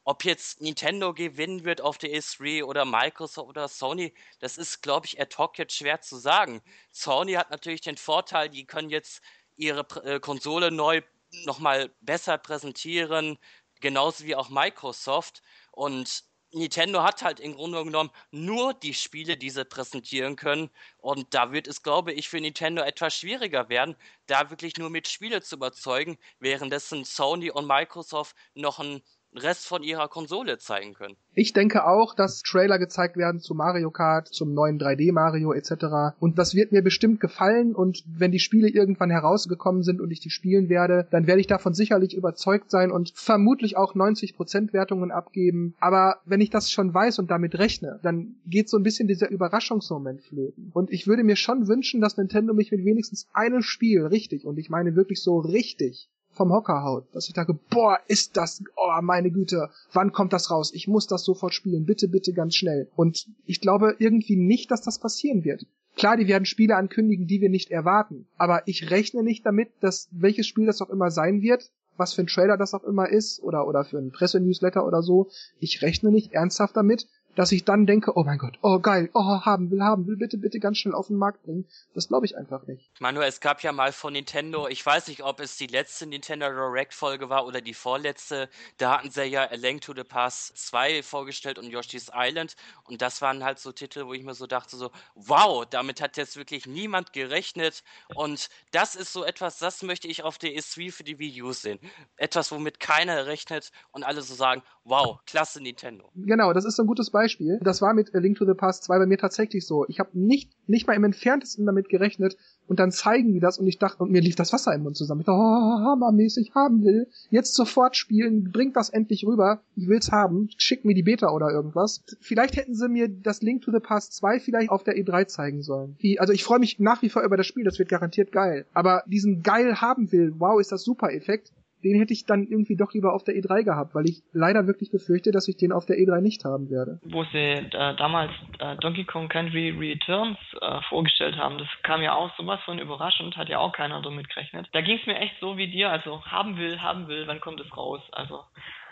ob 0.07 0.23
jetzt 0.23 0.61
Nintendo 0.61 1.13
gewinnen 1.13 1.65
wird 1.65 1.81
auf 1.81 1.97
der 1.97 2.11
E3 2.11 2.63
oder 2.63 2.85
Microsoft 2.85 3.49
oder 3.49 3.67
Sony, 3.67 4.13
das 4.39 4.57
ist, 4.57 4.81
glaube 4.81 5.05
ich, 5.05 5.19
ad 5.19 5.35
hoc 5.37 5.57
jetzt 5.57 5.75
schwer 5.75 5.99
zu 5.99 6.15
sagen. 6.15 6.61
Sony 6.93 7.33
hat 7.33 7.51
natürlich 7.51 7.81
den 7.81 7.97
Vorteil, 7.97 8.47
die 8.49 8.65
können 8.65 8.89
jetzt 8.89 9.21
ihre 9.57 9.85
äh, 10.05 10.21
Konsole 10.21 10.71
neu 10.71 11.01
nochmal 11.43 11.93
besser 11.99 12.37
präsentieren, 12.37 13.37
genauso 13.81 14.23
wie 14.23 14.37
auch 14.37 14.47
Microsoft. 14.47 15.41
Und 15.73 16.23
Nintendo 16.53 17.03
hat 17.03 17.21
halt 17.21 17.41
im 17.41 17.55
Grunde 17.55 17.83
genommen 17.83 18.11
nur 18.31 18.73
die 18.73 18.93
Spiele, 18.93 19.35
die 19.35 19.49
sie 19.49 19.65
präsentieren 19.65 20.37
können. 20.37 20.69
Und 20.99 21.33
da 21.33 21.51
wird 21.51 21.67
es, 21.67 21.83
glaube 21.83 22.13
ich, 22.13 22.29
für 22.29 22.39
Nintendo 22.39 22.81
etwas 22.81 23.13
schwieriger 23.13 23.67
werden, 23.67 23.97
da 24.25 24.49
wirklich 24.49 24.77
nur 24.77 24.89
mit 24.89 25.09
Spiele 25.09 25.41
zu 25.41 25.55
überzeugen, 25.55 26.17
währenddessen 26.39 27.03
Sony 27.03 27.51
und 27.51 27.67
Microsoft 27.67 28.37
noch 28.53 28.79
ein 28.79 29.01
Rest 29.38 29.67
von 29.67 29.83
ihrer 29.83 30.07
Konsole 30.07 30.57
zeigen 30.57 30.93
können. 30.93 31.15
Ich 31.33 31.53
denke 31.53 31.85
auch, 31.85 32.15
dass 32.15 32.41
Trailer 32.41 32.79
gezeigt 32.79 33.15
werden 33.15 33.39
zu 33.39 33.53
Mario 33.53 33.91
Kart, 33.91 34.27
zum 34.27 34.53
neuen 34.53 34.79
3D 34.79 35.13
Mario 35.13 35.53
etc. 35.53 36.15
Und 36.19 36.39
das 36.39 36.55
wird 36.55 36.71
mir 36.71 36.81
bestimmt 36.81 37.19
gefallen 37.19 37.75
und 37.75 38.03
wenn 38.07 38.31
die 38.31 38.39
Spiele 38.39 38.69
irgendwann 38.69 39.09
herausgekommen 39.09 39.83
sind 39.83 40.01
und 40.01 40.11
ich 40.11 40.19
die 40.19 40.29
spielen 40.29 40.69
werde, 40.69 41.07
dann 41.11 41.27
werde 41.27 41.41
ich 41.41 41.47
davon 41.47 41.73
sicherlich 41.73 42.15
überzeugt 42.15 42.71
sein 42.71 42.91
und 42.91 43.11
vermutlich 43.15 43.77
auch 43.77 43.95
90% 43.95 44.73
Wertungen 44.73 45.11
abgeben. 45.11 45.75
Aber 45.79 46.17
wenn 46.25 46.41
ich 46.41 46.49
das 46.49 46.71
schon 46.71 46.93
weiß 46.93 47.19
und 47.19 47.29
damit 47.29 47.57
rechne, 47.59 47.99
dann 48.03 48.35
geht 48.45 48.69
so 48.69 48.77
ein 48.77 48.83
bisschen 48.83 49.07
dieser 49.07 49.29
Überraschungsmoment 49.29 50.23
flöten. 50.23 50.71
Und 50.73 50.91
ich 50.91 51.07
würde 51.07 51.23
mir 51.23 51.35
schon 51.35 51.67
wünschen, 51.67 52.01
dass 52.01 52.17
Nintendo 52.17 52.53
mich 52.53 52.71
mit 52.71 52.83
wenigstens 52.83 53.27
einem 53.33 53.61
Spiel 53.61 54.05
richtig, 54.05 54.45
und 54.45 54.57
ich 54.57 54.69
meine 54.69 54.95
wirklich 54.95 55.21
so 55.21 55.38
richtig, 55.39 56.09
vom 56.38 56.53
Hocker 56.53 56.83
haut. 56.83 57.05
Dass 57.13 57.27
ich 57.27 57.33
denke, 57.33 57.53
boah, 57.69 57.99
ist 58.07 58.38
das, 58.38 58.63
oh 58.75 59.01
meine 59.01 59.31
Güte, 59.31 59.69
wann 59.91 60.13
kommt 60.13 60.33
das 60.33 60.49
raus? 60.49 60.71
Ich 60.73 60.88
muss 60.88 61.07
das 61.07 61.23
sofort 61.23 61.53
spielen, 61.53 61.85
bitte, 61.85 62.07
bitte 62.07 62.33
ganz 62.33 62.55
schnell. 62.55 62.89
Und 62.95 63.27
ich 63.45 63.59
glaube 63.59 63.95
irgendwie 63.99 64.38
nicht, 64.38 64.71
dass 64.71 64.81
das 64.81 64.99
passieren 64.99 65.43
wird. 65.43 65.65
Klar, 65.97 66.15
die 66.15 66.27
werden 66.27 66.45
Spiele 66.45 66.75
ankündigen, 66.75 67.25
die 67.25 67.41
wir 67.41 67.49
nicht 67.49 67.71
erwarten. 67.71 68.27
Aber 68.38 68.61
ich 68.67 68.91
rechne 68.91 69.23
nicht 69.23 69.45
damit, 69.45 69.69
dass 69.81 70.07
welches 70.11 70.45
Spiel 70.45 70.67
das 70.67 70.81
auch 70.81 70.91
immer 70.91 71.09
sein 71.09 71.41
wird, 71.41 71.71
was 71.97 72.13
für 72.13 72.21
ein 72.21 72.27
Trailer 72.27 72.55
das 72.55 72.75
auch 72.75 72.83
immer 72.83 73.09
ist, 73.09 73.41
oder, 73.41 73.67
oder 73.67 73.83
für 73.83 73.97
ein 73.97 74.11
Pressenewsletter 74.11 74.85
oder 74.85 75.01
so. 75.01 75.29
Ich 75.59 75.81
rechne 75.81 76.11
nicht 76.11 76.33
ernsthaft 76.33 76.77
damit, 76.77 77.07
dass 77.38 77.51
ich 77.51 77.65
dann 77.65 77.85
denke, 77.85 78.17
oh 78.17 78.23
mein 78.23 78.39
Gott, 78.39 78.57
oh 78.63 78.79
geil, 78.79 79.11
oh 79.13 79.41
haben 79.45 79.69
will, 79.69 79.83
haben 79.83 80.07
will, 80.07 80.17
bitte, 80.17 80.39
bitte 80.39 80.59
ganz 80.59 80.79
schnell 80.79 80.95
auf 80.95 81.07
den 81.07 81.17
Markt 81.17 81.43
bringen. 81.43 81.65
Das 81.93 82.07
glaube 82.07 82.25
ich 82.25 82.35
einfach 82.35 82.65
nicht. 82.65 82.89
Manuel, 82.99 83.29
es 83.29 83.41
gab 83.41 83.61
ja 83.61 83.71
mal 83.71 83.91
von 83.91 84.13
Nintendo, 84.13 84.67
ich 84.67 84.83
weiß 84.83 85.07
nicht, 85.07 85.21
ob 85.23 85.39
es 85.39 85.55
die 85.55 85.67
letzte 85.67 86.07
Nintendo 86.07 86.47
Direct 86.49 86.95
Folge 86.95 87.29
war 87.29 87.45
oder 87.45 87.61
die 87.61 87.75
vorletzte, 87.75 88.49
da 88.79 88.97
hatten 88.97 89.11
sie 89.11 89.25
ja 89.25 89.43
A 89.43 89.53
Link 89.53 89.81
to 89.81 89.93
the 89.95 90.03
Past 90.03 90.57
2 90.57 91.03
vorgestellt 91.03 91.59
und 91.59 91.69
Yoshi's 91.69 92.09
Island 92.11 92.55
und 92.85 93.03
das 93.03 93.21
waren 93.21 93.43
halt 93.43 93.59
so 93.59 93.71
Titel, 93.71 94.07
wo 94.07 94.15
ich 94.15 94.23
mir 94.23 94.33
so 94.33 94.47
dachte 94.47 94.75
so, 94.75 94.89
wow, 95.13 95.63
damit 95.69 96.01
hat 96.01 96.17
jetzt 96.17 96.38
wirklich 96.38 96.65
niemand 96.65 97.13
gerechnet 97.13 97.83
und 98.15 98.49
das 98.71 98.95
ist 98.95 99.13
so 99.13 99.23
etwas, 99.23 99.59
das 99.59 99.83
möchte 99.83 100.07
ich 100.07 100.23
auf 100.23 100.39
der 100.39 100.53
E3 100.53 100.91
für 100.91 101.03
die 101.03 101.19
Wii 101.19 101.43
U 101.43 101.53
sehen. 101.53 101.79
Etwas, 102.15 102.51
womit 102.51 102.79
keiner 102.79 103.27
rechnet 103.27 103.71
und 103.91 104.03
alle 104.03 104.23
so 104.23 104.33
sagen, 104.33 104.63
wow, 104.88 105.19
klasse 105.25 105.61
Nintendo. 105.61 106.05
Genau, 106.15 106.53
das 106.53 106.65
ist 106.65 106.77
so 106.77 106.83
ein 106.83 106.88
gutes 106.88 107.11
Beispiel 107.11 107.59
das 107.67 107.81
war 107.81 107.93
mit 107.93 108.15
A 108.15 108.19
Link 108.19 108.38
to 108.38 108.45
the 108.45 108.53
Past 108.53 108.85
2 108.85 108.99
bei 108.99 109.05
mir 109.05 109.17
tatsächlich 109.17 109.65
so. 109.65 109.85
Ich 109.88 109.99
habe 109.99 110.09
nicht, 110.13 110.51
nicht 110.67 110.88
mal 110.88 110.95
im 110.95 111.03
entferntesten 111.03 111.65
damit 111.65 111.89
gerechnet 111.89 112.38
und 112.67 112.79
dann 112.79 112.91
zeigen 112.91 113.33
die 113.33 113.39
das 113.39 113.57
und 113.57 113.67
ich 113.67 113.77
dachte, 113.77 114.03
und 114.03 114.11
mir 114.11 114.21
lief 114.21 114.35
das 114.35 114.53
Wasser 114.53 114.73
im 114.73 114.83
Mund 114.83 114.95
zusammen. 114.95 115.21
Ich 115.21 115.25
dachte, 115.25 115.38
oh, 115.38 115.79
hammermäßig 115.85 116.53
haben 116.55 116.83
will. 116.83 117.07
Jetzt 117.29 117.55
sofort 117.55 117.95
spielen, 117.95 118.51
bringt 118.51 118.75
das 118.75 118.89
endlich 118.89 119.25
rüber. 119.25 119.61
Ich 119.75 119.88
will's 119.88 120.11
haben. 120.11 120.49
Schick 120.57 120.85
mir 120.85 120.95
die 120.95 121.03
Beta 121.03 121.29
oder 121.29 121.49
irgendwas. 121.49 122.03
Vielleicht 122.19 122.55
hätten 122.55 122.73
sie 122.73 122.88
mir 122.88 123.09
das 123.09 123.41
Link 123.41 123.63
to 123.63 123.71
the 123.71 123.79
Past 123.79 124.15
2 124.15 124.39
vielleicht 124.39 124.69
auf 124.69 124.83
der 124.83 124.97
E3 124.97 125.27
zeigen 125.27 125.61
sollen. 125.61 125.95
Wie, 125.99 126.19
also 126.19 126.33
ich 126.33 126.43
freue 126.43 126.59
mich 126.59 126.79
nach 126.79 127.01
wie 127.01 127.09
vor 127.09 127.23
über 127.23 127.38
das 127.38 127.47
Spiel, 127.47 127.63
das 127.63 127.79
wird 127.79 127.89
garantiert 127.89 128.31
geil. 128.31 128.65
Aber 128.73 129.03
diesen 129.07 129.43
geil 129.43 129.81
haben 129.81 130.11
will, 130.11 130.33
wow, 130.38 130.59
ist 130.59 130.71
das 130.71 130.83
super 130.83 131.11
Effekt, 131.11 131.51
den 131.88 131.99
hätte 131.99 132.13
ich 132.13 132.25
dann 132.25 132.43
irgendwie 132.43 132.75
doch 132.75 132.93
lieber 132.93 133.13
auf 133.13 133.23
der 133.23 133.35
E3 133.35 133.63
gehabt, 133.63 133.95
weil 133.95 134.05
ich 134.05 134.21
leider 134.33 134.67
wirklich 134.67 134.91
befürchte, 134.91 135.31
dass 135.31 135.47
ich 135.47 135.57
den 135.57 135.71
auf 135.71 135.85
der 135.85 135.97
E3 135.97 136.21
nicht 136.21 136.43
haben 136.45 136.69
werde. 136.69 136.99
Wo 137.03 137.23
sie 137.25 137.38
äh, 137.38 137.95
damals 137.95 138.31
äh, 138.59 138.75
Donkey 138.77 139.05
Kong 139.05 139.29
Country 139.29 139.69
Returns 139.69 140.38
äh, 140.61 140.81
vorgestellt 140.89 141.38
haben, 141.38 141.57
das 141.57 141.67
kam 141.83 142.01
ja 142.01 142.13
auch 142.13 142.35
sowas 142.38 142.59
von 142.65 142.79
überraschend, 142.79 143.38
hat 143.38 143.49
ja 143.49 143.59
auch 143.59 143.73
keiner 143.73 144.01
damit 144.01 144.29
gerechnet. 144.29 144.67
Da 144.73 144.81
ging 144.81 144.97
es 144.99 145.07
mir 145.07 145.17
echt 145.17 145.35
so 145.39 145.57
wie 145.57 145.67
dir, 145.67 145.89
also 145.89 146.23
haben 146.25 146.57
will, 146.57 146.81
haben 146.81 147.07
will, 147.07 147.25
wann 147.27 147.39
kommt 147.39 147.59
es 147.59 147.75
raus? 147.75 148.01
Also 148.11 148.41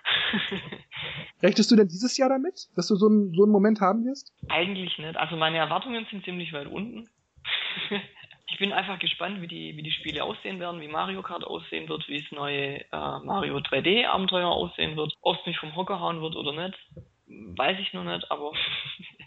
Rechtest 1.44 1.72
du 1.72 1.76
denn 1.76 1.88
dieses 1.88 2.18
Jahr 2.18 2.30
damit, 2.30 2.68
dass 2.76 2.88
du 2.88 2.96
so 2.96 3.08
einen, 3.08 3.34
so 3.34 3.44
einen 3.44 3.52
Moment 3.52 3.82
haben 3.82 4.06
wirst? 4.06 4.34
Eigentlich 4.50 4.98
nicht. 4.98 5.18
Also 5.18 5.36
meine 5.36 5.58
Erwartungen 5.58 6.06
sind 6.10 6.24
ziemlich 6.24 6.54
weit 6.54 6.68
unten. 6.68 7.10
ich 8.48 8.58
bin 8.60 8.74
einfach 8.74 9.00
gespannt, 9.00 9.42
wie 9.42 9.48
die, 9.48 9.76
wie 9.76 9.84
die 9.84 9.92
Spiele 9.92 10.24
aussehen 10.24 10.60
werden, 10.60 10.82
wie 10.82 10.88
Mario 10.88 11.22
Kart 11.24 11.44
aussehen 11.44 11.90
wird, 11.90 12.08
wie 12.08 12.22
das 12.22 12.32
neue 12.32 12.80
äh, 12.80 13.20
Mario 13.24 13.58
3D 13.58 14.06
Abenteuer 14.06 14.50
aussehen 14.50 14.96
wird. 14.96 15.14
Ob 15.22 15.38
es 15.40 15.46
mich 15.46 15.58
vom 15.58 15.76
Hocker 15.76 16.00
hauen 16.00 16.22
wird 16.22 16.36
oder 16.36 16.52
nicht, 16.52 16.78
weiß 17.28 17.80
ich 17.80 17.94
noch 17.94 18.04
nicht, 18.04 18.30
aber. 18.30 18.52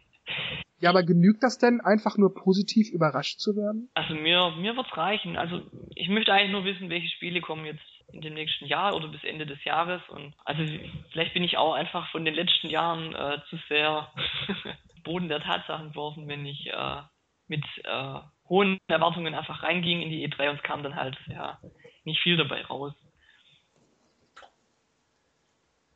ja, 0.80 0.90
aber 0.90 1.02
genügt 1.02 1.42
das 1.42 1.58
denn, 1.58 1.80
einfach 1.80 2.16
nur 2.16 2.32
positiv 2.34 2.90
überrascht 2.90 3.40
zu 3.40 3.56
werden? 3.56 3.90
Also 3.94 4.14
mir, 4.14 4.52
mir 4.56 4.76
wird's 4.76 4.96
reichen. 4.96 5.36
Also 5.36 5.62
ich 5.96 6.08
möchte 6.08 6.32
eigentlich 6.32 6.52
nur 6.52 6.64
wissen, 6.64 6.88
welche 6.88 7.08
Spiele 7.08 7.40
kommen 7.40 7.64
jetzt 7.64 7.82
in 8.12 8.20
dem 8.20 8.34
nächsten 8.34 8.66
Jahr 8.66 8.94
oder 8.94 9.08
bis 9.08 9.24
Ende 9.24 9.46
des 9.46 9.62
Jahres. 9.64 10.00
Und 10.08 10.34
also 10.44 10.62
vielleicht 11.10 11.34
bin 11.34 11.42
ich 11.42 11.58
auch 11.58 11.74
einfach 11.74 12.08
von 12.10 12.24
den 12.24 12.34
letzten 12.34 12.68
Jahren 12.68 13.14
äh, 13.14 13.40
zu 13.50 13.58
sehr 13.68 14.12
Boden 15.04 15.28
der 15.28 15.40
Tatsachen 15.40 15.90
geworfen, 15.90 16.28
wenn 16.28 16.46
ich 16.46 16.68
äh, 16.68 17.02
mit 17.48 17.64
äh, 17.84 18.20
hohen 18.48 18.78
Erwartungen 18.88 19.34
einfach 19.34 19.62
reinging 19.62 20.02
in 20.02 20.10
die 20.10 20.26
E3 20.28 20.50
und 20.50 20.56
es 20.56 20.62
kam 20.62 20.82
dann 20.82 20.96
halt 20.96 21.16
ja 21.26 21.58
nicht 22.04 22.20
viel 22.20 22.36
dabei 22.36 22.64
raus. 22.64 22.94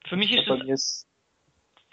Für 0.07 0.17
mich 0.17 0.33
ist 0.35 0.49
es 0.49 1.07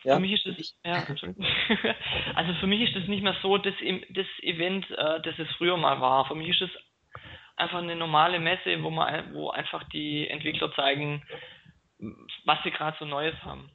ja, 0.03 0.15
für 0.15 0.21
mich 0.21 0.33
ist 0.33 0.45
es 0.45 0.77
ja, 0.85 1.03
also 2.35 2.53
für 2.55 2.67
mich 2.67 2.89
ist 2.89 2.95
es 2.95 3.07
nicht 3.09 3.21
mehr 3.21 3.35
so 3.41 3.57
das, 3.57 3.73
das 4.09 4.27
Event, 4.41 4.89
äh, 4.91 5.21
das 5.21 5.37
es 5.37 5.49
früher 5.57 5.75
mal 5.75 5.99
war. 5.99 6.25
Für 6.25 6.35
mich 6.35 6.49
ist 6.49 6.61
es 6.61 6.71
einfach 7.57 7.79
eine 7.79 7.95
normale 7.95 8.39
Messe, 8.39 8.81
wo 8.81 8.89
man 8.89 9.33
wo 9.33 9.49
einfach 9.49 9.83
die 9.89 10.27
Entwickler 10.27 10.73
zeigen, 10.73 11.21
was 12.45 12.63
sie 12.63 12.71
gerade 12.71 12.97
so 12.97 13.05
Neues 13.05 13.35
haben. 13.43 13.69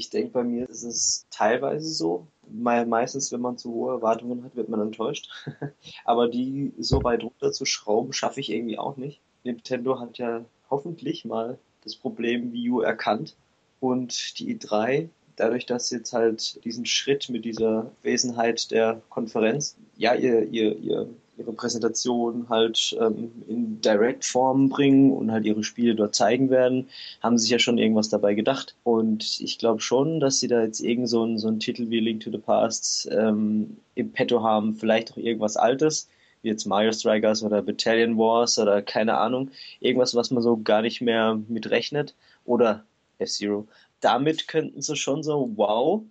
Ich 0.00 0.08
denke, 0.08 0.30
bei 0.30 0.44
mir 0.44 0.66
ist 0.66 0.82
es 0.82 1.26
teilweise 1.30 1.86
so. 1.86 2.26
Meistens, 2.50 3.30
wenn 3.32 3.42
man 3.42 3.58
zu 3.58 3.70
hohe 3.70 3.92
Erwartungen 3.92 4.42
hat, 4.42 4.56
wird 4.56 4.70
man 4.70 4.80
enttäuscht. 4.80 5.28
Aber 6.06 6.28
die 6.28 6.72
so 6.78 7.04
weit 7.04 7.22
runter 7.22 7.52
zu 7.52 7.66
schrauben, 7.66 8.14
schaffe 8.14 8.40
ich 8.40 8.50
irgendwie 8.50 8.78
auch 8.78 8.96
nicht. 8.96 9.20
Nintendo 9.44 10.00
hat 10.00 10.16
ja 10.16 10.42
hoffentlich 10.70 11.26
mal 11.26 11.58
das 11.84 11.96
Problem 11.96 12.54
Wii 12.54 12.70
U 12.70 12.80
erkannt. 12.80 13.36
Und 13.78 14.38
die 14.38 14.58
E3 14.58 15.10
dadurch, 15.36 15.66
dass 15.66 15.90
jetzt 15.90 16.14
halt 16.14 16.64
diesen 16.64 16.86
Schritt 16.86 17.28
mit 17.28 17.44
dieser 17.44 17.90
Wesenheit 18.02 18.70
der 18.70 19.02
Konferenz, 19.10 19.76
ja, 19.98 20.14
ihr, 20.14 20.44
ihr, 20.44 20.78
ihr, 20.78 21.08
ihre 21.40 21.52
Präsentation 21.52 22.48
halt 22.48 22.96
ähm, 23.00 23.32
in 23.48 23.80
Direct-Form 23.80 24.68
bringen 24.68 25.12
und 25.12 25.32
halt 25.32 25.44
ihre 25.44 25.64
Spiele 25.64 25.94
dort 25.94 26.14
zeigen 26.14 26.50
werden, 26.50 26.88
haben 27.22 27.38
sich 27.38 27.50
ja 27.50 27.58
schon 27.58 27.78
irgendwas 27.78 28.08
dabei 28.08 28.34
gedacht. 28.34 28.74
Und 28.84 29.40
ich 29.40 29.58
glaube 29.58 29.80
schon, 29.80 30.20
dass 30.20 30.40
sie 30.40 30.48
da 30.48 30.62
jetzt 30.62 30.80
irgend 30.80 31.08
so 31.08 31.22
einen, 31.22 31.38
so 31.38 31.48
einen 31.48 31.60
Titel 31.60 31.90
wie 31.90 32.00
Link 32.00 32.22
to 32.22 32.30
the 32.30 32.38
Past 32.38 33.08
ähm, 33.10 33.78
im 33.94 34.12
Petto 34.12 34.42
haben, 34.42 34.74
vielleicht 34.76 35.12
auch 35.12 35.16
irgendwas 35.16 35.56
Altes 35.56 36.08
wie 36.42 36.48
jetzt 36.48 36.64
Mario 36.64 36.92
Strikers 36.92 37.42
oder 37.42 37.60
Battalion 37.60 38.16
Wars 38.16 38.58
oder 38.58 38.80
keine 38.80 39.18
Ahnung, 39.18 39.50
irgendwas, 39.80 40.14
was 40.14 40.30
man 40.30 40.42
so 40.42 40.56
gar 40.56 40.80
nicht 40.80 41.02
mehr 41.02 41.38
mitrechnet 41.48 42.14
oder 42.46 42.82
F-Zero 43.18 43.66
damit 44.00 44.48
könnten 44.48 44.82
sie 44.82 44.96
schon 44.96 45.22
so, 45.22 45.50
wow, 45.56 46.02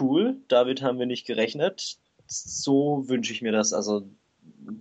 cool, 0.00 0.36
damit 0.48 0.82
haben 0.82 0.98
wir 0.98 1.06
nicht 1.06 1.26
gerechnet. 1.26 1.98
So 2.26 3.04
wünsche 3.08 3.32
ich 3.32 3.42
mir 3.42 3.52
das. 3.52 3.72
Also 3.72 4.08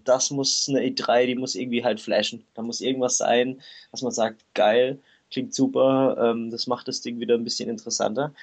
das 0.03 0.31
muss 0.31 0.67
eine 0.69 0.81
E3, 0.81 1.27
die 1.27 1.35
muss 1.35 1.55
irgendwie 1.55 1.83
halt 1.83 2.01
flashen. 2.01 2.43
Da 2.53 2.61
muss 2.61 2.81
irgendwas 2.81 3.17
sein, 3.17 3.61
was 3.91 4.01
man 4.01 4.11
sagt, 4.11 4.45
geil, 4.53 4.99
klingt 5.31 5.53
super, 5.53 6.17
ähm, 6.19 6.49
das 6.49 6.67
macht 6.67 6.87
das 6.87 7.01
Ding 7.01 7.19
wieder 7.19 7.35
ein 7.35 7.43
bisschen 7.43 7.69
interessanter. 7.69 8.33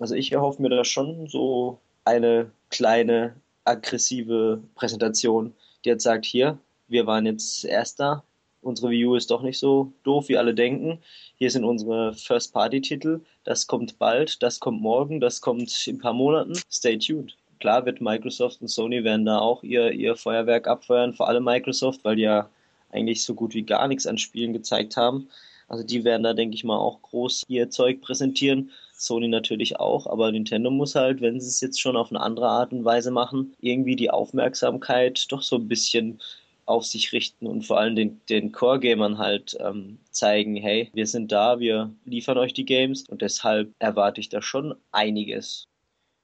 Also 0.00 0.14
ich 0.14 0.32
erhoffe 0.32 0.62
mir 0.62 0.70
da 0.70 0.84
schon 0.84 1.28
so 1.28 1.78
eine 2.04 2.50
kleine, 2.70 3.36
aggressive 3.64 4.62
Präsentation, 4.74 5.54
die 5.84 5.90
jetzt 5.90 6.04
sagt, 6.04 6.24
hier, 6.26 6.58
wir 6.88 7.06
waren 7.06 7.26
jetzt 7.26 7.64
Erster, 7.64 8.24
unsere 8.64 8.90
View 8.90 9.14
ist 9.14 9.30
doch 9.30 9.42
nicht 9.42 9.58
so 9.58 9.92
doof, 10.02 10.28
wie 10.28 10.36
alle 10.36 10.54
denken. 10.54 10.98
Hier 11.36 11.50
sind 11.50 11.64
unsere 11.64 12.14
First-Party-Titel. 12.14 13.20
Das 13.44 13.66
kommt 13.66 13.98
bald, 13.98 14.42
das 14.42 14.60
kommt 14.60 14.80
morgen, 14.80 15.20
das 15.20 15.40
kommt 15.40 15.86
in 15.86 15.96
ein 15.96 16.00
paar 16.00 16.14
Monaten. 16.14 16.54
Stay 16.70 16.98
tuned. 16.98 17.36
Klar 17.64 17.86
wird 17.86 18.02
Microsoft 18.02 18.60
und 18.60 18.68
Sony 18.68 19.04
werden 19.04 19.24
da 19.24 19.38
auch 19.38 19.62
ihr, 19.62 19.90
ihr 19.90 20.16
Feuerwerk 20.16 20.68
abfeuern, 20.68 21.14
vor 21.14 21.28
allem 21.28 21.44
Microsoft, 21.44 22.04
weil 22.04 22.16
die 22.16 22.24
ja 22.24 22.50
eigentlich 22.90 23.22
so 23.22 23.32
gut 23.32 23.54
wie 23.54 23.62
gar 23.62 23.88
nichts 23.88 24.06
an 24.06 24.18
Spielen 24.18 24.52
gezeigt 24.52 24.98
haben. 24.98 25.30
Also 25.66 25.82
die 25.82 26.04
werden 26.04 26.24
da, 26.24 26.34
denke 26.34 26.56
ich 26.56 26.64
mal, 26.64 26.76
auch 26.76 27.00
groß 27.00 27.44
ihr 27.48 27.70
Zeug 27.70 28.02
präsentieren. 28.02 28.70
Sony 28.92 29.28
natürlich 29.28 29.80
auch, 29.80 30.06
aber 30.06 30.30
Nintendo 30.30 30.70
muss 30.70 30.94
halt, 30.94 31.22
wenn 31.22 31.40
sie 31.40 31.48
es 31.48 31.62
jetzt 31.62 31.80
schon 31.80 31.96
auf 31.96 32.10
eine 32.10 32.20
andere 32.20 32.48
Art 32.48 32.74
und 32.74 32.84
Weise 32.84 33.10
machen, 33.10 33.54
irgendwie 33.62 33.96
die 33.96 34.10
Aufmerksamkeit 34.10 35.24
doch 35.32 35.40
so 35.40 35.56
ein 35.56 35.66
bisschen 35.66 36.20
auf 36.66 36.84
sich 36.84 37.14
richten 37.14 37.46
und 37.46 37.62
vor 37.62 37.78
allem 37.80 37.96
den, 37.96 38.20
den 38.28 38.52
Core-Gamern 38.52 39.16
halt 39.16 39.56
ähm, 39.58 39.96
zeigen, 40.10 40.54
hey, 40.56 40.90
wir 40.92 41.06
sind 41.06 41.32
da, 41.32 41.58
wir 41.60 41.94
liefern 42.04 42.36
euch 42.36 42.52
die 42.52 42.66
Games 42.66 43.08
und 43.08 43.22
deshalb 43.22 43.72
erwarte 43.78 44.20
ich 44.20 44.28
da 44.28 44.42
schon 44.42 44.74
einiges. 44.92 45.66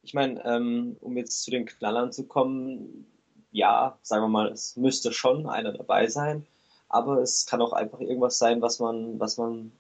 Ich 0.03 0.15
meine, 0.15 0.45
ähm, 0.45 0.97
um 1.01 1.17
jetzt 1.17 1.43
zu 1.43 1.51
den 1.51 1.67
Knallern 1.67 2.13
zu 2.13 2.27
kommen, 2.27 3.07
ja, 3.53 3.99
sagen 4.03 4.25
wir 4.25 4.29
mal, 4.29 4.53
es 4.53 4.77
müsste 4.77 5.13
schon 5.13 5.47
einer 5.49 5.73
dabei 5.73 6.09
sein, 6.09 6.47
aber 6.89 7.21
es 7.21 7.47
kann 7.47 7.61
auch 7.63 7.73
einfach 7.73 8.01
irgendwas 8.01 8.39
sein, 8.39 8.63
was 8.63 8.79
man, 8.79 9.21
was 9.21 9.37
man 9.37 9.73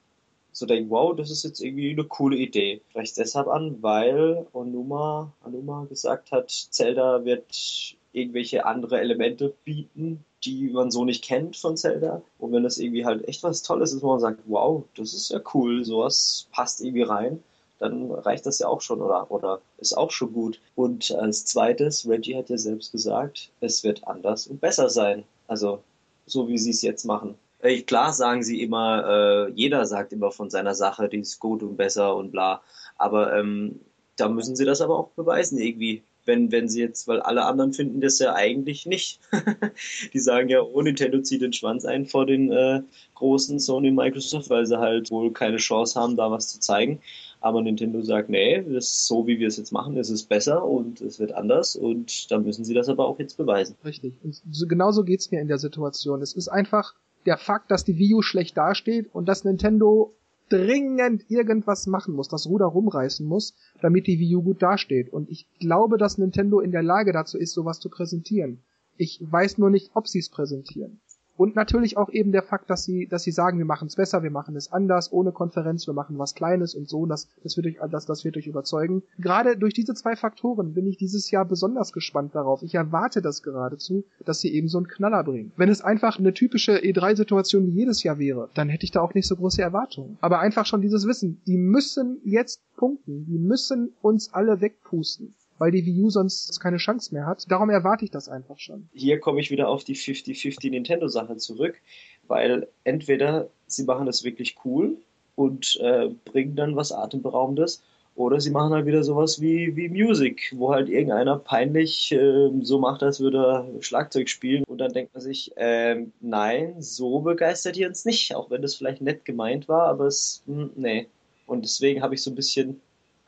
so 0.52 0.66
denkt, 0.66 0.90
wow, 0.90 1.14
das 1.16 1.30
ist 1.30 1.44
jetzt 1.44 1.60
irgendwie 1.60 1.90
eine 1.90 2.04
coole 2.04 2.36
Idee. 2.36 2.82
Vielleicht 2.88 3.16
deshalb 3.16 3.48
an, 3.48 3.82
weil 3.82 4.46
Onuma, 4.52 5.32
Onuma 5.44 5.84
gesagt 5.84 6.32
hat, 6.32 6.50
Zelda 6.50 7.24
wird 7.24 7.96
irgendwelche 8.12 8.66
andere 8.66 9.00
Elemente 9.00 9.54
bieten, 9.64 10.24
die 10.44 10.68
man 10.70 10.90
so 10.90 11.04
nicht 11.04 11.22
kennt 11.22 11.56
von 11.56 11.76
Zelda. 11.76 12.22
Und 12.38 12.52
wenn 12.52 12.64
das 12.64 12.78
irgendwie 12.78 13.04
halt 13.04 13.26
echt 13.28 13.42
was 13.42 13.62
Tolles 13.62 13.92
ist, 13.92 14.02
wo 14.02 14.08
man 14.08 14.20
sagt, 14.20 14.40
wow, 14.46 14.84
das 14.96 15.14
ist 15.14 15.30
ja 15.30 15.40
cool, 15.54 15.84
sowas 15.84 16.48
passt 16.52 16.80
irgendwie 16.80 17.02
rein, 17.02 17.42
dann 17.80 18.12
reicht 18.12 18.46
das 18.46 18.58
ja 18.58 18.68
auch 18.68 18.80
schon 18.80 19.00
oder, 19.00 19.30
oder 19.30 19.60
ist 19.78 19.96
auch 19.96 20.10
schon 20.10 20.32
gut. 20.32 20.60
Und 20.76 21.10
als 21.12 21.44
zweites, 21.46 22.06
Reggie 22.08 22.36
hat 22.36 22.50
ja 22.50 22.58
selbst 22.58 22.92
gesagt, 22.92 23.50
es 23.60 23.82
wird 23.82 24.06
anders 24.06 24.46
und 24.46 24.60
besser 24.60 24.88
sein. 24.88 25.24
Also 25.48 25.82
so 26.26 26.46
wie 26.46 26.58
sie 26.58 26.70
es 26.70 26.82
jetzt 26.82 27.04
machen. 27.04 27.34
Äh, 27.60 27.80
klar 27.82 28.12
sagen 28.12 28.42
sie 28.42 28.62
immer, 28.62 29.48
äh, 29.48 29.52
jeder 29.52 29.84
sagt 29.86 30.12
immer 30.12 30.30
von 30.30 30.50
seiner 30.50 30.74
Sache, 30.74 31.08
die 31.08 31.20
ist 31.20 31.40
gut 31.40 31.62
und 31.62 31.76
besser 31.76 32.14
und 32.14 32.30
bla. 32.30 32.62
Aber 32.96 33.34
ähm, 33.34 33.80
da 34.16 34.28
müssen 34.28 34.56
sie 34.56 34.66
das 34.66 34.82
aber 34.82 34.98
auch 34.98 35.08
beweisen 35.16 35.58
irgendwie 35.58 36.02
wenn, 36.30 36.52
wenn 36.52 36.68
sie 36.68 36.80
jetzt, 36.80 37.08
weil 37.08 37.20
alle 37.20 37.44
anderen 37.44 37.72
finden 37.72 38.00
das 38.00 38.20
ja 38.20 38.34
eigentlich 38.34 38.86
nicht. 38.86 39.18
die 40.12 40.20
sagen 40.20 40.48
ja, 40.48 40.62
oh, 40.62 40.80
Nintendo 40.80 41.20
zieht 41.20 41.42
den 41.42 41.52
Schwanz 41.52 41.84
ein 41.84 42.06
vor 42.06 42.24
den 42.24 42.52
äh, 42.52 42.82
großen 43.16 43.58
Sony 43.58 43.90
Microsoft, 43.90 44.48
weil 44.48 44.64
sie 44.64 44.78
halt 44.78 45.10
wohl 45.10 45.32
keine 45.32 45.56
Chance 45.56 45.98
haben, 45.98 46.16
da 46.16 46.30
was 46.30 46.48
zu 46.48 46.60
zeigen. 46.60 47.00
Aber 47.40 47.62
Nintendo 47.62 48.00
sagt, 48.02 48.28
nee, 48.28 48.62
das 48.62 49.06
so 49.06 49.26
wie 49.26 49.40
wir 49.40 49.48
es 49.48 49.56
jetzt 49.56 49.72
machen, 49.72 49.96
ist 49.96 50.10
es 50.10 50.22
besser 50.22 50.64
und 50.64 51.00
es 51.00 51.18
wird 51.18 51.32
anders 51.32 51.74
und 51.74 52.30
da 52.30 52.38
müssen 52.38 52.64
sie 52.64 52.74
das 52.74 52.88
aber 52.88 53.06
auch 53.06 53.18
jetzt 53.18 53.36
beweisen. 53.36 53.76
Richtig. 53.84 54.14
Und 54.22 54.40
so, 54.50 54.66
genauso 54.68 55.04
geht's 55.04 55.30
mir 55.30 55.40
in 55.40 55.48
der 55.48 55.58
Situation. 55.58 56.22
Es 56.22 56.34
ist 56.34 56.48
einfach 56.48 56.94
der 57.26 57.38
Fakt, 57.38 57.70
dass 57.70 57.84
die 57.84 57.98
Wii 57.98 58.14
U 58.14 58.22
schlecht 58.22 58.56
dasteht 58.56 59.12
und 59.12 59.26
dass 59.26 59.44
Nintendo 59.44 60.14
dringend 60.50 61.30
irgendwas 61.30 61.86
machen 61.86 62.14
muss, 62.14 62.28
das 62.28 62.46
Ruder 62.46 62.66
rumreißen 62.66 63.26
muss, 63.26 63.54
damit 63.80 64.06
die 64.06 64.18
Wii 64.18 64.36
U 64.36 64.42
gut 64.42 64.62
dasteht. 64.62 65.10
Und 65.10 65.30
ich 65.30 65.46
glaube, 65.58 65.96
dass 65.96 66.18
Nintendo 66.18 66.60
in 66.60 66.72
der 66.72 66.82
Lage 66.82 67.12
dazu 67.12 67.38
ist, 67.38 67.54
sowas 67.54 67.80
zu 67.80 67.88
präsentieren. 67.88 68.62
Ich 68.96 69.18
weiß 69.22 69.56
nur 69.56 69.70
nicht, 69.70 69.92
ob 69.94 70.08
sie 70.08 70.18
es 70.18 70.28
präsentieren. 70.28 71.00
Und 71.40 71.56
natürlich 71.56 71.96
auch 71.96 72.10
eben 72.10 72.32
der 72.32 72.42
Fakt, 72.42 72.68
dass 72.68 72.84
sie, 72.84 73.06
dass 73.06 73.22
sie 73.22 73.30
sagen, 73.30 73.56
wir 73.56 73.64
machen 73.64 73.88
es 73.88 73.96
besser, 73.96 74.22
wir 74.22 74.30
machen 74.30 74.56
es 74.56 74.70
anders, 74.70 75.10
ohne 75.10 75.32
Konferenz, 75.32 75.86
wir 75.86 75.94
machen 75.94 76.18
was 76.18 76.34
Kleines 76.34 76.74
und 76.74 76.86
so, 76.86 77.06
das, 77.06 77.28
das 77.42 77.56
wird 77.56 77.66
euch, 77.66 77.76
das, 77.90 78.04
das 78.04 78.26
wird 78.26 78.36
euch 78.36 78.46
überzeugen. 78.46 79.02
Gerade 79.18 79.56
durch 79.56 79.72
diese 79.72 79.94
zwei 79.94 80.16
Faktoren 80.16 80.74
bin 80.74 80.86
ich 80.86 80.98
dieses 80.98 81.30
Jahr 81.30 81.46
besonders 81.46 81.94
gespannt 81.94 82.34
darauf. 82.34 82.62
Ich 82.62 82.74
erwarte 82.74 83.22
das 83.22 83.42
geradezu, 83.42 84.04
dass 84.26 84.40
sie 84.40 84.52
eben 84.52 84.68
so 84.68 84.76
einen 84.76 84.88
Knaller 84.88 85.24
bringen. 85.24 85.52
Wenn 85.56 85.70
es 85.70 85.80
einfach 85.80 86.18
eine 86.18 86.34
typische 86.34 86.76
E3-Situation 86.76 87.66
wie 87.68 87.70
jedes 87.70 88.02
Jahr 88.02 88.18
wäre, 88.18 88.50
dann 88.52 88.68
hätte 88.68 88.84
ich 88.84 88.90
da 88.90 89.00
auch 89.00 89.14
nicht 89.14 89.26
so 89.26 89.36
große 89.36 89.62
Erwartungen. 89.62 90.18
Aber 90.20 90.40
einfach 90.40 90.66
schon 90.66 90.82
dieses 90.82 91.06
Wissen, 91.06 91.40
die 91.46 91.56
müssen 91.56 92.18
jetzt 92.22 92.60
punkten, 92.76 93.24
die 93.24 93.38
müssen 93.38 93.94
uns 94.02 94.34
alle 94.34 94.60
wegpusten 94.60 95.34
weil 95.60 95.70
die 95.70 95.84
Wii 95.84 96.02
U 96.02 96.10
sonst 96.10 96.58
keine 96.58 96.78
Chance 96.78 97.14
mehr 97.14 97.26
hat. 97.26 97.44
Darum 97.50 97.70
erwarte 97.70 98.04
ich 98.04 98.10
das 98.10 98.28
einfach 98.28 98.58
schon. 98.58 98.88
Hier 98.94 99.20
komme 99.20 99.40
ich 99.40 99.50
wieder 99.50 99.68
auf 99.68 99.84
die 99.84 99.94
50-50 99.94 100.70
Nintendo-Sache 100.70 101.36
zurück, 101.36 101.80
weil 102.26 102.66
entweder 102.84 103.50
sie 103.66 103.84
machen 103.84 104.06
das 104.06 104.24
wirklich 104.24 104.56
cool 104.64 104.96
und 105.36 105.78
äh, 105.82 106.08
bringen 106.24 106.56
dann 106.56 106.76
was 106.76 106.92
Atemberaubendes, 106.92 107.82
oder 108.16 108.40
sie 108.40 108.50
machen 108.50 108.72
halt 108.72 108.86
wieder 108.86 109.04
sowas 109.04 109.40
wie, 109.40 109.76
wie 109.76 109.88
Music, 109.88 110.52
wo 110.56 110.72
halt 110.72 110.88
irgendeiner 110.88 111.38
peinlich 111.38 112.10
äh, 112.12 112.50
so 112.62 112.78
macht, 112.78 113.02
als 113.02 113.20
würde 113.20 113.38
er 113.38 113.82
Schlagzeug 113.82 114.28
spielen 114.28 114.64
und 114.64 114.78
dann 114.78 114.92
denkt 114.92 115.14
man 115.14 115.22
sich, 115.22 115.56
äh, 115.56 116.06
nein, 116.20 116.74
so 116.80 117.20
begeistert 117.20 117.76
ihr 117.76 117.86
uns 117.86 118.04
nicht, 118.04 118.34
auch 118.34 118.50
wenn 118.50 118.62
das 118.62 118.74
vielleicht 118.74 119.00
nett 119.00 119.24
gemeint 119.24 119.68
war, 119.68 119.84
aber 119.88 120.06
es, 120.06 120.42
mh, 120.46 120.62
hm, 120.62 120.70
nee. 120.76 121.06
Und 121.46 121.64
deswegen 121.64 122.02
habe 122.02 122.14
ich 122.14 122.22
so 122.22 122.30
ein 122.30 122.36
bisschen 122.36 122.80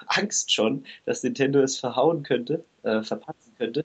Angst 0.06 0.52
schon, 0.52 0.84
dass 1.04 1.22
Nintendo 1.22 1.60
es 1.60 1.78
verhauen 1.78 2.22
könnte, 2.22 2.64
äh, 2.82 3.02
verpatzen 3.02 3.52
könnte. 3.58 3.84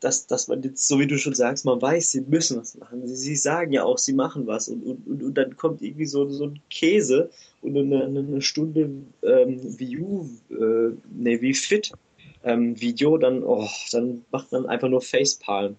Dass, 0.00 0.26
dass 0.26 0.46
man 0.46 0.62
jetzt, 0.62 0.86
so 0.86 1.00
wie 1.00 1.06
du 1.06 1.16
schon 1.16 1.34
sagst, 1.34 1.64
man 1.64 1.80
weiß, 1.80 2.10
sie 2.10 2.20
müssen 2.20 2.60
was 2.60 2.76
machen. 2.76 3.06
Sie, 3.06 3.16
sie 3.16 3.36
sagen 3.36 3.72
ja 3.72 3.82
auch, 3.82 3.96
sie 3.96 4.12
machen 4.12 4.46
was. 4.46 4.68
Und, 4.68 4.82
und, 4.82 5.06
und, 5.06 5.22
und 5.22 5.34
dann 5.34 5.56
kommt 5.56 5.80
irgendwie 5.80 6.04
so, 6.04 6.28
so 6.28 6.44
ein 6.44 6.60
Käse 6.68 7.30
und 7.62 7.76
eine, 7.76 8.04
eine 8.04 8.42
Stunde 8.42 8.90
ähm, 9.22 9.78
View, 9.78 10.26
äh, 10.50 10.94
nee, 11.10 11.40
wie 11.40 11.54
fit 11.54 11.92
ähm, 12.46 12.80
Video, 12.80 13.18
dann, 13.18 13.42
oh, 13.42 13.68
dann 13.90 14.24
macht 14.30 14.52
man 14.52 14.66
einfach 14.66 14.88
nur 14.88 15.02
Facepalm. 15.02 15.76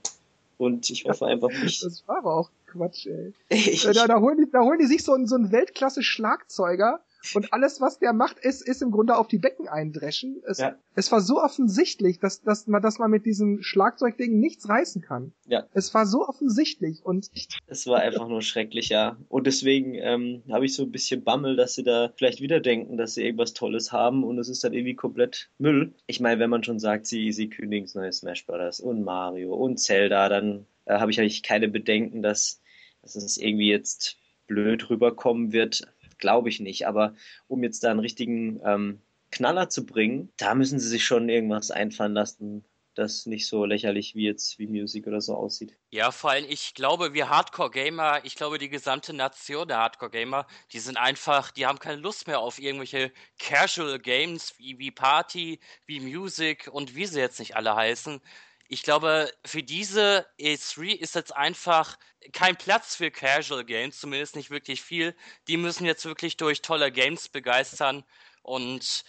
Und 0.57 0.89
ich 0.89 1.05
hoffe 1.05 1.25
einfach 1.25 1.49
nicht. 1.49 1.83
Das 1.83 2.03
war 2.07 2.17
aber 2.17 2.35
auch 2.35 2.49
Quatsch, 2.65 3.07
ey. 3.07 3.33
da, 3.93 4.07
da, 4.07 4.19
holen 4.19 4.37
die, 4.37 4.51
da 4.51 4.61
holen 4.61 4.79
die 4.79 4.87
sich 4.87 5.03
so 5.03 5.13
einen, 5.13 5.27
so 5.27 5.35
einen 5.35 5.51
Weltklasse-Schlagzeuger 5.51 6.99
und 7.33 7.53
alles, 7.53 7.81
was 7.81 7.99
der 7.99 8.13
macht, 8.13 8.39
ist, 8.39 8.67
ist 8.67 8.81
im 8.81 8.91
Grunde 8.91 9.17
auf 9.17 9.27
die 9.27 9.37
Becken 9.37 9.67
eindreschen. 9.67 10.41
Es, 10.45 10.59
ja. 10.59 10.75
es 10.95 11.11
war 11.11 11.21
so 11.21 11.41
offensichtlich, 11.41 12.19
dass, 12.19 12.41
dass, 12.41 12.67
man, 12.67 12.81
dass 12.81 12.99
man 12.99 13.11
mit 13.11 13.25
diesem 13.25 13.61
Schlagzeugding 13.61 14.39
nichts 14.39 14.69
reißen 14.69 15.01
kann. 15.01 15.33
Ja. 15.45 15.67
Es 15.73 15.93
war 15.93 16.05
so 16.05 16.27
offensichtlich 16.27 17.05
und. 17.05 17.29
Es 17.67 17.87
war 17.87 17.99
einfach 17.99 18.27
nur 18.27 18.41
schrecklich, 18.41 18.89
ja. 18.89 19.17
Und 19.29 19.47
deswegen 19.47 19.95
ähm, 19.95 20.43
habe 20.49 20.65
ich 20.65 20.75
so 20.75 20.83
ein 20.83 20.91
bisschen 20.91 21.23
Bammel, 21.23 21.55
dass 21.55 21.73
sie 21.75 21.83
da 21.83 22.11
vielleicht 22.15 22.41
wieder 22.41 22.59
denken, 22.59 22.97
dass 22.97 23.15
sie 23.15 23.23
irgendwas 23.23 23.53
Tolles 23.53 23.91
haben 23.91 24.23
und 24.23 24.37
es 24.39 24.49
ist 24.49 24.63
dann 24.63 24.73
irgendwie 24.73 24.95
komplett 24.95 25.49
Müll. 25.57 25.93
Ich 26.07 26.19
meine, 26.19 26.39
wenn 26.39 26.49
man 26.49 26.63
schon 26.63 26.79
sagt, 26.79 27.07
sie, 27.07 27.31
sie 27.31 27.49
kündigen 27.49 27.89
neue 27.93 28.11
Smash 28.11 28.45
Bros. 28.45 28.79
und 28.79 29.03
Mario 29.03 29.53
und 29.53 29.79
Zelda, 29.79 30.29
dann 30.29 30.65
äh, 30.85 30.99
habe 30.99 31.11
ich 31.11 31.19
eigentlich 31.19 31.43
keine 31.43 31.67
Bedenken, 31.67 32.21
dass, 32.21 32.61
dass 33.01 33.15
es 33.15 33.37
irgendwie 33.37 33.69
jetzt 33.69 34.17
blöd 34.47 34.89
rüberkommen 34.89 35.51
wird 35.51 35.81
glaube 36.17 36.49
ich 36.49 36.59
nicht. 36.59 36.87
Aber 36.87 37.13
um 37.47 37.63
jetzt 37.63 37.83
da 37.83 37.91
einen 37.91 37.99
richtigen 37.99 38.59
ähm, 38.63 39.01
Knaller 39.31 39.69
zu 39.69 39.85
bringen, 39.85 40.31
da 40.37 40.55
müssen 40.55 40.79
sie 40.79 40.87
sich 40.87 41.05
schon 41.05 41.29
irgendwas 41.29 41.71
einfallen 41.71 42.13
lassen, 42.13 42.63
das 42.97 43.27
nicht 43.27 43.47
so 43.47 43.65
lächerlich 43.65 44.15
wie 44.15 44.25
jetzt 44.25 44.57
wie 44.57 44.67
Music 44.67 45.05
oder 45.05 45.21
so 45.21 45.35
aussieht. 45.35 45.77
Ja, 45.91 46.11
vor 46.11 46.31
allem, 46.31 46.45
ich 46.49 46.73
glaube, 46.73 47.13
wir 47.13 47.29
Hardcore-Gamer, 47.29 48.21
ich 48.23 48.35
glaube, 48.35 48.57
die 48.57 48.69
gesamte 48.69 49.13
Nation 49.13 49.67
der 49.67 49.77
Hardcore-Gamer, 49.77 50.47
die 50.73 50.79
sind 50.79 50.97
einfach, 50.97 51.51
die 51.51 51.67
haben 51.67 51.79
keine 51.79 52.01
Lust 52.01 52.27
mehr 52.27 52.39
auf 52.39 52.59
irgendwelche 52.59 53.11
Casual-Games 53.39 54.55
wie, 54.57 54.79
wie 54.79 54.91
Party, 54.91 55.59
wie 55.85 55.99
Music 55.99 56.69
und 56.71 56.95
wie 56.95 57.05
sie 57.05 57.19
jetzt 57.19 57.39
nicht 57.39 57.55
alle 57.55 57.75
heißen. 57.75 58.19
Ich 58.69 58.83
glaube, 58.83 59.31
für 59.45 59.63
diese 59.63 60.25
E3 60.39 60.95
ist 60.95 61.15
jetzt 61.15 61.35
einfach 61.35 61.97
kein 62.33 62.55
Platz 62.55 62.95
für 62.95 63.11
Casual 63.11 63.63
Games, 63.63 63.99
zumindest 63.99 64.35
nicht 64.35 64.49
wirklich 64.49 64.81
viel. 64.81 65.15
Die 65.47 65.57
müssen 65.57 65.85
jetzt 65.85 66.05
wirklich 66.05 66.37
durch 66.37 66.61
tolle 66.61 66.91
Games 66.91 67.29
begeistern 67.29 68.03
und 68.41 69.03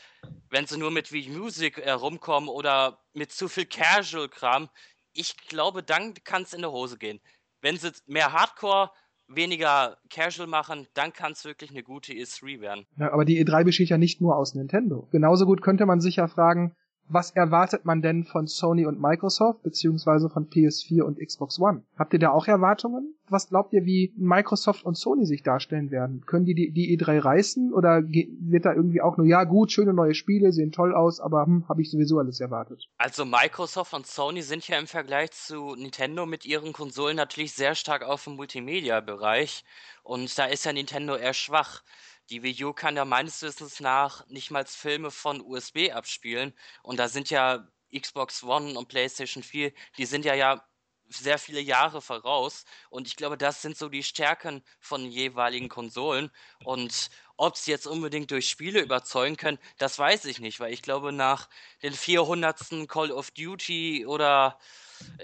wenn 0.51 0.67
sie 0.67 0.79
nur 0.79 0.91
mit 0.91 1.13
wie 1.13 1.29
Music 1.29 1.79
herumkommen 1.79 2.49
oder 2.49 2.99
mit 3.15 3.31
zu 3.33 3.49
viel 3.49 3.67
Casual-Kram, 3.67 4.69
ich 5.13 5.37
glaube, 5.49 5.83
dann 5.83 6.15
kann 6.25 6.43
es 6.43 6.53
in 6.53 6.61
der 6.61 6.73
Hose 6.73 6.99
gehen. 6.99 7.21
Wenn 7.61 7.77
sie 7.77 7.93
mehr 8.07 8.33
Hardcore, 8.33 8.91
weniger 9.29 9.99
Casual 10.11 10.49
machen, 10.49 10.89
dann 10.95 11.13
kann 11.13 11.33
es 11.33 11.45
wirklich 11.45 11.71
eine 11.71 11.83
gute 11.83 12.13
E3 12.13 12.61
werden. 12.61 12.87
Ja, 12.97 13.13
aber 13.13 13.25
die 13.25 13.45
E3 13.45 13.65
besteht 13.65 13.91
ja 13.91 13.99
nicht 13.99 14.21
nur 14.21 14.37
aus 14.37 14.55
Nintendo. 14.55 15.09
Genauso 15.13 15.47
gut 15.47 15.63
könnte 15.63 15.87
man 15.87 16.01
sich 16.01 16.17
ja 16.17 16.29
fragen, 16.29 16.75
was 17.09 17.31
erwartet 17.31 17.85
man 17.85 18.03
denn 18.03 18.25
von 18.25 18.47
Sony 18.47 18.87
und 18.87 19.01
Microsoft, 19.01 19.63
beziehungsweise 19.63 20.29
von 20.29 20.49
PS4 20.49 21.03
und 21.03 21.19
Xbox 21.19 21.59
One? 21.59 21.83
Habt 21.99 22.13
ihr 22.13 22.19
da 22.19 22.31
auch 22.31 22.47
Erwartungen? 22.47 23.15
Was 23.29 23.49
glaubt 23.49 23.73
ihr, 23.73 23.85
wie 23.85 24.13
Microsoft 24.17 24.85
und 24.85 24.97
Sony 24.97 25.27
sich 25.27 25.43
darstellen 25.43 25.91
werden? 25.91 26.25
Können 26.27 26.47
die 26.47 26.55
die, 26.55 26.71
die 26.71 26.99
E3 26.99 27.25
reißen 27.25 27.73
oder 27.73 28.03
wird 28.03 28.65
da 28.65 28.73
irgendwie 28.73 29.03
auch 29.03 29.17
nur, 29.17 29.27
ja 29.27 29.45
gut, 29.45 29.71
schöne 29.71 29.93
neue 29.93 30.15
Spiele, 30.15 30.53
sehen 30.53 30.73
toll 30.73 30.95
aus, 30.95 31.21
aber 31.21 31.45
hm, 31.45 31.69
habe 31.69 31.83
ich 31.83 31.91
sowieso 31.91 32.19
alles 32.19 32.41
erwartet? 32.41 32.89
Also 32.97 33.25
Microsoft 33.25 33.93
und 33.93 34.07
Sony 34.07 34.43
sind 34.43 34.67
ja 34.69 34.79
im 34.79 34.87
Vergleich 34.87 35.33
zu 35.33 35.75
Nintendo 35.75 36.27
mit 36.27 36.47
ihren 36.47 36.73
Konsolen 36.73 37.17
natürlich 37.17 37.53
sehr 37.53 37.75
stark 37.75 38.03
auf 38.03 38.25
dem 38.25 38.37
Multimedia-Bereich 38.37 39.65
und 40.03 40.39
da 40.39 40.47
ist 40.47 40.65
ja 40.65 40.73
Nintendo 40.73 41.17
eher 41.17 41.35
schwach. 41.35 41.83
Die 42.31 42.43
Wii 42.43 42.65
U 42.65 42.73
kann 42.75 42.97
ja 42.97 43.05
meines 43.05 43.41
Wissens 43.43 43.81
nach 43.81 44.27
nicht 44.29 44.51
mal 44.51 44.67
Filme 44.67 45.11
von 45.11 45.41
USB 45.41 45.91
abspielen. 45.93 46.55
Und 46.83 46.99
da 46.99 47.09
sind 47.09 47.31
ja 47.31 47.67
Xbox 47.97 48.43
One 48.43 48.79
und 48.79 48.89
PlayStation 48.89 49.43
4, 49.43 49.73
die 49.97 50.05
sind 50.07 50.25
ja 50.25 50.35
ja 50.35 50.63
sehr 51.09 51.39
viele 51.39 51.61
Jahre 51.61 52.03
voraus. 52.03 52.65
Und 52.91 53.07
ich 53.07 53.17
glaube, 53.17 53.39
das 53.39 53.63
sind 53.63 53.79
so 53.79 53.89
die 53.89 54.03
Stärken 54.03 54.63
von 54.79 55.07
jeweiligen 55.07 55.71
Konsolen. 55.71 56.31
Und 56.65 57.11
ob 57.39 57.57
sie 57.57 57.71
jetzt 57.71 57.87
unbedingt 57.87 58.31
durch 58.31 58.49
Spiele 58.51 58.81
überzeugen 58.81 59.37
können, 59.37 59.59
das 59.79 59.99
weiß 59.99 60.27
ich 60.27 60.41
nicht, 60.41 60.61
weil 60.61 60.73
ich 60.73 60.83
glaube, 60.83 61.13
nach 61.13 61.49
den 61.83 61.95
400. 61.95 62.89
Call 62.89 63.11
of 63.11 63.31
Duty 63.31 64.05
oder 64.07 64.59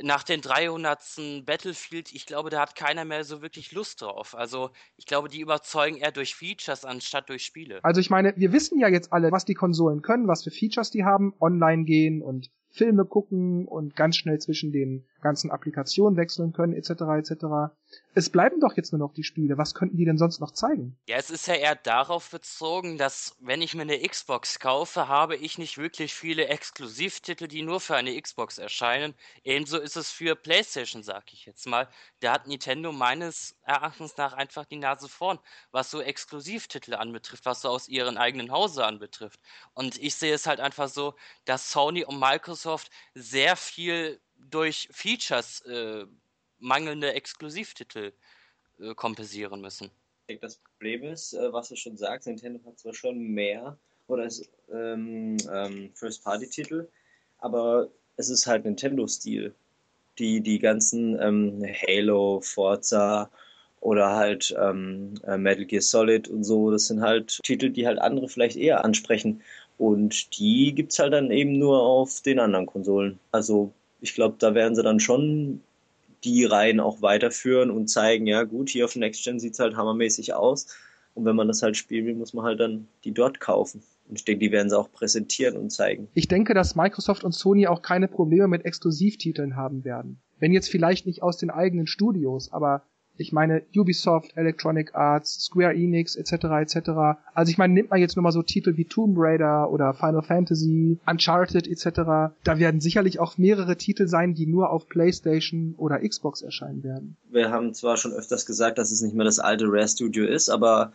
nach 0.02 0.22
den 0.22 0.40
300. 0.40 1.44
Battlefield, 1.44 2.12
ich 2.12 2.26
glaube, 2.26 2.50
da 2.50 2.60
hat 2.60 2.76
keiner 2.76 3.04
mehr 3.04 3.24
so 3.24 3.42
wirklich 3.42 3.72
Lust 3.72 4.02
drauf. 4.02 4.34
Also 4.34 4.70
ich 4.96 5.06
glaube, 5.06 5.28
die 5.28 5.40
überzeugen 5.40 5.96
eher 5.96 6.12
durch 6.12 6.34
Features 6.34 6.84
anstatt 6.84 7.28
durch 7.28 7.44
Spiele. 7.44 7.80
Also 7.82 8.00
ich 8.00 8.10
meine, 8.10 8.34
wir 8.36 8.52
wissen 8.52 8.78
ja 8.78 8.88
jetzt 8.88 9.12
alle, 9.12 9.32
was 9.32 9.44
die 9.44 9.54
Konsolen 9.54 10.02
können, 10.02 10.28
was 10.28 10.44
für 10.44 10.50
Features 10.50 10.90
die 10.90 11.04
haben, 11.04 11.34
online 11.40 11.84
gehen 11.84 12.22
und 12.22 12.50
Filme 12.70 13.04
gucken 13.04 13.66
und 13.66 13.94
ganz 13.94 14.16
schnell 14.16 14.40
zwischen 14.40 14.72
den 14.72 15.06
ganzen 15.24 15.50
Applikationen 15.50 16.16
wechseln 16.16 16.52
können, 16.52 16.74
etc. 16.74 16.90
etc. 17.18 17.74
Es 18.14 18.30
bleiben 18.30 18.60
doch 18.60 18.76
jetzt 18.76 18.92
nur 18.92 19.00
noch 19.00 19.12
die 19.12 19.24
Spiele. 19.24 19.58
Was 19.58 19.74
könnten 19.74 19.96
die 19.96 20.04
denn 20.04 20.18
sonst 20.18 20.38
noch 20.38 20.52
zeigen? 20.52 20.96
Ja, 21.08 21.16
es 21.16 21.30
ist 21.30 21.48
ja 21.48 21.54
eher 21.54 21.74
darauf 21.74 22.30
bezogen, 22.30 22.98
dass 22.98 23.34
wenn 23.40 23.62
ich 23.62 23.74
mir 23.74 23.82
eine 23.82 23.98
Xbox 23.98 24.60
kaufe, 24.60 25.08
habe 25.08 25.34
ich 25.34 25.58
nicht 25.58 25.78
wirklich 25.78 26.14
viele 26.14 26.46
Exklusivtitel, 26.46 27.48
die 27.48 27.62
nur 27.62 27.80
für 27.80 27.96
eine 27.96 28.20
Xbox 28.20 28.58
erscheinen. 28.58 29.14
Ebenso 29.42 29.78
ist 29.78 29.96
es 29.96 30.10
für 30.10 30.36
PlayStation, 30.36 31.02
sag 31.02 31.32
ich 31.32 31.46
jetzt 31.46 31.66
mal. 31.66 31.88
Da 32.20 32.32
hat 32.32 32.46
Nintendo 32.46 32.92
meines 32.92 33.56
Erachtens 33.64 34.16
nach 34.16 34.34
einfach 34.34 34.66
die 34.66 34.76
Nase 34.76 35.08
vorn, 35.08 35.38
was 35.72 35.90
so 35.90 36.00
Exklusivtitel 36.00 36.94
anbetrifft, 36.94 37.46
was 37.46 37.62
so 37.62 37.70
aus 37.70 37.88
ihren 37.88 38.18
eigenen 38.18 38.52
Hause 38.52 38.84
anbetrifft. 38.84 39.40
Und 39.72 40.00
ich 40.00 40.14
sehe 40.14 40.34
es 40.34 40.46
halt 40.46 40.60
einfach 40.60 40.88
so, 40.88 41.14
dass 41.46 41.70
Sony 41.70 42.04
und 42.04 42.20
Microsoft 42.20 42.90
sehr 43.14 43.56
viel 43.56 44.20
durch 44.50 44.88
Features 44.92 45.60
äh, 45.62 46.06
mangelnde 46.58 47.12
Exklusivtitel 47.12 48.12
äh, 48.80 48.94
kompensieren 48.94 49.60
müssen. 49.60 49.90
Das 50.40 50.56
Problem 50.56 51.04
ist, 51.04 51.34
äh, 51.34 51.52
was 51.52 51.68
du 51.68 51.76
schon 51.76 51.96
sagst, 51.96 52.26
Nintendo 52.26 52.60
hat 52.66 52.78
zwar 52.78 52.94
schon 52.94 53.18
mehr 53.18 53.76
oder 54.06 54.24
ist 54.24 54.48
ähm, 54.72 55.36
ähm, 55.52 55.90
First-Party-Titel, 55.94 56.88
aber 57.38 57.88
es 58.16 58.28
ist 58.30 58.46
halt 58.46 58.64
Nintendo-Stil. 58.64 59.54
Die, 60.18 60.40
die 60.40 60.60
ganzen 60.60 61.18
ähm, 61.20 61.64
Halo, 61.64 62.40
Forza 62.40 63.30
oder 63.80 64.14
halt 64.14 64.54
ähm, 64.58 65.14
äh, 65.26 65.36
Metal 65.36 65.64
Gear 65.64 65.82
Solid 65.82 66.28
und 66.28 66.44
so, 66.44 66.70
das 66.70 66.86
sind 66.86 67.00
halt 67.00 67.40
Titel, 67.42 67.70
die 67.70 67.86
halt 67.86 67.98
andere 67.98 68.28
vielleicht 68.28 68.56
eher 68.56 68.84
ansprechen. 68.84 69.42
Und 69.76 70.38
die 70.38 70.72
gibt 70.72 70.92
es 70.92 71.00
halt 71.00 71.12
dann 71.12 71.32
eben 71.32 71.58
nur 71.58 71.82
auf 71.82 72.20
den 72.22 72.38
anderen 72.38 72.66
Konsolen. 72.66 73.18
Also 73.32 73.72
ich 74.04 74.14
glaube, 74.14 74.36
da 74.38 74.54
werden 74.54 74.74
sie 74.74 74.82
dann 74.82 75.00
schon 75.00 75.62
die 76.24 76.44
Reihen 76.44 76.78
auch 76.78 77.00
weiterführen 77.00 77.70
und 77.70 77.88
zeigen, 77.88 78.26
ja 78.26 78.44
gut, 78.44 78.68
hier 78.68 78.84
auf 78.84 78.96
Next 78.96 79.24
Gen 79.24 79.40
sieht 79.40 79.54
es 79.54 79.58
halt 79.58 79.76
hammermäßig 79.76 80.34
aus. 80.34 80.68
Und 81.14 81.24
wenn 81.24 81.36
man 81.36 81.48
das 81.48 81.62
halt 81.62 81.76
spielen 81.76 82.06
will, 82.06 82.14
muss 82.14 82.34
man 82.34 82.44
halt 82.44 82.60
dann 82.60 82.86
die 83.04 83.12
dort 83.12 83.40
kaufen. 83.40 83.82
Und 84.08 84.18
ich 84.18 84.24
denke, 84.24 84.40
die 84.40 84.52
werden 84.52 84.68
sie 84.68 84.78
auch 84.78 84.92
präsentieren 84.92 85.56
und 85.56 85.70
zeigen. 85.70 86.08
Ich 86.12 86.28
denke, 86.28 86.52
dass 86.52 86.76
Microsoft 86.76 87.24
und 87.24 87.32
Sony 87.32 87.66
auch 87.66 87.80
keine 87.80 88.08
Probleme 88.08 88.46
mit 88.46 88.64
Exklusivtiteln 88.64 89.56
haben 89.56 89.84
werden. 89.84 90.20
Wenn 90.38 90.52
jetzt 90.52 90.68
vielleicht 90.68 91.06
nicht 91.06 91.22
aus 91.22 91.38
den 91.38 91.50
eigenen 91.50 91.86
Studios, 91.86 92.52
aber 92.52 92.82
ich 93.16 93.32
meine 93.32 93.62
Ubisoft, 93.74 94.36
Electronic 94.36 94.94
Arts, 94.94 95.44
Square 95.44 95.74
Enix 95.74 96.16
etc. 96.16 96.32
etc. 96.60 96.90
Also 97.32 97.50
ich 97.50 97.58
meine, 97.58 97.74
nimmt 97.74 97.90
man 97.90 98.00
jetzt 98.00 98.16
nur 98.16 98.22
mal 98.22 98.32
so 98.32 98.42
Titel 98.42 98.76
wie 98.76 98.84
Tomb 98.84 99.16
Raider 99.18 99.70
oder 99.70 99.94
Final 99.94 100.22
Fantasy, 100.22 100.98
Uncharted 101.06 101.66
etc. 101.68 102.34
Da 102.44 102.58
werden 102.58 102.80
sicherlich 102.80 103.20
auch 103.20 103.38
mehrere 103.38 103.76
Titel 103.76 104.08
sein, 104.08 104.34
die 104.34 104.46
nur 104.46 104.70
auf 104.70 104.88
PlayStation 104.88 105.74
oder 105.76 106.00
Xbox 106.00 106.42
erscheinen 106.42 106.82
werden. 106.82 107.16
Wir 107.30 107.50
haben 107.50 107.74
zwar 107.74 107.96
schon 107.96 108.12
öfters 108.12 108.46
gesagt, 108.46 108.78
dass 108.78 108.90
es 108.90 109.00
nicht 109.00 109.14
mehr 109.14 109.24
das 109.24 109.38
alte 109.38 109.66
Rare 109.66 109.88
Studio 109.88 110.24
ist, 110.24 110.48
aber 110.48 110.92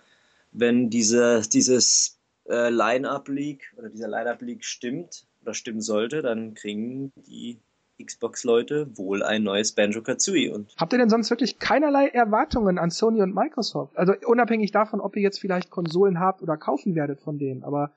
wenn 0.51 0.89
diese 0.89 1.41
dieses 1.53 2.17
äh, 2.49 2.69
Line-Up 2.69 3.27
League 3.29 3.73
oder 3.77 3.89
dieser 3.89 4.07
Line-Up 4.07 4.41
League 4.41 4.65
stimmt 4.65 5.25
oder 5.41 5.53
stimmen 5.53 5.81
sollte, 5.81 6.21
dann 6.21 6.53
kriegen 6.53 7.11
die 7.27 7.59
Xbox-Leute 8.03 8.97
wohl 8.97 9.23
ein 9.23 9.43
neues 9.43 9.73
Banjo-Kazooie. 9.73 10.49
Und 10.53 10.73
Habt 10.77 10.93
ihr 10.93 10.99
denn 10.99 11.09
sonst 11.09 11.29
wirklich 11.29 11.59
keinerlei 11.59 12.07
Erwartungen 12.07 12.77
an 12.77 12.89
Sony 12.89 13.21
und 13.21 13.35
Microsoft? 13.35 13.97
Also 13.97 14.13
unabhängig 14.25 14.71
davon, 14.71 15.01
ob 15.01 15.15
ihr 15.15 15.21
jetzt 15.21 15.39
vielleicht 15.39 15.69
Konsolen 15.69 16.19
habt 16.19 16.41
oder 16.41 16.57
kaufen 16.57 16.95
werdet 16.95 17.21
von 17.21 17.37
denen, 17.37 17.63
aber 17.63 17.93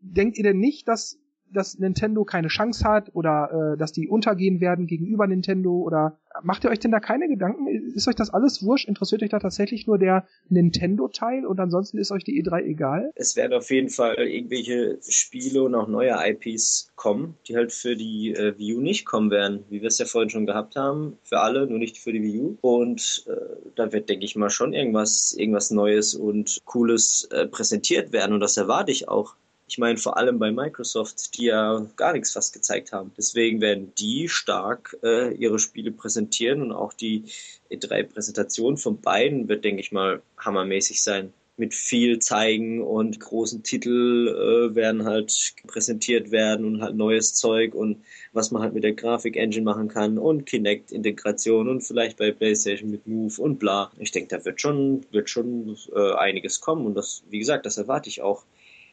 denkt 0.00 0.38
ihr 0.38 0.44
denn 0.44 0.58
nicht, 0.58 0.88
dass 0.88 1.18
dass 1.52 1.78
Nintendo 1.78 2.24
keine 2.24 2.48
Chance 2.48 2.84
hat 2.84 3.14
oder 3.14 3.72
äh, 3.74 3.78
dass 3.78 3.92
die 3.92 4.08
untergehen 4.08 4.60
werden 4.60 4.86
gegenüber 4.86 5.26
Nintendo 5.26 5.72
oder 5.72 6.18
macht 6.42 6.64
ihr 6.64 6.70
euch 6.70 6.78
denn 6.78 6.90
da 6.90 7.00
keine 7.00 7.28
Gedanken? 7.28 7.66
Ist 7.94 8.08
euch 8.08 8.14
das 8.14 8.30
alles 8.30 8.62
wurscht? 8.62 8.88
Interessiert 8.88 9.22
euch 9.22 9.30
da 9.30 9.38
tatsächlich 9.38 9.86
nur 9.86 9.98
der 9.98 10.26
Nintendo-Teil 10.48 11.46
und 11.46 11.58
ansonsten 11.60 11.98
ist 11.98 12.12
euch 12.12 12.24
die 12.24 12.42
E3 12.42 12.64
egal? 12.64 13.10
Es 13.14 13.36
werden 13.36 13.52
auf 13.54 13.70
jeden 13.70 13.88
Fall 13.88 14.16
irgendwelche 14.16 14.98
Spiele 15.08 15.62
und 15.62 15.74
auch 15.74 15.88
neue 15.88 16.16
IPs 16.16 16.90
kommen, 16.96 17.36
die 17.46 17.56
halt 17.56 17.72
für 17.72 17.96
die 17.96 18.34
äh, 18.34 18.56
Wii 18.58 18.76
U 18.76 18.80
nicht 18.80 19.04
kommen 19.06 19.30
werden, 19.30 19.64
wie 19.68 19.80
wir 19.80 19.88
es 19.88 19.98
ja 19.98 20.06
vorhin 20.06 20.30
schon 20.30 20.46
gehabt 20.46 20.76
haben, 20.76 21.18
für 21.22 21.40
alle, 21.40 21.66
nur 21.66 21.78
nicht 21.78 21.98
für 21.98 22.12
die 22.12 22.22
Wii 22.22 22.40
U. 22.40 22.56
Und 22.60 23.24
äh, 23.28 23.70
da 23.74 23.92
wird, 23.92 24.08
denke 24.08 24.24
ich 24.24 24.36
mal, 24.36 24.50
schon 24.50 24.72
irgendwas, 24.72 25.34
irgendwas 25.36 25.70
Neues 25.70 26.14
und 26.14 26.58
Cooles 26.64 27.28
äh, 27.32 27.46
präsentiert 27.46 28.12
werden 28.12 28.32
und 28.34 28.40
das 28.40 28.56
erwarte 28.56 28.92
ich 28.92 29.08
auch. 29.08 29.34
Ich 29.68 29.76
meine 29.76 29.98
vor 29.98 30.16
allem 30.16 30.38
bei 30.38 30.50
Microsoft, 30.50 31.36
die 31.36 31.44
ja 31.44 31.86
gar 31.96 32.14
nichts 32.14 32.32
fast 32.32 32.54
gezeigt 32.54 32.92
haben. 32.92 33.12
Deswegen 33.18 33.60
werden 33.60 33.92
die 33.98 34.28
stark 34.30 34.96
äh, 35.02 35.34
ihre 35.34 35.58
Spiele 35.58 35.92
präsentieren 35.92 36.62
und 36.62 36.72
auch 36.72 36.94
die 36.94 37.24
E3-Präsentation 37.70 38.78
von 38.78 39.02
beiden 39.02 39.46
wird, 39.46 39.64
denke 39.64 39.82
ich 39.82 39.92
mal, 39.92 40.22
hammermäßig 40.38 41.02
sein. 41.02 41.34
Mit 41.58 41.74
viel 41.74 42.18
zeigen 42.18 42.82
und 42.82 43.20
großen 43.20 43.62
Titel 43.62 44.28
äh, 44.28 44.74
werden 44.74 45.04
halt 45.04 45.54
präsentiert 45.66 46.30
werden 46.30 46.64
und 46.64 46.80
halt 46.80 46.96
neues 46.96 47.34
Zeug 47.34 47.74
und 47.74 48.02
was 48.32 48.50
man 48.50 48.62
halt 48.62 48.72
mit 48.72 48.84
der 48.84 48.94
Grafik-Engine 48.94 49.64
machen 49.64 49.88
kann 49.88 50.16
und 50.16 50.46
Kinect-Integration 50.46 51.68
und 51.68 51.82
vielleicht 51.82 52.16
bei 52.16 52.30
PlayStation 52.30 52.90
mit 52.90 53.06
Move 53.06 53.42
und 53.42 53.58
bla. 53.58 53.90
Ich 53.98 54.12
denke, 54.12 54.34
da 54.34 54.42
wird 54.46 54.62
schon, 54.62 55.04
wird 55.10 55.28
schon 55.28 55.76
äh, 55.94 56.12
einiges 56.14 56.60
kommen 56.62 56.86
und 56.86 56.94
das, 56.94 57.22
wie 57.28 57.40
gesagt, 57.40 57.66
das 57.66 57.76
erwarte 57.76 58.08
ich 58.08 58.22
auch. 58.22 58.44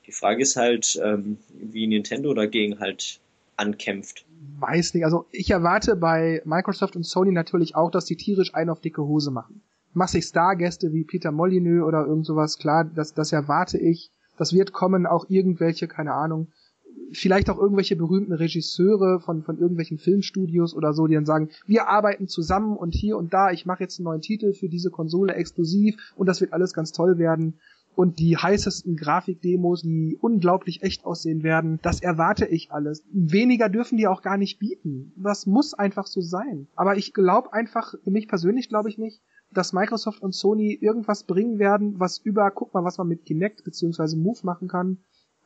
Die 0.08 0.12
Frage 0.12 0.42
ist 0.42 0.56
halt, 0.56 1.00
ähm, 1.04 1.38
wie 1.54 1.88
Nintendo 1.88 2.34
dagegen 2.34 2.80
halt 2.80 3.20
ankämpft. 3.58 4.26
Weiß 4.60 4.94
nicht. 4.94 5.06
Also 5.06 5.26
ich 5.32 5.50
erwarte 5.50 5.96
bei 5.96 6.42
Microsoft 6.46 6.96
und 6.96 7.04
Sony 7.04 7.32
natürlich 7.32 7.76
auch, 7.76 7.92
dass 7.92 8.06
die 8.06 8.16
tierisch 8.16 8.54
einen 8.54 8.70
auf 8.70 8.82
dicke 8.82 9.04
Hose 9.04 9.32
machen. 9.32 9.62
Massig 9.94 10.26
Stargäste 10.26 10.92
wie 10.94 11.06
Peter 11.06 11.32
Molyneux 11.32 11.86
oder 11.86 12.06
irgend 12.06 12.26
sowas, 12.26 12.58
klar, 12.58 12.84
das, 12.84 13.14
das 13.14 13.32
erwarte 13.32 13.78
ich. 13.78 14.12
Das 14.38 14.54
wird 14.54 14.74
kommen, 14.74 15.06
auch 15.06 15.30
irgendwelche, 15.30 15.88
keine 15.88 16.14
Ahnung, 16.14 16.50
vielleicht 17.14 17.50
auch 17.50 17.58
irgendwelche 17.58 17.96
berühmten 17.96 18.34
Regisseure 18.34 19.22
von, 19.22 19.44
von 19.44 19.58
irgendwelchen 19.58 19.98
Filmstudios 19.98 20.76
oder 20.76 20.94
so, 20.94 21.08
die 21.08 21.16
dann 21.16 21.26
sagen, 21.26 21.50
wir 21.66 21.88
arbeiten 21.88 22.28
zusammen 22.28 22.76
und 22.76 22.94
hier 22.94 23.18
und 23.18 23.34
da, 23.34 23.52
ich 23.52 23.66
mache 23.66 23.84
jetzt 23.84 24.00
einen 24.00 24.06
neuen 24.06 24.22
Titel 24.22 24.54
für 24.54 24.68
diese 24.68 24.92
Konsole 24.92 25.34
exklusiv 25.34 25.96
und 26.16 26.28
das 26.28 26.42
wird 26.42 26.54
alles 26.54 26.74
ganz 26.74 26.92
toll 26.92 27.18
werden 27.18 27.60
und 27.96 28.20
die 28.20 28.38
heißesten 28.38 28.96
Grafikdemos, 28.96 29.82
die 29.82 30.18
unglaublich 30.20 30.84
echt 30.84 31.06
aussehen 31.06 31.44
werden, 31.44 31.80
das 31.82 32.02
erwarte 32.02 32.46
ich 32.46 32.72
alles. 32.72 33.04
Weniger 33.12 33.70
dürfen 33.70 33.98
die 33.98 34.08
auch 34.08 34.22
gar 34.22 34.38
nicht 34.38 34.60
bieten. 34.60 35.14
Das 35.16 35.46
muss 35.46 35.74
einfach 35.74 36.08
so 36.08 36.22
sein. 36.22 36.68
Aber 36.76 36.98
ich 36.98 37.14
glaube 37.14 37.54
einfach, 37.54 37.96
für 38.04 38.12
mich 38.12 38.28
persönlich 38.28 38.70
glaube 38.70 38.90
ich 38.90 38.98
nicht, 38.98 39.22
dass 39.52 39.74
Microsoft 39.74 40.22
und 40.22 40.34
Sony 40.34 40.74
irgendwas 40.74 41.24
bringen 41.24 41.60
werden, 41.60 42.00
was 42.00 42.18
über, 42.18 42.52
guck 42.52 42.74
mal, 42.74 42.84
was 42.84 42.98
man 42.98 43.08
mit 43.08 43.26
Kinect 43.26 43.64
bzw. 43.64 44.16
Move 44.16 44.40
machen 44.44 44.68
kann. 44.68 44.98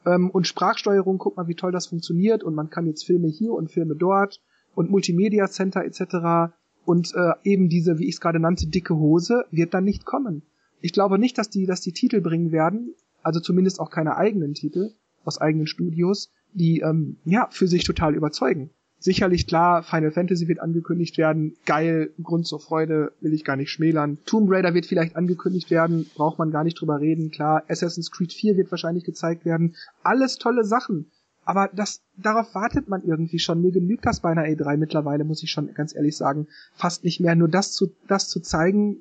Ähm, 0.06 0.30
und 0.32 0.48
Sprachsteuerung, 0.48 1.18
guck 1.18 1.38
mal, 1.38 1.48
wie 1.48 1.56
toll 1.56 1.72
das 1.72 1.88
funktioniert 1.88 2.44
und 2.44 2.56
man 2.56 2.70
kann 2.70 2.88
jetzt 2.88 3.06
Filme 3.06 3.28
hier 3.28 3.54
und 3.54 3.72
Filme 3.72 3.96
dort 3.96 4.42
und 4.76 4.90
Multimedia 4.90 5.48
Center 5.48 5.84
etc. 5.84 6.54
Und 6.86 7.14
äh, 7.14 7.34
eben 7.44 7.70
diese, 7.70 8.00
wie 8.00 8.08
ich 8.08 8.16
es 8.16 8.22
gerade 8.22 8.40
nannte, 8.40 8.68
dicke 8.68 8.96
Hose 8.96 9.46
wird 9.52 9.74
dann 9.74 9.84
nicht 9.84 10.06
kommen. 10.06 10.44
Ich 10.82 10.94
glaube 10.94 11.20
nicht, 11.20 11.38
dass 11.38 11.50
die, 11.50 11.66
dass 11.66 11.82
die 11.82 11.94
Titel 11.94 12.22
bringen 12.22 12.52
werden, 12.52 12.94
also 13.22 13.40
zumindest 13.40 13.80
auch 13.80 13.90
keine 13.90 14.18
eigenen 14.18 14.54
Titel 14.54 14.94
aus 15.26 15.40
eigenen 15.40 15.68
Studios, 15.68 16.32
die 16.54 16.80
ähm, 16.80 17.18
ja 17.26 17.48
für 17.52 17.68
sich 17.68 17.84
total 17.84 18.16
überzeugen. 18.16 18.72
Sicherlich 19.02 19.48
klar, 19.48 19.82
Final 19.82 20.12
Fantasy 20.12 20.50
wird 20.50 20.60
angekündigt 20.60 21.18
werden, 21.18 21.56
geil, 21.66 22.12
Grund 22.22 22.46
zur 22.46 22.60
Freude, 22.60 23.14
will 23.22 23.34
ich 23.34 23.46
gar 23.46 23.56
nicht 23.56 23.72
schmälern. 23.72 24.18
Tomb 24.26 24.52
Raider 24.52 24.74
wird 24.74 24.86
vielleicht 24.86 25.16
angekündigt 25.16 25.72
werden, 25.72 26.06
braucht 26.16 26.38
man 26.38 26.52
gar 26.52 26.66
nicht 26.66 26.80
drüber 26.80 27.00
reden, 27.00 27.32
klar. 27.32 27.64
Assassin's 27.70 28.12
Creed 28.12 28.34
4 28.34 28.58
wird 28.58 28.72
wahrscheinlich 28.72 29.06
gezeigt 29.06 29.46
werden. 29.46 29.76
Alles 30.04 30.38
tolle 30.38 30.66
Sachen. 30.66 31.10
Aber 31.46 31.70
das, 31.74 32.02
darauf 32.18 32.54
wartet 32.54 32.90
man 32.90 33.02
irgendwie 33.04 33.40
schon. 33.40 33.62
Mir 33.62 33.72
genügt 33.72 34.06
das 34.06 34.20
bei 34.20 34.30
einer 34.30 34.44
E3 34.44 34.76
mittlerweile, 34.76 35.24
muss 35.24 35.44
ich 35.44 35.50
schon 35.50 35.74
ganz 35.74 35.96
ehrlich 35.96 36.18
sagen, 36.18 36.48
fast 36.74 37.06
nicht 37.06 37.22
mehr. 37.22 37.36
Nur 37.36 37.48
das 37.48 37.72
zu, 37.72 37.96
das 38.08 38.28
zu 38.28 38.42
zeigen, 38.42 38.98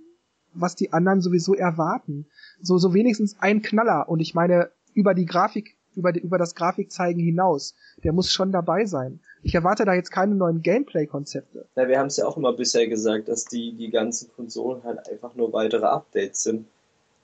was 0.61 0.77
die 0.77 0.93
anderen 0.93 1.21
sowieso 1.21 1.55
erwarten. 1.55 2.27
So, 2.61 2.79
so 2.79 2.95
wenigstens 2.95 3.37
ein 3.41 3.63
Knaller. 3.63 4.09
Und 4.09 4.21
ich 4.21 4.35
meine, 4.35 4.71
über 4.95 5.15
die 5.15 5.27
Grafik, 5.27 5.77
über, 5.95 6.13
die, 6.13 6.21
über 6.21 6.39
das 6.39 6.55
Grafikzeigen 6.55 7.23
hinaus, 7.23 7.75
der 8.05 8.13
muss 8.13 8.31
schon 8.31 8.53
dabei 8.53 8.85
sein. 8.85 9.21
Ich 9.43 9.55
erwarte 9.55 9.85
da 9.85 9.95
jetzt 9.95 10.11
keine 10.11 10.35
neuen 10.35 10.63
Gameplay-Konzepte. 10.63 11.67
Ja, 11.77 11.89
wir 11.89 11.99
haben 11.99 12.07
es 12.07 12.17
ja 12.17 12.27
auch 12.27 12.37
immer 12.37 12.53
bisher 12.53 12.87
gesagt, 12.89 13.29
dass 13.29 13.45
die, 13.45 13.73
die 13.73 13.91
ganzen 13.91 14.31
Konsolen 14.35 14.83
halt 14.85 15.09
einfach 15.09 15.35
nur 15.35 15.53
weitere 15.53 15.87
Updates 15.87 16.43
sind. 16.43 16.67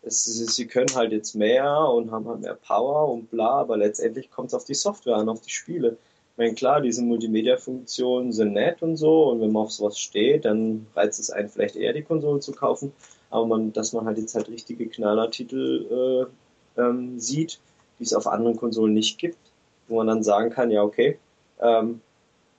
Es, 0.03 0.25
sie 0.25 0.67
können 0.67 0.95
halt 0.95 1.13
jetzt 1.13 1.35
mehr 1.35 1.89
und 1.89 2.11
haben 2.11 2.29
halt 2.29 2.41
mehr 2.41 2.55
Power 2.55 3.11
und 3.11 3.31
bla, 3.31 3.61
aber 3.61 3.77
letztendlich 3.77 4.31
kommt 4.31 4.49
es 4.49 4.55
auf 4.55 4.65
die 4.65 4.75
Software 4.75 5.17
an, 5.17 5.29
auf 5.29 5.41
die 5.41 5.51
Spiele. 5.51 5.97
Ich 6.33 6.39
meine, 6.39 6.55
klar, 6.55 6.81
diese 6.81 7.03
Multimedia-Funktionen 7.03 8.33
sind 8.33 8.53
nett 8.53 8.83
und 8.83 8.97
so, 8.97 9.31
und 9.31 9.41
wenn 9.41 9.53
man 9.53 9.63
auf 9.63 9.73
sowas 9.73 9.99
steht, 9.99 10.45
dann 10.45 10.87
reizt 10.95 11.21
es 11.21 11.31
einen 11.31 11.49
vielleicht 11.49 11.77
eher, 11.77 11.93
die 11.93 12.03
Konsole 12.03 12.41
zu 12.41 12.53
kaufen 12.53 12.93
aber 13.35 13.47
man, 13.47 13.73
dass 13.73 13.93
man 13.93 14.05
halt 14.05 14.19
jetzt 14.19 14.37
halt 14.37 14.49
richtige 14.49 14.87
Knallertitel 14.87 16.29
äh, 16.79 16.81
ähm, 16.81 17.19
sieht, 17.19 17.59
die 17.99 18.05
es 18.05 18.15
auf 18.15 18.29
anderen 18.29 18.57
Konsolen 18.57 18.95
nicht 18.95 19.19
gibt, 19.19 19.39
wo 19.89 19.97
man 19.97 20.07
dann 20.07 20.23
sagen 20.23 20.51
kann, 20.51 20.71
ja 20.71 20.85
okay, 20.85 21.19
ähm, 21.61 22.01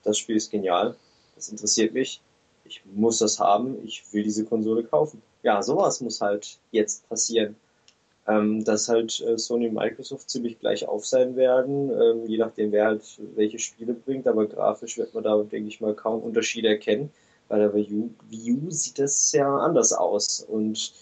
das 0.04 0.18
Spiel 0.18 0.36
ist 0.36 0.50
genial, 0.50 0.94
das 1.34 1.48
interessiert 1.48 1.94
mich, 1.94 2.20
ich 2.64 2.82
muss 2.94 3.18
das 3.20 3.40
haben, 3.40 3.78
ich 3.86 4.04
will 4.12 4.22
diese 4.22 4.44
Konsole 4.44 4.84
kaufen. 4.84 5.22
Ja, 5.42 5.62
sowas 5.62 6.02
muss 6.02 6.20
halt 6.20 6.58
jetzt 6.72 7.08
passieren. 7.08 7.56
Ähm, 8.28 8.64
dass 8.64 8.88
halt 8.88 9.20
äh, 9.20 9.38
Sony 9.38 9.68
und 9.68 9.74
Microsoft 9.74 10.28
ziemlich 10.28 10.58
gleich 10.58 10.86
auf 10.86 11.06
sein 11.06 11.36
werden, 11.36 11.90
ähm, 11.90 12.26
je 12.26 12.38
nachdem 12.38 12.72
wer 12.72 12.86
halt 12.86 13.20
welche 13.36 13.60
Spiele 13.60 13.94
bringt, 13.94 14.26
aber 14.26 14.46
grafisch 14.46 14.98
wird 14.98 15.14
man 15.14 15.22
da, 15.22 15.40
denke 15.42 15.68
ich 15.68 15.80
mal, 15.80 15.94
kaum 15.94 16.22
Unterschiede 16.22 16.68
erkennen. 16.68 17.10
Bei 17.48 17.58
der 17.58 17.74
Wii 17.74 18.10
U, 18.52 18.70
sieht 18.70 18.98
das 18.98 19.32
ja 19.32 19.56
anders 19.58 19.92
aus. 19.92 20.40
Und 20.40 20.92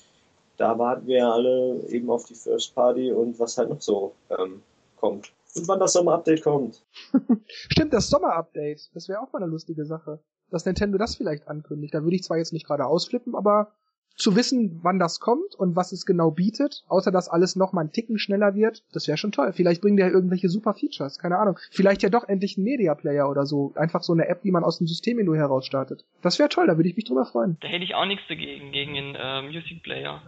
da 0.57 0.79
warten 0.79 1.07
wir 1.07 1.27
alle 1.27 1.83
eben 1.89 2.11
auf 2.11 2.25
die 2.27 2.35
First 2.35 2.75
Party 2.75 3.13
und 3.13 3.39
was 3.39 3.59
halt 3.59 3.71
noch 3.71 3.81
so 3.81 4.15
ähm, 4.31 4.63
kommt. 4.97 5.33
Und 5.57 5.69
wann 5.69 5.81
das 5.81 5.93
Sommer-Update 5.93 6.43
kommt. 6.43 6.85
Stimmt, 7.47 7.93
das 7.93 8.09
Sommer-Update. 8.09 8.91
Das 8.95 9.09
wäre 9.09 9.21
auch 9.21 9.33
mal 9.33 9.43
eine 9.43 9.51
lustige 9.51 9.85
Sache. 9.85 10.19
Dass 10.51 10.67
Nintendo 10.67 10.99
das 10.99 11.15
vielleicht 11.15 11.49
ankündigt. 11.49 11.95
Da 11.95 12.03
würde 12.03 12.17
ich 12.17 12.25
zwar 12.25 12.39
jetzt 12.39 12.53
nicht 12.53 12.67
gerade 12.67 12.87
ausflippen, 12.87 13.35
aber 13.35 13.73
zu 14.17 14.37
wissen, 14.37 14.81
wann 14.83 14.99
das 14.99 15.21
kommt 15.21 15.55
und 15.57 15.77
was 15.77 15.93
es 15.93 16.07
genau 16.07 16.31
bietet, 16.31 16.85
außer 16.89 17.11
dass 17.11 17.29
alles 17.29 17.57
noch 17.57 17.73
mal 17.73 17.83
einen 17.83 17.93
Ticken 17.93 18.19
schneller 18.19 18.55
wird, 18.55 18.83
das 18.93 19.09
wäre 19.09 19.19
schon 19.19 19.33
toll. 19.33 19.53
Vielleicht 19.53 19.83
bringen 19.83 19.97
die 19.97 20.03
ja 20.03 20.09
irgendwelche 20.09 20.49
super 20.49 20.75
Features, 20.75 21.19
keine 21.19 21.39
Ahnung. 21.39 21.59
Vielleicht 21.71 22.03
ja 22.03 22.11
doch 22.11 22.29
endlich 22.29 22.57
ein 22.57 22.65
Media 22.65 22.95
Player 22.95 23.29
oder 23.29 23.47
so. 23.47 23.73
Einfach 23.77 24.03
so 24.03 24.13
eine 24.13 24.29
App, 24.29 24.43
die 24.43 24.53
man 24.53 24.65
aus 24.65 24.79
dem 24.79 24.87
Systemmenü 24.87 25.37
heraus 25.37 25.67
startet. 25.67 26.05
Das 26.23 26.39
wäre 26.39 26.49
toll, 26.49 26.67
da 26.67 26.77
würde 26.77 26.89
ich 26.89 26.97
mich 26.97 27.07
drüber 27.07 27.27
freuen. 27.27 27.57
Da 27.61 27.69
hätte 27.69 27.85
ich 27.85 27.95
auch 27.95 28.07
nichts 28.07 28.25
dagegen, 28.29 28.73
gegen 28.73 28.95
den 28.95 29.15
äh, 29.15 29.43
Music 29.43 29.83
Player. 29.83 30.23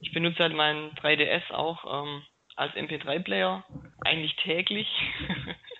Ich 0.00 0.12
benutze 0.12 0.38
halt 0.38 0.54
meinen 0.54 0.90
3DS 0.92 1.52
auch 1.52 2.04
ähm, 2.04 2.22
als 2.56 2.72
MP3-Player, 2.74 3.64
eigentlich 4.04 4.36
täglich. 4.36 4.88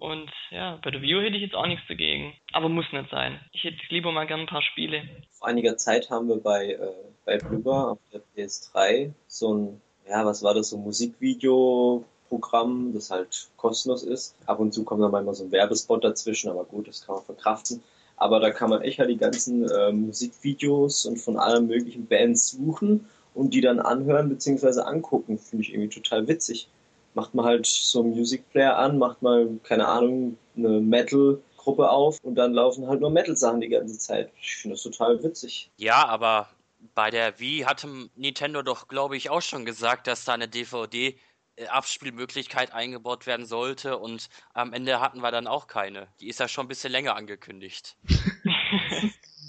Und 0.00 0.30
ja, 0.50 0.78
bei 0.82 0.90
der 0.90 1.02
View 1.02 1.20
hätte 1.20 1.36
ich 1.36 1.42
jetzt 1.42 1.54
auch 1.54 1.66
nichts 1.66 1.86
dagegen. 1.88 2.32
Aber 2.52 2.68
muss 2.68 2.86
nicht 2.92 3.10
sein. 3.10 3.38
Ich 3.52 3.62
hätte 3.64 3.78
lieber 3.88 4.12
mal 4.12 4.26
gern 4.26 4.40
ein 4.40 4.46
paar 4.46 4.62
Spiele. 4.62 5.02
Vor 5.32 5.48
einiger 5.48 5.76
Zeit 5.76 6.08
haben 6.10 6.28
wir 6.28 6.36
bei, 6.36 6.72
äh, 6.72 6.92
bei 7.24 7.38
Blubber 7.38 7.92
auf 7.92 7.98
der 8.12 8.20
PS3 8.36 9.12
so 9.26 9.54
ein, 9.54 9.80
ja, 10.08 10.24
was 10.24 10.42
war 10.42 10.54
das, 10.54 10.70
so 10.70 10.76
ein 10.76 10.84
Musikvideo-Programm, 10.84 12.92
das 12.94 13.10
halt 13.10 13.48
kostenlos 13.56 14.04
ist. 14.04 14.36
Ab 14.46 14.60
und 14.60 14.72
zu 14.72 14.84
kommt 14.84 15.02
dann 15.02 15.10
manchmal 15.10 15.34
so 15.34 15.44
ein 15.44 15.52
Werbespot 15.52 16.04
dazwischen, 16.04 16.50
aber 16.50 16.64
gut, 16.64 16.86
das 16.86 17.04
kann 17.04 17.16
man 17.16 17.24
verkraften. 17.24 17.82
Aber 18.16 18.38
da 18.40 18.50
kann 18.50 18.70
man 18.70 18.82
echt 18.82 19.00
halt 19.00 19.10
die 19.10 19.16
ganzen 19.16 19.68
äh, 19.68 19.92
Musikvideos 19.92 21.06
und 21.06 21.18
von 21.18 21.38
allen 21.38 21.66
möglichen 21.66 22.06
Bands 22.06 22.48
suchen 22.48 23.08
und 23.34 23.54
die 23.54 23.60
dann 23.60 23.80
anhören 23.80 24.28
bzw. 24.28 24.80
angucken. 24.80 25.38
Finde 25.38 25.64
ich 25.64 25.72
irgendwie 25.72 25.90
total 25.90 26.28
witzig 26.28 26.68
macht 27.14 27.34
man 27.34 27.44
halt 27.44 27.66
so 27.66 28.00
einen 28.00 28.10
Music 28.10 28.48
Player 28.50 28.76
an, 28.76 28.98
macht 28.98 29.22
mal, 29.22 29.48
keine 29.62 29.86
Ahnung, 29.86 30.38
eine 30.56 30.80
Metal-Gruppe 30.80 31.90
auf 31.90 32.18
und 32.22 32.34
dann 32.34 32.52
laufen 32.52 32.86
halt 32.86 33.00
nur 33.00 33.10
Metal-Sachen 33.10 33.60
die 33.60 33.68
ganze 33.68 33.98
Zeit. 33.98 34.30
Ich 34.40 34.56
finde 34.56 34.74
das 34.74 34.82
total 34.82 35.22
witzig. 35.22 35.70
Ja, 35.76 36.06
aber 36.06 36.48
bei 36.94 37.10
der 37.10 37.38
Wii 37.40 37.60
hatte 37.60 37.88
Nintendo 38.14 38.62
doch, 38.62 38.88
glaube 38.88 39.16
ich, 39.16 39.30
auch 39.30 39.42
schon 39.42 39.64
gesagt, 39.64 40.06
dass 40.06 40.24
da 40.24 40.34
eine 40.34 40.48
DVD 40.48 41.18
Abspielmöglichkeit 41.66 42.72
eingebaut 42.72 43.26
werden 43.26 43.46
sollte 43.46 43.98
und 43.98 44.28
am 44.54 44.72
Ende 44.72 45.00
hatten 45.00 45.20
wir 45.20 45.32
dann 45.32 45.46
auch 45.46 45.66
keine. 45.66 46.08
Die 46.20 46.28
ist 46.28 46.40
ja 46.40 46.48
schon 46.48 46.66
ein 46.66 46.68
bisschen 46.68 46.92
länger 46.92 47.16
angekündigt. 47.16 47.96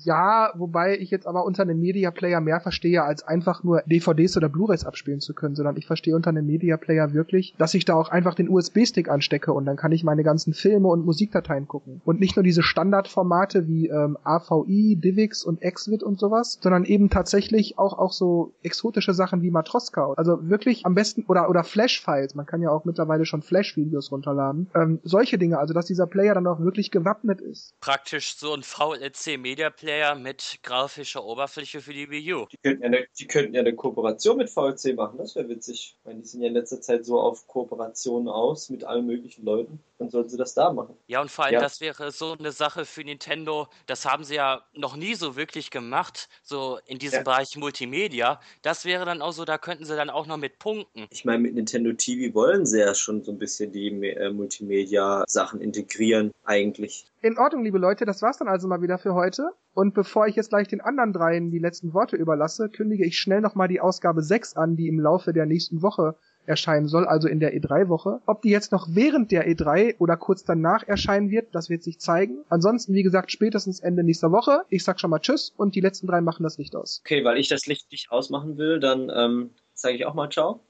Ja, 0.04 0.52
wobei 0.56 0.97
ich 0.97 1.12
jetzt 1.12 1.28
aber 1.28 1.45
unter 1.45 1.64
einem 1.64 1.80
Media 1.80 2.12
Player 2.12 2.41
mehr 2.41 2.60
verstehe, 2.60 3.04
als 3.04 3.24
einfach 3.24 3.64
nur 3.64 3.82
DVDs 3.86 4.38
oder 4.38 4.50
Blu-rays 4.50 4.86
abspielen 4.86 5.20
zu 5.20 5.34
können, 5.34 5.56
sondern 5.56 5.78
ich 5.78 5.88
verstehe 5.88 6.16
unter 6.16 6.30
einem 6.30 6.45
Media 6.45 6.78
Player 6.78 7.14
wirklich, 7.14 7.56
dass 7.58 7.74
ich 7.74 7.86
da 7.86 7.95
auch 7.95 8.10
einfach 8.10 8.36
den 8.36 8.50
USB-Stick 8.50 9.10
anstecke 9.10 9.54
und 9.54 9.66
dann 9.66 9.78
kann 9.78 9.91
ich 9.91 10.04
meine 10.04 10.24
ganzen 10.24 10.54
Filme 10.54 10.88
und 10.88 11.06
Musikdateien 11.06 11.68
gucken. 11.68 12.02
Und 12.06 12.20
nicht 12.20 12.36
nur 12.36 12.43
diese 12.43 12.64
Standardformate 12.64 13.68
wie 13.68 13.88
ähm, 13.88 14.18
AVI, 14.24 14.97
DivX 15.02 15.43
und 15.43 15.62
Xvid 15.62 16.04
und 16.04 16.20
sowas, 16.20 16.60
sondern 16.62 16.86
eben 16.86 17.10
tatsächlich 17.10 17.78
auch, 17.78 17.97
auch 17.97 18.12
so 18.12 18.54
exotische 18.64 19.14
Sachen 19.14 19.41
wie 19.41 19.52
Matroska. 19.52 20.14
Also 20.16 20.50
wirklich 20.50 20.86
am 20.86 20.95
besten, 20.95 21.26
oder, 21.28 21.50
oder 21.50 21.64
Flash-Files, 21.64 22.36
man 22.36 22.45
kann 22.45 22.62
ja 22.62 22.70
auch 22.70 22.86
mittlerweile 22.86 23.26
schon 23.26 23.41
Flash-Videos 23.41 24.12
runterladen. 24.12 24.70
Ähm, 24.76 25.00
solche 25.04 25.38
Dinge, 25.38 25.60
also 25.60 25.74
dass 25.74 25.86
dieser 25.86 26.08
Player 26.08 26.34
dann 26.34 26.47
auch 26.47 26.60
wirklich 26.60 26.91
gewappnet 26.91 27.41
ist. 27.41 27.74
Praktisch 27.82 28.38
so 28.38 28.54
ein 28.54 28.64
VLC 28.64 29.39
Media 29.39 29.70
Player 29.70 29.89
Player 29.90 30.14
mit 30.14 30.60
grafischer 30.62 31.26
Oberfläche 31.26 31.82
für 31.82 31.94
die 31.94 32.12
Wii 32.12 32.34
U. 32.36 32.46
Die 32.52 32.58
könnten 32.58 32.84
ja 32.84 32.88
eine, 32.90 33.08
die 33.18 33.26
könnten 33.26 33.56
ja 33.56 33.62
eine 33.62 33.74
Kooperation 33.74 34.38
mit 34.38 34.48
VLC 34.48 34.96
machen, 34.96 35.18
das 35.18 35.36
wäre 35.36 35.50
witzig. 35.50 35.96
Ich 35.98 36.06
meine, 36.06 36.20
die 36.20 36.28
sind 36.28 36.44
ja 36.44 36.50
in 36.50 36.54
letzter 36.54 36.80
Zeit 36.80 37.06
so 37.06 37.20
auf 37.20 37.48
Kooperationen 37.48 38.28
aus 38.28 38.70
mit 38.70 38.84
allen 38.84 39.08
möglichen 39.08 39.44
Leuten. 39.44 39.80
Dann 39.98 40.12
sollten 40.12 40.30
sie 40.30 40.38
das 40.38 40.54
da 40.54 40.72
machen. 40.72 40.96
Ja, 41.08 41.22
und 41.22 41.32
vor 41.32 41.46
allem, 41.46 41.56
ja. 41.56 41.60
das 41.60 41.82
wäre 41.82 42.12
so 42.12 42.36
eine 42.38 42.52
Sache 42.52 42.86
für 42.86 43.04
Nintendo, 43.04 43.68
das 43.88 44.06
haben 44.06 44.24
sie 44.24 44.36
ja 44.36 44.64
noch 44.74 44.96
nie 44.96 45.16
so 45.16 45.36
wirklich 45.36 45.72
gemacht, 45.72 46.30
so 46.44 46.78
in 46.86 47.00
diesem 47.00 47.18
ja. 47.18 47.24
Bereich 47.24 47.58
Multimedia. 47.58 48.40
Das 48.62 48.86
wäre 48.86 49.06
dann 49.06 49.24
auch 49.24 49.34
so, 49.34 49.44
da 49.44 49.58
könnten 49.58 49.86
sie 49.86 49.96
dann 49.96 50.12
auch 50.12 50.28
noch 50.28 50.38
mit 50.38 50.60
punkten. 50.60 51.08
Ich 51.10 51.26
meine, 51.26 51.40
mit 51.40 51.56
Nintendo 51.56 51.92
TV 51.94 52.34
wollen 52.36 52.68
sie 52.68 52.80
ja 52.80 52.94
schon 52.94 53.24
so 53.24 53.32
ein 53.32 53.40
bisschen 53.40 53.72
die 53.72 53.88
äh, 53.88 54.30
Multimedia-Sachen 54.30 55.60
integrieren, 55.61 56.32
eigentlich. 56.45 57.06
In 57.22 57.38
Ordnung, 57.38 57.66
liebe 57.66 57.80
Leute, 57.80 58.06
das 58.06 58.22
war's 58.22 58.38
dann 58.38 58.48
also 58.48 58.70
mal 58.70 58.82
wieder 58.82 58.98
für 58.98 59.14
heute. 59.14 59.50
Und 59.74 59.94
bevor 59.94 60.28
ich 60.28 60.38
jetzt 60.38 60.50
gleich 60.50 60.70
den 60.70 60.80
anderen 60.80 61.12
dreien 61.12 61.52
die 61.52 61.60
letzten 61.60 61.94
Worte 61.94 62.16
überlasse, 62.16 62.70
kündige 62.70 63.06
ich 63.06 63.20
schnell 63.20 63.41
nochmal 63.41 63.68
die 63.68 63.82
Ausgabe 63.82 64.24
6 64.24 64.56
an, 64.56 64.78
die 64.78 64.88
im 64.88 65.02
Laufe 65.02 65.34
der 65.34 65.46
nächsten 65.46 65.82
Woche 65.82 66.16
erscheinen 66.46 66.88
soll, 66.88 67.06
also 67.06 67.28
in 67.28 67.41
der 67.41 67.54
E3-Woche. 67.54 68.22
Ob 68.26 68.41
die 68.41 68.50
jetzt 68.50 68.72
noch 68.72 68.88
während 68.91 69.32
der 69.32 69.50
E3 69.50 69.98
oder 69.98 70.16
kurz 70.16 70.46
danach 70.46 70.88
erscheinen 70.88 71.30
wird, 71.30 71.54
das 71.54 71.70
wird 71.70 71.84
sich 71.84 72.00
zeigen. 72.00 72.46
Ansonsten, 72.48 72.94
wie 72.94 73.04
gesagt, 73.04 73.34
spätestens 73.34 73.82
Ende 73.82 74.04
nächster 74.04 74.32
Woche. 74.32 74.62
Ich 74.70 74.86
sag 74.86 75.02
schon 75.02 75.10
mal 75.10 75.20
Tschüss 75.20 75.54
und 75.58 75.76
die 75.76 75.82
letzten 75.82 76.08
drei 76.08 76.22
machen 76.22 76.44
das 76.44 76.58
Licht 76.58 76.74
aus. 76.74 77.02
Okay, 77.04 77.26
weil 77.26 77.38
ich 77.38 77.50
das 77.50 77.66
Licht 77.66 77.91
nicht 77.91 78.12
ausmachen 78.12 78.58
will, 78.58 78.80
dann 78.80 79.12
ähm, 79.14 79.50
sage 79.74 79.96
ich 79.96 80.06
auch 80.06 80.14
mal 80.14 80.30
Ciao. 80.30 80.62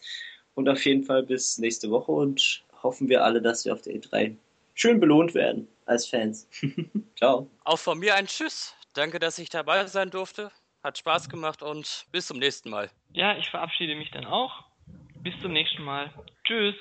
Und 0.56 0.68
auf 0.68 0.84
jeden 0.84 1.04
Fall 1.04 1.22
bis 1.22 1.60
nächste 1.60 1.92
Woche 1.92 2.12
und 2.12 2.66
hoffen 2.82 3.08
wir 3.08 3.24
alle, 3.24 3.40
dass 3.40 3.66
wir 3.66 3.74
auf 3.74 3.84
der 3.84 3.94
E3 3.94 4.36
schön 4.80 5.00
belohnt 5.00 5.34
werden 5.34 5.68
als 5.86 6.08
Fans. 6.08 6.48
Ciao. 7.16 7.50
Auch 7.64 7.80
von 7.80 8.00
mir 8.00 8.16
ein 8.16 8.28
Tschüss. 8.28 8.76
Danke, 8.94 9.20
dass 9.20 9.38
ich 9.38 9.50
dabei 9.50 9.86
sein 9.88 10.10
durfte. 10.10 10.52
Hat 10.84 10.98
Spaß 10.98 11.30
gemacht 11.30 11.62
und 11.62 12.06
bis 12.12 12.28
zum 12.28 12.40
nächsten 12.40 12.70
Mal. 12.70 12.90
Ja, 13.12 13.38
ich 13.38 13.50
verabschiede 13.50 13.96
mich 13.96 14.10
dann 14.12 14.26
auch. 14.26 14.64
Bis 15.22 15.34
zum 15.42 15.52
nächsten 15.52 15.84
Mal. 15.84 16.14
Tschüss. 16.46 16.76